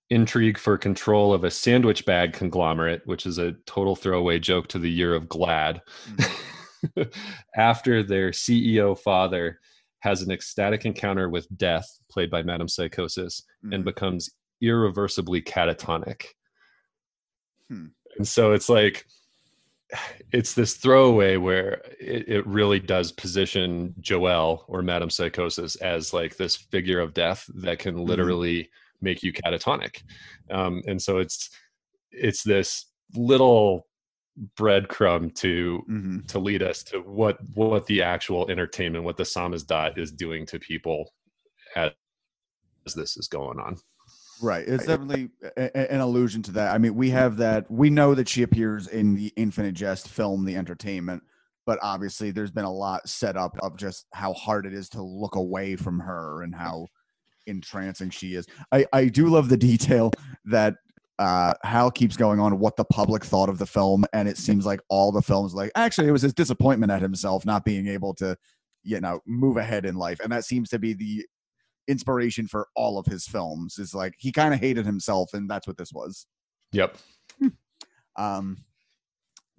intrigue 0.08 0.56
for 0.56 0.78
control 0.78 1.34
of 1.34 1.44
a 1.44 1.50
sandwich 1.50 2.06
bag 2.06 2.32
conglomerate 2.32 3.02
which 3.04 3.26
is 3.26 3.38
a 3.38 3.52
total 3.66 3.94
throwaway 3.94 4.38
joke 4.38 4.68
to 4.68 4.78
the 4.78 4.90
year 4.90 5.14
of 5.14 5.28
glad 5.28 5.82
after 7.56 8.02
their 8.02 8.30
ceo 8.30 8.98
father 8.98 9.58
has 10.00 10.22
an 10.22 10.30
ecstatic 10.30 10.84
encounter 10.84 11.28
with 11.28 11.46
death 11.56 11.88
played 12.10 12.30
by 12.30 12.42
madame 12.42 12.68
psychosis 12.68 13.42
and 13.72 13.82
Mhm. 13.82 13.84
becomes 13.84 14.30
irreversibly 14.60 15.42
catatonic. 15.42 16.26
Hmm. 17.68 17.86
And 18.16 18.26
so 18.26 18.52
it's 18.52 18.68
like 18.68 19.04
it's 20.32 20.54
this 20.54 20.74
throwaway 20.74 21.36
where 21.36 21.82
it, 22.00 22.28
it 22.28 22.46
really 22.46 22.80
does 22.80 23.12
position 23.12 23.94
Joelle 24.00 24.64
or 24.68 24.82
Madame 24.82 25.10
Psychosis 25.10 25.76
as 25.76 26.12
like 26.12 26.36
this 26.36 26.56
figure 26.56 27.00
of 27.00 27.14
death 27.14 27.44
that 27.56 27.78
can 27.78 27.94
Mhm. 27.96 28.08
literally 28.08 28.70
make 29.00 29.22
you 29.22 29.32
catatonic. 29.32 30.02
Um, 30.50 30.82
and 30.86 31.00
so 31.00 31.18
it's 31.18 31.50
it's 32.10 32.42
this 32.42 32.86
little 33.14 33.86
breadcrumb 34.58 35.34
to 35.36 35.84
Mhm. 35.88 36.26
to 36.26 36.38
lead 36.38 36.62
us 36.62 36.82
to 36.82 37.00
what 37.00 37.38
what 37.54 37.86
the 37.86 38.02
actual 38.02 38.50
entertainment, 38.50 39.04
what 39.04 39.16
the 39.16 39.22
samizdat 39.22 39.96
is 39.96 40.10
doing 40.10 40.44
to 40.46 40.58
people 40.58 41.12
as 41.76 41.92
this 42.94 43.16
is 43.16 43.28
going 43.28 43.58
on. 43.58 43.76
Right. 44.42 44.66
It's 44.66 44.84
definitely 44.86 45.30
a- 45.56 45.92
an 45.92 46.00
allusion 46.00 46.42
to 46.42 46.52
that. 46.52 46.74
I 46.74 46.78
mean, 46.78 46.94
we 46.96 47.10
have 47.10 47.36
that. 47.38 47.70
We 47.70 47.88
know 47.88 48.14
that 48.14 48.28
she 48.28 48.42
appears 48.42 48.88
in 48.88 49.14
the 49.14 49.32
Infinite 49.36 49.72
Jest 49.72 50.08
film, 50.08 50.44
The 50.44 50.56
Entertainment, 50.56 51.22
but 51.64 51.78
obviously 51.82 52.30
there's 52.32 52.50
been 52.50 52.64
a 52.64 52.72
lot 52.72 53.08
set 53.08 53.36
up 53.36 53.56
of 53.62 53.76
just 53.76 54.06
how 54.12 54.32
hard 54.34 54.66
it 54.66 54.74
is 54.74 54.88
to 54.90 55.02
look 55.02 55.36
away 55.36 55.76
from 55.76 56.00
her 56.00 56.42
and 56.42 56.54
how 56.54 56.88
entrancing 57.46 58.10
she 58.10 58.34
is. 58.34 58.46
I, 58.72 58.84
I 58.92 59.06
do 59.06 59.28
love 59.28 59.48
the 59.48 59.56
detail 59.56 60.10
that 60.46 60.74
uh, 61.18 61.54
Hal 61.62 61.90
keeps 61.90 62.16
going 62.16 62.40
on 62.40 62.58
what 62.58 62.76
the 62.76 62.84
public 62.84 63.24
thought 63.24 63.48
of 63.48 63.58
the 63.58 63.66
film, 63.66 64.04
and 64.12 64.28
it 64.28 64.36
seems 64.36 64.66
like 64.66 64.80
all 64.88 65.12
the 65.12 65.22
films, 65.22 65.54
like 65.54 65.70
actually, 65.74 66.08
it 66.08 66.12
was 66.12 66.22
his 66.22 66.34
disappointment 66.34 66.90
at 66.90 67.02
himself 67.02 67.46
not 67.46 67.64
being 67.64 67.86
able 67.86 68.14
to, 68.14 68.36
you 68.82 69.00
know, 69.00 69.20
move 69.26 69.56
ahead 69.56 69.86
in 69.86 69.94
life, 69.94 70.20
and 70.20 70.32
that 70.32 70.44
seems 70.44 70.68
to 70.70 70.78
be 70.78 70.92
the 70.92 71.24
inspiration 71.86 72.48
for 72.48 72.66
all 72.74 72.98
of 72.98 73.06
his 73.06 73.26
films. 73.26 73.78
Is 73.78 73.94
like 73.94 74.14
he 74.18 74.32
kind 74.32 74.52
of 74.52 74.60
hated 74.60 74.86
himself, 74.86 75.34
and 75.34 75.48
that's 75.48 75.66
what 75.66 75.76
this 75.76 75.92
was. 75.92 76.26
Yep. 76.72 76.96
Um, 78.16 78.58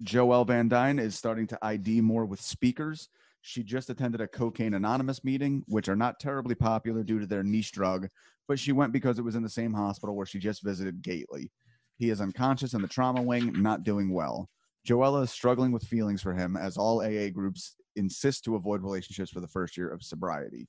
Joelle 0.02 0.46
Van 0.46 0.68
Dyne 0.68 0.98
is 0.98 1.14
starting 1.14 1.46
to 1.48 1.58
ID 1.62 2.00
more 2.00 2.24
with 2.24 2.40
speakers. 2.40 3.10
She 3.42 3.62
just 3.62 3.90
attended 3.90 4.20
a 4.20 4.26
Cocaine 4.26 4.74
Anonymous 4.74 5.22
meeting, 5.24 5.62
which 5.68 5.88
are 5.88 5.94
not 5.96 6.18
terribly 6.18 6.54
popular 6.54 7.02
due 7.02 7.20
to 7.20 7.26
their 7.26 7.42
niche 7.42 7.72
drug, 7.72 8.08
but 8.48 8.58
she 8.58 8.72
went 8.72 8.92
because 8.92 9.18
it 9.18 9.24
was 9.24 9.34
in 9.34 9.42
the 9.42 9.48
same 9.48 9.72
hospital 9.72 10.14
where 10.14 10.26
she 10.26 10.38
just 10.38 10.62
visited 10.62 11.02
Gately. 11.02 11.50
He 11.96 12.10
is 12.10 12.20
unconscious 12.20 12.74
in 12.74 12.82
the 12.82 12.88
trauma 12.88 13.22
wing, 13.22 13.60
not 13.62 13.84
doing 13.84 14.12
well. 14.12 14.48
Joelle 14.86 15.22
is 15.22 15.30
struggling 15.30 15.72
with 15.72 15.82
feelings 15.82 16.22
for 16.22 16.32
him, 16.32 16.56
as 16.56 16.76
all 16.76 17.00
AA 17.00 17.30
groups 17.30 17.76
insist 17.96 18.44
to 18.44 18.56
avoid 18.56 18.82
relationships 18.82 19.30
for 19.30 19.40
the 19.40 19.48
first 19.48 19.76
year 19.76 19.88
of 19.88 20.02
sobriety. 20.02 20.68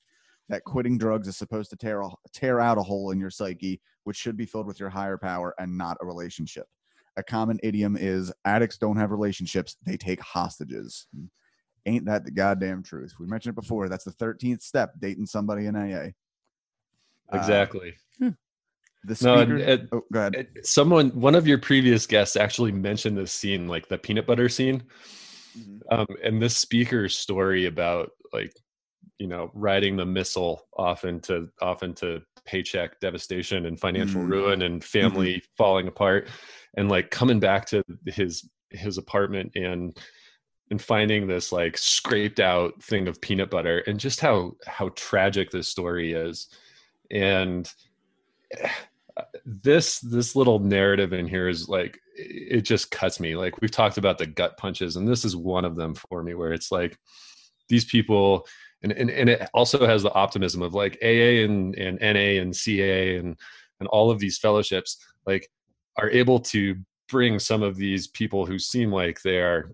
That 0.49 0.63
quitting 0.63 0.97
drugs 0.97 1.27
is 1.27 1.37
supposed 1.37 1.69
to 1.71 1.75
tear, 1.75 2.01
a, 2.01 2.09
tear 2.33 2.59
out 2.59 2.77
a 2.77 2.83
hole 2.83 3.11
in 3.11 3.19
your 3.19 3.29
psyche, 3.29 3.81
which 4.05 4.15
should 4.15 4.37
be 4.37 4.45
filled 4.45 4.65
with 4.65 4.79
your 4.79 4.89
higher 4.89 5.17
power 5.17 5.53
and 5.59 5.77
not 5.77 5.97
a 6.01 6.05
relationship 6.05 6.65
a 7.17 7.23
common 7.23 7.59
idiom 7.63 7.97
is 7.99 8.31
addicts 8.45 8.77
don't 8.77 8.95
have 8.95 9.09
relationships 9.09 9.75
they 9.87 9.97
take 9.97 10.21
hostages 10.21 11.07
hmm. 11.15 11.25
Ain't 11.87 12.05
that 12.05 12.25
the 12.25 12.31
goddamn 12.31 12.83
truth? 12.83 13.13
We 13.17 13.27
mentioned 13.27 13.53
it 13.53 13.61
before. 13.61 13.87
That's 13.87 14.03
the 14.03 14.11
13th 14.11 14.61
step, 14.61 14.91
dating 14.99 15.25
somebody 15.25 15.67
in 15.67 15.75
AA. 15.77 16.09
Uh, 17.33 17.37
Exactly. 17.37 17.95
the 18.19 18.29
No, 19.05 19.15
speaker. 19.15 19.35
and 19.57 19.61
it- 19.61 19.89
oh, 19.91 20.03
go 20.11 20.19
ahead. 20.19 20.35
It- 20.35 20.65
Someone, 20.65 21.09
one 21.11 21.35
of 21.35 21.47
your 21.47 21.57
previous 21.59 22.05
guests 22.07 22.35
actually 22.35 22.71
mentioned 22.71 23.17
this 23.17 23.31
scene, 23.31 23.67
like 23.67 23.87
the 23.87 23.97
peanut 23.97 24.25
butter 24.25 24.49
scene. 24.49 24.83
Mhm. 25.57 25.79
um, 25.89 26.05
and 26.23 26.39
this 26.41 26.55
speaker's 26.55 27.17
story 27.17 27.65
about 27.65 28.11
like 28.31 28.53
you 29.17 29.25
know 29.25 29.49
riding 29.55 29.95
the 29.95 30.05
missile 30.05 30.67
off 30.77 31.03
into 31.03 31.49
off 31.61 31.81
into 31.81 32.21
paycheck 32.45 32.99
devastation 32.99 33.65
and 33.65 33.79
financial 33.79 34.21
Mm. 34.21 34.29
ruin 34.29 34.61
and 34.61 34.83
family 34.83 35.41
falling 35.57 35.87
apart 35.87 36.27
and 36.75 36.89
like 36.89 37.09
coming 37.09 37.39
back 37.39 37.65
to 37.67 37.83
his 38.05 38.47
his 38.69 38.99
apartment 38.99 39.51
and 39.55 39.97
and 40.69 40.79
finding 40.79 41.25
this 41.25 41.51
like 41.51 41.75
scraped 41.75 42.39
out 42.39 42.79
thing 42.83 43.07
of 43.07 43.19
peanut 43.21 43.49
butter 43.49 43.79
and 43.87 43.99
just 43.99 44.19
how 44.19 44.51
how 44.67 44.89
tragic 44.89 45.49
this 45.49 45.67
story 45.69 46.13
is 46.13 46.49
and 47.11 47.71
this 49.45 49.99
this 49.99 50.35
little 50.35 50.59
narrative 50.59 51.13
in 51.13 51.27
here 51.27 51.47
is 51.47 51.67
like 51.67 51.99
it 52.15 52.61
just 52.61 52.91
cuts 52.91 53.19
me. 53.19 53.35
Like 53.35 53.59
we've 53.61 53.71
talked 53.71 53.97
about 53.97 54.17
the 54.17 54.25
gut 54.25 54.57
punches 54.57 54.95
and 54.95 55.07
this 55.07 55.25
is 55.25 55.35
one 55.35 55.65
of 55.65 55.75
them 55.75 55.95
for 55.95 56.23
me 56.23 56.33
where 56.33 56.53
it's 56.53 56.71
like 56.71 56.97
these 57.69 57.85
people 57.85 58.47
and 58.83 58.91
and, 58.91 59.09
and 59.09 59.29
it 59.29 59.49
also 59.53 59.85
has 59.85 60.03
the 60.03 60.13
optimism 60.13 60.61
of 60.61 60.73
like 60.73 60.97
aa 61.01 61.43
and 61.43 61.75
and 61.75 61.99
na 61.99 62.41
and 62.41 62.55
ca 62.55 63.17
and 63.17 63.37
and 63.79 63.89
all 63.89 64.11
of 64.11 64.19
these 64.19 64.37
fellowships 64.37 64.97
like 65.25 65.49
are 65.97 66.09
able 66.09 66.39
to 66.39 66.75
bring 67.09 67.39
some 67.39 67.63
of 67.63 67.75
these 67.75 68.07
people 68.07 68.45
who 68.45 68.59
seem 68.59 68.91
like 68.91 69.21
they 69.21 69.39
are 69.39 69.71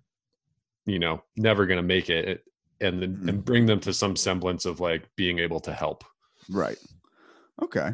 you 0.86 1.00
know 1.00 1.22
never 1.36 1.66
going 1.66 1.78
to 1.78 1.84
make 1.84 2.10
it 2.10 2.44
and 2.82 3.02
then 3.02 3.12
and 3.12 3.30
mm-hmm. 3.30 3.40
bring 3.40 3.66
them 3.66 3.80
to 3.80 3.94
some 3.94 4.16
semblance 4.16 4.66
of 4.66 4.80
like 4.80 5.08
being 5.16 5.40
able 5.40 5.60
to 5.62 5.74
help. 5.74 6.04
Right. 6.50 6.78
Okay. 7.62 7.92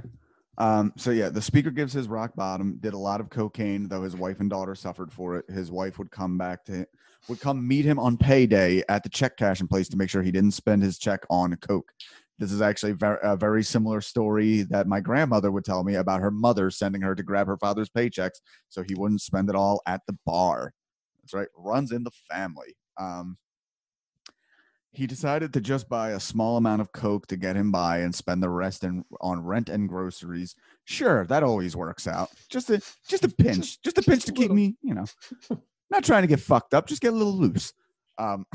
Um, 0.57 0.91
so 0.97 1.11
yeah, 1.11 1.29
the 1.29 1.41
speaker 1.41 1.71
gives 1.71 1.93
his 1.93 2.07
rock 2.07 2.35
bottom, 2.35 2.77
did 2.81 2.93
a 2.93 2.97
lot 2.97 3.21
of 3.21 3.29
cocaine, 3.29 3.87
though 3.87 4.03
his 4.03 4.15
wife 4.15 4.41
and 4.41 4.49
daughter 4.49 4.75
suffered 4.75 5.11
for 5.11 5.37
it. 5.37 5.49
His 5.49 5.71
wife 5.71 5.97
would 5.97 6.11
come 6.11 6.37
back 6.37 6.65
to 6.65 6.85
would 7.27 7.39
come 7.39 7.65
meet 7.65 7.85
him 7.85 7.99
on 7.99 8.17
payday 8.17 8.83
at 8.89 9.03
the 9.03 9.09
check 9.09 9.37
cashing 9.37 9.67
place 9.67 9.87
to 9.89 9.97
make 9.97 10.09
sure 10.09 10.21
he 10.21 10.31
didn't 10.31 10.51
spend 10.51 10.83
his 10.83 10.97
check 10.97 11.25
on 11.29 11.55
coke. 11.57 11.91
This 12.39 12.51
is 12.51 12.61
actually 12.61 12.95
a 13.01 13.35
very 13.35 13.63
similar 13.63 13.99
story 13.99 14.61
that 14.63 14.87
my 14.87 15.01
grandmother 15.01 15.51
would 15.51 15.65
tell 15.65 15.83
me 15.83 15.95
about 15.95 16.21
her 16.21 16.31
mother 16.31 16.71
sending 16.71 17.01
her 17.01 17.13
to 17.13 17.23
grab 17.23 17.47
her 17.47 17.57
father's 17.57 17.89
paychecks 17.89 18.39
so 18.69 18.81
he 18.81 18.95
wouldn't 18.95 19.21
spend 19.21 19.49
it 19.49 19.55
all 19.55 19.81
at 19.85 20.01
the 20.07 20.17
bar. 20.25 20.73
That's 21.21 21.33
right, 21.33 21.49
runs 21.55 21.91
in 21.91 22.03
the 22.03 22.11
family. 22.31 22.75
Um, 22.97 23.37
he 24.91 25.05
decided 25.05 25.53
to 25.53 25.61
just 25.61 25.87
buy 25.87 26.11
a 26.11 26.19
small 26.19 26.57
amount 26.57 26.81
of 26.81 26.91
coke 26.91 27.27
to 27.27 27.37
get 27.37 27.55
him 27.55 27.71
by 27.71 27.99
and 27.99 28.13
spend 28.13 28.41
the 28.41 28.49
rest 28.49 28.83
in, 28.83 29.05
on 29.21 29.43
rent 29.43 29.69
and 29.69 29.87
groceries. 29.87 30.55
Sure, 30.85 31.25
that 31.27 31.43
always 31.43 31.75
works 31.75 32.07
out. 32.07 32.29
Just 32.49 32.69
a 32.69 32.81
just 33.07 33.23
a 33.23 33.29
pinch, 33.37 33.81
just 33.81 33.97
a 33.97 34.01
pinch 34.01 34.25
to 34.25 34.31
keep 34.31 34.51
me, 34.51 34.75
you 34.81 34.95
know, 34.95 35.05
not 35.89 36.03
trying 36.03 36.23
to 36.23 36.27
get 36.27 36.39
fucked 36.39 36.73
up, 36.73 36.87
just 36.87 37.01
get 37.01 37.13
a 37.13 37.15
little 37.15 37.37
loose. 37.37 37.71
Um, 38.17 38.45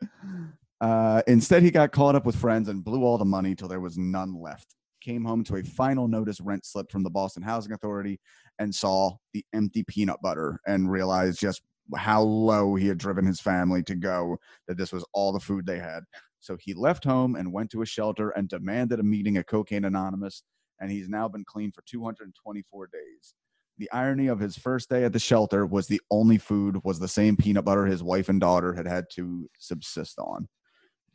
uh, 0.80 1.22
instead, 1.26 1.62
he 1.62 1.70
got 1.70 1.92
caught 1.92 2.14
up 2.14 2.26
with 2.26 2.36
friends 2.36 2.68
and 2.68 2.84
blew 2.84 3.02
all 3.02 3.18
the 3.18 3.24
money 3.24 3.54
till 3.54 3.68
there 3.68 3.80
was 3.80 3.96
none 3.96 4.40
left. 4.40 4.74
Came 5.00 5.24
home 5.24 5.44
to 5.44 5.56
a 5.56 5.62
final 5.62 6.08
notice 6.08 6.40
rent 6.40 6.66
slip 6.66 6.90
from 6.90 7.02
the 7.02 7.10
Boston 7.10 7.42
Housing 7.42 7.72
Authority 7.72 8.20
and 8.58 8.74
saw 8.74 9.16
the 9.32 9.44
empty 9.54 9.82
peanut 9.84 10.20
butter 10.20 10.60
and 10.66 10.90
realized 10.90 11.40
just 11.40 11.62
how 11.96 12.22
low 12.22 12.74
he 12.74 12.86
had 12.88 12.98
driven 12.98 13.24
his 13.24 13.40
family 13.40 13.82
to 13.84 13.94
go 13.94 14.38
that 14.66 14.76
this 14.76 14.92
was 14.92 15.04
all 15.12 15.32
the 15.32 15.40
food 15.40 15.66
they 15.66 15.78
had. 15.78 16.04
So 16.40 16.56
he 16.60 16.74
left 16.74 17.04
home 17.04 17.34
and 17.34 17.52
went 17.52 17.70
to 17.70 17.82
a 17.82 17.86
shelter 17.86 18.30
and 18.30 18.48
demanded 18.48 19.00
a 19.00 19.02
meeting 19.02 19.36
at 19.36 19.46
Cocaine 19.46 19.84
Anonymous, 19.84 20.42
and 20.80 20.90
he's 20.90 21.08
now 21.08 21.28
been 21.28 21.44
clean 21.44 21.72
for 21.72 21.82
224 21.86 22.88
days. 22.92 23.34
The 23.78 23.90
irony 23.92 24.26
of 24.26 24.40
his 24.40 24.56
first 24.56 24.88
day 24.88 25.04
at 25.04 25.12
the 25.12 25.18
shelter 25.18 25.64
was 25.64 25.86
the 25.86 26.00
only 26.10 26.38
food 26.38 26.78
was 26.84 26.98
the 26.98 27.08
same 27.08 27.36
peanut 27.36 27.64
butter 27.64 27.86
his 27.86 28.02
wife 28.02 28.28
and 28.28 28.40
daughter 28.40 28.74
had 28.74 28.86
had 28.86 29.06
to 29.12 29.48
subsist 29.58 30.18
on. 30.18 30.48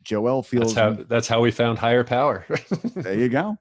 Joelle 0.04 0.44
feels 0.44 0.74
that's 0.74 0.98
how 0.98 1.04
that's 1.04 1.28
how 1.28 1.40
we 1.40 1.50
found 1.50 1.78
higher 1.78 2.04
power 2.04 2.46
there 2.94 3.18
you 3.18 3.28
go. 3.28 3.56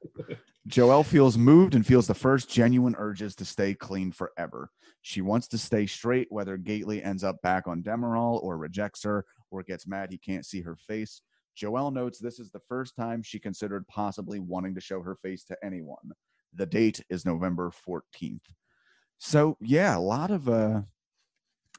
Joelle 0.70 1.06
feels 1.06 1.38
moved 1.38 1.76
and 1.76 1.86
feels 1.86 2.08
the 2.08 2.14
first 2.14 2.50
genuine 2.50 2.96
urges 2.98 3.36
to 3.36 3.46
stay 3.46 3.74
clean 3.74 4.12
forever. 4.12 4.70
She 5.02 5.22
wants 5.22 5.48
to 5.50 5.58
stay 5.58 5.86
straight, 5.86 6.28
whether 6.30 6.56
Gately 6.56 7.04
ends 7.04 7.24
up 7.24 7.42
back 7.42 7.68
on 7.68 7.84
Demerol 7.84 8.42
or 8.42 8.58
rejects 8.58 9.04
her 9.04 9.26
or 9.52 9.64
gets 9.64 9.86
mad 9.86 10.10
he 10.10 10.18
can't 10.18 10.46
see 10.46 10.62
her 10.62 10.78
face. 10.78 11.22
Joelle 11.58 11.94
notes 11.94 12.18
this 12.18 12.40
is 12.40 12.50
the 12.50 12.62
first 12.70 12.96
time 12.96 13.22
she 13.22 13.40
considered 13.40 13.88
possibly 13.88 14.40
wanting 14.40 14.74
to 14.76 14.82
show 14.82 15.02
her 15.02 15.16
face 15.16 15.44
to 15.46 15.58
anyone. 15.64 16.12
The 16.54 16.66
date 16.66 17.04
is 17.10 17.26
November 17.26 17.72
14th. 17.88 18.46
So, 19.18 19.58
yeah, 19.60 19.98
a 19.98 20.00
lot 20.00 20.32
of 20.32 20.48
uh, 20.48 20.82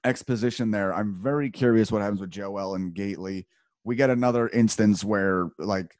exposition 0.04 0.70
there. 0.70 0.94
I'm 0.94 1.20
very 1.22 1.50
curious 1.50 1.90
what 1.90 2.02
happens 2.02 2.20
with 2.20 2.30
Joelle 2.30 2.76
and 2.76 2.94
Gately. 2.94 3.46
We 3.82 3.96
get 3.96 4.10
another 4.10 4.48
instance 4.48 5.02
where, 5.02 5.50
like, 5.58 5.96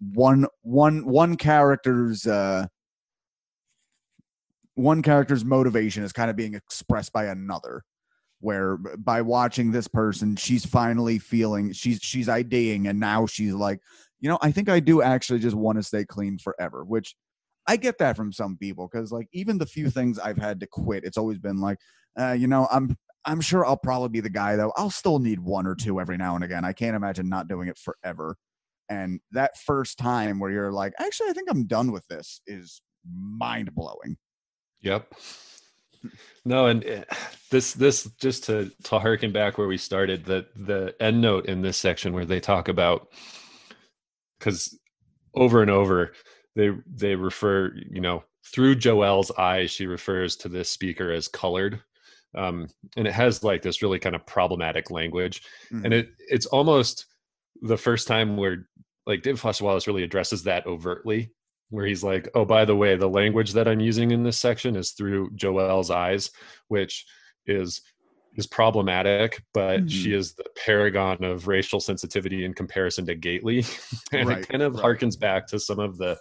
one 0.00 0.46
one 0.62 1.04
one 1.06 1.36
character's 1.36 2.26
uh 2.26 2.66
one 4.74 5.02
character's 5.02 5.44
motivation 5.44 6.04
is 6.04 6.12
kind 6.12 6.30
of 6.30 6.36
being 6.36 6.54
expressed 6.54 7.12
by 7.12 7.26
another 7.26 7.82
where 8.40 8.76
by 8.76 9.20
watching 9.20 9.72
this 9.72 9.88
person 9.88 10.36
she's 10.36 10.64
finally 10.64 11.18
feeling 11.18 11.72
she's 11.72 11.98
she's 12.00 12.28
IDing 12.28 12.86
and 12.86 13.00
now 13.00 13.26
she's 13.26 13.54
like 13.54 13.80
you 14.20 14.28
know 14.28 14.38
i 14.40 14.52
think 14.52 14.68
i 14.68 14.78
do 14.78 15.02
actually 15.02 15.40
just 15.40 15.56
want 15.56 15.76
to 15.76 15.82
stay 15.82 16.04
clean 16.04 16.38
forever 16.38 16.84
which 16.84 17.16
i 17.66 17.76
get 17.76 17.98
that 17.98 18.16
from 18.16 18.32
some 18.32 18.56
people 18.56 18.88
because 18.90 19.10
like 19.10 19.26
even 19.32 19.58
the 19.58 19.66
few 19.66 19.90
things 19.90 20.18
i've 20.20 20.38
had 20.38 20.60
to 20.60 20.66
quit 20.68 21.02
it's 21.04 21.18
always 21.18 21.38
been 21.38 21.60
like 21.60 21.78
uh, 22.18 22.32
you 22.32 22.46
know 22.46 22.68
i'm 22.70 22.96
i'm 23.24 23.40
sure 23.40 23.66
i'll 23.66 23.76
probably 23.76 24.08
be 24.08 24.20
the 24.20 24.30
guy 24.30 24.54
though. 24.54 24.72
I'll 24.76 24.90
still 24.90 25.18
need 25.18 25.40
one 25.40 25.66
or 25.66 25.74
two 25.74 26.00
every 26.00 26.16
now 26.16 26.36
and 26.36 26.44
again. 26.44 26.64
I 26.64 26.72
can't 26.72 26.96
imagine 26.96 27.28
not 27.28 27.48
doing 27.48 27.68
it 27.68 27.78
forever 27.78 28.36
and 28.88 29.20
that 29.32 29.56
first 29.58 29.98
time 29.98 30.38
where 30.38 30.50
you're 30.50 30.72
like, 30.72 30.94
actually, 30.98 31.30
I 31.30 31.32
think 31.32 31.48
I'm 31.50 31.66
done 31.66 31.92
with 31.92 32.06
this 32.08 32.40
is 32.46 32.80
mind 33.04 33.74
blowing. 33.74 34.16
Yep. 34.80 35.12
No, 36.44 36.66
and 36.66 36.84
eh, 36.84 37.04
this 37.50 37.74
this 37.74 38.04
just 38.20 38.44
to 38.44 38.70
to 38.84 38.98
harken 38.98 39.32
back 39.32 39.58
where 39.58 39.68
we 39.68 39.76
started, 39.76 40.24
the 40.24 40.46
the 40.54 40.94
end 41.00 41.20
note 41.20 41.46
in 41.46 41.62
this 41.62 41.76
section 41.76 42.12
where 42.12 42.24
they 42.24 42.40
talk 42.40 42.68
about 42.68 43.08
because 44.38 44.78
over 45.34 45.60
and 45.60 45.70
over 45.70 46.12
they 46.54 46.70
they 46.86 47.14
refer, 47.14 47.72
you 47.90 48.00
know, 48.00 48.22
through 48.46 48.76
Joelle's 48.76 49.30
eyes, 49.38 49.70
she 49.70 49.86
refers 49.86 50.36
to 50.36 50.48
this 50.48 50.70
speaker 50.70 51.12
as 51.12 51.28
colored. 51.28 51.82
Um, 52.34 52.68
and 52.96 53.06
it 53.06 53.14
has 53.14 53.42
like 53.42 53.62
this 53.62 53.82
really 53.82 53.98
kind 53.98 54.14
of 54.14 54.26
problematic 54.26 54.90
language. 54.90 55.42
And 55.70 55.94
it 55.94 56.10
it's 56.18 56.46
almost 56.46 57.06
the 57.62 57.78
first 57.78 58.06
time 58.06 58.36
where 58.36 58.68
like 59.08 59.22
David 59.22 59.40
Foster 59.40 59.64
Wallace 59.64 59.88
really 59.88 60.04
addresses 60.04 60.44
that 60.44 60.66
overtly, 60.66 61.32
where 61.70 61.86
he's 61.86 62.04
like, 62.04 62.28
"Oh, 62.34 62.44
by 62.44 62.64
the 62.64 62.76
way, 62.76 62.94
the 62.94 63.08
language 63.08 63.54
that 63.54 63.66
I'm 63.66 63.80
using 63.80 64.10
in 64.12 64.22
this 64.22 64.38
section 64.38 64.76
is 64.76 64.92
through 64.92 65.30
Joelle's 65.30 65.90
eyes, 65.90 66.30
which 66.68 67.04
is 67.46 67.80
is 68.36 68.46
problematic, 68.46 69.42
but 69.52 69.90
she 69.90 70.14
is 70.14 70.34
the 70.34 70.44
paragon 70.64 71.24
of 71.24 71.48
racial 71.48 71.80
sensitivity 71.80 72.44
in 72.44 72.54
comparison 72.54 73.04
to 73.06 73.16
Gately, 73.16 73.64
and 74.12 74.28
Right, 74.28 74.38
it 74.38 74.48
kind 74.48 74.62
of 74.62 74.74
right. 74.76 74.84
harkens 74.84 75.18
back 75.18 75.48
to 75.48 75.58
some 75.58 75.80
of 75.80 75.98
the 75.98 76.16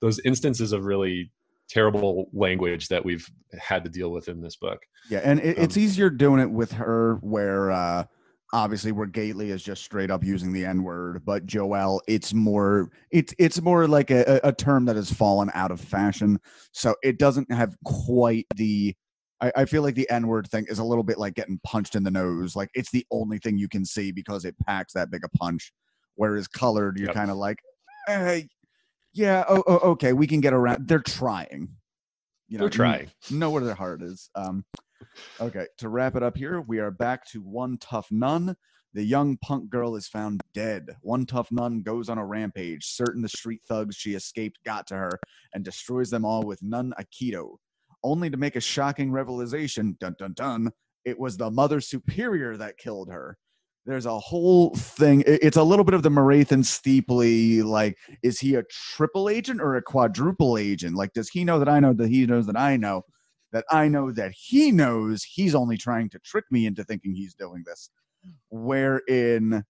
those 0.00 0.18
instances 0.24 0.72
of 0.72 0.84
really 0.86 1.30
terrible 1.68 2.28
language 2.32 2.88
that 2.88 3.04
we've 3.04 3.26
had 3.58 3.84
to 3.84 3.90
deal 3.90 4.10
with 4.10 4.28
in 4.28 4.40
this 4.40 4.56
book. 4.56 4.80
yeah, 5.08 5.20
and 5.22 5.40
it, 5.40 5.58
it's 5.58 5.76
um, 5.76 5.82
easier 5.82 6.10
doing 6.10 6.40
it 6.40 6.50
with 6.50 6.72
her 6.72 7.16
where 7.20 7.70
uh 7.70 8.04
obviously 8.54 8.92
where 8.92 9.06
Gately 9.08 9.50
is 9.50 9.62
just 9.64 9.82
straight 9.82 10.10
up 10.10 10.22
using 10.24 10.52
the 10.52 10.64
N 10.64 10.84
word, 10.84 11.24
but 11.24 11.44
Joelle, 11.44 12.00
it's 12.06 12.32
more 12.32 12.90
it's 13.10 13.34
it's 13.38 13.60
more 13.60 13.88
like 13.88 14.10
a, 14.10 14.40
a 14.44 14.48
a 14.48 14.52
term 14.52 14.84
that 14.86 14.96
has 14.96 15.12
fallen 15.12 15.50
out 15.54 15.72
of 15.72 15.80
fashion. 15.80 16.38
So 16.72 16.94
it 17.02 17.18
doesn't 17.18 17.50
have 17.52 17.76
quite 17.84 18.46
the 18.54 18.94
I, 19.40 19.52
I 19.56 19.64
feel 19.64 19.82
like 19.82 19.96
the 19.96 20.08
N 20.08 20.28
word 20.28 20.48
thing 20.48 20.66
is 20.68 20.78
a 20.78 20.84
little 20.84 21.02
bit 21.02 21.18
like 21.18 21.34
getting 21.34 21.58
punched 21.64 21.96
in 21.96 22.04
the 22.04 22.10
nose. 22.12 22.54
Like 22.54 22.70
it's 22.74 22.92
the 22.92 23.04
only 23.10 23.38
thing 23.38 23.58
you 23.58 23.68
can 23.68 23.84
see 23.84 24.12
because 24.12 24.44
it 24.44 24.54
packs 24.66 24.92
that 24.94 25.10
big 25.10 25.24
a 25.24 25.28
punch. 25.36 25.72
Whereas 26.14 26.46
colored, 26.46 26.96
you're 26.96 27.08
Yep. 27.08 27.16
kind 27.16 27.30
of 27.32 27.36
like, 27.36 27.58
hey, 28.06 28.46
yeah, 29.12 29.44
oh, 29.48 29.64
oh, 29.66 29.78
okay, 29.90 30.12
we 30.12 30.28
can 30.28 30.40
get 30.40 30.52
around. 30.52 30.86
They're 30.86 31.00
trying. 31.00 31.70
You 32.46 32.58
know, 32.58 32.64
They're 32.64 32.70
trying. 32.70 33.10
you 33.28 33.38
know 33.38 33.50
where 33.50 33.64
their 33.64 33.74
heart 33.74 34.00
is. 34.00 34.30
Um, 34.36 34.64
okay, 35.40 35.66
to 35.78 35.88
wrap 35.88 36.16
it 36.16 36.22
up 36.22 36.36
here, 36.36 36.60
we 36.60 36.78
are 36.78 36.90
back 36.90 37.26
to 37.30 37.40
one 37.40 37.78
tough 37.78 38.08
nun. 38.10 38.56
The 38.92 39.02
young 39.02 39.36
punk 39.38 39.70
girl 39.70 39.96
is 39.96 40.06
found 40.06 40.40
dead. 40.52 40.86
One 41.02 41.26
tough 41.26 41.50
nun 41.50 41.82
goes 41.82 42.08
on 42.08 42.18
a 42.18 42.24
rampage, 42.24 42.84
certain 42.86 43.22
the 43.22 43.28
street 43.28 43.60
thugs 43.68 43.96
she 43.96 44.14
escaped 44.14 44.58
got 44.64 44.86
to 44.88 44.94
her, 44.94 45.18
and 45.52 45.64
destroys 45.64 46.10
them 46.10 46.24
all 46.24 46.44
with 46.44 46.62
nun 46.62 46.92
Aikido. 47.00 47.56
Only 48.04 48.30
to 48.30 48.36
make 48.36 48.54
a 48.54 48.60
shocking 48.60 49.10
revelation, 49.10 49.96
dun 49.98 50.14
dun 50.18 50.34
dun, 50.34 50.70
it 51.04 51.18
was 51.18 51.36
the 51.36 51.50
Mother 51.50 51.80
Superior 51.80 52.56
that 52.56 52.78
killed 52.78 53.10
her. 53.10 53.36
there's 53.86 54.06
a 54.06 54.18
whole 54.18 54.74
thing. 54.74 55.22
It's 55.26 55.56
a 55.56 55.62
little 55.62 55.84
bit 55.84 55.94
of 55.94 56.02
the 56.02 56.10
Marathe 56.10 56.52
and 56.52 56.64
Steeply. 56.64 57.62
Like, 57.62 57.98
is 58.22 58.40
he 58.40 58.54
a 58.54 58.62
triple 58.70 59.28
agent 59.28 59.60
or 59.60 59.76
a 59.76 59.82
quadruple 59.82 60.56
agent? 60.56 60.96
Like, 60.96 61.12
does 61.12 61.28
he 61.28 61.44
know 61.44 61.58
that 61.58 61.68
I 61.68 61.80
know 61.80 61.92
that 61.92 62.08
he 62.08 62.26
knows 62.26 62.46
that 62.46 62.56
I 62.56 62.76
know 62.76 63.02
that 63.54 63.64
I 63.70 63.88
know 63.88 64.12
that 64.12 64.32
he 64.36 64.70
knows 64.70 65.24
he's 65.24 65.54
only 65.54 65.78
trying 65.78 66.10
to 66.10 66.18
trick 66.18 66.44
me 66.50 66.66
into 66.66 66.84
thinking 66.84 67.14
he's 67.14 67.34
doing 67.34 67.62
this? 67.64 67.88
Wherein, 68.50 69.64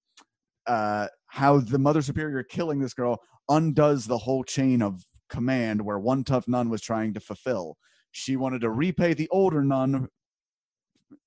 uh, 0.66 1.08
how 1.26 1.60
the 1.60 1.78
Mother 1.78 2.02
Superior 2.02 2.42
killing 2.42 2.80
this 2.80 2.94
girl 2.94 3.20
undoes 3.48 4.06
the 4.06 4.18
whole 4.18 4.42
chain 4.42 4.82
of 4.82 5.04
command 5.28 5.80
where 5.80 5.98
one 5.98 6.24
tough 6.24 6.48
nun 6.48 6.70
was 6.70 6.80
trying 6.80 7.14
to 7.14 7.20
fulfill. 7.20 7.76
She 8.12 8.36
wanted 8.36 8.62
to 8.62 8.70
repay 8.70 9.14
the 9.14 9.28
older 9.30 9.62
nun 9.62 10.08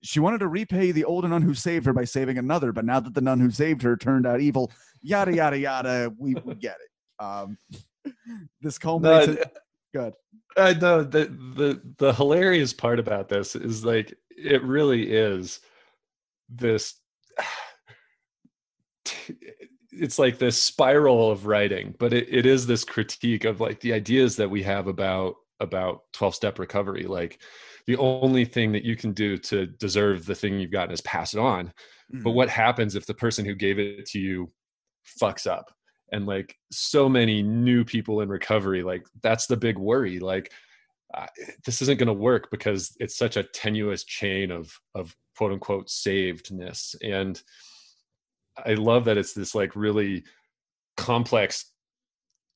she 0.01 0.19
wanted 0.19 0.39
to 0.39 0.47
repay 0.47 0.91
the 0.91 1.05
older 1.05 1.27
nun 1.27 1.41
who 1.41 1.53
saved 1.53 1.85
her 1.85 1.93
by 1.93 2.03
saving 2.03 2.37
another, 2.37 2.71
but 2.71 2.85
now 2.85 2.99
that 2.99 3.13
the 3.13 3.21
nun 3.21 3.39
who 3.39 3.49
saved 3.49 3.81
her 3.81 3.95
turned 3.95 4.25
out 4.25 4.41
evil, 4.41 4.71
yada 5.01 5.33
yada 5.33 5.57
yada, 5.57 6.11
we, 6.17 6.35
we 6.35 6.55
get 6.55 6.75
it. 6.75 7.23
Um, 7.23 7.57
this 8.61 8.77
culminates. 8.77 9.27
No, 9.27 9.43
good. 9.97 10.13
I 10.55 10.73
know 10.73 11.03
the 11.03 11.25
the 11.55 11.81
the 11.97 12.13
hilarious 12.13 12.73
part 12.73 12.99
about 12.99 13.29
this 13.29 13.55
is 13.55 13.85
like 13.85 14.13
it 14.29 14.63
really 14.63 15.11
is 15.11 15.59
this. 16.49 16.95
It's 19.99 20.19
like 20.19 20.37
this 20.37 20.61
spiral 20.61 21.31
of 21.31 21.47
writing, 21.47 21.95
but 21.97 22.13
it, 22.13 22.27
it 22.29 22.45
is 22.45 22.67
this 22.67 22.83
critique 22.83 23.45
of 23.45 23.59
like 23.59 23.79
the 23.79 23.93
ideas 23.93 24.35
that 24.35 24.47
we 24.47 24.61
have 24.61 24.85
about 24.85 25.37
about 25.59 26.01
12 26.13 26.35
step 26.35 26.59
recovery. 26.59 27.05
Like 27.05 27.41
the 27.87 27.97
only 27.97 28.45
thing 28.45 28.71
that 28.73 28.83
you 28.83 28.95
can 28.95 29.11
do 29.13 29.37
to 29.37 29.65
deserve 29.65 30.27
the 30.27 30.35
thing 30.35 30.59
you've 30.59 30.71
gotten 30.71 30.93
is 30.93 31.01
pass 31.01 31.33
it 31.33 31.39
on. 31.39 31.67
Mm-hmm. 32.13 32.21
But 32.21 32.31
what 32.31 32.47
happens 32.47 32.95
if 32.95 33.07
the 33.07 33.15
person 33.15 33.43
who 33.43 33.55
gave 33.55 33.79
it 33.79 34.05
to 34.09 34.19
you 34.19 34.51
fucks 35.19 35.47
up? 35.47 35.71
And 36.11 36.25
like 36.25 36.55
so 36.71 37.09
many 37.09 37.43
new 37.43 37.83
people 37.83 38.21
in 38.21 38.29
recovery, 38.29 38.83
like 38.83 39.05
that's 39.21 39.47
the 39.47 39.57
big 39.57 39.77
worry. 39.77 40.19
Like 40.19 40.51
uh, 41.13 41.27
this 41.65 41.81
isn't 41.81 41.99
going 41.99 42.07
to 42.07 42.13
work 42.13 42.49
because 42.51 42.95
it's 42.99 43.17
such 43.17 43.37
a 43.37 43.43
tenuous 43.43 44.03
chain 44.03 44.51
of 44.51 44.71
of 44.95 45.15
quote 45.37 45.51
unquote 45.51 45.87
savedness. 45.87 46.95
And 47.03 47.41
I 48.57 48.73
love 48.73 49.05
that 49.05 49.17
it's 49.17 49.33
this 49.33 49.53
like 49.53 49.75
really 49.75 50.23
complex 50.95 51.71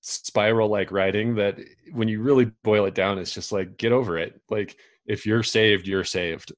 spiral 0.01 0.67
like 0.67 0.91
writing 0.91 1.35
that 1.35 1.59
when 1.91 2.07
you 2.07 2.21
really 2.21 2.45
boil 2.63 2.85
it 2.85 2.95
down 2.95 3.19
it's 3.19 3.35
just 3.35 3.51
like 3.51 3.77
get 3.77 3.91
over 3.91 4.17
it 4.17 4.41
like 4.49 4.75
if 5.05 5.25
you're 5.25 5.43
saved, 5.43 5.87
you're 5.87 6.03
saved. 6.03 6.53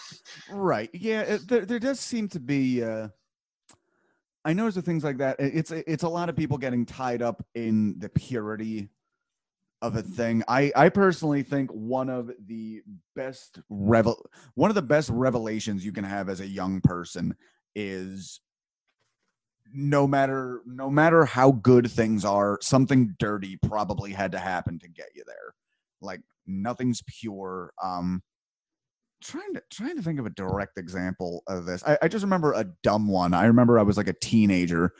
right. 0.50 0.90
Yeah. 0.92 1.38
There, 1.46 1.64
there 1.64 1.78
does 1.78 2.00
seem 2.00 2.28
to 2.28 2.40
be. 2.40 2.82
Uh, 2.82 3.08
I 4.44 4.52
notice 4.52 4.76
with 4.76 4.84
things 4.84 5.04
like 5.04 5.18
that. 5.18 5.36
It's 5.38 5.70
it's 5.70 6.02
a 6.02 6.08
lot 6.08 6.28
of 6.28 6.36
people 6.36 6.58
getting 6.58 6.84
tied 6.84 7.22
up 7.22 7.44
in 7.54 7.98
the 7.98 8.08
purity 8.10 8.90
of 9.80 9.96
a 9.96 10.02
thing. 10.02 10.42
I 10.48 10.70
I 10.76 10.88
personally 10.90 11.42
think 11.42 11.70
one 11.70 12.10
of 12.10 12.30
the 12.46 12.82
best 13.16 13.60
revel 13.70 14.28
one 14.54 14.70
of 14.70 14.74
the 14.74 14.82
best 14.82 15.10
revelations 15.10 15.84
you 15.84 15.92
can 15.92 16.04
have 16.04 16.28
as 16.28 16.40
a 16.40 16.46
young 16.46 16.80
person 16.80 17.34
is 17.74 18.40
no 19.72 20.06
matter 20.06 20.62
no 20.66 20.90
matter 20.90 21.24
how 21.24 21.52
good 21.52 21.90
things 21.90 22.24
are, 22.24 22.58
something 22.62 23.14
dirty 23.18 23.58
probably 23.66 24.12
had 24.12 24.32
to 24.32 24.38
happen 24.38 24.78
to 24.78 24.88
get 24.88 25.08
you 25.14 25.24
there. 25.26 25.54
Like 26.00 26.20
nothing's 26.46 27.02
pure. 27.06 27.72
Um, 27.82 28.22
trying 29.24 29.54
to 29.54 29.62
trying 29.70 29.96
to 29.96 30.02
think 30.02 30.18
of 30.18 30.26
a 30.26 30.30
direct 30.30 30.78
example 30.78 31.42
of 31.48 31.66
this. 31.66 31.82
I, 31.84 31.98
I 32.02 32.08
just 32.08 32.24
remember 32.24 32.52
a 32.52 32.66
dumb 32.82 33.08
one. 33.08 33.34
I 33.34 33.46
remember 33.46 33.78
I 33.78 33.82
was 33.82 33.96
like 33.96 34.08
a 34.08 34.14
teenager 34.14 34.92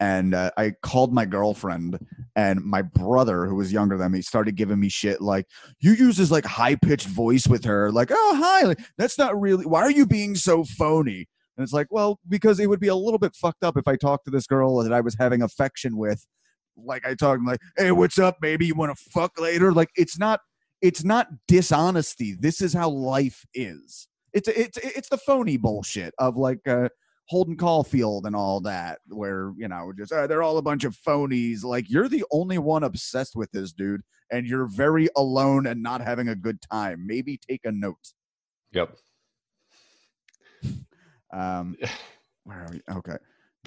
and 0.00 0.34
uh, 0.34 0.50
I 0.56 0.74
called 0.82 1.12
my 1.12 1.24
girlfriend, 1.24 1.98
and 2.36 2.60
my 2.60 2.82
brother, 2.82 3.46
who 3.46 3.56
was 3.56 3.72
younger 3.72 3.98
than 3.98 4.12
me, 4.12 4.22
started 4.22 4.54
giving 4.54 4.78
me 4.78 4.88
shit 4.88 5.20
like, 5.20 5.46
"You 5.80 5.92
use 5.92 6.16
this 6.16 6.30
like 6.30 6.44
high 6.44 6.76
pitched 6.76 7.08
voice 7.08 7.46
with 7.46 7.64
her, 7.64 7.90
like, 7.90 8.10
oh 8.12 8.36
hi, 8.36 8.62
like, 8.62 8.78
that's 8.96 9.18
not 9.18 9.38
really. 9.40 9.66
Why 9.66 9.82
are 9.82 9.90
you 9.90 10.06
being 10.06 10.36
so 10.36 10.64
phony?" 10.64 11.26
And 11.56 11.64
it's 11.64 11.72
like, 11.72 11.88
well, 11.90 12.20
because 12.28 12.60
it 12.60 12.68
would 12.68 12.78
be 12.78 12.88
a 12.88 12.94
little 12.94 13.18
bit 13.18 13.34
fucked 13.34 13.64
up 13.64 13.76
if 13.76 13.88
I 13.88 13.96
talked 13.96 14.24
to 14.26 14.30
this 14.30 14.46
girl 14.46 14.76
that 14.76 14.92
I 14.92 15.00
was 15.00 15.16
having 15.18 15.42
affection 15.42 15.96
with, 15.96 16.24
like 16.76 17.04
I 17.04 17.14
talked 17.14 17.42
like, 17.44 17.60
"Hey, 17.76 17.90
what's 17.90 18.18
up, 18.18 18.36
baby? 18.40 18.66
You 18.66 18.74
want 18.76 18.96
to 18.96 19.04
fuck 19.12 19.38
later?" 19.40 19.72
Like, 19.72 19.90
it's 19.96 20.18
not 20.18 20.40
it's 20.80 21.04
not 21.04 21.28
dishonesty. 21.46 22.36
This 22.38 22.60
is 22.60 22.72
how 22.72 22.90
life 22.90 23.44
is. 23.54 24.08
It's 24.32 24.48
it's 24.48 24.78
it's 24.78 25.08
the 25.08 25.18
phony 25.18 25.56
bullshit 25.56 26.14
of 26.18 26.36
like 26.36 26.66
uh, 26.66 26.88
Holden 27.28 27.56
Caulfield 27.56 28.26
and 28.26 28.36
all 28.36 28.60
that, 28.60 28.98
where 29.08 29.52
you 29.56 29.68
know 29.68 29.92
just 29.96 30.12
uh, 30.12 30.26
they're 30.26 30.42
all 30.42 30.58
a 30.58 30.62
bunch 30.62 30.84
of 30.84 30.96
phonies. 30.96 31.64
Like 31.64 31.90
you're 31.90 32.08
the 32.08 32.24
only 32.30 32.58
one 32.58 32.84
obsessed 32.84 33.36
with 33.36 33.50
this 33.52 33.72
dude, 33.72 34.02
and 34.30 34.46
you're 34.46 34.66
very 34.66 35.08
alone 35.16 35.66
and 35.66 35.82
not 35.82 36.00
having 36.00 36.28
a 36.28 36.36
good 36.36 36.60
time. 36.70 37.04
Maybe 37.06 37.38
take 37.48 37.64
a 37.64 37.72
note. 37.72 38.12
Yep. 38.72 38.96
Um, 41.30 41.76
where 42.44 42.56
are 42.60 42.68
we? 42.72 42.80
Okay. 42.90 43.16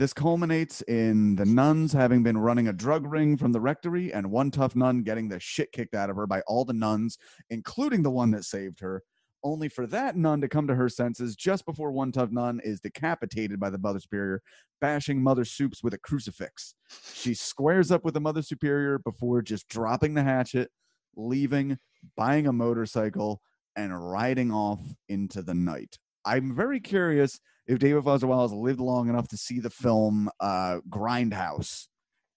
This 0.02 0.14
culminates 0.14 0.82
in 0.88 1.36
the 1.36 1.45
nuns 1.45 1.94
having 1.94 2.23
been 2.23 2.40
running 2.40 2.69
a 2.69 2.73
drug 2.73 3.06
ring 3.06 3.38
from 3.38 3.52
the 3.52 3.61
rectory 3.61 4.11
and 4.11 4.32
one 4.32 4.49
tough 4.49 4.76
nun 4.76 5.03
getting 5.03 5.30
the 5.30 5.40
shit 5.40 5.72
kicked 5.73 5.94
out 5.94 6.10
of 6.10 6.15
her 6.15 6.26
by 6.26 6.41
all 6.48 6.65
the 6.65 6.73
nuns, 6.73 7.19
including 7.52 8.02
the 8.02 8.10
one 8.10 8.32
that 8.32 8.44
saved 8.44 8.80
her, 8.80 9.03
only 9.44 9.69
for 9.69 9.86
that 9.86 10.18
nun 10.18 10.41
to 10.41 10.48
come 10.48 10.65
to 10.65 10.73
her 10.73 10.90
senses 10.90 11.36
just 11.36 11.68
before 11.68 11.91
one 11.91 12.11
tough 12.11 12.32
nun 12.32 12.60
is 12.64 12.80
decapitated 12.80 13.60
by 13.60 13.69
the 13.69 13.78
Mother 13.78 13.99
Superior, 13.99 14.41
bashing 14.80 15.22
Mother 15.22 15.45
Supes 15.45 15.84
with 15.84 15.94
a 15.94 15.99
crucifix. 15.99 16.73
She 17.14 17.36
squares 17.36 17.91
up 17.91 18.03
with 18.03 18.15
the 18.15 18.22
Mother 18.22 18.41
Superior 18.41 18.98
before 18.98 19.44
just 19.44 19.68
dropping 19.68 20.15
the 20.15 20.23
hatchet, 20.23 20.72
leaving, 21.15 21.78
buying 22.18 22.48
a 22.48 22.52
motorcycle, 22.52 23.40
and 23.76 24.10
riding 24.10 24.52
off 24.52 24.82
into 25.10 25.44
the 25.44 25.53
night. 25.53 25.99
I'm 26.26 26.56
very 26.56 26.80
curious 26.80 27.40
if 27.68 27.80
David 27.80 28.04
Foster 28.04 28.28
Wallace 28.28 28.52
lived 28.52 28.80
long 28.80 29.10
enough 29.10 29.28
to 29.30 29.38
see 29.38 29.60
the 29.60 29.70
film 29.70 30.30
uh, 30.40 30.80
Grindhouse, 30.90 31.88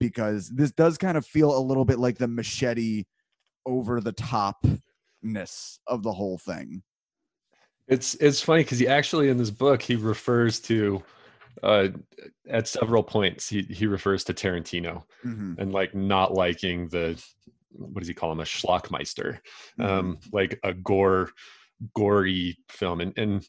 because 0.01 0.49
this 0.51 0.73
does 0.73 0.99
kind 0.99 1.17
of 1.17 1.27
feel 1.27 1.57
a 1.57 1.61
little 1.61 1.85
bit 1.85 1.99
like 1.99 2.19
the 2.19 2.29
machete 2.29 3.05
over 3.67 4.01
the 4.01 4.13
topness 4.13 5.79
of 5.87 6.03
the 6.03 6.13
whole 6.13 6.39
thing. 6.39 6.83
It's 7.89 8.15
it's 8.15 8.41
funny 8.41 8.63
because 8.63 8.79
he 8.79 8.89
actually 8.89 9.29
in 9.29 9.37
this 9.37 9.51
book 9.51 9.83
he 9.83 9.97
refers 9.97 10.59
to 10.61 11.03
uh, 11.63 11.89
at 12.49 12.67
several 12.67 13.03
points 13.03 13.49
he 13.49 13.63
he 13.63 13.87
refers 13.87 14.25
to 14.25 14.35
Tarantino 14.35 15.05
mm-hmm. 15.25 15.55
and 15.59 15.73
like 15.73 15.95
not 15.95 16.33
liking 16.33 16.89
the 16.89 17.23
what 17.71 18.01
does 18.01 18.09
he 18.09 18.15
call 18.15 18.33
him 18.33 18.41
a 18.41 18.45
schlockmeister, 18.45 19.39
mm-hmm. 19.79 19.83
um, 19.83 20.19
like 20.33 20.59
a 20.65 20.73
gore 20.73 21.31
gory 21.95 22.57
film 22.71 23.01
and 23.01 23.13
and 23.19 23.47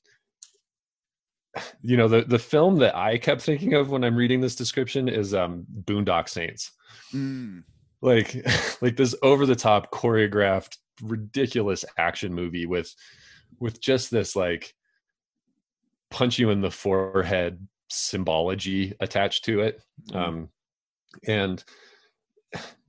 you 1.81 1.97
know 1.97 2.07
the 2.07 2.21
the 2.21 2.39
film 2.39 2.77
that 2.79 2.95
I 2.95 3.17
kept 3.17 3.41
thinking 3.41 3.73
of 3.73 3.89
when 3.89 4.03
I'm 4.03 4.15
reading 4.15 4.41
this 4.41 4.55
description 4.55 5.07
is 5.07 5.33
um 5.33 5.65
Boondock 5.83 6.29
Saints. 6.29 6.71
Mm. 7.13 7.63
Like 8.01 8.45
like 8.81 8.95
this 8.95 9.15
over 9.21 9.45
the 9.45 9.55
top 9.55 9.91
choreographed 9.91 10.77
ridiculous 11.01 11.83
action 11.97 12.33
movie 12.33 12.65
with 12.65 12.93
with 13.59 13.81
just 13.81 14.11
this 14.11 14.35
like 14.35 14.73
punch 16.09 16.39
you 16.39 16.49
in 16.49 16.61
the 16.61 16.71
forehead 16.71 17.67
symbology 17.89 18.93
attached 18.99 19.45
to 19.45 19.61
it. 19.61 19.81
Mm. 20.11 20.15
Um 20.15 20.49
and 21.27 21.63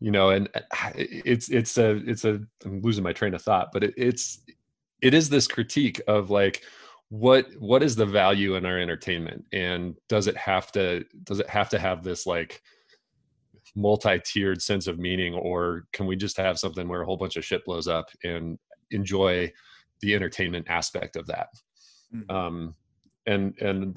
you 0.01 0.11
know 0.11 0.31
and 0.31 0.49
uh, 0.55 0.91
it's 0.95 1.49
it's 1.49 1.79
a 1.79 1.97
it's 2.09 2.25
a 2.25 2.41
I'm 2.65 2.81
losing 2.83 3.05
my 3.05 3.13
train 3.13 3.35
of 3.35 3.43
thought 3.43 3.71
but 3.73 3.83
it, 3.83 3.95
it's 3.97 4.41
it 5.03 5.15
is 5.15 5.29
this 5.29 5.49
critique 5.49 6.01
of 6.07 6.31
like 6.31 6.63
what 7.09 7.47
what 7.59 7.83
is 7.83 7.95
the 7.95 8.07
value 8.07 8.57
in 8.57 8.67
our 8.67 8.79
entertainment 8.79 9.45
and 9.53 9.95
does 10.09 10.27
it 10.27 10.37
have 10.37 10.73
to 10.73 11.05
does 11.23 11.39
it 11.39 11.49
have 11.49 11.69
to 11.69 11.79
have 11.79 12.03
this 12.03 12.27
like 12.27 12.61
multi-tiered 13.77 14.61
sense 14.61 14.87
of 14.87 14.99
meaning 14.99 15.35
or 15.35 15.85
can 15.93 16.07
we 16.07 16.17
just 16.17 16.37
have 16.37 16.59
something 16.59 16.89
where 16.89 17.03
a 17.03 17.07
whole 17.07 17.17
bunch 17.17 17.37
of 17.37 17.45
shit 17.45 17.65
blows 17.65 17.87
up 17.87 18.09
and 18.25 18.59
enjoy 18.91 19.51
the 20.01 20.15
entertainment 20.15 20.67
aspect 20.69 21.15
of 21.15 21.27
that 21.27 21.49
mm-hmm. 22.15 22.35
um 22.35 22.75
and 23.27 23.57
and 23.61 23.97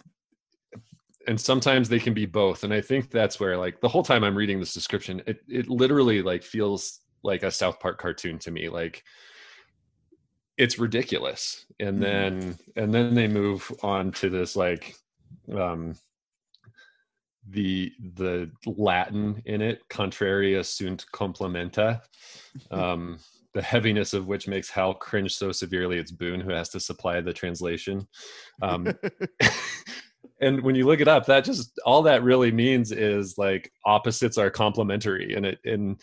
and 1.27 1.40
sometimes 1.40 1.90
they 1.90 1.99
can 1.99 2.14
be 2.14 2.26
both 2.26 2.64
and 2.64 2.73
i 2.73 2.81
think 2.81 3.10
that's 3.10 3.40
where 3.40 3.57
like 3.57 3.80
the 3.81 3.90
whole 3.90 4.03
time 4.03 4.23
i'm 4.23 4.38
reading 4.38 4.60
this 4.60 4.73
description 4.73 5.22
it 5.26 5.40
it 5.48 5.68
literally 5.68 6.22
like 6.22 6.44
feels 6.44 6.99
like 7.23 7.41
a 7.41 7.52
south 7.52 7.80
park 7.80 7.99
cartoon 7.99 8.38
to 8.38 8.52
me 8.52 8.69
like 8.69 9.03
it's 10.60 10.77
ridiculous. 10.77 11.65
And 11.80 11.99
mm-hmm. 11.99 12.02
then 12.02 12.57
and 12.76 12.94
then 12.94 13.15
they 13.15 13.27
move 13.27 13.72
on 13.81 14.11
to 14.14 14.30
this 14.30 14.56
like 14.56 14.94
um 15.56 15.95
the 17.49 17.91
the 18.14 18.52
latin 18.68 19.41
in 19.45 19.61
it 19.61 19.81
contraria 19.90 20.64
sunt 20.64 21.06
complementa 21.11 22.02
um 22.72 23.18
the 23.56 23.61
heaviness 23.61 24.14
of 24.14 24.27
which 24.27 24.48
makes 24.48 24.69
hal 24.69 24.94
cringe 24.94 25.34
so 25.34 25.52
severely 25.52 25.98
it's 25.98 26.11
boone 26.11 26.40
who 26.40 26.52
has 26.52 26.69
to 26.69 26.80
supply 26.80 27.19
the 27.22 27.34
translation. 27.34 28.06
Um 28.61 28.94
and 30.41 30.61
when 30.61 30.76
you 30.76 30.86
look 30.86 30.99
it 30.99 31.07
up, 31.07 31.26
that 31.26 31.45
just 31.45 31.80
all 31.86 32.03
that 32.03 32.23
really 32.23 32.52
means 32.52 32.91
is 32.91 33.38
like 33.38 33.72
opposites 33.86 34.38
are 34.38 34.52
complementary, 34.52 35.36
and 35.36 35.45
it 35.45 35.60
and 35.64 36.02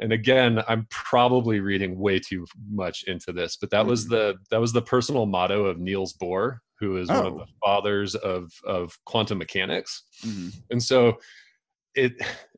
and 0.00 0.12
again, 0.12 0.62
I'm 0.68 0.86
probably 0.90 1.60
reading 1.60 1.98
way 1.98 2.18
too 2.18 2.46
much 2.70 3.04
into 3.04 3.32
this, 3.32 3.56
but 3.56 3.70
that 3.70 3.86
was 3.86 4.06
Mhm. 4.06 4.10
the 4.10 4.34
that 4.50 4.60
was 4.60 4.72
the 4.72 4.82
personal 4.82 5.26
motto 5.26 5.64
of 5.66 5.78
Niels 5.78 6.14
Bohr, 6.14 6.58
who 6.78 6.96
is 6.98 7.08
one 7.08 7.26
of 7.26 7.34
Oh. 7.34 7.38
the 7.38 7.46
fathers 7.64 8.14
of 8.14 8.50
of 8.64 8.96
quantum 9.04 9.38
mechanics. 9.38 10.02
Mhm. 10.24 10.54
And 10.70 10.82
so 10.82 11.18
it 11.94 12.12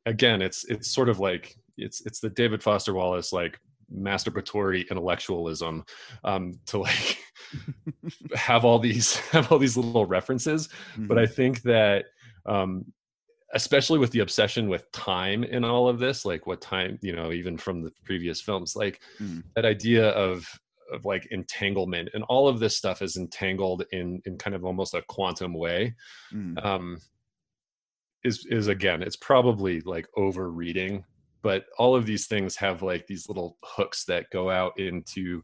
again, 0.06 0.42
it's 0.42 0.64
it's 0.64 0.90
sort 0.92 1.08
of 1.08 1.18
like 1.18 1.54
it's 1.78 2.04
it's 2.06 2.20
the 2.20 2.30
David 2.30 2.62
Foster 2.62 2.92
Wallace 2.94 3.32
like 3.32 3.58
masturbatory 3.92 4.88
intellectualism 4.88 5.84
um, 6.24 6.60
to 6.66 6.78
like 6.78 7.18
have 8.34 8.64
all 8.64 8.78
these 8.78 9.16
have 9.32 9.50
all 9.50 9.58
these 9.58 9.76
little 9.76 10.06
references 10.06 10.68
but 10.96 11.16
Mhm. 11.16 11.20
i 11.20 11.26
think 11.26 11.62
that 11.62 12.04
um 12.46 12.84
especially 13.54 13.98
with 13.98 14.10
the 14.12 14.20
obsession 14.20 14.68
with 14.68 14.90
time 14.92 15.42
in 15.44 15.64
all 15.64 15.88
of 15.88 15.98
this 15.98 16.24
like 16.24 16.46
what 16.46 16.60
time 16.60 16.98
you 17.02 17.14
know 17.14 17.32
even 17.32 17.56
from 17.58 17.82
the 17.82 17.90
previous 18.04 18.40
films 18.40 18.76
like 18.76 19.00
Mhm. 19.20 19.44
that 19.56 19.64
idea 19.64 20.10
of 20.10 20.46
of 20.92 21.04
like 21.04 21.26
entanglement 21.30 22.08
and 22.14 22.24
all 22.24 22.48
of 22.48 22.58
this 22.60 22.76
stuff 22.76 23.02
is 23.02 23.16
entangled 23.16 23.84
in 23.92 24.20
in 24.26 24.36
kind 24.38 24.54
of 24.56 24.64
almost 24.64 24.94
a 24.94 25.02
quantum 25.02 25.54
way 25.54 25.94
Mhm. 26.32 26.64
um 26.64 27.00
is 28.24 28.46
is 28.50 28.68
again 28.68 29.02
it's 29.02 29.16
probably 29.16 29.80
like 29.82 30.06
over 30.16 30.50
reading 30.50 31.04
but 31.42 31.64
all 31.78 31.96
of 31.96 32.04
these 32.06 32.26
things 32.26 32.54
have 32.56 32.82
like 32.82 33.06
these 33.06 33.28
little 33.28 33.56
hooks 33.64 34.04
that 34.04 34.26
go 34.30 34.50
out 34.50 34.78
into 34.78 35.42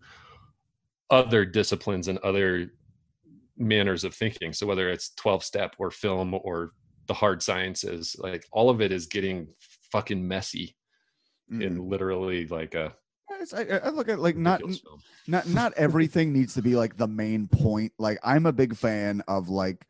other 1.10 1.44
disciplines 1.44 2.08
and 2.08 2.18
other 2.18 2.70
manners 3.56 4.04
of 4.04 4.14
thinking 4.14 4.52
so 4.52 4.66
whether 4.66 4.90
it's 4.90 5.14
12 5.14 5.42
step 5.42 5.74
or 5.78 5.90
film 5.90 6.34
or 6.42 6.72
the 7.06 7.14
hard 7.14 7.42
sciences 7.42 8.16
like 8.18 8.44
all 8.52 8.68
of 8.70 8.80
it 8.80 8.92
is 8.92 9.06
getting 9.06 9.48
fucking 9.92 10.26
messy 10.26 10.76
Mhm. 11.50 11.62
in 11.62 11.88
literally 11.88 12.46
like 12.48 12.74
a 12.74 12.92
I, 13.52 13.64
I 13.84 13.88
look 13.90 14.08
at 14.08 14.18
like 14.18 14.36
not 14.36 14.62
not 15.26 15.48
not 15.48 15.72
everything 15.76 16.32
needs 16.32 16.54
to 16.54 16.62
be 16.62 16.74
like 16.74 16.96
the 16.96 17.06
main 17.06 17.48
point. 17.48 17.92
Like 17.98 18.18
I'm 18.24 18.46
a 18.46 18.52
big 18.52 18.76
fan 18.76 19.22
of 19.28 19.48
like 19.48 19.86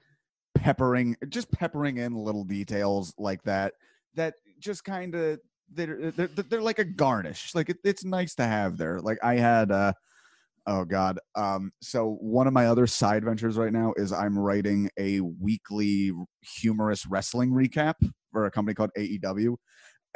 peppering 0.55 1.17
just 1.29 1.51
peppering 1.53 1.99
in 1.99 2.15
little 2.15 2.45
details 2.45 3.15
like 3.19 3.43
that 3.45 3.75
that 4.15 4.35
just 4.59 4.85
kind 4.85 5.15
of 5.15 5.39
they're, 5.71 6.11
they're 6.13 6.29
they're 6.29 6.63
like 6.63 6.79
a 6.79 6.85
garnish. 6.85 7.55
Like 7.55 7.71
it, 7.71 7.79
it's 7.85 8.05
nice 8.05 8.35
to 8.37 8.45
have 8.45 8.77
there. 8.77 9.01
Like 9.01 9.19
I 9.23 9.37
had 9.37 9.71
uh 9.71 9.93
oh 10.67 10.85
god. 10.85 11.19
Um 11.35 11.73
so 11.83 12.17
one 12.21 12.47
of 12.47 12.53
my 12.53 12.67
other 12.67 12.87
side 12.87 13.25
ventures 13.25 13.57
right 13.57 13.73
now 13.73 13.93
is 13.97 14.13
I'm 14.13 14.39
writing 14.39 14.91
a 14.99 15.21
weekly 15.21 16.13
humorous 16.41 17.07
wrestling 17.07 17.51
recap 17.51 17.95
for 18.33 18.47
a 18.47 18.51
company 18.51 18.75
called 18.75 18.91
AEW 18.99 19.57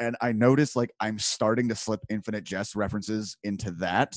and 0.00 0.16
I 0.20 0.32
noticed 0.32 0.74
like 0.74 0.90
I'm 0.98 1.18
starting 1.18 1.68
to 1.68 1.76
slip 1.76 2.00
Infinite 2.08 2.42
Jest 2.42 2.74
references 2.74 3.36
into 3.44 3.70
that, 3.72 4.16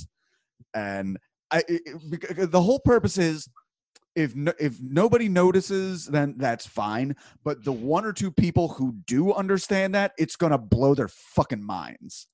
and 0.73 1.17
I 1.51 1.63
it, 1.67 2.51
the 2.51 2.61
whole 2.61 2.79
purpose 2.79 3.17
is 3.17 3.47
if 4.15 4.35
no, 4.35 4.53
if 4.59 4.79
nobody 4.81 5.27
notices, 5.27 6.05
then 6.05 6.35
that's 6.37 6.65
fine. 6.65 7.15
But 7.43 7.63
the 7.63 7.73
one 7.73 8.05
or 8.05 8.13
two 8.13 8.31
people 8.31 8.69
who 8.69 8.95
do 9.05 9.33
understand 9.33 9.93
that, 9.93 10.13
it's 10.17 10.37
gonna 10.37 10.57
blow 10.57 10.95
their 10.95 11.09
fucking 11.09 11.63
minds, 11.63 12.27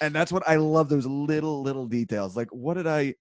and 0.00 0.14
that's 0.14 0.32
what 0.32 0.46
I 0.48 0.56
love. 0.56 0.88
Those 0.88 1.06
little 1.06 1.62
little 1.62 1.86
details. 1.86 2.36
Like, 2.36 2.48
what 2.50 2.74
did 2.74 2.86
I? 2.86 3.14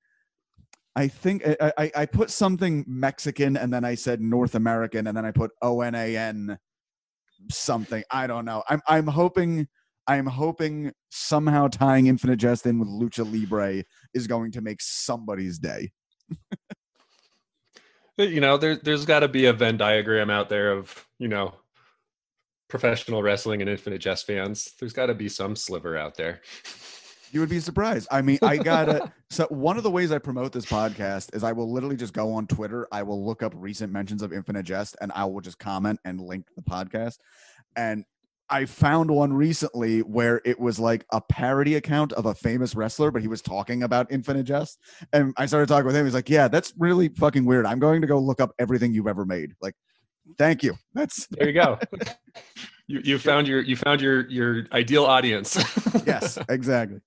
I 0.95 1.07
think 1.07 1.45
I, 1.45 1.73
I, 1.77 1.91
I 1.95 2.05
put 2.05 2.29
something 2.29 2.85
Mexican 2.87 3.57
and 3.57 3.73
then 3.73 3.83
I 3.83 3.95
said 3.95 4.21
North 4.21 4.55
American 4.55 5.07
and 5.07 5.17
then 5.17 5.25
I 5.25 5.31
put 5.31 5.51
O 5.61 5.81
N 5.81 5.93
A 5.95 6.15
N 6.15 6.57
something. 7.51 8.03
I 8.11 8.27
don't 8.27 8.45
know. 8.45 8.63
I'm 8.69 8.81
I'm 8.87 9.07
hoping 9.07 9.67
I'm 10.07 10.27
hoping 10.27 10.91
somehow 11.09 11.67
tying 11.67 12.07
Infinite 12.07 12.37
Jest 12.37 12.65
in 12.65 12.79
with 12.79 12.87
Lucha 12.87 13.29
Libre 13.29 13.83
is 14.13 14.27
going 14.27 14.51
to 14.51 14.61
make 14.61 14.81
somebody's 14.81 15.59
day. 15.59 15.91
You 18.17 18.39
know 18.39 18.55
there, 18.55 18.77
there's 18.77 19.05
got 19.05 19.19
to 19.19 19.27
be 19.27 19.47
a 19.47 19.53
venn 19.53 19.75
diagram 19.75 20.29
out 20.29 20.47
there 20.47 20.71
of 20.71 21.05
you 21.19 21.27
know 21.27 21.55
professional 22.67 23.21
wrestling 23.21 23.61
and 23.61 23.69
infinite 23.69 23.99
jest 23.99 24.25
fans 24.25 24.73
there's 24.79 24.93
got 24.93 25.07
to 25.07 25.13
be 25.13 25.29
some 25.29 25.55
sliver 25.55 25.97
out 25.97 26.15
there 26.15 26.41
You 27.35 27.41
would 27.41 27.49
be 27.49 27.59
surprised. 27.59 28.07
I 28.11 28.21
mean, 28.21 28.39
I 28.41 28.55
gotta. 28.55 29.11
so 29.29 29.45
one 29.49 29.75
of 29.75 29.83
the 29.83 29.91
ways 29.91 30.09
I 30.09 30.19
promote 30.19 30.53
this 30.53 30.65
podcast 30.65 31.35
is 31.35 31.43
I 31.43 31.51
will 31.51 31.69
literally 31.69 31.97
just 31.97 32.13
go 32.13 32.33
on 32.33 32.47
Twitter. 32.47 32.87
I 32.93 33.03
will 33.03 33.25
look 33.25 33.43
up 33.43 33.51
recent 33.57 33.91
mentions 33.91 34.21
of 34.21 34.31
Infinite 34.31 34.63
Jest, 34.63 34.95
and 35.01 35.11
I 35.13 35.25
will 35.25 35.41
just 35.41 35.59
comment 35.59 35.99
and 36.05 36.21
link 36.21 36.45
the 36.55 36.61
podcast. 36.61 37.17
And 37.75 38.05
I 38.49 38.63
found 38.63 39.11
one 39.11 39.33
recently 39.33 39.99
where 39.99 40.39
it 40.45 40.57
was 40.57 40.79
like 40.79 41.05
a 41.11 41.19
parody 41.19 41.75
account 41.75 42.13
of 42.13 42.25
a 42.25 42.33
famous 42.33 42.73
wrestler, 42.73 43.11
but 43.11 43.21
he 43.21 43.27
was 43.27 43.41
talking 43.41 43.83
about 43.83 44.09
Infinite 44.11 44.43
Jest. 44.43 44.79
And 45.11 45.33
I 45.35 45.45
started 45.45 45.67
talking 45.67 45.87
with 45.87 45.95
him. 45.95 46.05
He's 46.05 46.13
like, 46.13 46.29
"Yeah, 46.29 46.47
that's 46.47 46.73
really 46.77 47.09
fucking 47.09 47.43
weird. 47.43 47.65
I'm 47.65 47.79
going 47.79 47.99
to 47.99 48.07
go 48.07 48.17
look 48.17 48.39
up 48.39 48.53
everything 48.59 48.93
you've 48.93 49.07
ever 49.07 49.25
made." 49.25 49.51
Like, 49.61 49.73
thank 50.37 50.63
you. 50.63 50.75
That's 50.93 51.27
there 51.31 51.47
you 51.47 51.53
go 51.53 51.79
you, 52.87 53.01
you 53.03 53.19
found 53.19 53.47
your 53.47 53.61
you 53.61 53.75
found 53.75 54.01
your 54.01 54.29
your 54.29 54.65
ideal 54.71 55.05
audience 55.05 55.55
yes, 56.05 56.37
exactly. 56.49 56.99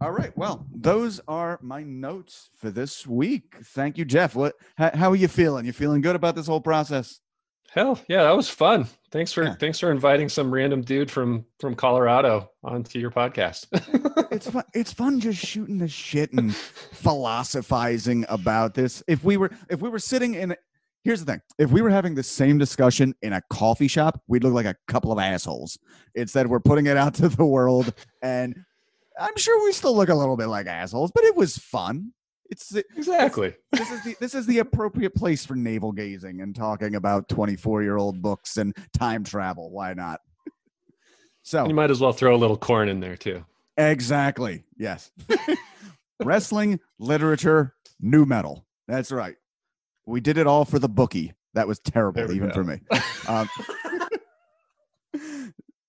All 0.00 0.12
right. 0.12 0.36
Well, 0.36 0.64
those 0.72 1.20
are 1.26 1.58
my 1.60 1.82
notes 1.82 2.50
for 2.54 2.70
this 2.70 3.04
week. 3.04 3.56
Thank 3.64 3.98
you, 3.98 4.04
Jeff. 4.04 4.36
What? 4.36 4.54
How, 4.76 4.90
how 4.94 5.10
are 5.10 5.16
you 5.16 5.26
feeling? 5.26 5.66
You 5.66 5.72
feeling 5.72 6.02
good 6.02 6.14
about 6.14 6.36
this 6.36 6.46
whole 6.46 6.60
process? 6.60 7.20
hell 7.70 8.00
yeah 8.08 8.22
that 8.22 8.34
was 8.34 8.48
fun 8.48 8.86
thanks 9.10 9.30
for 9.30 9.44
Yeah. 9.44 9.54
thanks 9.56 9.78
for 9.78 9.90
inviting 9.92 10.30
some 10.30 10.50
random 10.50 10.80
dude 10.80 11.10
from 11.10 11.44
from 11.60 11.74
colorado 11.74 12.50
onto 12.64 12.98
your 12.98 13.10
podcast 13.10 13.66
It's 14.32 14.48
fun. 14.48 14.64
It's 14.72 14.90
fun 14.92 15.20
just 15.20 15.38
shooting 15.44 15.76
the 15.76 15.86
shit 15.88 16.32
and 16.32 16.54
philosophizing 16.56 18.24
about 18.28 18.74
this. 18.74 19.02
If 19.08 19.24
we 19.24 19.36
were, 19.36 19.50
if 19.68 19.80
we 19.80 19.88
were 19.88 19.98
sitting 19.98 20.34
in, 20.34 20.54
here's 21.04 21.24
the 21.24 21.32
thing: 21.32 21.40
if 21.58 21.70
we 21.70 21.82
were 21.82 21.90
having 21.90 22.14
the 22.14 22.22
same 22.22 22.58
discussion 22.58 23.14
in 23.22 23.32
a 23.32 23.42
coffee 23.50 23.88
shop, 23.88 24.20
we'd 24.26 24.44
look 24.44 24.54
like 24.54 24.66
a 24.66 24.76
couple 24.86 25.12
of 25.12 25.18
assholes. 25.18 25.78
Instead, 26.14 26.46
we're 26.46 26.60
putting 26.60 26.86
it 26.86 26.96
out 26.96 27.14
to 27.16 27.28
the 27.28 27.44
world, 27.44 27.92
and 28.22 28.56
I'm 29.18 29.36
sure 29.36 29.64
we 29.64 29.72
still 29.72 29.94
look 29.94 30.08
a 30.08 30.14
little 30.14 30.36
bit 30.36 30.46
like 30.46 30.66
assholes, 30.66 31.10
but 31.14 31.24
it 31.24 31.36
was 31.36 31.58
fun. 31.58 32.12
It's 32.50 32.74
exactly 32.74 33.54
this 33.72 33.90
is 33.90 34.02
the 34.04 34.16
this 34.20 34.34
is 34.34 34.46
the 34.46 34.60
appropriate 34.60 35.14
place 35.14 35.44
for 35.44 35.54
navel 35.54 35.92
gazing 35.92 36.40
and 36.40 36.56
talking 36.56 36.94
about 36.94 37.28
24 37.28 37.82
year 37.82 37.98
old 37.98 38.22
books 38.22 38.56
and 38.56 38.74
time 38.96 39.22
travel. 39.22 39.70
Why 39.70 39.94
not? 39.94 40.20
So 41.42 41.66
you 41.66 41.72
might 41.72 41.90
as 41.90 41.98
well 41.98 42.12
throw 42.12 42.34
a 42.34 42.36
little 42.36 42.58
Korn 42.58 42.90
in 42.90 43.00
there 43.00 43.16
too 43.16 43.42
exactly, 43.78 44.64
yes. 44.76 45.10
Wrestling, 46.22 46.80
literature, 46.98 47.74
nu 48.00 48.26
metal. 48.26 48.66
That's 48.88 49.12
right. 49.12 49.36
We 50.08 50.20
did 50.20 50.38
it 50.38 50.46
all 50.46 50.64
for 50.64 50.78
the 50.78 50.88
bookie. 50.88 51.34
That 51.54 51.68
was 51.68 51.78
terrible, 51.80 52.32
even 52.32 52.48
go. 52.48 52.54
for 52.54 52.64
me. 52.64 52.80
Um, 53.28 53.46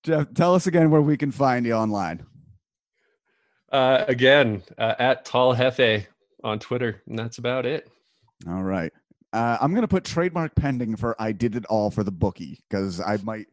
Jeff, 0.04 0.34
tell 0.34 0.54
us 0.54 0.68
again 0.68 0.92
where 0.92 1.02
we 1.02 1.16
can 1.16 1.32
find 1.32 1.66
you 1.66 1.72
online. 1.72 2.26
uh, 3.72 4.04
again 4.10 4.62
uh, 4.78 4.96
at 5.00 5.24
tall 5.24 5.56
jefe 5.56 6.08
on 6.44 6.60
twitter 6.60 7.02
and 7.08 7.18
that's 7.18 7.38
about 7.38 7.66
it 7.66 7.88
All 8.48 8.64
right. 8.64 8.92
Uh, 9.32 9.58
I'm 9.62 9.74
gonna 9.74 9.88
put 9.88 10.04
trademark 10.04 10.54
pending 10.56 10.98
for 10.98 11.16
I 11.22 11.32
did 11.32 11.56
it 11.56 11.66
all 11.68 11.92
for 11.92 12.04
the 12.04 12.12
bookie 12.12 12.60
because 12.68 13.00
I 13.00 13.18
might 13.24 13.46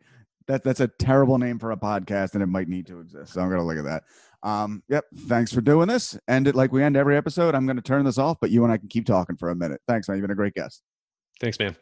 that 0.48 0.64
that's 0.64 0.80
a 0.80 0.88
terrible 0.88 1.38
name 1.38 1.58
for 1.60 1.70
a 1.70 1.76
podcast 1.76 2.34
and 2.34 2.42
it 2.42 2.46
might 2.46 2.68
need 2.68 2.86
to 2.88 2.98
exist. 3.00 3.34
So 3.34 3.40
I'm 3.40 3.48
gonna 3.50 3.64
look 3.64 3.78
at 3.78 3.84
that. 3.84 4.02
Um, 4.42 4.82
yep. 4.88 5.04
Thanks 5.26 5.52
for 5.52 5.60
doing 5.60 5.88
this. 5.88 6.18
End 6.28 6.48
it 6.48 6.54
like 6.54 6.72
we 6.72 6.82
end 6.82 6.96
every 6.96 7.16
episode. 7.16 7.54
I'm 7.54 7.66
gonna 7.66 7.80
turn 7.80 8.04
this 8.04 8.18
off, 8.18 8.38
but 8.40 8.50
you 8.50 8.64
and 8.64 8.72
I 8.72 8.76
can 8.76 8.88
keep 8.88 9.06
talking 9.06 9.36
for 9.36 9.50
a 9.50 9.56
minute. 9.56 9.80
Thanks, 9.88 10.08
man. 10.08 10.16
You've 10.16 10.22
been 10.22 10.30
a 10.32 10.34
great 10.34 10.54
guest. 10.54 10.82
thanks 11.40 11.58
man 11.58 11.76